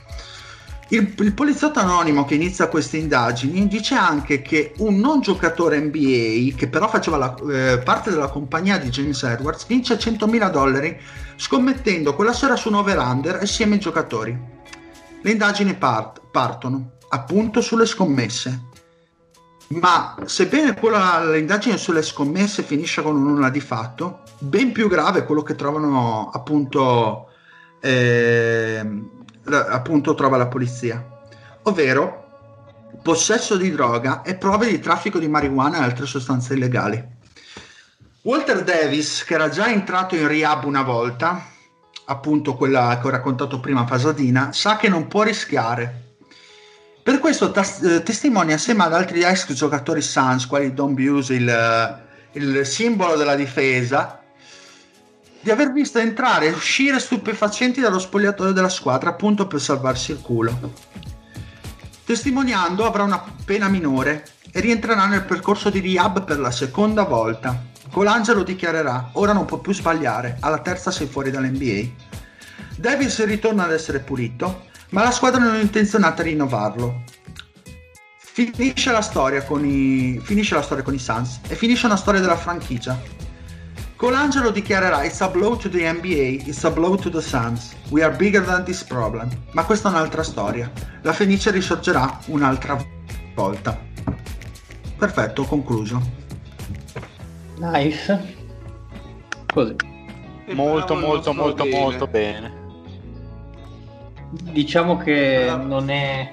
Il, 0.94 1.12
il, 1.18 1.32
poliziotto 1.34 1.80
anonimo 1.80 2.24
che 2.24 2.34
inizia 2.34 2.68
queste 2.68 2.98
indagini 2.98 3.66
dice 3.66 3.94
anche 3.94 4.42
che 4.42 4.74
un 4.78 5.00
non 5.00 5.20
giocatore 5.20 5.80
NBA, 5.80 6.54
che 6.56 6.68
però 6.68 6.88
faceva 6.88 7.16
la, 7.16 7.34
eh, 7.50 7.78
parte 7.78 8.10
della 8.10 8.28
compagnia 8.28 8.78
di 8.78 8.90
James 8.90 9.22
Edwards, 9.22 9.66
vince 9.66 9.98
100.000 9.98 10.50
dollari 10.50 10.96
scommettendo 11.36 12.14
quella 12.14 12.32
sera 12.32 12.54
su 12.54 12.68
un 12.68 12.76
over-under 12.76 13.36
assieme 13.36 13.74
ai 13.74 13.80
giocatori. 13.80 14.38
Le 15.20 15.30
indagini 15.30 15.74
part- 15.74 16.20
partono 16.30 16.92
appunto 17.08 17.60
sulle 17.60 17.86
scommesse 17.86 18.72
ma 19.68 20.14
sebbene 20.24 20.74
quella, 20.74 21.24
l'indagine 21.24 21.78
sulle 21.78 22.02
scommesse 22.02 22.62
finisce 22.62 23.02
con 23.02 23.16
un 23.16 23.24
nulla 23.24 23.48
di 23.48 23.60
fatto, 23.60 24.20
ben 24.38 24.72
più 24.72 24.88
grave 24.88 25.20
è 25.20 25.24
quello 25.24 25.42
che 25.42 25.54
trovano 25.54 26.30
appunto, 26.32 27.30
eh, 27.80 28.84
appunto 29.44 30.14
trova 30.14 30.36
la 30.36 30.46
polizia, 30.46 31.04
ovvero 31.62 32.22
possesso 33.02 33.56
di 33.56 33.70
droga 33.70 34.22
e 34.22 34.36
prove 34.36 34.68
di 34.68 34.78
traffico 34.78 35.18
di 35.18 35.28
marijuana 35.28 35.78
e 35.78 35.82
altre 35.82 36.06
sostanze 36.06 36.54
illegali. 36.54 37.12
Walter 38.22 38.62
Davis, 38.62 39.24
che 39.24 39.34
era 39.34 39.48
già 39.48 39.68
entrato 39.68 40.14
in 40.16 40.26
rehab 40.26 40.64
una 40.64 40.82
volta, 40.82 41.44
appunto 42.06 42.54
quella 42.54 42.98
che 43.00 43.06
ho 43.06 43.10
raccontato 43.10 43.60
prima 43.60 43.80
a 43.80 43.84
Pasadena, 43.84 44.52
sa 44.52 44.76
che 44.76 44.88
non 44.88 45.08
può 45.08 45.22
rischiare 45.22 46.04
per 47.04 47.18
questo 47.18 47.50
tas- 47.50 47.82
eh, 47.82 48.02
testimonia 48.02 48.54
assieme 48.54 48.82
ad 48.82 48.94
altri 48.94 49.22
ex 49.22 49.52
giocatori 49.52 50.00
Suns, 50.00 50.46
quali 50.46 50.72
Don 50.72 50.94
Buse, 50.94 51.34
il, 51.34 51.46
eh, 51.46 52.38
il 52.38 52.64
simbolo 52.64 53.14
della 53.14 53.34
difesa, 53.34 54.23
di 55.44 55.50
aver 55.50 55.72
visto 55.72 55.98
entrare 55.98 56.46
e 56.46 56.52
uscire 56.52 56.98
stupefacenti 56.98 57.82
dallo 57.82 57.98
spogliatoio 57.98 58.52
della 58.52 58.70
squadra 58.70 59.10
appunto 59.10 59.46
per 59.46 59.60
salvarsi 59.60 60.12
il 60.12 60.22
culo. 60.22 60.72
Testimoniando 62.02 62.86
avrà 62.86 63.02
una 63.02 63.22
pena 63.44 63.68
minore 63.68 64.24
e 64.50 64.60
rientrerà 64.60 65.04
nel 65.04 65.24
percorso 65.24 65.68
di 65.68 65.80
rehab 65.80 66.24
per 66.24 66.40
la 66.40 66.50
seconda 66.50 67.02
volta. 67.02 67.62
Colangelo 67.90 68.42
dichiarerà: 68.42 69.10
Ora 69.12 69.34
non 69.34 69.44
può 69.44 69.58
più 69.58 69.74
sbagliare, 69.74 70.38
alla 70.40 70.60
terza 70.60 70.90
sei 70.90 71.06
fuori 71.06 71.30
dall'NBA. 71.30 71.90
Davis 72.76 73.22
ritorna 73.24 73.64
ad 73.64 73.72
essere 73.72 73.98
pulito 74.00 74.72
ma 74.94 75.02
la 75.02 75.10
squadra 75.10 75.40
non 75.42 75.56
è 75.56 75.60
intenzionata 75.60 76.22
a 76.22 76.24
rinnovarlo. 76.24 77.02
Finisce 78.16 78.92
la 78.92 79.02
storia 79.02 79.42
con 79.44 79.64
i, 79.64 80.20
finisce 80.22 80.54
la 80.54 80.62
storia 80.62 80.84
con 80.84 80.94
i 80.94 80.98
Suns 80.98 81.40
e 81.48 81.54
finisce 81.54 81.86
una 81.86 81.96
storia 81.96 82.20
della 82.20 82.36
franchigia. 82.36 82.98
Colangelo 84.04 84.50
dichiarerà 84.50 85.02
It's 85.02 85.22
a 85.22 85.30
blow 85.30 85.56
to 85.56 85.70
the 85.70 85.90
NBA, 85.90 86.46
it's 86.46 86.62
a 86.64 86.70
blow 86.70 86.94
to 86.94 87.08
the 87.08 87.22
Suns. 87.22 87.74
We 87.88 88.02
are 88.02 88.14
bigger 88.14 88.44
than 88.44 88.62
this 88.64 88.84
problem. 88.84 89.30
Ma 89.52 89.64
questa 89.64 89.88
è 89.88 89.92
un'altra 89.92 90.22
storia. 90.22 90.70
La 91.00 91.14
Fenice 91.14 91.50
risorgerà 91.50 92.18
un'altra 92.26 92.76
volta. 93.34 93.80
Perfetto, 94.98 95.44
concluso. 95.44 96.02
Nice. 97.56 98.34
Così. 99.46 99.74
Molto, 100.50 100.94
molto, 100.96 101.32
molto, 101.32 101.64
molto 101.64 102.06
bene 102.06 102.62
diciamo 104.50 104.96
che 104.96 105.48
non 105.64 105.88
è 105.90 106.28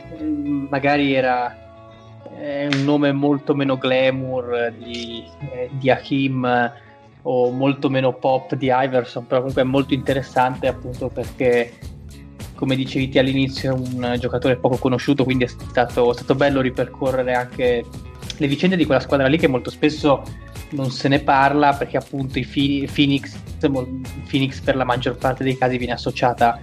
magari 0.69 1.13
era 1.13 1.55
è 2.35 2.67
un 2.73 2.83
nome 2.83 3.11
molto 3.11 3.53
meno 3.53 3.77
glamour 3.77 4.73
di, 4.75 5.23
eh, 5.51 5.69
di 5.73 5.91
Hakim 5.91 6.73
o 7.23 7.51
molto 7.51 7.89
meno 7.89 8.13
pop 8.13 8.55
di 8.55 8.69
Iverson 8.71 9.27
però 9.27 9.39
comunque 9.39 9.61
è 9.61 9.65
molto 9.65 9.93
interessante 9.93 10.67
appunto 10.67 11.09
perché 11.09 11.73
come 12.55 12.75
dicevi 12.75 13.09
te 13.09 13.19
all'inizio 13.19 13.71
è 13.71 13.73
un 13.73 14.17
giocatore 14.19 14.57
poco 14.57 14.77
conosciuto 14.77 15.23
quindi 15.23 15.45
è 15.45 15.47
stato, 15.47 16.11
è 16.11 16.13
stato 16.13 16.35
bello 16.35 16.61
ripercorrere 16.61 17.33
anche 17.33 17.85
le 18.37 18.47
vicende 18.47 18.75
di 18.75 18.85
quella 18.85 19.01
squadra 19.01 19.27
lì 19.27 19.37
che 19.37 19.47
molto 19.47 19.69
spesso 19.69 20.23
non 20.71 20.89
se 20.89 21.07
ne 21.07 21.19
parla 21.19 21.73
perché 21.73 21.97
appunto 21.97 22.39
i 22.39 22.45
Phoenix, 22.91 23.37
Phoenix 24.29 24.59
per 24.61 24.75
la 24.75 24.83
maggior 24.83 25.17
parte 25.17 25.43
dei 25.43 25.57
casi 25.57 25.77
viene 25.77 25.93
associata 25.93 26.59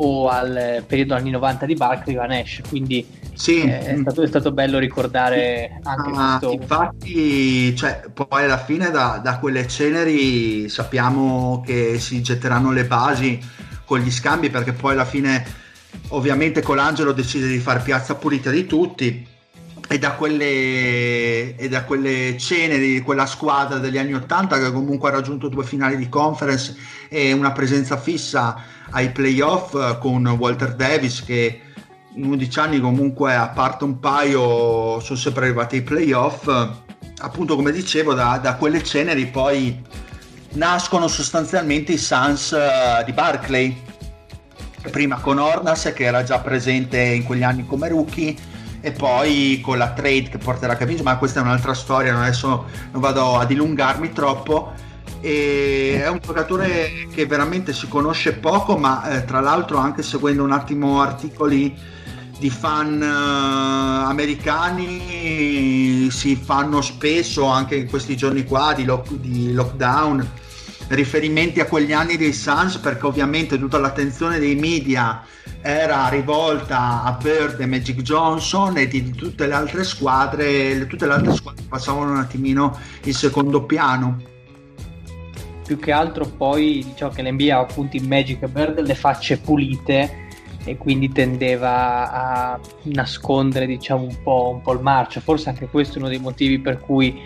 o 0.00 0.28
al 0.28 0.84
periodo 0.86 1.14
anni 1.14 1.30
90 1.30 1.66
di 1.66 1.74
Barkley 1.74 2.16
o 2.16 2.20
a 2.20 2.26
Nash, 2.26 2.60
quindi 2.68 3.04
sì. 3.38 3.60
È, 3.60 3.96
stato, 4.00 4.22
è, 4.22 4.26
stato, 4.26 4.50
bello 4.50 4.78
ricordare 4.78 5.78
anche 5.84 6.10
ah, 6.12 6.38
questo. 6.38 6.50
Infatti, 6.50 7.76
cioè, 7.76 8.02
poi 8.12 8.44
alla 8.44 8.58
fine 8.58 8.90
da, 8.90 9.20
da, 9.22 9.38
quelle 9.38 9.68
ceneri 9.68 10.68
sappiamo 10.68 11.62
che 11.64 12.00
si 12.00 12.20
getteranno 12.20 12.72
le 12.72 12.84
basi 12.84 13.38
con 13.84 14.00
gli 14.00 14.10
scambi 14.10 14.50
perché 14.50 14.72
poi 14.72 14.92
alla 14.92 15.04
fine 15.04 15.44
ovviamente 16.08 16.62
Colangelo 16.62 17.12
decide 17.12 17.46
di 17.46 17.58
fare 17.58 17.78
piazza 17.78 18.16
pulita 18.16 18.50
di 18.50 18.66
tutti 18.66 19.26
e 19.90 19.98
da 19.98 20.12
quelle, 20.12 21.54
e 21.54 21.68
da 21.68 21.84
quelle 21.84 22.36
cene 22.38 22.76
di 22.76 23.00
quella 23.02 23.24
squadra 23.24 23.78
degli 23.78 23.98
anni 23.98 24.14
80 24.14 24.58
che 24.58 24.72
comunque 24.72 25.08
ha 25.08 25.12
raggiunto 25.12 25.48
due 25.48 25.64
finali 25.64 25.96
di 25.96 26.08
conference 26.08 26.76
e 27.08 27.32
una 27.32 27.52
presenza 27.52 27.96
fissa 27.96 28.62
ai 28.90 29.10
playoff 29.10 29.74
eh, 29.74 29.96
con 29.98 30.26
Walter 30.26 30.74
Davis 30.74 31.24
che 31.24 31.62
11 32.20 32.58
anni 32.58 32.80
comunque 32.80 33.34
a 33.34 33.48
parte 33.48 33.84
un 33.84 34.00
paio 34.00 34.98
sono 35.00 35.18
sempre 35.18 35.44
arrivati 35.44 35.76
ai 35.76 35.82
playoff. 35.82 36.48
Appunto 37.20 37.56
come 37.56 37.72
dicevo 37.72 38.14
da, 38.14 38.38
da 38.42 38.54
quelle 38.56 38.82
ceneri 38.82 39.26
poi 39.26 39.80
nascono 40.52 41.08
sostanzialmente 41.08 41.92
i 41.92 41.98
Suns 41.98 42.50
uh, 42.50 43.04
di 43.04 43.12
Barclay. 43.12 43.82
Prima 44.90 45.18
con 45.20 45.38
Ornas 45.38 45.92
che 45.94 46.04
era 46.04 46.22
già 46.22 46.38
presente 46.40 47.00
in 47.00 47.24
quegli 47.24 47.42
anni 47.42 47.66
come 47.66 47.88
rookie 47.88 48.34
e 48.80 48.92
poi 48.92 49.60
con 49.62 49.76
la 49.76 49.90
trade 49.90 50.28
che 50.28 50.38
porterà 50.38 50.74
a 50.74 50.76
Capiz 50.76 51.00
ma 51.00 51.18
questa 51.18 51.40
è 51.40 51.42
un'altra 51.42 51.74
storia 51.74 52.16
adesso 52.16 52.66
non 52.92 53.00
vado 53.00 53.36
a 53.36 53.44
dilungarmi 53.44 54.12
troppo. 54.12 54.72
E 55.20 56.00
è 56.00 56.08
un 56.08 56.20
giocatore 56.24 57.08
che 57.12 57.26
veramente 57.26 57.72
si 57.72 57.88
conosce 57.88 58.34
poco 58.34 58.76
ma 58.76 59.08
eh, 59.10 59.24
tra 59.24 59.40
l'altro 59.40 59.78
anche 59.78 60.02
seguendo 60.02 60.42
un 60.44 60.52
attimo 60.52 61.00
articoli 61.00 61.96
di 62.38 62.50
fan 62.50 63.00
uh, 63.00 64.08
americani 64.08 66.08
si 66.10 66.36
fanno 66.36 66.80
spesso 66.80 67.46
anche 67.46 67.76
in 67.76 67.88
questi 67.88 68.16
giorni 68.16 68.44
qua 68.44 68.72
di, 68.74 68.84
lock, 68.84 69.14
di 69.14 69.52
lockdown 69.52 70.26
riferimenti 70.88 71.60
a 71.60 71.66
quegli 71.66 71.92
anni 71.92 72.16
dei 72.16 72.32
Suns 72.32 72.78
perché 72.78 73.06
ovviamente 73.06 73.58
tutta 73.58 73.78
l'attenzione 73.78 74.38
dei 74.38 74.54
media 74.54 75.22
era 75.60 76.08
rivolta 76.08 77.02
a 77.02 77.18
Bird 77.20 77.60
e 77.60 77.66
Magic 77.66 78.00
Johnson 78.00 78.78
e 78.78 78.86
di, 78.86 79.10
tutte 79.10 79.46
le 79.46 79.54
altre 79.54 79.84
squadre, 79.84 80.86
tutte 80.86 81.06
le 81.06 81.12
altre 81.12 81.34
squadre 81.34 81.64
passavano 81.68 82.12
un 82.12 82.18
attimino 82.18 82.78
in 83.02 83.12
secondo 83.12 83.64
piano. 83.64 84.22
Più 85.66 85.78
che 85.78 85.92
altro 85.92 86.24
poi 86.24 86.82
diciamo 86.88 87.12
che 87.12 87.22
l'NBA 87.22 87.58
appunto 87.58 87.96
in 87.96 88.06
Magic 88.06 88.42
e 88.42 88.48
Bird 88.48 88.80
le 88.80 88.94
facce 88.94 89.38
pulite 89.38 90.27
e 90.64 90.76
quindi 90.76 91.10
tendeva 91.10 92.10
a 92.12 92.60
nascondere 92.84 93.66
diciamo 93.66 94.02
un 94.02 94.22
po', 94.22 94.50
un 94.54 94.62
po' 94.62 94.72
il 94.72 94.80
marcio. 94.80 95.20
Forse 95.20 95.48
anche 95.48 95.68
questo 95.68 95.96
è 95.96 95.98
uno 95.98 96.08
dei 96.08 96.18
motivi 96.18 96.58
per 96.58 96.80
cui 96.80 97.20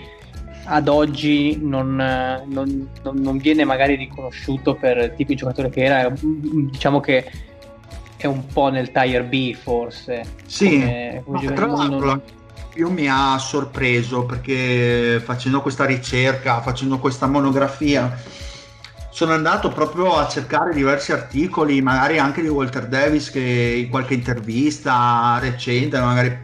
ad 0.64 0.88
oggi 0.88 1.58
non, 1.60 1.96
non, 1.96 2.88
non, 3.02 3.20
non 3.20 3.36
viene 3.38 3.64
magari 3.64 3.96
riconosciuto 3.96 4.74
per 4.74 4.96
il 4.98 5.14
tipo 5.16 5.32
di 5.32 5.36
giocatore 5.36 5.70
che 5.70 5.82
era. 5.82 6.12
Diciamo 6.20 7.00
che 7.00 7.30
è 8.16 8.26
un 8.26 8.46
po' 8.46 8.68
nel 8.68 8.92
Tire 8.92 9.24
B 9.24 9.54
forse. 9.54 10.24
Sì, 10.46 10.78
come, 10.78 11.22
come 11.24 11.52
tra 11.52 11.66
l'altro 11.66 12.22
io 12.74 12.90
mi 12.90 13.06
ha 13.06 13.36
sorpreso 13.38 14.24
perché 14.24 15.20
facendo 15.22 15.60
questa 15.60 15.84
ricerca, 15.84 16.60
facendo 16.62 16.98
questa 16.98 17.26
monografia, 17.26 18.16
sono 19.12 19.34
andato 19.34 19.68
proprio 19.68 20.16
a 20.16 20.26
cercare 20.26 20.72
diversi 20.72 21.12
articoli, 21.12 21.82
magari 21.82 22.18
anche 22.18 22.40
di 22.40 22.48
Walter 22.48 22.88
Davis 22.88 23.30
che 23.30 23.84
in 23.84 23.90
qualche 23.90 24.14
intervista 24.14 25.38
recente 25.38 26.00
magari 26.00 26.38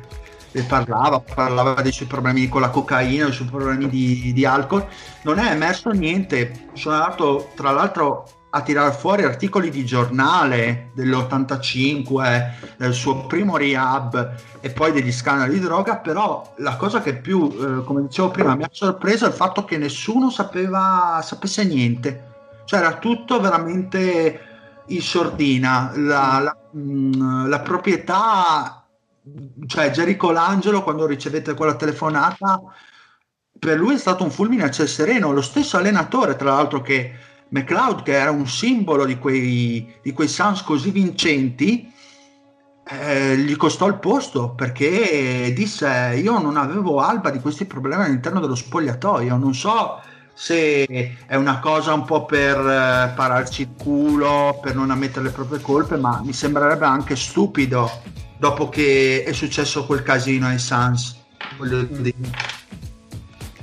parlava, 0.66 1.18
parlava 1.20 1.80
dei 1.80 1.92
suoi 1.92 2.08
problemi 2.08 2.46
con 2.48 2.60
la 2.60 2.68
cocaina, 2.68 3.24
dei 3.24 3.32
suoi 3.32 3.48
problemi 3.48 3.88
di, 3.88 4.34
di 4.34 4.44
alcol. 4.44 4.86
Non 5.22 5.38
è 5.38 5.50
emerso 5.50 5.90
niente. 5.92 6.68
Sono 6.74 6.96
andato 6.96 7.52
tra 7.54 7.70
l'altro 7.70 8.28
a 8.50 8.60
tirare 8.60 8.92
fuori 8.92 9.24
articoli 9.24 9.70
di 9.70 9.86
giornale 9.86 10.90
dell'85, 10.92 12.50
del 12.76 12.92
suo 12.92 13.26
primo 13.26 13.56
rehab 13.56 14.34
e 14.60 14.68
poi 14.68 14.92
degli 14.92 15.12
scandali 15.12 15.54
di 15.54 15.60
droga, 15.60 15.96
però 15.96 16.54
la 16.58 16.76
cosa 16.76 17.00
che 17.00 17.14
più, 17.16 17.50
eh, 17.50 17.84
come 17.84 18.02
dicevo 18.02 18.28
prima, 18.28 18.54
mi 18.54 18.64
ha 18.64 18.68
sorpreso 18.70 19.24
è 19.24 19.28
il 19.28 19.34
fatto 19.34 19.64
che 19.64 19.78
nessuno 19.78 20.28
sapeva, 20.28 21.20
sapesse 21.22 21.64
niente 21.64 22.27
cioè 22.68 22.80
era 22.80 22.98
tutto 22.98 23.40
veramente 23.40 24.40
in 24.88 25.00
sordina. 25.00 25.90
La, 25.94 26.38
la, 26.38 26.56
mh, 26.72 26.80
mm, 26.80 27.48
la 27.48 27.60
proprietà, 27.60 28.86
cioè 29.66 29.90
Jerry 29.90 30.16
Colangelo, 30.16 30.82
quando 30.82 31.06
ricevette 31.06 31.54
quella 31.54 31.76
telefonata, 31.76 32.60
per 33.58 33.78
lui 33.78 33.94
è 33.94 33.98
stato 33.98 34.22
un 34.22 34.30
fulmine 34.30 34.64
a 34.64 34.70
ciel 34.70 34.86
sereno. 34.86 35.32
Lo 35.32 35.40
stesso 35.40 35.78
allenatore, 35.78 36.36
tra 36.36 36.50
l'altro, 36.50 36.82
che 36.82 37.10
McLeod, 37.48 38.02
che 38.02 38.12
era 38.12 38.30
un 38.30 38.46
simbolo 38.46 39.06
di 39.06 39.16
quei, 39.16 39.94
di 40.02 40.12
quei 40.12 40.28
Suns 40.28 40.62
così 40.62 40.90
vincenti, 40.90 41.90
eh, 42.86 43.34
gli 43.38 43.56
costò 43.56 43.86
il 43.86 43.98
posto 43.98 44.54
perché 44.54 45.52
disse 45.54 46.20
io 46.22 46.38
non 46.38 46.56
avevo 46.56 47.00
alba 47.00 47.30
di 47.30 47.38
questi 47.38 47.66
problemi 47.66 48.04
all'interno 48.04 48.40
dello 48.40 48.54
spogliatoio 48.54 49.36
non 49.36 49.52
so 49.52 50.00
se 50.40 50.86
è 51.26 51.34
una 51.34 51.58
cosa 51.58 51.92
un 51.92 52.04
po' 52.04 52.24
per 52.24 52.56
eh, 52.56 53.12
pararci 53.12 53.62
il 53.62 53.70
culo, 53.76 54.60
per 54.62 54.76
non 54.76 54.92
ammettere 54.92 55.24
le 55.24 55.30
proprie 55.32 55.60
colpe, 55.60 55.96
ma 55.96 56.22
mi 56.24 56.32
sembrerebbe 56.32 56.86
anche 56.86 57.16
stupido 57.16 57.90
dopo 58.38 58.68
che 58.68 59.24
è 59.26 59.32
successo 59.32 59.84
quel 59.84 60.04
casino 60.04 60.46
ai 60.46 60.60
Suns. 60.60 61.16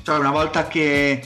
Cioè 0.03 0.19
una 0.19 0.31
volta 0.31 0.68
che, 0.68 1.23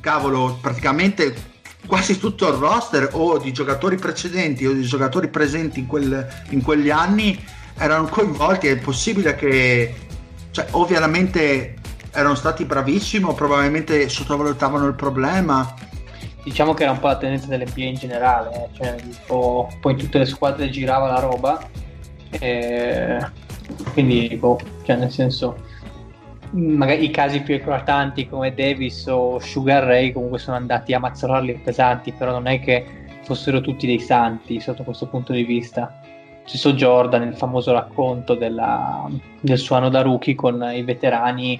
cavolo, 0.00 0.58
praticamente 0.60 1.52
quasi 1.86 2.18
tutto 2.18 2.46
il 2.48 2.58
roster 2.58 3.08
o 3.12 3.38
di 3.38 3.54
giocatori 3.54 3.96
precedenti 3.96 4.66
o 4.66 4.74
di 4.74 4.82
giocatori 4.82 5.28
presenti 5.28 5.78
in, 5.80 5.86
quel, 5.86 6.44
in 6.50 6.60
quegli 6.60 6.90
anni 6.90 7.42
erano 7.78 8.06
coinvolti, 8.08 8.66
è 8.66 8.76
possibile 8.76 9.34
che, 9.34 9.94
cioè, 10.50 10.66
ovviamente 10.72 11.76
erano 12.14 12.34
stati 12.34 12.64
bravissimi 12.64 13.24
o 13.24 13.34
probabilmente 13.34 14.08
sottovalutavano 14.08 14.86
il 14.86 14.94
problema? 14.94 15.74
Diciamo 16.42 16.74
che 16.74 16.82
era 16.82 16.92
un 16.92 16.98
po' 16.98 17.08
la 17.08 17.16
tendenza 17.16 17.48
dell'NBA 17.48 17.84
in 17.84 17.94
generale, 17.94 18.54
eh. 18.54 18.68
cioè, 18.74 18.96
po', 19.26 19.68
poi 19.80 19.92
in 19.92 19.98
tutte 19.98 20.18
le 20.18 20.26
squadre 20.26 20.68
girava 20.68 21.06
la 21.08 21.18
roba, 21.18 21.60
e... 22.30 23.18
quindi 23.92 24.36
boh, 24.36 24.60
cioè 24.82 24.96
nel 24.96 25.10
senso 25.10 25.56
magari 26.50 27.04
i 27.04 27.10
casi 27.10 27.40
più 27.40 27.54
eclatanti 27.54 28.28
come 28.28 28.54
Davis 28.54 29.06
o 29.06 29.38
Sugar 29.40 29.84
Ray 29.84 30.12
comunque 30.12 30.38
sono 30.38 30.56
andati 30.56 30.92
a 30.92 31.00
mazzollarli 31.00 31.60
pesanti, 31.64 32.12
però 32.12 32.30
non 32.30 32.46
è 32.46 32.60
che 32.60 32.86
fossero 33.22 33.60
tutti 33.60 33.86
dei 33.86 33.98
santi 33.98 34.60
sotto 34.60 34.84
questo 34.84 35.06
punto 35.06 35.32
di 35.32 35.42
vista. 35.42 36.00
Stesso 36.44 36.74
Jordan, 36.74 37.22
il 37.22 37.36
famoso 37.36 37.72
racconto 37.72 38.34
della, 38.34 39.08
del 39.40 39.58
suo 39.58 39.76
anno 39.76 39.88
da 39.88 40.02
rookie 40.02 40.34
con 40.34 40.62
i 40.74 40.82
veterani 40.82 41.58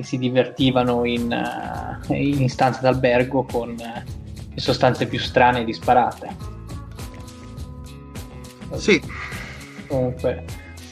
che 0.00 0.06
si 0.06 0.18
divertivano 0.18 1.04
in, 1.04 1.30
uh, 1.30 2.12
in 2.12 2.48
stanze 2.48 2.80
d'albergo 2.80 3.44
con 3.44 3.76
uh, 3.78 4.58
sostanze 4.58 5.06
più 5.06 5.18
strane 5.18 5.60
e 5.60 5.64
disparate. 5.64 6.36
Sì. 8.76 9.00
Comunque, 9.86 10.44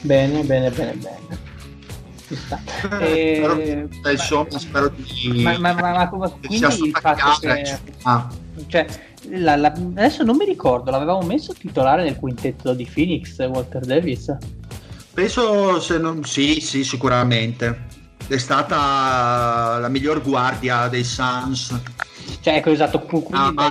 bene, 0.02 0.43
bene, 0.43 0.70
bene, 0.70 0.93
bene. 0.93 1.47
Ci 2.26 2.36
sta. 2.36 2.60
E... 3.01 3.39
Però, 3.40 4.10
insomma, 4.10 4.59
spero 4.59 4.93
di... 4.94 5.43
Ma, 5.43 5.59
ma, 5.59 5.72
ma, 5.72 6.10
ma 6.12 6.28
quindi 6.28 6.56
il 6.56 6.98
fatto 7.01 7.39
che... 7.40 7.78
Ah. 8.02 8.28
Cioè, 8.66 8.86
la, 9.30 9.56
la, 9.56 9.68
adesso 9.68 10.22
non 10.24 10.36
mi 10.36 10.44
ricordo, 10.44 10.90
l'avevamo 10.90 11.22
messo 11.22 11.55
titolare 11.55 12.02
nel 12.02 12.16
quintetto 12.16 12.74
di 12.74 12.86
Phoenix, 12.93 13.39
Walter 13.39 13.85
Davis? 13.85 14.36
Penso 15.14 15.80
se 15.80 15.98
non... 15.98 16.24
Sì, 16.24 16.60
sì, 16.60 16.85
sicuramente 16.85 17.88
è 18.28 18.38
stata 18.38 19.78
la 19.78 19.88
miglior 19.88 20.22
guardia 20.22 20.88
dei 20.88 21.05
Suns. 21.05 21.74
Cioè, 22.40 22.56
ecco 22.56 22.70
esatto, 22.70 23.06
ah, 23.30 23.50
ma, 23.52 23.70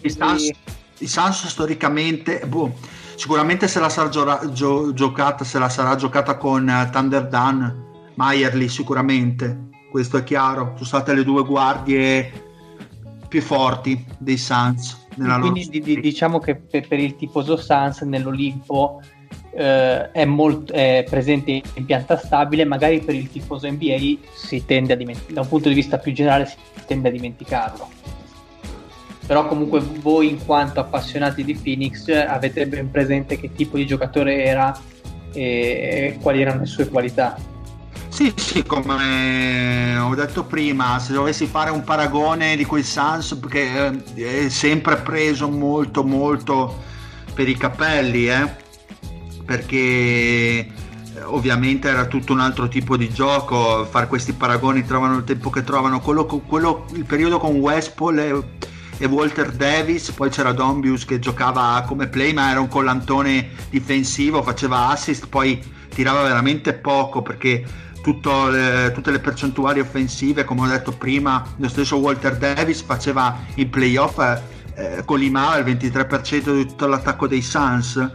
i, 0.00 0.10
Suns, 0.10 0.50
i 0.98 1.06
Suns 1.06 1.46
storicamente, 1.46 2.42
boh, 2.46 2.74
sicuramente 3.16 3.68
se 3.68 3.78
la 3.80 3.90
sarà 3.90 4.08
gio- 4.08 4.52
gio- 4.52 4.92
giocata, 4.94 5.44
se 5.44 5.58
la 5.58 5.68
sarà 5.68 5.94
giocata 5.94 6.36
con 6.36 6.66
uh, 6.66 6.90
Thunder 6.90 7.28
Dan, 7.28 7.84
Mayerly 8.14 8.68
sicuramente, 8.68 9.68
questo 9.90 10.16
è 10.16 10.24
chiaro, 10.24 10.72
sono 10.74 10.84
state 10.84 11.14
le 11.14 11.22
due 11.22 11.44
guardie 11.44 12.44
più 13.28 13.42
forti 13.42 14.04
dei 14.18 14.38
Suns. 14.38 15.04
Quindi 15.14 15.68
di, 15.68 16.00
diciamo 16.00 16.38
che 16.38 16.56
per, 16.56 16.86
per 16.88 16.98
il 16.98 17.16
tifoso 17.16 17.56
Suns 17.56 18.00
nell'Olimpo 18.02 19.02
eh, 19.56 20.10
è, 20.12 20.24
molto, 20.24 20.72
è, 20.72 21.04
presente 21.08 21.62
in 21.74 21.84
pianta 21.84 22.16
stabile, 22.16 22.64
magari 22.64 23.00
per 23.00 23.14
il 23.14 23.30
tifoso 23.30 23.70
NBA 23.70 24.18
si 24.34 24.64
tende 24.66 24.92
a 24.92 24.96
dimenticare, 24.96 25.34
da 25.34 25.40
un 25.40 25.48
punto 25.48 25.68
di 25.68 25.74
vista 25.74 25.98
più 25.98 26.12
generale 26.12 26.46
si 26.46 26.56
tende 26.86 27.08
a 27.08 27.12
dimenticarlo. 27.12 27.88
Però 29.26 29.48
comunque 29.48 29.80
voi 29.80 30.28
in 30.28 30.44
quanto 30.44 30.78
appassionati 30.78 31.42
di 31.42 31.54
Phoenix 31.54 32.08
avete 32.08 32.66
ben 32.66 32.90
presente 32.90 33.38
che 33.40 33.52
tipo 33.52 33.76
di 33.76 33.86
giocatore 33.86 34.44
era 34.44 34.78
e 35.32 36.16
quali 36.20 36.40
erano 36.40 36.60
le 36.60 36.66
sue 36.66 36.88
qualità. 36.88 37.36
Sì, 38.08 38.32
sì, 38.36 38.62
come 38.62 39.98
ho 39.98 40.14
detto 40.14 40.44
prima, 40.44 40.98
se 40.98 41.12
dovessi 41.12 41.46
fare 41.46 41.70
un 41.70 41.82
paragone 41.84 42.56
di 42.56 42.64
quel 42.64 42.84
Sans 42.84 43.38
che 43.48 43.88
eh, 44.14 44.44
è 44.44 44.48
sempre 44.48 44.96
preso 44.96 45.50
molto 45.50 46.02
molto 46.02 46.82
per 47.34 47.48
i 47.48 47.56
capelli, 47.56 48.30
eh? 48.30 48.64
Perché 49.46 49.76
eh, 49.76 50.68
ovviamente 51.22 51.88
era 51.88 52.04
tutto 52.04 52.32
un 52.32 52.40
altro 52.40 52.68
tipo 52.68 52.96
di 52.96 53.08
gioco, 53.08 53.86
fare 53.86 54.08
questi 54.08 54.32
paragoni 54.32 54.84
trovano 54.84 55.18
il 55.18 55.24
tempo 55.24 55.48
che 55.48 55.64
trovano, 55.64 56.00
quello, 56.00 56.26
quello, 56.26 56.84
il 56.92 57.04
periodo 57.04 57.38
con 57.38 57.54
Westpol 57.54 58.18
e, 58.18 58.42
e, 58.98 59.06
Walter 59.06 59.52
Davis, 59.52 60.10
poi 60.10 60.28
c'era 60.28 60.52
Dombius 60.52 61.04
che 61.04 61.18
giocava 61.18 61.82
come 61.86 62.08
play 62.08 62.32
ma 62.34 62.50
era 62.50 62.60
un 62.60 62.68
collantone 62.68 63.48
difensivo, 63.70 64.42
faceva 64.42 64.88
assist, 64.88 65.28
poi 65.28 65.62
tirava 65.94 66.22
veramente 66.22 66.74
poco 66.74 67.22
perché 67.22 67.64
le, 68.50 68.92
tutte 68.94 69.10
le 69.10 69.18
percentuali 69.18 69.80
offensive, 69.80 70.44
come 70.44 70.62
ho 70.62 70.66
detto 70.66 70.92
prima, 70.92 71.44
lo 71.56 71.68
stesso 71.68 71.96
Walter 71.96 72.36
Davis 72.36 72.82
faceva 72.82 73.36
in 73.54 73.68
playoff, 73.68 74.18
eh, 74.74 75.02
collimava 75.04 75.56
il 75.56 75.64
23% 75.64 76.54
di 76.54 76.66
tutto 76.66 76.86
l'attacco 76.86 77.26
dei 77.26 77.42
Suns 77.42 78.10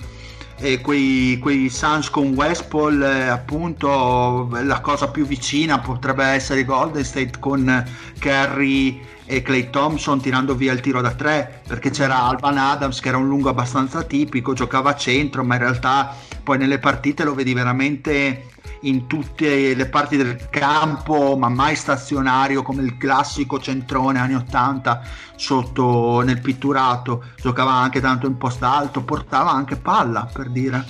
e 0.61 0.79
quei, 0.79 1.39
quei 1.41 1.69
Suns 1.69 2.11
con 2.11 2.33
Westpol 2.33 3.01
eh, 3.01 3.27
appunto 3.27 4.47
la 4.61 4.79
cosa 4.79 5.09
più 5.09 5.25
vicina 5.25 5.79
potrebbe 5.79 6.23
essere 6.23 6.63
Golden 6.63 7.03
State 7.03 7.39
con 7.39 7.83
Kerry 8.19 9.01
e 9.25 9.41
Clay 9.41 9.71
Thompson 9.71 10.21
tirando 10.21 10.53
via 10.53 10.71
il 10.71 10.79
tiro 10.79 11.01
da 11.01 11.11
tre 11.15 11.61
perché 11.67 11.89
c'era 11.89 12.21
Alvan 12.25 12.59
Adams 12.59 12.99
che 12.99 13.07
era 13.07 13.17
un 13.17 13.27
lungo 13.27 13.49
abbastanza 13.49 14.03
tipico 14.03 14.53
giocava 14.53 14.91
a 14.91 14.95
centro 14.95 15.43
ma 15.43 15.55
in 15.55 15.61
realtà 15.61 16.15
poi 16.43 16.59
nelle 16.59 16.77
partite 16.77 17.23
lo 17.23 17.33
vedi 17.33 17.55
veramente 17.55 18.51
in 18.81 19.07
tutte 19.07 19.75
le 19.75 19.85
parti 19.87 20.17
del 20.17 20.49
campo, 20.49 21.37
ma 21.37 21.49
mai 21.49 21.75
stazionario 21.75 22.63
come 22.63 22.83
il 22.83 22.97
classico 22.97 23.59
centrone 23.59 24.19
anni 24.19 24.35
80 24.35 25.01
sotto 25.35 26.21
nel 26.21 26.39
pitturato, 26.39 27.25
giocava 27.35 27.71
anche 27.71 27.99
tanto 27.99 28.27
in 28.27 28.37
posto 28.37 28.65
alto, 28.65 29.03
portava 29.03 29.51
anche 29.51 29.75
palla 29.75 30.29
per 30.31 30.49
dire. 30.49 30.85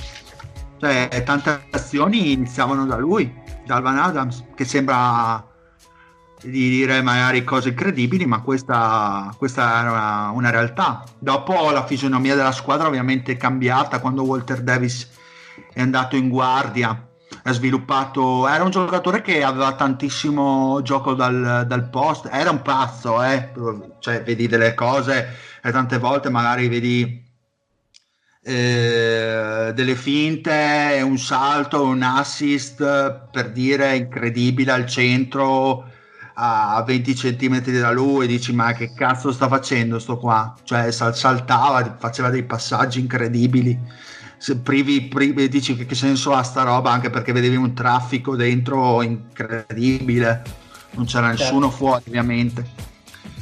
Cioè, 0.80 1.22
tante 1.24 1.68
azioni 1.72 2.32
iniziavano 2.32 2.86
da 2.86 2.98
lui, 2.98 3.32
da 3.66 3.76
Alvan 3.76 4.00
Adams, 4.00 4.46
che 4.56 4.66
sembra 4.66 5.46
di 6.44 6.70
dire 6.70 7.02
magari 7.02 7.44
cose 7.44 7.70
incredibili, 7.70 8.26
ma 8.26 8.42
questa, 8.42 9.34
questa 9.38 9.80
era 9.80 9.92
una, 9.92 10.30
una, 10.32 10.50
realtà. 10.50 11.04
Dopo 11.20 11.70
la 11.70 11.86
fisionomia 11.86 12.36
della 12.36 12.52
squadra 12.52 12.88
ovviamente 12.88 13.34
è 13.34 13.38
cambiata 13.38 14.00
quando 14.00 14.24
Walter 14.24 14.62
Davis 14.62 15.10
è 15.72 15.82
andato 15.82 16.16
in 16.16 16.30
guardia, 16.30 17.10
ha 17.44 17.52
sviluppato, 17.54 18.48
era 18.48 18.64
un 18.64 18.70
giocatore 18.70 19.22
che 19.22 19.44
aveva 19.44 19.74
tantissimo 19.74 20.82
gioco 20.84 21.14
dal, 21.14 21.66
dal 21.68 21.90
post, 21.90 22.30
era 22.32 22.52
un 22.52 22.62
pazzo, 22.62 23.22
eh? 23.24 23.52
cioè 24.00 24.24
vedi 24.24 24.48
delle 24.48 24.74
cose 24.74 25.36
e 25.64 25.72
tante 25.72 25.98
volte 25.98 26.30
magari 26.30 26.68
vedi 26.68 27.30
eh, 28.44 29.72
delle 29.74 29.96
finte, 29.96 31.02
un 31.04 31.18
salto, 31.18 31.84
un 31.84 32.02
assist 32.02 33.30
per 33.32 33.52
dire 33.52 33.96
incredibile 33.96 34.72
al 34.72 34.86
centro 34.88 35.90
a 36.36 36.82
20 36.86 37.14
cm 37.14 37.62
da 37.80 37.92
lui 37.92 38.26
e 38.26 38.28
dici 38.28 38.54
ma 38.54 38.72
che 38.74 38.94
cazzo 38.94 39.32
sta 39.32 39.48
facendo 39.48 40.00
sto 40.00 40.18
qua 40.18 40.56
cioè 40.64 40.90
saltava 40.92 41.98
faceva 42.00 42.30
dei 42.30 42.44
passaggi 42.44 43.00
incredibili 43.00 43.78
privi, 44.62 45.02
privi 45.04 45.48
dici 45.48 45.76
che, 45.76 45.86
che 45.86 45.96
senso 45.96 46.34
ha 46.34 46.44
sta 46.44 46.64
roba 46.64 46.92
anche 46.92 47.10
perché 47.10 47.32
vedevi 47.32 47.56
un 47.56 47.74
traffico 47.74 48.36
dentro 48.36 49.02
incredibile. 49.02 50.44
Non 50.92 51.06
c'era 51.06 51.28
certo. 51.28 51.44
nessuno 51.44 51.70
fuori 51.70 52.04
ovviamente. 52.08 52.90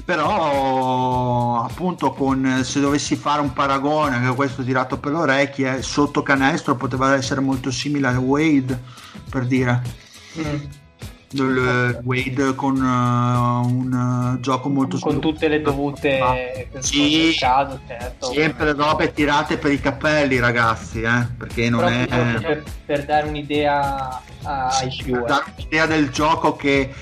Però 0.03 1.63
appunto 1.63 2.11
con 2.11 2.61
se 2.63 2.80
dovessi 2.80 3.15
fare 3.15 3.41
un 3.41 3.53
paragone 3.53 4.15
anche 4.15 4.35
questo 4.35 4.63
tirato 4.63 4.97
per 4.97 5.11
le 5.11 5.17
orecchie 5.19 5.81
sotto 5.84 6.23
canestro 6.23 6.76
poteva 6.76 7.13
essere 7.13 7.41
molto 7.41 7.69
simile 7.69 8.07
a 8.07 8.19
Wade 8.19 8.81
per 9.30 9.45
dire. 9.45 9.81
Mm 10.39 10.88
del 11.31 12.01
Wade 12.03 12.56
con 12.56 12.76
uh, 12.76 13.65
un 13.65 14.34
uh, 14.35 14.39
gioco 14.39 14.69
molto 14.69 14.97
con 14.97 15.11
stupido. 15.11 15.31
tutte 15.31 15.47
le 15.47 15.61
dovute 15.61 16.19
ah, 16.19 16.35
sì, 16.80 17.35
caso, 17.39 17.80
certo, 17.88 18.31
sempre 18.34 18.73
robe 18.73 19.14
tirate 19.14 19.57
per 19.57 19.72
i 19.72 19.80
capelli 19.80 20.39
ragazzi 20.39 21.01
eh, 21.01 21.27
perché 21.38 21.69
non 21.69 21.85
è 21.85 22.07
per, 22.07 22.64
per, 22.85 23.06
dare 23.06 23.27
un'idea 23.27 24.22
ai 24.43 24.91
sì, 24.91 25.03
più 25.03 25.14
per 25.14 25.23
eh. 25.23 25.26
dare 25.27 25.43
un'idea 25.56 25.85
del 25.85 26.10
gioco 26.10 26.56
che 26.56 26.93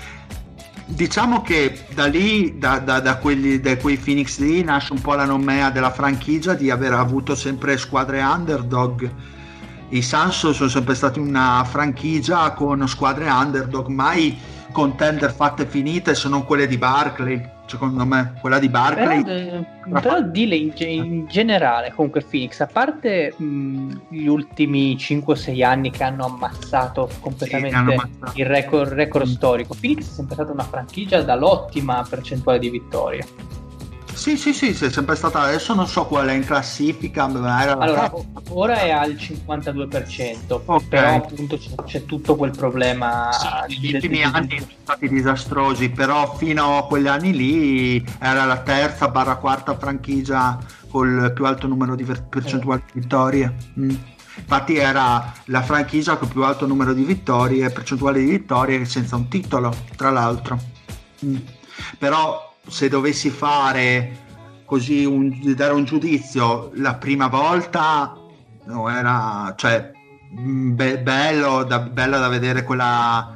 diciamo 0.86 1.42
che 1.42 1.86
da 1.94 2.06
lì 2.06 2.58
da, 2.58 2.80
da, 2.80 3.00
da, 3.00 3.18
quelli, 3.18 3.60
da 3.60 3.78
quei 3.78 3.98
Phoenix 3.98 4.40
lì 4.40 4.64
nasce 4.64 4.94
un 4.94 5.02
po' 5.02 5.14
la 5.16 5.26
nomea 5.26 5.70
della 5.70 5.92
franchigia 5.92 6.54
di 6.54 6.70
aver 6.70 6.94
avuto 6.94 7.34
sempre 7.36 7.78
squadre 7.78 8.22
underdog 8.22 9.36
i 9.90 10.02
Suns 10.02 10.52
sono 10.52 10.70
sempre 10.70 10.96
stati 10.96 11.20
una 11.20 11.64
franchigia 11.64 12.52
con 12.52 12.88
squadre 12.88 13.30
underdog, 13.30 13.88
mai 13.88 14.38
contender 14.72 15.32
fatte 15.32 15.66
finite 15.66 16.14
se 16.14 16.28
non 16.28 16.46
quelle 16.46 16.68
di 16.68 16.78
Barclay. 16.78 17.56
Secondo 17.68 18.06
me, 18.06 18.36
quella 18.40 18.60
di 18.60 18.70
Barclay. 18.70 19.24
Però, 19.24 19.58
eh, 19.58 19.66
però 20.02 20.22
dile 20.22 20.56
in, 20.56 20.72
in, 20.78 21.28
generale, 21.28 21.92
comunque, 21.94 22.22
Phoenix, 22.22 22.62
a 22.62 22.68
parte 22.68 23.34
mh, 23.36 24.02
gli 24.10 24.28
ultimi 24.28 24.96
5-6 24.96 25.64
anni 25.66 25.92
che 25.92 26.04
hanno 26.04 26.26
ammazzato 26.26 27.10
completamente 27.20 27.76
sì, 27.76 27.76
hanno 27.76 27.92
ammazzato. 27.92 28.40
il 28.40 28.46
record, 28.46 28.92
record 28.94 29.28
mm. 29.28 29.32
storico, 29.32 29.76
Phoenix 29.78 30.00
è 30.00 30.14
sempre 30.14 30.36
stata 30.36 30.52
una 30.52 30.64
franchigia 30.64 31.22
dall'ottima 31.22 32.06
percentuale 32.10 32.60
di 32.60 32.70
vittorie. 32.70 33.26
Sì, 34.18 34.36
sì, 34.36 34.52
sì, 34.52 34.74
sì, 34.74 34.86
è 34.86 34.90
sempre 34.90 35.16
stata. 35.16 35.42
Adesso 35.42 35.76
non 35.76 35.88
so 35.88 36.06
qual 36.08 36.28
è 36.28 36.34
in 36.34 36.44
classifica. 36.44 37.28
Ma 37.28 37.62
era 37.62 37.78
allora, 37.78 38.12
ora 38.50 38.80
è 38.80 38.90
al 38.90 39.12
52%, 39.12 40.60
okay. 40.66 40.88
però 40.88 41.16
appunto 41.16 41.58
c'è, 41.58 41.70
c'è, 41.86 42.06
tutto 42.06 42.36
quel 42.36 42.50
problema. 42.50 43.30
Sì, 43.32 43.80
negli 43.80 43.94
ultimi 43.94 44.24
anni 44.24 44.58
sono 44.58 44.72
stati 44.82 45.08
disastrosi, 45.08 45.90
però 45.90 46.36
fino 46.36 46.80
a 46.80 46.88
quegli 46.88 47.08
anni 47.08 47.32
lì 47.32 48.06
era 48.20 48.46
la 48.46 48.58
terza 48.58 49.08
barra 49.08 49.36
quarta 49.36 49.78
franchigia 49.78 50.58
col 50.90 51.32
più 51.36 51.46
alto 51.46 51.68
numero 51.68 51.94
di 51.96 52.04
percentuali 52.04 52.82
di 52.92 53.00
vittorie. 53.00 53.56
Mm. 53.80 53.90
Infatti 54.40 54.78
era 54.78 55.32
la 55.46 55.62
franchigia 55.62 56.18
con 56.18 56.28
più 56.28 56.44
alto 56.44 56.66
numero 56.66 56.94
di 56.94 57.04
vittorie, 57.04 57.70
percentuale 57.70 58.20
di 58.20 58.32
vittorie 58.32 58.84
senza 58.86 59.16
un 59.16 59.28
titolo, 59.28 59.72
tra 59.96 60.10
l'altro. 60.10 60.58
Mm. 61.24 61.36
Però 62.00 62.47
se 62.68 62.90
dovessi 62.90 63.30
fare 63.30 64.26
così 64.66 65.06
un, 65.06 65.32
dare 65.56 65.74
un 65.74 65.86
giudizio 65.86 66.72
la 66.76 66.96
prima 66.96 67.28
volta 67.28 68.16
no, 68.66 68.90
era 68.90 69.54
cioè 69.58 69.92
mm, 70.40 70.76
be- 70.76 71.00
bello, 71.00 71.64
da, 71.64 71.80
bello 71.80 72.20
da 72.20 72.28
vedere 72.28 72.64
quella 72.64 73.36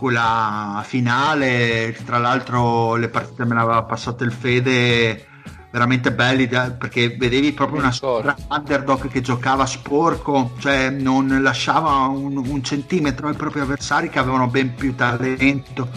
quella 0.00 0.82
finale. 0.82 1.94
Tra 2.06 2.16
l'altro 2.16 2.94
le 2.96 3.10
partite 3.10 3.44
me 3.44 3.54
l'aveva 3.54 3.82
passato 3.82 4.24
il 4.24 4.32
Fede 4.32 5.26
veramente 5.70 6.10
belli 6.10 6.48
perché 6.48 7.16
vedevi 7.16 7.52
proprio 7.52 7.78
una 7.78 7.92
squadra 7.92 8.34
underdog 8.48 9.06
che 9.06 9.20
giocava 9.20 9.66
sporco 9.66 10.50
cioè 10.58 10.90
non 10.90 11.38
lasciava 11.42 12.06
un, 12.06 12.36
un 12.36 12.64
centimetro 12.64 13.28
ai 13.28 13.34
propri 13.34 13.60
avversari 13.60 14.08
che 14.08 14.18
avevano 14.18 14.48
ben 14.48 14.74
più 14.74 14.96
talento 14.96 15.88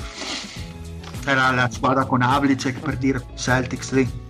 era 1.31 1.51
la 1.51 1.69
squadra 1.69 2.05
con 2.05 2.21
Havlicek 2.21 2.79
per 2.79 2.97
dire 2.97 3.21
Celtics 3.35 3.91
lì. 3.91 4.21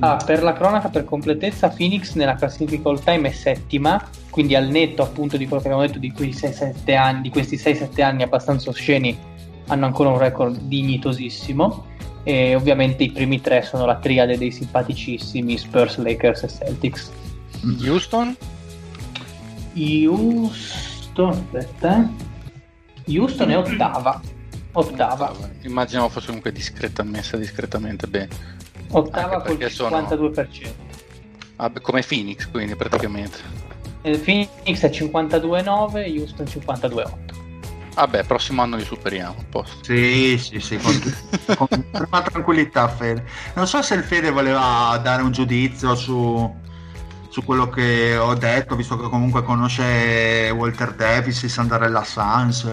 Ah, 0.00 0.16
per 0.24 0.44
la 0.44 0.52
cronaca, 0.52 0.88
per 0.88 1.04
completezza, 1.04 1.70
Phoenix 1.70 2.14
nella 2.14 2.36
classifica 2.36 2.88
all 2.88 3.02
time 3.02 3.28
è 3.30 3.32
settima, 3.32 4.00
quindi 4.30 4.54
al 4.54 4.68
netto 4.68 5.02
appunto 5.02 5.36
di 5.36 5.46
quello 5.46 5.60
che 5.60 5.68
abbiamo 5.68 5.86
detto 5.86 5.98
di, 5.98 6.32
6, 6.32 6.74
anni, 6.94 7.22
di 7.22 7.30
questi 7.30 7.56
6-7 7.56 8.02
anni 8.02 8.22
abbastanza 8.22 8.70
osceni, 8.70 9.18
hanno 9.66 9.86
ancora 9.86 10.10
un 10.10 10.18
record 10.18 10.58
dignitosissimo. 10.60 11.86
E 12.22 12.54
ovviamente 12.54 13.04
i 13.04 13.10
primi 13.10 13.40
tre 13.40 13.62
sono 13.62 13.86
la 13.86 13.96
triade 13.96 14.36
dei 14.36 14.50
simpaticissimi 14.50 15.56
Spurs, 15.56 15.96
Lakers 15.96 16.42
e 16.42 16.48
Celtics. 16.48 17.10
Houston? 17.84 18.36
Houston, 19.74 21.30
aspetta. 21.30 22.08
Eh. 23.04 23.18
Houston 23.18 23.50
è 23.50 23.56
ottava 23.56 24.20
Ottava. 24.72 25.34
Immaginavo 25.62 26.08
fosse 26.08 26.26
comunque 26.26 26.52
discreta, 26.52 27.02
messa 27.02 27.36
discretamente 27.36 28.06
bene. 28.06 28.28
Ottava 28.90 29.42
col 29.42 29.56
52%. 29.56 29.70
Sono... 29.70 30.08
Ah, 31.56 31.70
come 31.80 32.02
Phoenix, 32.02 32.48
quindi 32.50 32.76
praticamente. 32.76 33.38
Eh, 34.02 34.18
Phoenix 34.18 34.82
è 34.82 34.88
52,9, 34.90 36.18
Houston 36.18 36.46
52,8. 36.46 37.36
Vabbè, 37.98 38.22
prossimo 38.24 38.62
anno 38.62 38.76
li 38.76 38.84
superiamo. 38.84 39.34
Posto. 39.50 39.82
Sì, 39.82 40.38
sì, 40.38 40.60
sì, 40.60 40.76
con, 40.76 41.66
con 41.68 41.84
tranquillità, 42.30 42.86
Fede. 42.86 43.24
Non 43.54 43.66
so 43.66 43.82
se 43.82 43.94
il 43.94 44.04
Fede 44.04 44.30
voleva 44.30 44.98
dare 45.02 45.22
un 45.22 45.32
giudizio 45.32 45.96
su, 45.96 46.54
su 47.28 47.42
quello 47.42 47.68
che 47.68 48.16
ho 48.16 48.34
detto, 48.34 48.76
visto 48.76 48.96
che 48.96 49.08
comunque 49.08 49.42
conosce 49.42 50.48
Walter 50.54 50.94
Davis 50.94 51.44
Sandarella 51.46 52.04
Sans. 52.04 52.72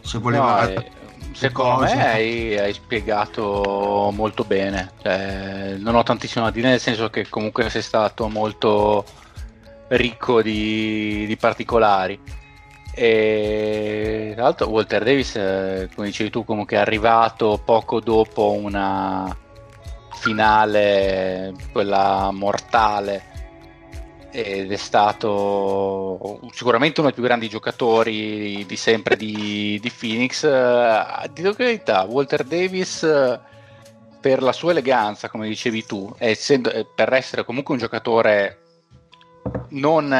Se 0.00 0.18
voleva... 0.18 0.64
No, 0.64 0.68
eh, 0.68 0.90
Secondo 1.36 1.82
me 1.82 2.12
hai, 2.12 2.58
hai, 2.58 2.72
spiegato 2.72 4.10
molto 4.10 4.42
bene, 4.44 4.92
cioè, 5.02 5.74
non 5.76 5.94
ho 5.94 6.02
tantissimo 6.02 6.46
da 6.46 6.50
dire, 6.50 6.70
nel 6.70 6.80
senso 6.80 7.10
che 7.10 7.28
comunque 7.28 7.68
sei 7.68 7.82
stato 7.82 8.26
molto 8.28 9.04
ricco 9.88 10.40
di, 10.40 11.26
di 11.26 11.36
particolari. 11.36 12.18
E 12.94 14.30
tra 14.32 14.44
l'altro 14.44 14.70
Walter 14.70 15.04
Davis, 15.04 15.36
eh, 15.36 15.90
come 15.94 16.06
dicevi 16.06 16.30
tu, 16.30 16.42
comunque 16.42 16.78
è 16.78 16.80
arrivato 16.80 17.60
poco 17.62 18.00
dopo 18.00 18.52
una 18.52 19.36
finale, 20.14 21.52
quella 21.70 22.30
mortale 22.32 23.35
ed 24.36 24.70
è 24.70 24.76
stato 24.76 26.40
sicuramente 26.52 27.00
uno 27.00 27.08
dei 27.08 27.18
più 27.18 27.26
grandi 27.26 27.48
giocatori 27.48 28.66
di 28.66 28.76
sempre 28.76 29.16
di, 29.16 29.78
di 29.80 29.90
Phoenix. 29.90 30.42
Uh, 30.42 31.26
di 31.32 31.42
verità, 31.56 32.02
Walter 32.02 32.44
Davis, 32.44 33.00
uh, 33.00 33.38
per 34.20 34.42
la 34.42 34.52
sua 34.52 34.72
eleganza, 34.72 35.30
come 35.30 35.48
dicevi 35.48 35.86
tu, 35.86 36.14
essendo, 36.18 36.70
eh, 36.70 36.84
per 36.84 37.14
essere 37.14 37.46
comunque 37.46 37.72
un 37.72 37.80
giocatore 37.80 38.60
non 39.70 40.14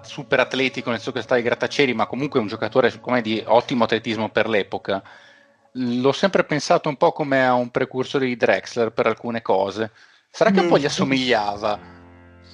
super 0.00 0.40
atletico 0.40 0.88
nel 0.88 0.98
senso 0.98 1.12
che 1.12 1.22
sta 1.22 1.34
ai 1.34 1.42
grattacieli, 1.42 1.94
ma 1.94 2.06
comunque 2.06 2.40
un 2.40 2.48
giocatore 2.48 2.92
di 3.22 3.44
ottimo 3.46 3.84
atletismo 3.84 4.28
per 4.30 4.48
l'epoca. 4.48 5.00
L'ho 5.74 6.12
sempre 6.12 6.42
pensato 6.42 6.88
un 6.88 6.96
po' 6.96 7.12
come 7.12 7.46
a 7.46 7.54
un 7.54 7.70
precursore 7.70 8.26
di 8.26 8.36
Drexler 8.36 8.90
per 8.90 9.06
alcune 9.06 9.40
cose. 9.40 9.92
Sarà 10.28 10.50
che 10.50 10.60
un 10.60 10.68
po' 10.68 10.78
gli 10.78 10.86
assomigliava? 10.86 11.91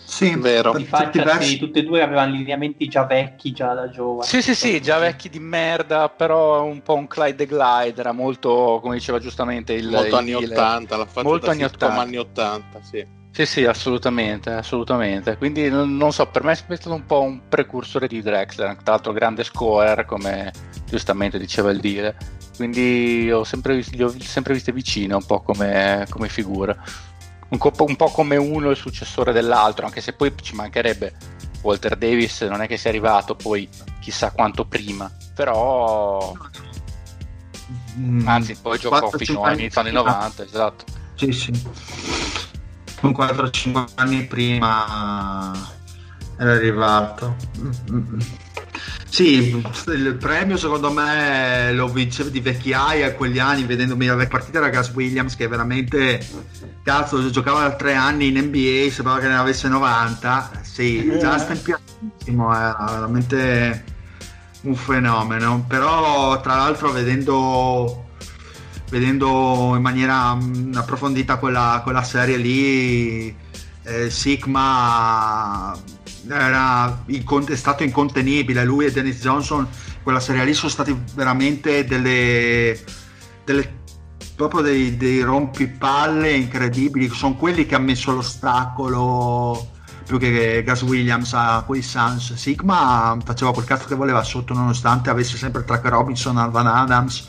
Sì, 0.08 0.34
vero. 0.36 0.72
Di 0.72 0.86
faccia, 0.86 1.38
sì, 1.38 1.58
tutte 1.58 1.80
e 1.80 1.82
due 1.84 2.00
avevano 2.02 2.32
lineamenti 2.32 2.88
già 2.88 3.04
vecchi, 3.04 3.52
già 3.52 3.74
da 3.74 3.90
giovane. 3.90 4.26
Sì, 4.26 4.40
sì, 4.40 4.54
sì, 4.54 4.80
già 4.80 4.98
vecchi 4.98 5.28
di 5.28 5.38
merda, 5.38 6.08
però 6.08 6.64
un 6.64 6.80
po' 6.82 6.94
un 6.94 7.06
Clyde 7.06 7.36
the 7.36 7.46
Glide, 7.46 8.00
era 8.00 8.12
molto, 8.12 8.80
come 8.82 8.94
diceva 8.94 9.18
giustamente 9.18 9.74
il... 9.74 9.90
Molto 9.90 10.08
il 10.08 10.14
anni 10.14 10.34
80, 10.34 10.96
la 10.96 11.04
faccia 11.04 11.28
molto 11.28 11.50
anni 11.50 11.62
80. 11.64 12.00
anni 12.00 12.16
80, 12.16 12.80
sì. 12.82 13.06
Sì, 13.30 13.44
sì, 13.44 13.64
assolutamente, 13.66 14.50
assolutamente. 14.50 15.36
Quindi 15.36 15.68
non 15.68 16.10
so, 16.10 16.26
per 16.26 16.42
me 16.42 16.52
è 16.52 16.56
stato 16.56 16.94
un 16.94 17.04
po' 17.04 17.20
un 17.20 17.42
precursore 17.46 18.08
di 18.08 18.22
Drexler, 18.22 18.76
tra 18.82 18.92
l'altro 18.92 19.12
grande 19.12 19.44
scorer, 19.44 20.06
come 20.06 20.50
giustamente 20.86 21.38
diceva 21.38 21.70
il 21.70 21.80
dire. 21.80 22.16
Quindi 22.56 23.30
ho 23.30 23.44
sempre, 23.44 23.76
li 23.76 24.02
ho 24.02 24.12
sempre 24.18 24.54
viste 24.54 24.72
vicine 24.72 25.14
un 25.14 25.24
po' 25.24 25.42
come, 25.42 26.06
come 26.08 26.28
figura 26.28 26.74
un, 27.48 27.58
co- 27.58 27.72
un 27.78 27.96
po' 27.96 28.10
come 28.10 28.36
uno 28.36 28.70
il 28.70 28.76
successore 28.76 29.32
dell'altro, 29.32 29.86
anche 29.86 30.00
se 30.00 30.12
poi 30.12 30.32
ci 30.40 30.54
mancherebbe 30.54 31.14
Walter 31.62 31.96
Davis, 31.96 32.42
non 32.42 32.62
è 32.62 32.66
che 32.66 32.76
sia 32.76 32.90
arrivato 32.90 33.34
poi 33.34 33.68
chissà 34.00 34.30
quanto 34.30 34.64
prima, 34.64 35.10
però 35.34 36.32
mm, 37.98 38.28
anzi 38.28 38.56
poi 38.60 38.78
giocò 38.78 39.10
fino 39.10 39.42
all'inizio 39.42 39.80
anni 39.80 39.92
90, 39.92 40.44
esatto. 40.44 40.84
Sì, 41.14 41.32
sì. 41.32 41.50
Un 43.00 43.10
4-5 43.10 43.88
anni 43.94 44.24
prima 44.26 45.52
era 46.36 46.52
arrivato. 46.52 47.36
Mm-hmm. 47.58 48.20
Sì, 49.08 49.62
il 49.86 50.16
premio 50.18 50.56
secondo 50.56 50.92
me 50.92 51.72
lo 51.72 51.88
vinceva 51.88 52.28
di 52.28 52.40
vecchiaia 52.40 53.06
a 53.06 53.12
quegli 53.12 53.38
anni, 53.38 53.64
vedendomi 53.64 54.06
la 54.06 54.26
partita 54.26 54.58
era 54.58 54.68
Gas 54.68 54.90
Williams 54.90 55.34
che 55.34 55.48
veramente 55.48 56.20
cazzo 56.82 57.28
giocava 57.30 57.60
da 57.60 57.74
tre 57.74 57.94
anni 57.94 58.28
in 58.28 58.38
NBA, 58.38 58.90
sembrava 58.90 59.18
che 59.18 59.28
ne 59.28 59.36
avesse 59.36 59.68
90. 59.68 60.50
Sì, 60.62 61.06
eh. 61.06 61.18
già 61.18 61.38
stempiatissimo, 61.38 62.54
era 62.54 62.86
veramente 62.90 63.84
un 64.62 64.74
fenomeno. 64.74 65.64
Però 65.66 66.40
tra 66.40 66.56
l'altro 66.56 66.90
vedendo, 66.90 68.06
vedendo 68.90 69.74
in 69.74 69.82
maniera 69.82 70.34
mm, 70.34 70.74
approfondita 70.74 71.36
quella, 71.36 71.80
quella 71.82 72.02
serie 72.02 72.36
lì, 72.36 73.36
eh, 73.82 74.10
Sigma 74.10 75.76
era 76.28 77.04
è 77.06 77.56
stato 77.56 77.82
incontenibile. 77.82 78.64
Lui 78.64 78.86
e 78.86 78.92
Dennis 78.92 79.20
Johnson, 79.20 79.66
quella 80.02 80.20
serie 80.20 80.44
lì, 80.44 80.54
sono 80.54 80.70
stati 80.70 80.96
veramente 81.14 81.84
delle, 81.84 82.78
delle 83.44 83.76
proprio 84.34 84.62
dei, 84.62 84.96
dei 84.96 85.22
rompipalle 85.22 86.32
incredibili. 86.32 87.08
Sono 87.08 87.36
quelli 87.36 87.66
che 87.66 87.74
hanno 87.74 87.86
messo 87.86 88.12
l'ostacolo 88.12 89.72
più 90.06 90.18
che 90.18 90.62
Gas 90.64 90.82
Williams 90.82 91.34
a 91.34 91.62
quei 91.66 91.82
Suns. 91.82 92.34
Sigma 92.34 93.16
faceva 93.24 93.52
quel 93.52 93.66
cazzo 93.66 93.86
che 93.86 93.94
voleva 93.94 94.22
sotto, 94.22 94.54
nonostante 94.54 95.10
avesse 95.10 95.36
sempre 95.36 95.64
Tracker 95.64 95.92
Robinson, 95.92 96.38
Alvan 96.38 96.66
Adams 96.66 97.26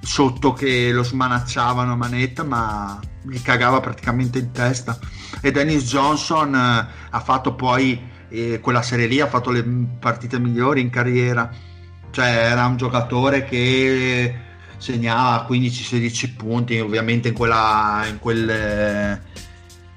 sotto 0.00 0.52
che 0.52 0.90
lo 0.92 1.02
smanacciavano 1.02 1.92
a 1.92 1.96
manetta, 1.96 2.42
ma 2.42 2.98
gli 3.22 3.40
cagava 3.42 3.80
praticamente 3.80 4.38
in 4.38 4.50
testa. 4.52 4.98
E 5.40 5.50
Dennis 5.50 5.84
Johnson 5.84 6.54
eh, 6.54 6.86
ha 7.10 7.20
fatto 7.20 7.54
poi 7.54 8.00
eh, 8.28 8.60
quella 8.60 8.82
serie 8.82 9.06
lì, 9.06 9.20
ha 9.20 9.26
fatto 9.26 9.50
le 9.50 9.64
partite 9.98 10.38
migliori 10.38 10.80
in 10.80 10.90
carriera. 10.90 11.50
Cioè 12.10 12.26
era 12.26 12.66
un 12.66 12.76
giocatore 12.76 13.44
che 13.44 14.34
segnava 14.78 15.46
15-16 15.48 16.36
punti, 16.36 16.78
ovviamente 16.78 17.28
in, 17.28 17.34
quella, 17.34 18.04
in, 18.08 18.18
quelle, 18.18 19.22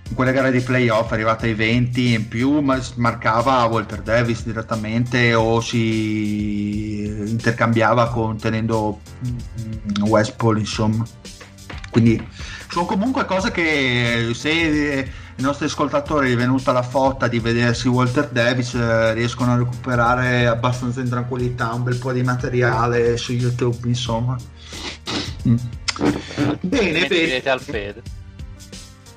in 0.10 0.15
quelle 0.15 0.31
gare 0.31 0.51
di 0.51 0.60
playoff 0.60 1.11
arrivata 1.11 1.45
ai 1.45 1.53
20 1.53 2.14
in 2.14 2.27
più, 2.27 2.60
ma 2.60 2.80
marcava 2.95 3.64
Walter 3.64 4.01
Davis 4.01 4.43
direttamente 4.43 5.34
o 5.34 5.61
si 5.61 7.05
intercambiava 7.05 8.10
con 8.10 8.38
tenendo 8.38 8.99
West 10.01 10.35
Paul, 10.35 10.60
insomma. 10.60 11.05
Quindi 11.89 12.22
sono 12.69 12.85
comunque 12.85 13.26
cose 13.26 13.51
che 13.51 14.31
se 14.34 15.10
i 15.35 15.41
nostri 15.41 15.65
ascoltatori 15.65 16.34
è 16.34 16.35
venuta 16.35 16.72
la 16.72 16.84
fotta 16.84 17.27
di 17.27 17.39
vedersi 17.39 17.88
Walter 17.88 18.30
Davis 18.30 18.76
eh, 18.76 19.14
riescono 19.14 19.53
a 19.53 19.57
recuperare 19.57 20.45
abbastanza 20.45 21.01
in 21.01 21.10
tranquillità 21.10 21.73
un 21.73 21.84
bel 21.84 21.97
po' 21.97 22.11
di 22.11 22.22
materiale 22.22 23.18
su 23.18 23.34
YouTube 23.34 23.88
insomma. 23.88 24.38
Mm. 25.47 25.55
bene 26.61 27.07
bene. 27.07 27.41
al 27.49 27.60
Fede. 27.60 28.01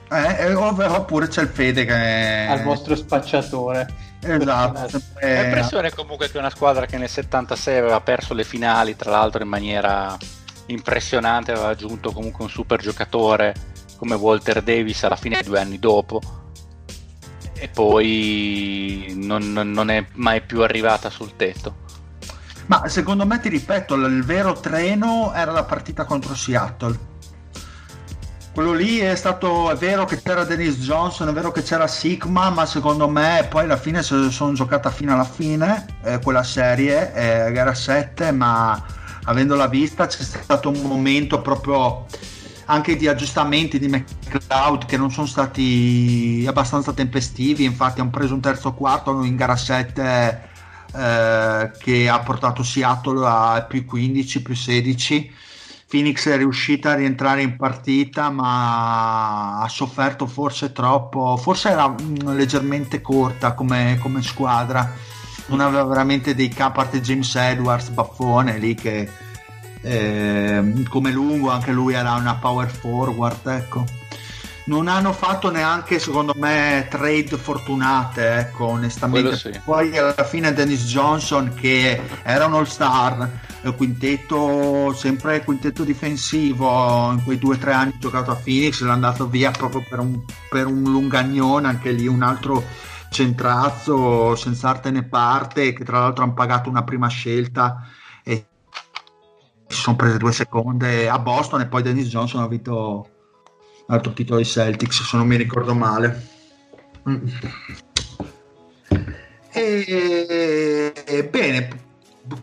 Eh, 0.09 0.36
eh 0.38 0.55
oppure 0.55 1.28
c'è 1.28 1.43
il 1.43 1.48
Fede 1.48 1.84
che 1.84 1.94
è 1.94 2.47
al 2.48 2.62
vostro 2.62 2.94
spacciatore. 2.97 4.05
Esatto. 4.20 4.98
L'impressione 5.20 5.90
comunque 5.93 6.30
che 6.30 6.38
una 6.38 6.51
squadra 6.51 6.86
che 6.86 6.97
nel 6.97 7.10
76 7.10 7.76
aveva 7.76 8.01
perso 8.01 8.32
le 8.32 8.44
finali 8.44 8.97
tra 8.97 9.10
l'altro 9.10 9.43
in 9.43 9.48
maniera 9.48 10.16
impressionante, 10.66 11.52
aveva 11.52 11.68
aggiunto 11.68 12.10
comunque 12.10 12.44
un 12.44 12.51
super 12.51 12.80
giocatore 12.80 13.74
come 13.97 14.14
Walter 14.14 14.62
Davis 14.62 15.02
alla 15.05 15.16
fine 15.16 15.43
due 15.43 15.60
anni 15.60 15.78
dopo 15.78 16.20
e 17.59 17.68
poi 17.68 19.14
non, 19.16 19.52
non 19.52 19.90
è 19.90 20.06
mai 20.14 20.43
più 20.43 20.62
arrivata 20.62 21.10
sul 21.10 21.36
tetto. 21.36 21.85
Ma 22.66 22.89
secondo 22.89 23.24
me, 23.24 23.39
ti 23.40 23.48
ripeto, 23.48 23.94
il 23.94 24.24
vero 24.24 24.55
treno 24.55 25.32
era 25.35 25.52
la 25.52 25.64
partita 25.64 26.05
contro 26.05 26.35
Seattle. 26.35 27.14
Quello 28.52 28.73
lì 28.73 28.98
è 28.98 29.14
stato, 29.14 29.70
è 29.70 29.77
vero 29.77 30.06
che 30.06 30.20
c'era 30.23 30.44
Dennis 30.44 30.77
Johnson, 30.78 31.28
è 31.28 31.32
vero 31.32 31.52
che 31.52 31.62
c'era 31.62 31.86
Sigma, 31.86 32.48
ma 32.51 32.64
secondo 32.64 33.06
me 33.06 33.47
poi 33.48 33.64
alla 33.64 33.77
fine 33.77 34.02
se 34.02 34.31
sono 34.31 34.55
giocata 34.55 34.90
fino 34.90 35.12
alla 35.12 35.24
fine 35.24 35.85
eh, 36.02 36.18
quella 36.20 36.43
serie, 36.43 37.12
eh, 37.12 37.52
gara 37.52 37.74
7, 37.74 38.32
ma 38.32 38.82
avendola 39.24 39.66
vista 39.66 40.06
c'è 40.06 40.23
stato 40.23 40.70
un 40.70 40.81
momento 40.81 41.43
proprio 41.43 42.06
anche 42.66 42.97
di 42.97 43.09
aggiustamenti 43.09 43.78
di 43.78 43.88
McLeod 43.88 44.86
che 44.86 44.97
non 44.97 45.10
sono 45.10 45.26
stati 45.26 46.44
abbastanza 46.47 46.93
tempestivi. 46.93 47.64
Infatti 47.64 48.01
hanno 48.01 48.10
preso 48.10 48.34
un 48.34 48.40
terzo 48.40 48.72
quarto 48.74 49.22
in 49.24 49.36
gara 49.36 49.56
7 49.56 50.48
eh, 50.94 51.70
che 51.78 52.09
ha 52.09 52.18
portato 52.20 52.62
Seattle 52.62 53.26
a 53.26 53.66
più 53.68 53.84
15 53.84 54.43
più 54.43 54.55
16 54.55 55.32
Phoenix 55.88 56.28
è 56.28 56.36
riuscita 56.36 56.90
a 56.90 56.94
rientrare 56.94 57.43
in 57.43 57.56
partita 57.56 58.28
ma 58.28 59.60
ha 59.60 59.68
sofferto 59.68 60.26
forse 60.26 60.72
troppo. 60.72 61.36
Forse 61.36 61.70
era 61.70 61.88
mm, 61.88 62.34
leggermente 62.34 63.01
corta 63.01 63.55
come, 63.55 63.97
come 64.01 64.20
squadra. 64.22 64.93
Non 65.47 65.60
aveva 65.60 65.84
veramente 65.84 66.34
dei 66.34 66.48
capi, 66.48 66.62
a 66.62 66.82
parte 66.82 67.01
James 67.01 67.32
Edwards, 67.36 67.90
baffone 67.90 68.59
lì 68.59 68.74
che 68.74 69.09
eh, 69.86 70.82
come 70.88 71.12
lungo 71.12 71.50
anche 71.50 71.70
lui 71.70 71.94
era 71.94 72.14
una 72.14 72.34
power 72.34 72.68
forward, 72.68 73.46
ecco. 73.46 73.84
Non 74.64 74.88
hanno 74.88 75.12
fatto 75.12 75.48
neanche, 75.48 76.00
secondo 76.00 76.34
me, 76.36 76.88
trade 76.90 77.36
fortunate, 77.36 78.34
ecco, 78.34 78.64
onestamente. 78.66 79.36
Sì. 79.36 79.60
Poi 79.64 79.96
alla 79.96 80.24
fine 80.24 80.52
Dennis 80.52 80.86
Johnson, 80.86 81.54
che 81.54 82.00
era 82.24 82.46
un 82.46 82.54
all-star, 82.54 83.30
quintetto, 83.76 84.92
sempre 84.92 85.44
quintetto 85.44 85.84
difensivo, 85.84 87.12
in 87.12 87.22
quei 87.22 87.38
due 87.38 87.54
o 87.54 87.58
tre 87.58 87.74
anni 87.74 87.94
giocato 88.00 88.32
a 88.32 88.34
Phoenix, 88.34 88.80
l'è 88.80 88.90
andato 88.90 89.28
via 89.28 89.52
proprio 89.52 89.84
per 89.88 90.00
un, 90.00 90.20
per 90.50 90.66
un 90.66 90.82
lungagnone, 90.82 91.68
anche 91.68 91.92
lì 91.92 92.08
un 92.08 92.22
altro 92.22 92.64
centrazzo 93.08 94.34
senza 94.34 94.70
arte 94.70 94.90
né 94.90 95.04
parte 95.04 95.72
che 95.72 95.84
tra 95.84 96.00
l'altro 96.00 96.24
hanno 96.24 96.34
pagato 96.34 96.68
una 96.68 96.82
prima 96.82 97.06
scelta 97.06 97.86
si 99.68 99.80
sono 99.80 99.97
prese 99.97 100.18
due 100.18 100.32
seconde 100.32 101.09
a 101.09 101.18
Boston 101.18 101.60
e 101.60 101.66
poi 101.66 101.82
Dennis 101.82 102.09
Johnson 102.09 102.43
ha 102.43 102.48
vinto 102.48 103.09
l'altro 103.86 104.12
titolo 104.12 104.38
ai 104.38 104.44
Celtics 104.44 105.02
se 105.02 105.16
non 105.16 105.26
mi 105.26 105.36
ricordo 105.36 105.74
male 105.74 106.28
mm. 107.09 107.26
e, 109.52 110.93
e, 111.06 111.24
bene 111.24 111.84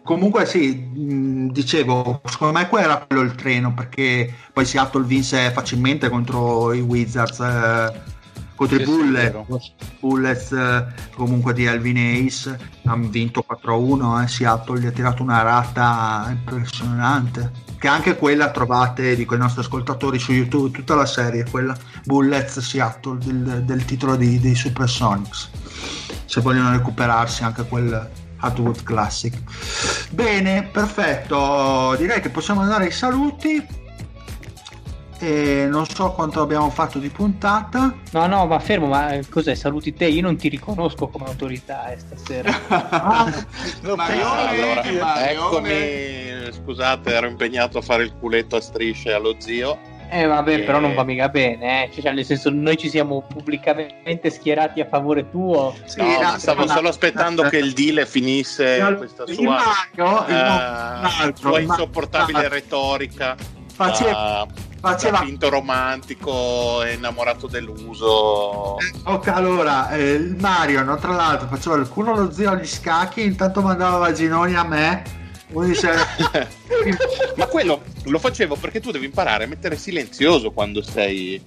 comunque 0.04 0.46
sì 0.46 0.76
mm, 0.76 1.50
dicevo 1.50 2.22
secondo 2.26 2.58
me 2.58 2.68
quello 2.68 2.86
era 2.86 3.06
quello 3.06 3.22
il 3.22 3.36
treno 3.36 3.74
perché 3.74 4.34
poi 4.52 4.66
Seattle 4.66 5.04
vinse 5.04 5.52
facilmente 5.52 6.10
contro 6.10 6.74
i 6.74 6.82
Wizards 6.82 7.40
eh, 7.40 8.02
contro 8.56 8.80
i 8.80 8.84
Bullets, 8.84 9.74
Bullets 10.00 10.52
eh, 10.52 10.86
comunque 11.16 11.54
di 11.54 11.68
Alvin 11.68 12.26
Ace 12.26 12.58
hanno 12.86 13.08
vinto 13.08 13.46
4-1 13.48 14.24
eh, 14.24 14.28
Seattle 14.28 14.80
gli 14.80 14.86
ha 14.86 14.92
tirato 14.92 15.24
una 15.24 15.42
rata 15.42 16.28
impressionante 16.30 17.52
che 17.78 17.88
anche 17.88 18.16
quella 18.18 18.52
trovate 18.52 19.16
di 19.16 19.26
quei 19.26 19.40
nostri 19.40 19.62
ascoltatori 19.62 20.20
su 20.20 20.32
YouTube 20.32 20.72
tutta 20.72 20.96
la 20.96 21.06
serie 21.06 21.46
quella 21.50 21.76
Bullets 22.06 22.60
Seattle 22.60 23.18
del, 23.18 23.64
del 23.64 23.86
titolo 23.86 24.16
di, 24.16 24.40
dei 24.40 24.56
Supersonics 24.56 25.50
se 26.26 26.42
vogliono 26.42 26.72
recuperarsi 26.72 27.44
anche 27.44 27.64
quel 27.68 28.10
Hardwood 28.44 28.84
Classic. 28.84 29.34
Bene 30.10 30.64
perfetto 30.64 31.96
direi 31.98 32.22
che 32.22 32.30
possiamo 32.30 32.62
andare 32.62 32.86
ai 32.86 32.92
saluti 32.92 33.66
E 35.24 35.68
non 35.70 35.86
so 35.86 36.12
quanto 36.12 36.42
abbiamo 36.42 36.70
fatto 36.70 37.00
di 37.00 37.08
puntata. 37.08 37.96
No, 38.12 38.28
no, 38.28 38.46
ma 38.46 38.60
fermo, 38.60 38.88
ma 38.88 39.18
cos'è? 39.30 39.56
Saluti 39.56 39.94
te, 39.94 40.08
io 40.08 40.22
non 40.22 40.36
ti 40.36 40.50
riconosco 40.50 41.08
come 41.08 41.28
autorità 41.28 41.94
eh, 41.94 41.98
stasera. 41.98 42.52
ah, 42.68 43.46
Marione, 43.96 44.84
allora, 44.84 45.30
eccomi, 45.30 46.52
scusate, 46.52 47.14
ero 47.14 47.28
impegnato 47.28 47.78
a 47.78 47.82
fare 47.82 48.04
il 48.04 48.14
culetto 48.20 48.58
a 48.58 48.62
strisce 48.62 49.14
allo 49.14 49.36
zio 49.38 49.92
eh 50.10 50.28
vabbè, 50.28 50.54
e... 50.54 50.60
però 50.60 50.80
non 50.80 50.94
va 50.94 51.04
mica 51.04 51.28
bene, 51.28 51.86
eh. 51.86 52.02
cioè, 52.02 52.12
nel 52.12 52.24
senso 52.24 52.52
noi 52.52 52.78
ci 52.78 52.88
siamo 52.88 53.26
pubblicamente 53.28 54.30
schierati 54.30 54.80
a 54.80 54.86
favore 54.86 55.28
tuo. 55.32 55.74
Sì, 55.86 56.02
no, 56.02 56.22
no, 56.22 56.38
stavo 56.38 56.68
solo 56.68 56.90
aspettando 56.90 57.42
che 57.44 57.58
il 57.58 57.74
deal 57.74 58.06
finisse 58.06 58.78
no, 58.78 58.96
questa 58.96 59.26
sua, 59.26 59.60
Mario, 59.96 61.30
uh, 61.30 61.34
sua 61.36 61.60
insopportabile 61.62 62.48
retorica. 62.48 63.36
Faceva, 63.76 64.46
faceva 64.80 65.20
finto 65.20 65.50
romantico 65.50 66.84
innamorato 66.86 67.48
deluso. 67.48 68.78
Eh, 68.78 68.92
ok 69.04 69.28
allora 69.28 69.90
eh, 69.92 70.36
Mario 70.38 70.84
no, 70.84 70.96
tra 70.98 71.14
l'altro 71.14 71.48
faceva 71.48 71.76
il 71.78 71.90
culo 71.90 72.14
allo 72.14 72.32
zio 72.32 72.52
agli 72.52 72.68
scacchi 72.68 73.24
intanto 73.24 73.62
mandava 73.62 73.98
vaginoni 73.98 74.54
a 74.56 74.64
me. 74.64 75.22
Ma 77.36 77.46
quello 77.48 77.82
lo 78.06 78.20
facevo 78.20 78.56
perché 78.56 78.80
tu 78.80 78.92
devi 78.92 79.06
imparare 79.06 79.44
a 79.44 79.48
mettere 79.48 79.78
silenzioso 79.78 80.52
quando 80.52 80.82
sei 80.82 81.42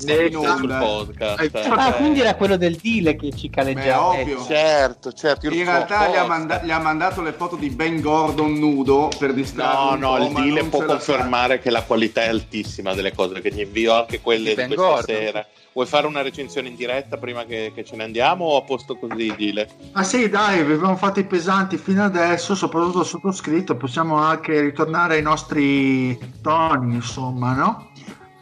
sul 0.00 0.76
podcast. 0.78 1.54
Eh, 1.54 1.68
ah, 1.68 1.92
quindi 1.94 2.20
era 2.20 2.34
quello 2.34 2.56
del 2.56 2.76
deal 2.76 3.16
che 3.16 3.32
ci 3.36 3.50
caleggiava. 3.50 4.18
Eh, 4.18 4.36
certo, 4.46 5.12
certo. 5.12 5.46
In 5.46 5.64
realtà 5.64 6.08
gli 6.08 6.16
ha, 6.16 6.26
manda- 6.26 6.62
gli 6.62 6.70
ha, 6.70 6.78
mandato 6.78 7.22
le 7.22 7.32
foto 7.32 7.56
di 7.56 7.70
Ben 7.70 8.00
Gordon 8.00 8.54
nudo 8.54 9.10
per 9.18 9.32
distrarre. 9.32 9.98
No, 9.98 10.16
no, 10.16 10.26
il 10.26 10.32
deal 10.32 10.66
può 10.66 10.84
confermare 10.84 11.56
fa. 11.56 11.62
che 11.62 11.70
la 11.70 11.82
qualità 11.82 12.22
è 12.22 12.28
altissima 12.28 12.94
delle 12.94 13.12
cose 13.12 13.40
che 13.40 13.52
gli 13.52 13.60
invio, 13.60 13.94
anche 13.94 14.20
quelle 14.20 14.54
di, 14.54 14.66
di 14.66 14.74
questa 14.74 14.84
Gordon. 14.84 15.04
sera. 15.04 15.46
Vuoi 15.72 15.86
fare 15.86 16.08
una 16.08 16.22
recensione 16.22 16.66
in 16.66 16.74
diretta 16.74 17.16
prima 17.16 17.44
che, 17.44 17.70
che 17.72 17.84
ce 17.84 17.94
ne 17.94 18.02
andiamo 18.02 18.44
o 18.44 18.56
a 18.56 18.62
posto 18.62 18.96
così, 18.96 19.32
Dile? 19.36 19.68
Ma 19.92 20.02
sì, 20.02 20.28
dai, 20.28 20.58
abbiamo 20.58 20.96
fatto 20.96 21.20
i 21.20 21.24
pesanti 21.24 21.76
fino 21.76 22.02
adesso, 22.02 22.56
soprattutto 22.56 23.04
sottoscritto, 23.04 23.76
possiamo 23.76 24.16
anche 24.16 24.60
ritornare 24.60 25.14
ai 25.14 25.22
nostri 25.22 26.18
toni, 26.42 26.96
insomma, 26.96 27.54
no? 27.54 27.92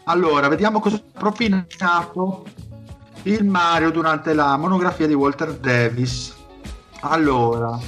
Allora, 0.09 0.48
vediamo 0.48 0.80
cosa 0.80 0.97
ha 0.97 1.18
propinato 1.18 2.47
il 3.24 3.44
Mario 3.44 3.90
durante 3.90 4.32
la 4.32 4.56
monografia 4.56 5.06
di 5.06 5.12
Walter 5.12 5.52
Davis. 5.52 6.35
Allora, 7.01 7.78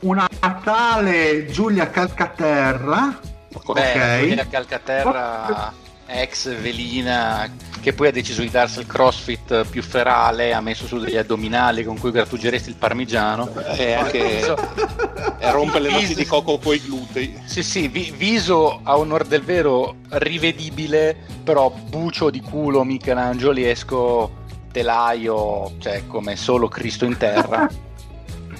una 0.00 0.28
tale 0.62 1.46
Giulia 1.46 1.90
Calcaterra. 1.90 3.18
Beh, 3.48 3.60
ok. 3.60 4.18
Giulia 4.20 4.46
Calcaterra 4.46 5.72
ex 6.20 6.54
velina 6.60 7.50
che 7.80 7.92
poi 7.92 8.08
ha 8.08 8.12
deciso 8.12 8.42
di 8.42 8.50
darsi 8.50 8.78
il 8.78 8.86
crossfit 8.86 9.66
più 9.68 9.82
ferale, 9.82 10.52
ha 10.52 10.60
messo 10.60 10.86
su 10.86 10.98
degli 10.98 11.16
addominali 11.16 11.82
con 11.82 11.98
cui 11.98 12.12
grattugeresti 12.12 12.68
il 12.68 12.76
parmigiano 12.76 13.52
e 13.76 13.92
anche 13.92 14.40
e 15.42 15.50
rompe 15.50 15.80
le 15.80 15.90
noci 15.90 16.14
di 16.14 16.24
coco 16.24 16.58
con 16.58 16.74
i 16.74 16.80
glutei. 16.80 17.40
Sì, 17.44 17.64
sì, 17.64 17.88
vi- 17.88 18.14
viso 18.16 18.80
a 18.84 18.96
onor 18.96 19.24
del 19.24 19.42
vero 19.42 19.96
rivedibile, 20.10 21.16
però 21.42 21.70
bucio 21.70 22.30
di 22.30 22.40
culo 22.40 22.84
michelangeliesco 22.84 24.40
telaio, 24.70 25.72
cioè 25.78 26.06
come 26.06 26.36
solo 26.36 26.68
Cristo 26.68 27.04
in 27.04 27.16
terra. 27.16 27.68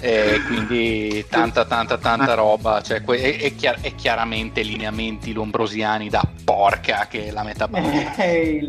e 0.03 0.41
quindi 0.45 1.25
tanta 1.29 1.63
tanta 1.63 1.97
tanta 1.97 2.33
roba 2.33 2.81
cioè, 2.81 3.01
e, 3.07 3.37
e, 3.39 3.55
chiar- 3.55 3.79
e, 3.81 3.95
chiaramente 3.95 4.61
lineamenti 4.61 5.31
lombrosiani 5.31 6.09
da 6.09 6.27
porca 6.43 7.07
che 7.09 7.31
la 7.31 7.43
metà 7.43 7.69
hey, 8.17 8.67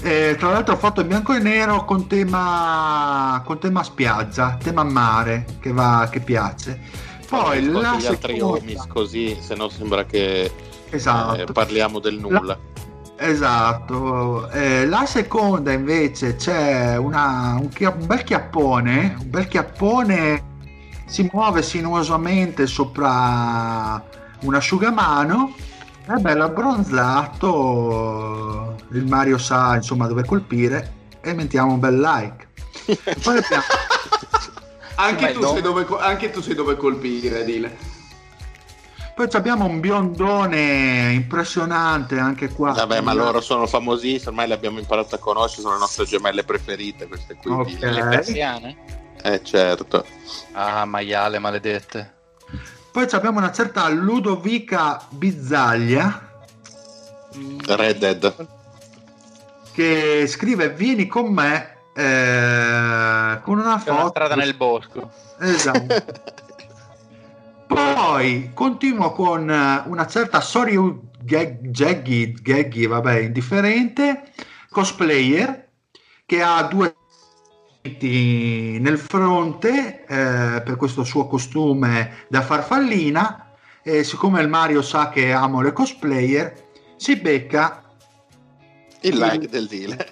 eh, 0.00 0.36
tra 0.38 0.50
l'altro 0.50 0.74
ho 0.74 0.78
fatto 0.78 1.02
in 1.02 1.08
bianco 1.08 1.34
e 1.34 1.40
nero 1.40 1.84
con 1.84 2.06
tema, 2.06 3.42
con 3.44 3.58
tema 3.58 3.82
spiaggia, 3.82 4.58
tema 4.62 4.82
mare 4.82 5.46
che, 5.60 5.72
va, 5.72 6.08
che 6.10 6.20
piace. 6.20 6.78
Poi 7.26 7.64
la 7.70 7.96
gli 7.96 8.04
altri 8.04 8.38
omis 8.38 8.84
così, 8.86 9.34
se 9.40 9.54
no 9.54 9.70
sembra 9.70 10.04
che 10.04 10.52
esatto. 10.90 11.40
eh, 11.40 11.46
parliamo 11.50 12.00
del 12.00 12.18
nulla. 12.18 12.58
La 12.73 12.73
Esatto, 13.16 14.50
eh, 14.50 14.86
la 14.86 15.06
seconda 15.06 15.70
invece 15.72 16.34
c'è 16.34 16.96
una, 16.96 17.56
un, 17.60 17.70
un, 17.78 18.06
bel 18.06 18.24
chiappone, 18.24 19.16
un 19.20 19.30
bel 19.30 19.46
chiappone 19.46 20.52
si 21.06 21.28
muove 21.32 21.62
sinuosamente 21.62 22.66
sopra 22.66 24.02
un 24.40 24.54
asciugamano, 24.54 25.54
è 26.06 26.14
bello 26.14 26.42
abbronzato, 26.44 27.54
il 28.90 29.06
Mario 29.06 29.38
sa 29.38 29.76
insomma 29.76 30.08
dove 30.08 30.24
colpire 30.24 30.92
e 31.20 31.34
mettiamo 31.34 31.74
un 31.74 31.78
bel 31.78 32.00
like. 32.00 32.48
Poi 33.22 33.36
abbiamo... 33.38 33.62
anche, 34.96 35.32
tu 35.34 35.60
dove, 35.60 35.86
anche 36.00 36.30
tu 36.30 36.42
sai 36.42 36.54
dove 36.54 36.76
colpire, 36.76 37.44
dile. 37.44 37.93
Poi 39.14 39.28
abbiamo 39.32 39.64
un 39.64 39.78
biondone 39.78 41.12
impressionante 41.12 42.18
anche 42.18 42.48
qua. 42.48 42.72
Vabbè, 42.72 43.00
ma 43.00 43.12
loro 43.12 43.40
sono 43.40 43.66
famosissimi, 43.68 44.28
ormai 44.28 44.48
le 44.48 44.54
abbiamo 44.54 44.80
imparato 44.80 45.14
a 45.14 45.18
conoscere, 45.18 45.62
sono 45.62 45.74
le 45.74 45.80
nostre 45.80 46.04
gemelle 46.04 46.42
preferite, 46.42 47.06
queste 47.06 47.36
qui. 47.36 47.52
Okay. 47.52 47.92
Le 47.92 48.08
persiane? 48.08 48.76
Eh, 49.22 49.40
certo. 49.44 50.04
Ah, 50.52 50.84
maiale 50.84 51.38
maledette. 51.38 52.12
Poi 52.90 53.06
abbiamo 53.10 53.38
una 53.38 53.52
certa 53.52 53.88
Ludovica 53.88 55.00
Bizzaglia. 55.10 56.30
Red 57.66 57.98
Dead. 57.98 58.48
Che 59.72 60.26
scrive 60.26 60.70
vieni 60.70 61.06
con 61.06 61.32
me 61.32 61.76
eh, 61.94 63.40
con 63.42 63.58
una 63.58 63.78
foto. 63.78 63.92
Una 63.92 64.08
strada 64.08 64.34
nel 64.34 64.54
bosco. 64.54 65.08
Esatto. 65.38 66.42
Poi 67.74 68.52
continuo 68.54 69.10
con 69.10 69.50
eh, 69.50 69.82
una 69.86 70.06
certa 70.06 70.40
Soryu 70.40 71.10
Gaggy, 71.20 72.32
Gaggy, 72.40 72.86
vabbè, 72.86 73.18
indifferente, 73.18 74.30
cosplayer, 74.70 75.70
che 76.24 76.40
ha 76.40 76.62
due 76.62 76.94
nel 78.00 78.96
fronte 78.96 80.06
eh, 80.06 80.62
per 80.62 80.76
questo 80.76 81.02
suo 81.02 81.26
costume 81.26 82.24
da 82.28 82.42
farfallina 82.42 83.50
e 83.82 84.04
siccome 84.04 84.40
il 84.40 84.48
Mario 84.48 84.80
sa 84.80 85.10
che 85.10 85.32
amo 85.32 85.60
le 85.60 85.72
cosplayer 85.72 86.68
si 86.96 87.16
becca 87.16 87.82
il 89.00 89.18
like 89.18 89.48
del 89.48 89.66
deal 89.66 90.06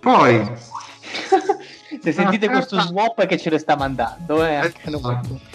poi 0.00 0.44
se 2.02 2.12
sentite 2.12 2.48
questo 2.48 2.80
swap 2.80 3.26
che 3.26 3.38
ce 3.38 3.50
lo 3.50 3.58
sta 3.58 3.76
mandando 3.76 4.44
eh, 4.44 4.54
anche 4.56 4.80
esatto. 4.82 5.53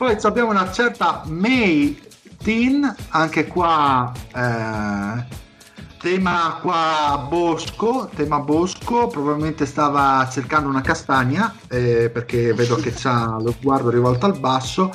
Poi 0.00 0.16
abbiamo 0.22 0.48
una 0.48 0.72
certa 0.72 1.24
May 1.26 2.00
Tin, 2.42 2.90
anche 3.10 3.46
qua 3.46 4.10
eh, 4.34 5.26
tema 5.98 6.58
qua 6.62 7.26
bosco, 7.28 8.08
tema 8.14 8.38
bosco, 8.38 9.08
probabilmente 9.08 9.66
stava 9.66 10.26
cercando 10.32 10.70
una 10.70 10.80
castagna 10.80 11.54
eh, 11.68 12.08
perché 12.08 12.54
vedo 12.54 12.76
che 12.76 12.94
ha 13.02 13.36
lo 13.44 13.52
sguardo 13.52 13.90
rivolto 13.90 14.24
al 14.24 14.38
basso, 14.38 14.90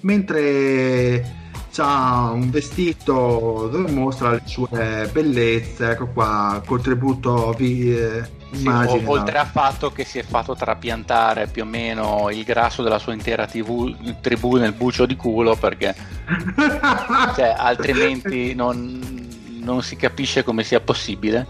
mentre 0.00 1.36
ha 1.76 2.32
un 2.32 2.50
vestito 2.50 3.68
dove 3.70 3.88
mostra 3.92 4.32
le 4.32 4.42
sue 4.44 5.08
bellezze, 5.12 5.90
ecco 5.90 6.08
qua, 6.08 6.60
contributo 6.66 7.54
vi, 7.56 7.96
eh, 7.96 8.28
sì, 8.50 8.62
Immagino. 8.62 9.10
oltre 9.10 9.38
al 9.38 9.46
fatto 9.46 9.92
che 9.92 10.04
si 10.04 10.18
è 10.18 10.22
fatto 10.22 10.54
trapiantare 10.54 11.48
più 11.48 11.64
o 11.64 11.66
meno 11.66 12.30
il 12.30 12.44
grasso 12.44 12.82
della 12.82 12.98
sua 12.98 13.12
intera 13.12 13.46
TV, 13.46 13.94
tribù 14.20 14.56
nel 14.56 14.72
bucio 14.72 15.04
di 15.04 15.16
culo 15.16 15.54
perché 15.54 15.94
cioè, 17.36 17.54
altrimenti 17.56 18.54
non, 18.54 19.28
non, 19.60 19.82
si 19.82 19.96
capisce 19.96 20.44
come 20.44 20.62
sia 20.64 20.80
possibile. 20.80 21.46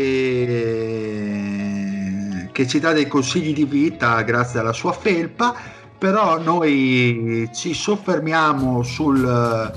che 2.51 2.67
ci 2.67 2.79
dà 2.79 2.93
dei 2.93 3.07
consigli 3.07 3.53
di 3.53 3.65
vita 3.65 4.19
grazie 4.21 4.59
alla 4.59 4.73
sua 4.73 4.93
felpa 4.93 5.79
però 6.01 6.39
noi 6.39 7.47
ci 7.53 7.75
soffermiamo 7.75 8.81
sul, 8.81 9.71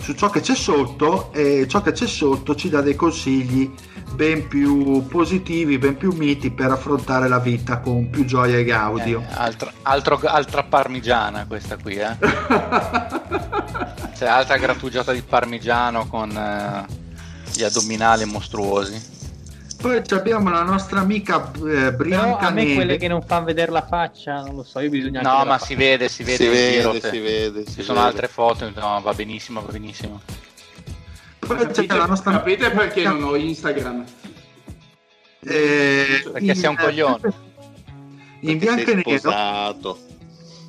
su 0.00 0.14
ciò 0.14 0.30
che 0.30 0.40
c'è 0.40 0.54
sotto 0.54 1.30
e 1.34 1.66
ciò 1.68 1.82
che 1.82 1.92
c'è 1.92 2.06
sotto 2.06 2.54
ci 2.54 2.70
dà 2.70 2.80
dei 2.80 2.96
consigli 2.96 3.70
ben 4.14 4.48
più 4.48 5.06
positivi, 5.06 5.76
ben 5.76 5.98
più 5.98 6.12
miti 6.12 6.50
per 6.50 6.70
affrontare 6.70 7.28
la 7.28 7.38
vita 7.38 7.80
con 7.80 8.08
più 8.08 8.24
gioia 8.24 8.56
e 8.56 8.64
gaudio. 8.64 9.20
Eh, 9.20 9.34
altro, 9.34 9.70
altro, 9.82 10.18
altra 10.24 10.62
parmigiana 10.62 11.44
questa 11.46 11.76
qui, 11.76 11.96
eh? 11.96 12.16
cioè, 14.16 14.26
altra 14.26 14.56
grattugiata 14.56 15.12
di 15.12 15.20
parmigiano 15.20 16.06
con 16.06 16.30
eh, 16.30 16.86
gli 17.52 17.62
addominali 17.62 18.24
mostruosi. 18.24 19.17
Poi 19.80 20.02
abbiamo 20.10 20.50
la 20.50 20.62
nostra 20.64 21.00
amica 21.00 21.52
eh, 21.64 21.92
Brianca 21.92 22.48
a 22.48 22.50
me 22.50 22.62
Neve. 22.62 22.74
quelle 22.74 22.96
che 22.96 23.06
non 23.06 23.22
fanno 23.22 23.44
vedere 23.44 23.70
la 23.70 23.86
faccia, 23.86 24.40
non 24.42 24.56
lo 24.56 24.62
so, 24.64 24.80
io 24.80 24.90
bisogna 24.90 25.20
No, 25.20 25.44
ma 25.44 25.58
si 25.58 25.76
vede, 25.76 26.08
si 26.08 26.24
vede, 26.24 26.44
si 26.44 26.48
vede, 26.48 27.00
si 27.10 27.18
vede. 27.20 27.64
Ci 27.64 27.82
sono 27.82 28.00
vede. 28.00 28.10
altre 28.10 28.26
foto, 28.28 28.70
no, 28.74 29.00
va 29.00 29.14
benissimo, 29.14 29.62
va 29.64 29.70
benissimo. 29.70 30.20
Poi 31.38 31.56
c'è 31.58 31.66
Capite, 31.66 31.96
la 31.96 32.06
nostra 32.06 32.32
capite 32.32 32.70
perché 32.70 33.04
non 33.04 33.22
ho 33.22 33.36
Instagram? 33.36 34.04
eh, 35.40 36.28
Perché 36.32 36.54
sei 36.54 36.68
un 36.68 36.76
coglione. 36.76 37.20
In 38.40 38.58
bianco 38.58 38.90
e 38.90 38.94
nero 39.04 39.98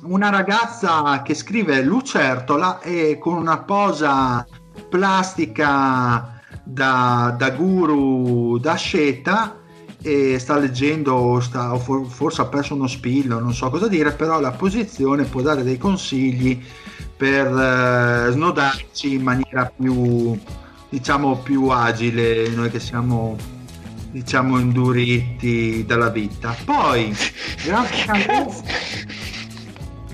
una 0.02 0.30
ragazza 0.30 1.20
che 1.22 1.34
scrive 1.34 1.82
Lucertola 1.82 2.80
e 2.80 3.18
con 3.18 3.34
una 3.34 3.58
posa 3.62 4.46
plastica 4.88 6.39
da, 6.72 7.34
da 7.36 7.50
guru 7.50 8.58
da 8.58 8.74
sceta 8.74 9.58
e 10.02 10.38
sta 10.38 10.56
leggendo 10.56 11.40
sta, 11.40 11.74
o 11.74 11.78
for- 11.78 12.06
forse 12.06 12.40
ha 12.40 12.46
perso 12.46 12.74
uno 12.74 12.86
spillo 12.86 13.38
non 13.38 13.52
so 13.52 13.68
cosa 13.68 13.86
dire 13.86 14.12
però 14.12 14.40
la 14.40 14.52
posizione 14.52 15.24
può 15.24 15.42
dare 15.42 15.62
dei 15.62 15.76
consigli 15.76 16.62
per 17.16 17.46
eh, 17.46 18.32
snodarci 18.32 19.14
in 19.14 19.22
maniera 19.22 19.70
più 19.76 20.38
diciamo 20.88 21.36
più 21.36 21.68
agile 21.68 22.48
noi 22.48 22.70
che 22.70 22.80
siamo 22.80 23.36
diciamo 24.10 24.58
induriti 24.58 25.84
dalla 25.86 26.08
vita. 26.08 26.56
Poi 26.64 27.14
gran 27.64 27.84
finale 27.84 28.48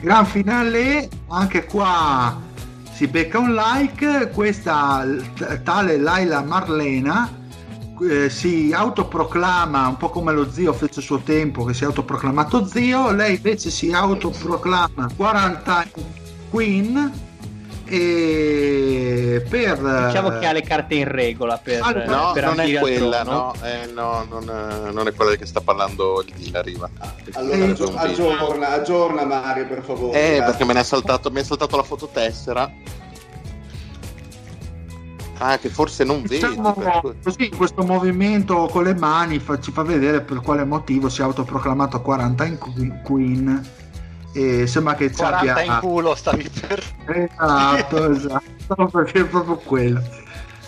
gran 0.00 0.26
finale 0.26 1.08
anche 1.28 1.64
qua 1.64 2.40
si 2.96 3.06
becca 3.08 3.38
un 3.38 3.52
like 3.52 4.30
questa 4.30 5.04
tale 5.62 5.98
Laila 5.98 6.42
Marlena 6.42 7.30
eh, 8.00 8.30
si 8.30 8.72
autoproclama 8.72 9.86
un 9.86 9.98
po' 9.98 10.08
come 10.08 10.32
lo 10.32 10.50
zio 10.50 10.72
fece 10.72 11.02
suo 11.02 11.18
tempo 11.18 11.64
che 11.64 11.74
si 11.74 11.82
è 11.82 11.86
autoproclamato 11.88 12.64
zio 12.64 13.12
lei 13.12 13.36
invece 13.36 13.68
si 13.68 13.92
autoproclama 13.92 15.10
40 15.14 15.88
queen 16.48 17.25
e 17.88 19.44
per 19.48 19.76
Diciamo 20.06 20.38
che 20.38 20.46
ha 20.46 20.52
le 20.52 20.62
carte 20.62 20.94
in 20.94 21.08
regola 21.08 21.58
per, 21.58 21.80
Ah, 21.82 21.92
No, 22.04 22.32
per 22.32 22.44
non 22.44 22.60
è 22.60 22.78
quella, 22.78 23.22
no, 23.22 23.54
eh, 23.62 23.86
no 23.92 24.26
non, 24.28 24.48
è, 24.50 24.90
non 24.92 25.06
è 25.06 25.14
quella 25.14 25.30
di 25.32 25.38
che 25.38 25.46
sta 25.46 25.60
parlando 25.60 26.22
il 26.26 26.32
Dile, 26.36 26.58
arriva. 26.58 26.88
Allora 27.32 27.54
Eh, 27.56 27.70
aggi- 27.70 27.92
aggiorna, 27.94 28.68
aggiorna 28.70 29.24
Mario 29.24 29.66
per 29.66 29.82
favore. 29.82 30.18
Eh, 30.18 30.26
grazie. 30.36 30.44
perché 30.44 30.64
me 30.64 30.72
ne 30.74 30.80
è 30.80 30.84
saltato, 30.84 31.30
mi 31.30 31.40
è 31.40 31.44
saltato 31.44 31.76
la 31.76 31.82
fototessera. 31.82 32.70
Ah, 35.38 35.58
che 35.58 35.68
forse 35.68 36.02
non 36.04 36.22
vedi. 36.22 36.46
Diciamo, 36.46 36.72
cui- 36.72 37.14
così 37.22 37.50
questo 37.50 37.82
movimento 37.84 38.68
con 38.70 38.84
le 38.84 38.94
mani 38.94 39.38
fa- 39.38 39.60
ci 39.60 39.70
fa 39.70 39.82
vedere 39.82 40.22
per 40.22 40.40
quale 40.40 40.64
motivo 40.64 41.10
si 41.10 41.20
è 41.20 41.24
autoproclamato 41.24 42.00
40 42.00 42.44
in 42.46 42.56
que- 42.58 43.00
Queen 43.04 43.68
e 44.36 44.66
sembra 44.66 44.94
che 44.94 45.08
ci 45.08 45.16
40 45.16 45.50
abbia 45.52 45.62
in 45.62 45.78
culo 45.80 46.14
stavi 46.14 46.50
per... 46.60 46.82
esatto 47.06 48.10
esatto 48.12 48.86
perché 48.92 49.20
è 49.20 49.24
proprio 49.24 49.56
quello 49.56 50.02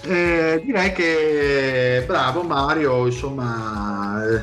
Eh, 0.02 0.62
direi 0.64 0.92
che 0.92 2.04
bravo 2.06 2.42
Mario 2.42 3.06
insomma 3.06 4.22
eh, 4.24 4.42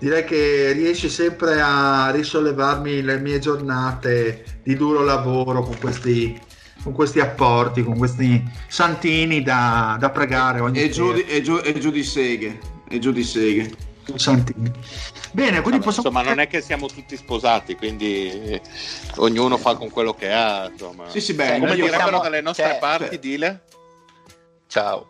direi 0.00 0.24
che 0.24 0.72
riesci 0.72 1.08
sempre 1.08 1.60
a 1.60 2.10
risollevarmi 2.10 3.02
le 3.02 3.18
mie 3.18 3.38
giornate 3.38 4.44
di 4.64 4.74
duro 4.74 5.02
lavoro 5.02 5.62
con 5.62 5.76
questi 5.78 6.46
con 6.82 6.92
questi 6.92 7.20
apporti, 7.20 7.82
con 7.82 7.98
questi 7.98 8.42
santini 8.68 9.42
da, 9.42 9.96
da 9.98 10.10
pregare 10.10 10.60
ogni 10.60 10.78
E 10.78 10.88
giù, 10.88 11.12
di, 11.12 11.22
e, 11.22 11.42
giù, 11.42 11.60
e 11.62 11.78
giù 11.78 11.90
di 11.90 12.04
seghe. 12.04 12.58
E 12.88 12.98
giù 12.98 13.10
di 13.10 13.24
seghe. 13.24 13.70
Santini. 14.16 14.70
Bene, 15.32 15.60
quindi 15.60 15.78
Vabbè, 15.78 15.84
possiamo... 15.84 16.08
Insomma, 16.08 16.22
non 16.22 16.38
è 16.40 16.46
che 16.48 16.60
siamo 16.60 16.86
tutti 16.86 17.16
sposati, 17.16 17.76
quindi 17.76 18.30
eh, 18.30 18.62
ognuno 19.16 19.56
fa 19.58 19.74
con 19.76 19.90
quello 19.90 20.14
che 20.14 20.32
ha. 20.32 20.68
Insomma. 20.70 21.08
Sì, 21.08 21.20
sì, 21.20 21.34
Cioè, 21.34 21.52
beh, 21.52 21.58
Come 21.58 21.74
direbbero 21.74 21.98
possiamo- 22.02 22.22
dalle 22.22 22.40
nostre 22.40 22.64
cioè, 22.70 22.78
parti, 22.78 23.04
cioè- 23.06 23.18
Dile? 23.18 23.62
Ciao. 24.66 25.08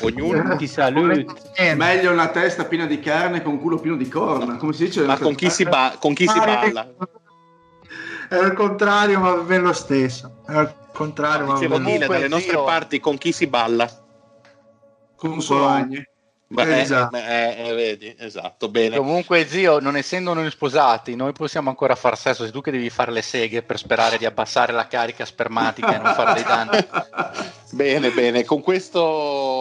Ognuno? 0.00 0.56
Ti 0.56 0.66
saluti. 0.66 1.26
Eh, 1.54 1.74
meglio 1.74 2.12
una 2.12 2.28
testa 2.28 2.64
piena 2.64 2.86
di 2.86 3.00
carne 3.00 3.42
con 3.42 3.52
un 3.54 3.60
culo 3.60 3.78
pieno 3.78 3.96
di 3.96 4.08
corna. 4.08 4.56
Come 4.56 4.72
si 4.72 4.84
dice? 4.84 5.02
Ma 5.02 5.18
con 5.18 5.34
chi 5.34 5.48
si, 5.50 5.64
ba- 5.64 5.96
con 5.98 6.12
chi 6.14 6.26
si 6.26 6.38
balla? 6.38 6.90
È 8.28 8.36
il 8.36 8.52
contrario, 8.54 9.18
ma 9.20 9.34
va 9.34 9.42
bene 9.42 9.62
lo 9.64 9.72
stesso. 9.72 10.42
È 10.46 10.58
il 10.58 10.74
contrario, 10.92 11.46
ma 11.46 11.52
va 11.52 11.58
Dicevo, 11.58 11.76
bene. 11.78 11.84
Dile, 11.92 12.06
Comunque, 12.06 12.28
dalle 12.28 12.28
nostre 12.28 12.64
parti, 12.64 13.00
con 13.00 13.18
chi 13.18 13.32
si 13.32 13.46
balla? 13.46 13.90
Con 15.16 15.40
Solagne. 15.40 16.08
Beh, 16.52 16.76
eh, 16.76 16.80
Esatto. 16.82 17.16
eh, 17.16 17.54
eh, 17.68 17.72
vedi, 17.74 18.14
esatto, 18.18 18.68
bene. 18.68 18.96
Comunque, 18.96 19.46
zio, 19.46 19.78
non 19.80 19.96
essendo 19.96 20.34
noi 20.34 20.50
sposati, 20.50 21.16
noi 21.16 21.32
possiamo 21.32 21.70
ancora 21.70 21.94
far 21.94 22.16
sesso. 22.18 22.42
Sei 22.42 22.52
tu 22.52 22.60
che 22.60 22.70
devi 22.70 22.90
fare 22.90 23.10
le 23.10 23.22
seghe 23.22 23.62
per 23.62 23.78
sperare 23.78 24.18
di 24.18 24.26
abbassare 24.26 24.72
la 24.72 24.86
carica 24.86 25.24
spermatica 25.24 25.94
e 25.94 25.98
non 25.98 26.12
fare 26.14 26.34
dei 26.34 26.42
danni. 26.42 26.86
Bene, 27.72 28.10
bene, 28.10 28.44
con 28.44 28.60
questo 28.60 29.00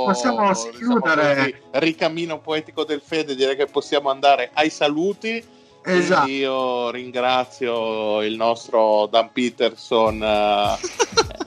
Possiamo 0.05 0.49
diciamo 0.49 0.71
chiudere. 0.71 1.35
così, 1.37 1.55
ricamino 1.71 2.39
poetico 2.41 2.83
del 2.83 3.01
fede, 3.01 3.35
direi 3.35 3.55
che 3.55 3.67
possiamo 3.67 4.09
andare 4.09 4.49
ai 4.53 4.69
saluti. 4.69 5.41
Esatto. 5.83 6.27
Io 6.29 6.91
ringrazio 6.91 8.21
il 8.21 8.35
nostro 8.35 9.07
Dan 9.09 9.31
Peterson, 9.31 10.21
eh, 10.21 10.77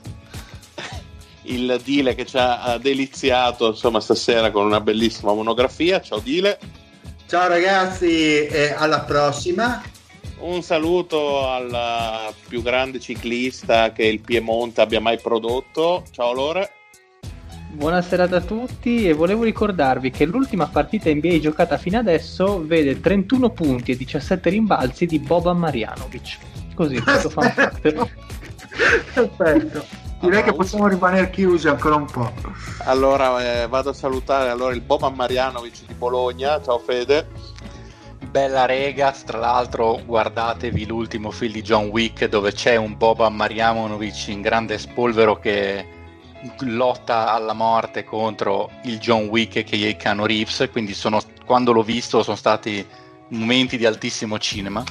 il 1.44 1.80
Dile 1.82 2.14
che 2.14 2.24
ci 2.26 2.36
ha 2.38 2.78
deliziato 2.80 3.68
insomma 3.68 4.00
stasera 4.00 4.50
con 4.50 4.64
una 4.64 4.80
bellissima 4.80 5.32
monografia. 5.32 6.00
Ciao 6.00 6.18
Dile. 6.18 6.58
Ciao 7.26 7.48
ragazzi, 7.48 8.46
e 8.46 8.74
alla 8.76 9.00
prossima. 9.00 9.82
Un 10.40 10.62
saluto 10.62 11.48
al 11.48 12.34
più 12.46 12.62
grande 12.62 13.00
ciclista 13.00 13.92
che 13.92 14.04
il 14.04 14.20
Piemonte 14.20 14.82
abbia 14.82 15.00
mai 15.00 15.18
prodotto. 15.20 16.04
Ciao 16.10 16.32
Lore. 16.32 16.70
Buonasera 17.70 18.24
a 18.24 18.40
tutti 18.40 19.08
e 19.08 19.14
volevo 19.14 19.42
ricordarvi 19.42 20.10
che 20.10 20.26
l'ultima 20.26 20.68
partita 20.68 21.12
NBA 21.12 21.40
giocata 21.40 21.76
fino 21.76 21.98
adesso 21.98 22.64
vede 22.64 23.00
31 23.00 23.50
punti 23.50 23.90
e 23.90 23.96
17 23.96 24.48
rimbalzi 24.48 25.06
di 25.06 25.18
Boban 25.18 25.58
Marjanovic. 25.58 26.38
Così, 26.74 27.00
questo 27.02 27.30
fan 27.30 27.50
fact. 27.50 28.10
Perfetto. 29.14 30.03
Direi 30.24 30.42
che 30.42 30.54
possiamo 30.54 30.88
rimanere 30.88 31.28
chiusi 31.28 31.68
ancora 31.68 31.96
un 31.96 32.06
po'. 32.06 32.32
Allora 32.84 33.62
eh, 33.62 33.68
vado 33.68 33.90
a 33.90 33.92
salutare 33.92 34.48
allora 34.48 34.72
il 34.72 34.80
Boban 34.80 35.12
Marjanovic 35.12 35.84
di 35.86 35.92
Bologna. 35.92 36.62
Ciao 36.62 36.78
Fede. 36.78 37.28
Bella 38.30 38.64
rega, 38.64 39.12
tra 39.12 39.36
l'altro 39.36 40.00
guardatevi 40.02 40.86
l'ultimo 40.86 41.30
film 41.30 41.52
di 41.52 41.60
John 41.60 41.88
Wick 41.88 42.24
dove 42.24 42.52
c'è 42.52 42.76
un 42.76 42.96
Boban 42.96 43.36
Marjanovic 43.36 44.28
in 44.28 44.40
grande 44.40 44.78
spolvero 44.78 45.38
che 45.38 45.86
lotta 46.60 47.34
alla 47.34 47.52
morte 47.52 48.04
contro 48.04 48.70
il 48.84 48.98
John 48.98 49.26
Wick 49.26 49.62
che 49.62 49.90
è 49.90 49.94
Keanu 49.94 50.24
Reeves, 50.24 50.70
quindi 50.72 50.94
sono, 50.94 51.20
quando 51.44 51.70
l'ho 51.72 51.82
visto 51.82 52.22
sono 52.22 52.36
stati 52.36 52.84
momenti 53.28 53.76
di 53.76 53.84
altissimo 53.84 54.38
cinema. 54.38 54.82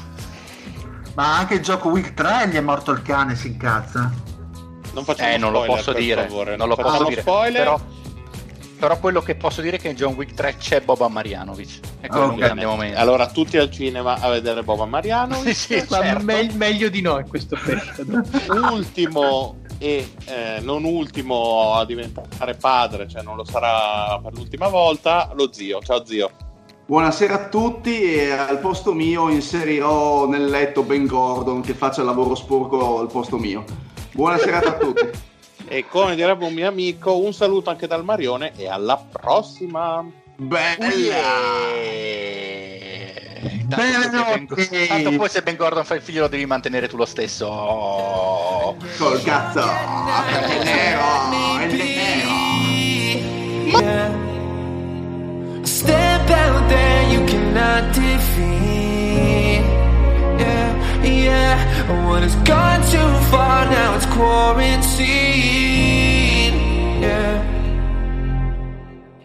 Ma 1.15 1.37
anche 1.37 1.55
il 1.55 1.61
gioco 1.61 1.89
Week 1.89 2.13
3 2.13 2.49
gli 2.49 2.55
è 2.55 2.61
morto 2.61 2.91
il 2.91 3.01
cane, 3.01 3.35
si 3.35 3.47
incazza. 3.47 4.11
Non 4.93 5.03
facciamo 5.03 5.29
Eh, 5.31 5.37
non 5.37 5.51
lo 5.51 5.59
spoiler, 5.63 5.75
posso 5.77 5.91
per 5.93 6.01
dire, 6.01 6.21
favore. 6.27 6.55
non 6.55 6.67
lo 6.67 6.75
facciamo 6.75 6.97
posso 6.97 7.09
dire, 7.09 7.21
spoiler. 7.21 7.63
però, 7.63 7.79
però 8.79 8.99
quello 8.99 9.21
che 9.21 9.35
posso 9.35 9.61
dire 9.61 9.77
è 9.77 9.79
che 9.79 9.89
in 9.89 9.95
John 9.95 10.13
Wick 10.13 10.33
3 10.33 10.55
c'è 10.57 10.81
Boban 10.81 11.11
Marjanovic 11.11 11.79
e 12.01 12.07
quello 12.07 12.25
Ok. 12.25 12.31
un 12.31 12.37
grande 12.37 12.65
momento. 12.65 12.99
Allora, 12.99 13.27
tutti 13.27 13.57
al 13.57 13.71
cinema 13.71 14.19
a 14.19 14.29
vedere 14.29 14.61
Boban 14.63 14.89
Marjanovic. 14.89 15.53
Sì, 15.55 15.79
sì, 15.79 15.85
Ma 15.89 15.97
certo. 16.01 16.23
me- 16.23 16.51
meglio 16.53 16.89
di 16.89 17.01
no 17.01 17.17
in 17.19 17.27
questo 17.27 17.57
periodo. 17.63 18.21
ultimo 18.71 19.57
e 19.79 20.13
eh, 20.25 20.59
non 20.61 20.83
ultimo 20.83 21.73
a 21.73 21.85
diventare 21.85 22.53
padre, 22.53 23.07
cioè 23.07 23.21
non 23.23 23.35
lo 23.35 23.43
sarà 23.45 24.19
per 24.21 24.33
l'ultima 24.33 24.67
volta, 24.67 25.31
lo 25.35 25.51
zio. 25.51 25.79
Ciao 25.81 26.05
zio. 26.05 26.29
Buonasera 26.85 27.33
a 27.33 27.47
tutti 27.47 28.01
e 28.03 28.31
al 28.31 28.59
posto 28.59 28.93
mio 28.93 29.29
inserirò 29.29 30.27
nel 30.27 30.45
letto 30.45 30.83
Ben 30.83 31.05
Gordon 31.07 31.61
che 31.61 31.73
faccia 31.73 32.01
il 32.01 32.07
lavoro 32.07 32.35
sporco 32.35 32.99
al 32.99 33.07
posto 33.07 33.37
mio. 33.37 33.63
Buonasera 34.13 34.57
a 34.59 34.73
tutti. 34.73 35.09
E 35.67 35.87
come 35.87 36.15
direbbe 36.15 36.45
un 36.45 36.53
mio 36.53 36.67
amico, 36.67 37.17
un 37.17 37.33
saluto 37.33 37.69
anche 37.69 37.87
dal 37.87 38.03
Marione 38.03 38.51
e 38.55 38.67
alla 38.67 38.97
prossima. 39.11 40.05
Bella! 40.35 40.85
Eh, 41.81 43.65
Tanto, 43.69 43.83
poi 44.23 44.63
se 44.63 44.69
ben, 44.69 44.87
tanto 44.87 45.11
poi 45.17 45.29
se 45.29 45.41
Ben 45.41 45.55
Gordon 45.55 45.83
fa 45.83 45.95
il 45.95 46.01
figlio 46.01 46.21
lo 46.21 46.27
devi 46.27 46.45
mantenere 46.45 46.87
tu 46.87 46.95
lo 46.97 47.05
stesso. 47.05 47.47
Col 48.97 49.23
cazzo! 49.23 49.61
È 49.61 50.63
nero! 50.63 51.29
È 51.59 51.65
nero! 51.71 52.41
Step 55.65 56.29
out 56.29 56.67
there, 56.67 57.03
you 57.11 57.23
cannot 57.25 57.91
defeat. 57.93 59.63
Yeah, 60.39 60.72
yeah. 61.03 62.09
When 62.09 62.23
it's 62.23 62.35
gone 62.47 62.81
too 62.87 63.11
far, 63.29 63.65
now 63.69 63.95
it's 63.95 64.05
quarantine. 64.07 65.03
Yeah. 67.01 67.53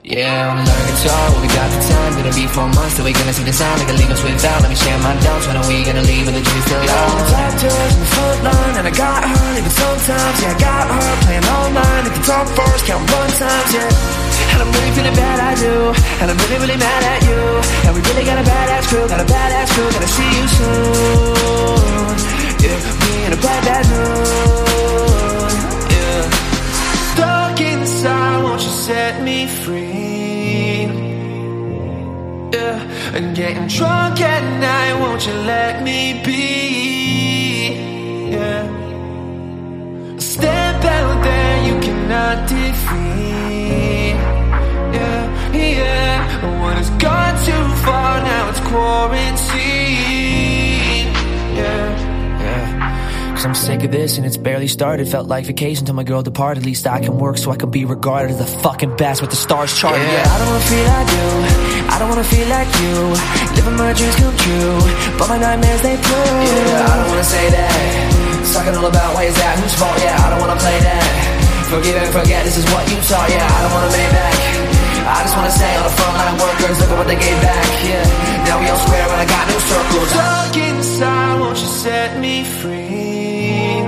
Yeah, 0.09 0.57
on 0.57 0.65
the 0.65 0.73
guitar, 0.73 1.31
well, 1.31 1.43
we 1.45 1.49
got 1.53 1.69
the 1.69 1.85
time 1.85 2.17
Gonna 2.17 2.33
be 2.33 2.47
four 2.49 2.65
months 2.65 2.97
till 2.97 3.05
we 3.05 3.13
gonna 3.13 3.31
see 3.31 3.45
the 3.45 3.53
sign 3.53 3.77
They 3.77 3.85
can 3.85 3.97
leave 4.01 4.09
us 4.09 4.25
without, 4.25 4.63
let 4.63 4.71
me 4.71 4.75
share 4.75 4.97
my 5.05 5.13
doubts 5.21 5.47
When 5.47 5.57
are 5.61 5.69
we 5.69 5.85
gonna 5.85 6.01
leave 6.01 6.25
with 6.25 6.35
the 6.35 6.41
dreams 6.41 6.65
still 6.65 6.81
young? 6.81 6.89
Yeah, 6.89 7.29
doctors 7.29 7.93
in 7.93 8.01
the 8.01 8.07
front 8.17 8.41
line 8.43 8.75
And 8.81 8.89
I 8.89 8.91
got 8.97 9.21
her, 9.29 9.59
even 9.59 9.69
sometimes 9.69 10.41
Yeah, 10.41 10.57
I 10.57 10.59
got 10.59 10.89
her, 10.89 11.13
playing 11.29 11.45
online 11.45 12.07
If 12.09 12.17
you 12.17 12.25
talk 12.25 12.49
first, 12.57 12.87
count 12.89 13.05
one 13.05 13.29
times, 13.37 13.75
yeah 13.75 14.28
And 14.53 14.59
I'm 14.62 14.70
really 14.77 14.93
feeling 14.97 15.15
bad, 15.15 15.39
I 15.41 15.55
do 15.55 15.93
And 16.20 16.31
I'm 16.31 16.37
really, 16.43 16.59
really 16.65 16.77
mad 16.77 17.03
at 17.12 17.20
you. 17.29 17.41
And 17.87 17.93
we 17.97 18.01
really 18.09 18.25
got 18.25 18.39
a 18.39 18.43
badass 18.51 18.85
crew 18.89 19.07
Got 19.09 19.20
a 19.20 19.25
badass 19.35 19.69
crew, 19.75 19.89
gotta 19.95 20.09
see 20.16 20.31
you 20.39 20.47
soon. 20.57 22.16
Yeah, 22.65 22.79
me 23.03 23.12
in 23.27 23.33
a 23.33 23.41
bad, 23.47 23.61
bad 23.69 23.85
mood 23.93 25.53
Yeah. 25.97 26.23
Stuck 27.12 27.61
inside, 27.61 28.43
won't 28.43 28.62
you 28.62 28.70
set 28.87 29.23
me 29.23 29.47
free? 29.47 30.87
Yeah, 32.53 32.81
and 33.15 33.37
getting 33.37 33.66
drunk 33.66 34.20
at 34.20 34.43
night, 34.59 34.95
won't 35.01 35.27
you 35.27 35.35
let 35.35 35.83
me 35.83 36.20
be? 36.25 37.75
Yeah, 38.33 38.66
step 40.19 40.85
out 40.85 41.23
there, 41.23 41.66
you 41.66 41.81
cannot 41.81 42.49
defeat. 42.49 43.18
One 46.47 46.77
has 46.77 46.90
gone 47.02 47.35
too 47.44 47.65
far, 47.85 48.20
now 48.23 48.48
it's 48.51 48.60
quarantine. 48.60 49.59
Yeah. 51.56 52.43
Yeah. 52.43 53.35
Cause 53.35 53.44
I'm 53.44 53.55
sick 53.55 53.85
of 53.85 53.90
this 53.90 54.19
and 54.19 54.27
it's 54.27 54.36
barely 54.36 54.69
started. 54.69 55.09
Felt 55.09 55.28
like 55.28 55.44
vacation 55.47 55.86
till 55.86 55.94
my 55.94 56.05
girl 56.05 56.23
departed. 56.23 56.62
At 56.62 56.66
least 56.66 56.86
I 56.86 57.01
can 57.01 57.19
work 57.19 57.39
so 57.39 57.51
I 57.51 57.56
can 57.56 57.70
be 57.70 57.85
regarded 57.85 58.32
as 58.32 58.39
the 58.39 58.47
fucking 58.62 58.97
best 58.97 59.20
with 59.20 59.31
the 59.31 59.36
stars 59.36 59.77
charted. 59.78 60.02
Yeah, 60.02 60.12
yeah. 60.12 60.35
I 60.35 60.39
don't 60.39 60.48
wanna 60.48 60.65
feel 60.70 60.86
like 60.86 61.09
you. 61.16 61.28
I 61.89 61.97
don't 61.98 62.09
wanna 62.09 62.24
feel 62.24 62.48
like 62.48 62.70
you. 62.82 62.94
Living 63.56 63.77
my 63.77 63.93
dreams 63.93 64.16
come 64.16 64.36
true. 64.36 64.78
But 65.19 65.28
my 65.28 65.39
nightmares 65.39 65.82
they 65.82 65.97
prove. 65.97 66.43
Yeah, 66.47 66.86
I 66.86 66.97
don't 66.98 67.09
wanna 67.09 67.24
say 67.24 67.51
that. 67.51 67.74
Talking 68.52 68.74
all 68.77 68.86
about 68.86 69.16
ways 69.16 69.35
that 69.36 69.59
whose 69.59 69.74
fault, 69.74 69.98
yeah, 70.01 70.16
I 70.19 70.31
don't 70.31 70.40
wanna 70.40 70.59
play 70.59 70.78
that. 70.81 71.05
Forgive 71.69 71.97
and 71.97 72.12
forget, 72.12 72.44
this 72.44 72.56
is 72.56 72.65
what 72.73 72.89
you 72.90 72.97
saw, 73.02 73.27
yeah, 73.27 73.44
I 73.44 73.62
don't 73.62 73.73
wanna 73.73 73.93
pay 73.93 74.09
back. 74.10 74.57
I 75.09 75.22
just 75.24 75.35
wanna 75.36 75.51
say 75.51 75.70
all 75.76 75.85
the 75.89 75.94
frontline 75.98 76.36
workers, 76.44 76.76
look 76.80 76.90
at 76.90 76.98
what 76.98 77.06
they 77.06 77.16
gave 77.16 77.40
back, 77.40 77.64
yeah. 77.89 78.44
Now 78.44 78.60
we 78.60 78.68
all 78.68 78.76
square 78.76 79.09
and 79.09 79.20
I 79.24 79.26
got 79.36 79.44
new 79.48 79.60
circles. 79.72 80.09
Stuck 80.10 80.56
inside, 80.68 81.40
won't 81.40 81.59
you 81.59 81.70
set 81.85 82.10
me 82.20 82.44
free? 82.44 83.80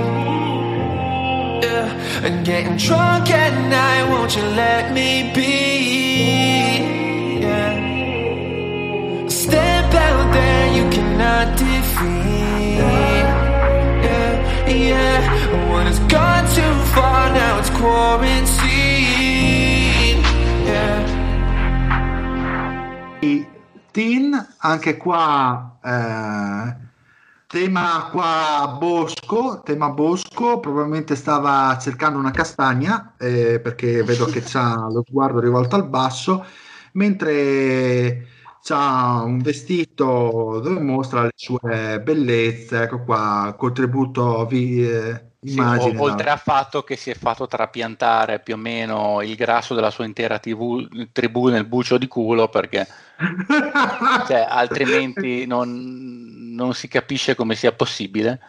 Yeah, 1.65 2.25
and 2.25 2.45
getting 2.45 2.77
drunk 2.77 3.29
at 3.29 3.53
night, 3.69 4.03
won't 4.11 4.35
you 4.35 4.43
let 4.63 4.93
me 4.93 5.31
be? 5.35 5.57
Yeah, 7.45 9.27
step 9.27 9.93
out 9.93 10.33
there, 10.33 10.65
you 10.77 10.89
cannot 10.89 11.55
defeat. 11.55 12.77
Yeah, 14.05 14.33
yeah, 14.67 15.71
When 15.71 15.85
it's 15.85 15.99
gone 15.99 16.45
too 16.57 16.75
far, 16.95 17.31
now 17.31 17.59
it's 17.59 17.69
quarantine. 17.69 18.90
Teen, 23.91 24.33
anche 24.59 24.95
qua 24.97 25.77
eh, 25.83 26.89
tema 27.47 28.07
qua 28.09 28.77
bosco, 28.79 29.61
tema 29.63 29.89
bosco, 29.89 30.59
probabilmente 30.61 31.15
stava 31.15 31.77
cercando 31.79 32.17
una 32.17 32.31
castagna 32.31 33.15
eh, 33.17 33.59
perché 33.59 34.03
vedo 34.03 34.25
che 34.27 34.41
c'ha 34.41 34.87
lo 34.89 35.03
sguardo 35.05 35.39
rivolto 35.41 35.75
al 35.75 35.89
basso, 35.89 36.45
mentre 36.93 38.27
c'ha 38.63 39.21
un 39.25 39.39
vestito 39.41 40.59
dove 40.63 40.79
mostra 40.79 41.23
le 41.23 41.31
sue 41.35 41.99
bellezze, 42.01 42.83
ecco 42.83 43.03
qua, 43.03 43.53
contributo 43.57 44.45
vi, 44.45 44.87
eh, 44.87 45.31
Sì, 45.43 45.49
immagine. 45.51 45.97
o- 45.99 46.03
oltre 46.03 46.29
al 46.29 46.39
fatto 46.39 46.83
che 46.83 46.95
si 46.95 47.09
è 47.09 47.15
fatto 47.15 47.47
trapiantare 47.47 48.39
più 48.39 48.53
o 48.53 48.57
meno 48.57 49.21
il 49.21 49.35
grasso 49.35 49.73
della 49.73 49.89
sua 49.89 50.05
intera 50.05 50.37
TV 50.39 51.09
tribù 51.11 51.47
nel 51.47 51.65
bucio 51.65 51.97
di 51.97 52.07
culo 52.07 52.47
perché 52.47 52.87
cioè, 54.27 54.45
altrimenti 54.49 55.45
non, 55.45 56.53
non 56.53 56.73
si 56.73 56.87
capisce 56.87 57.35
come 57.35 57.55
sia 57.55 57.71
possibile. 57.71 58.39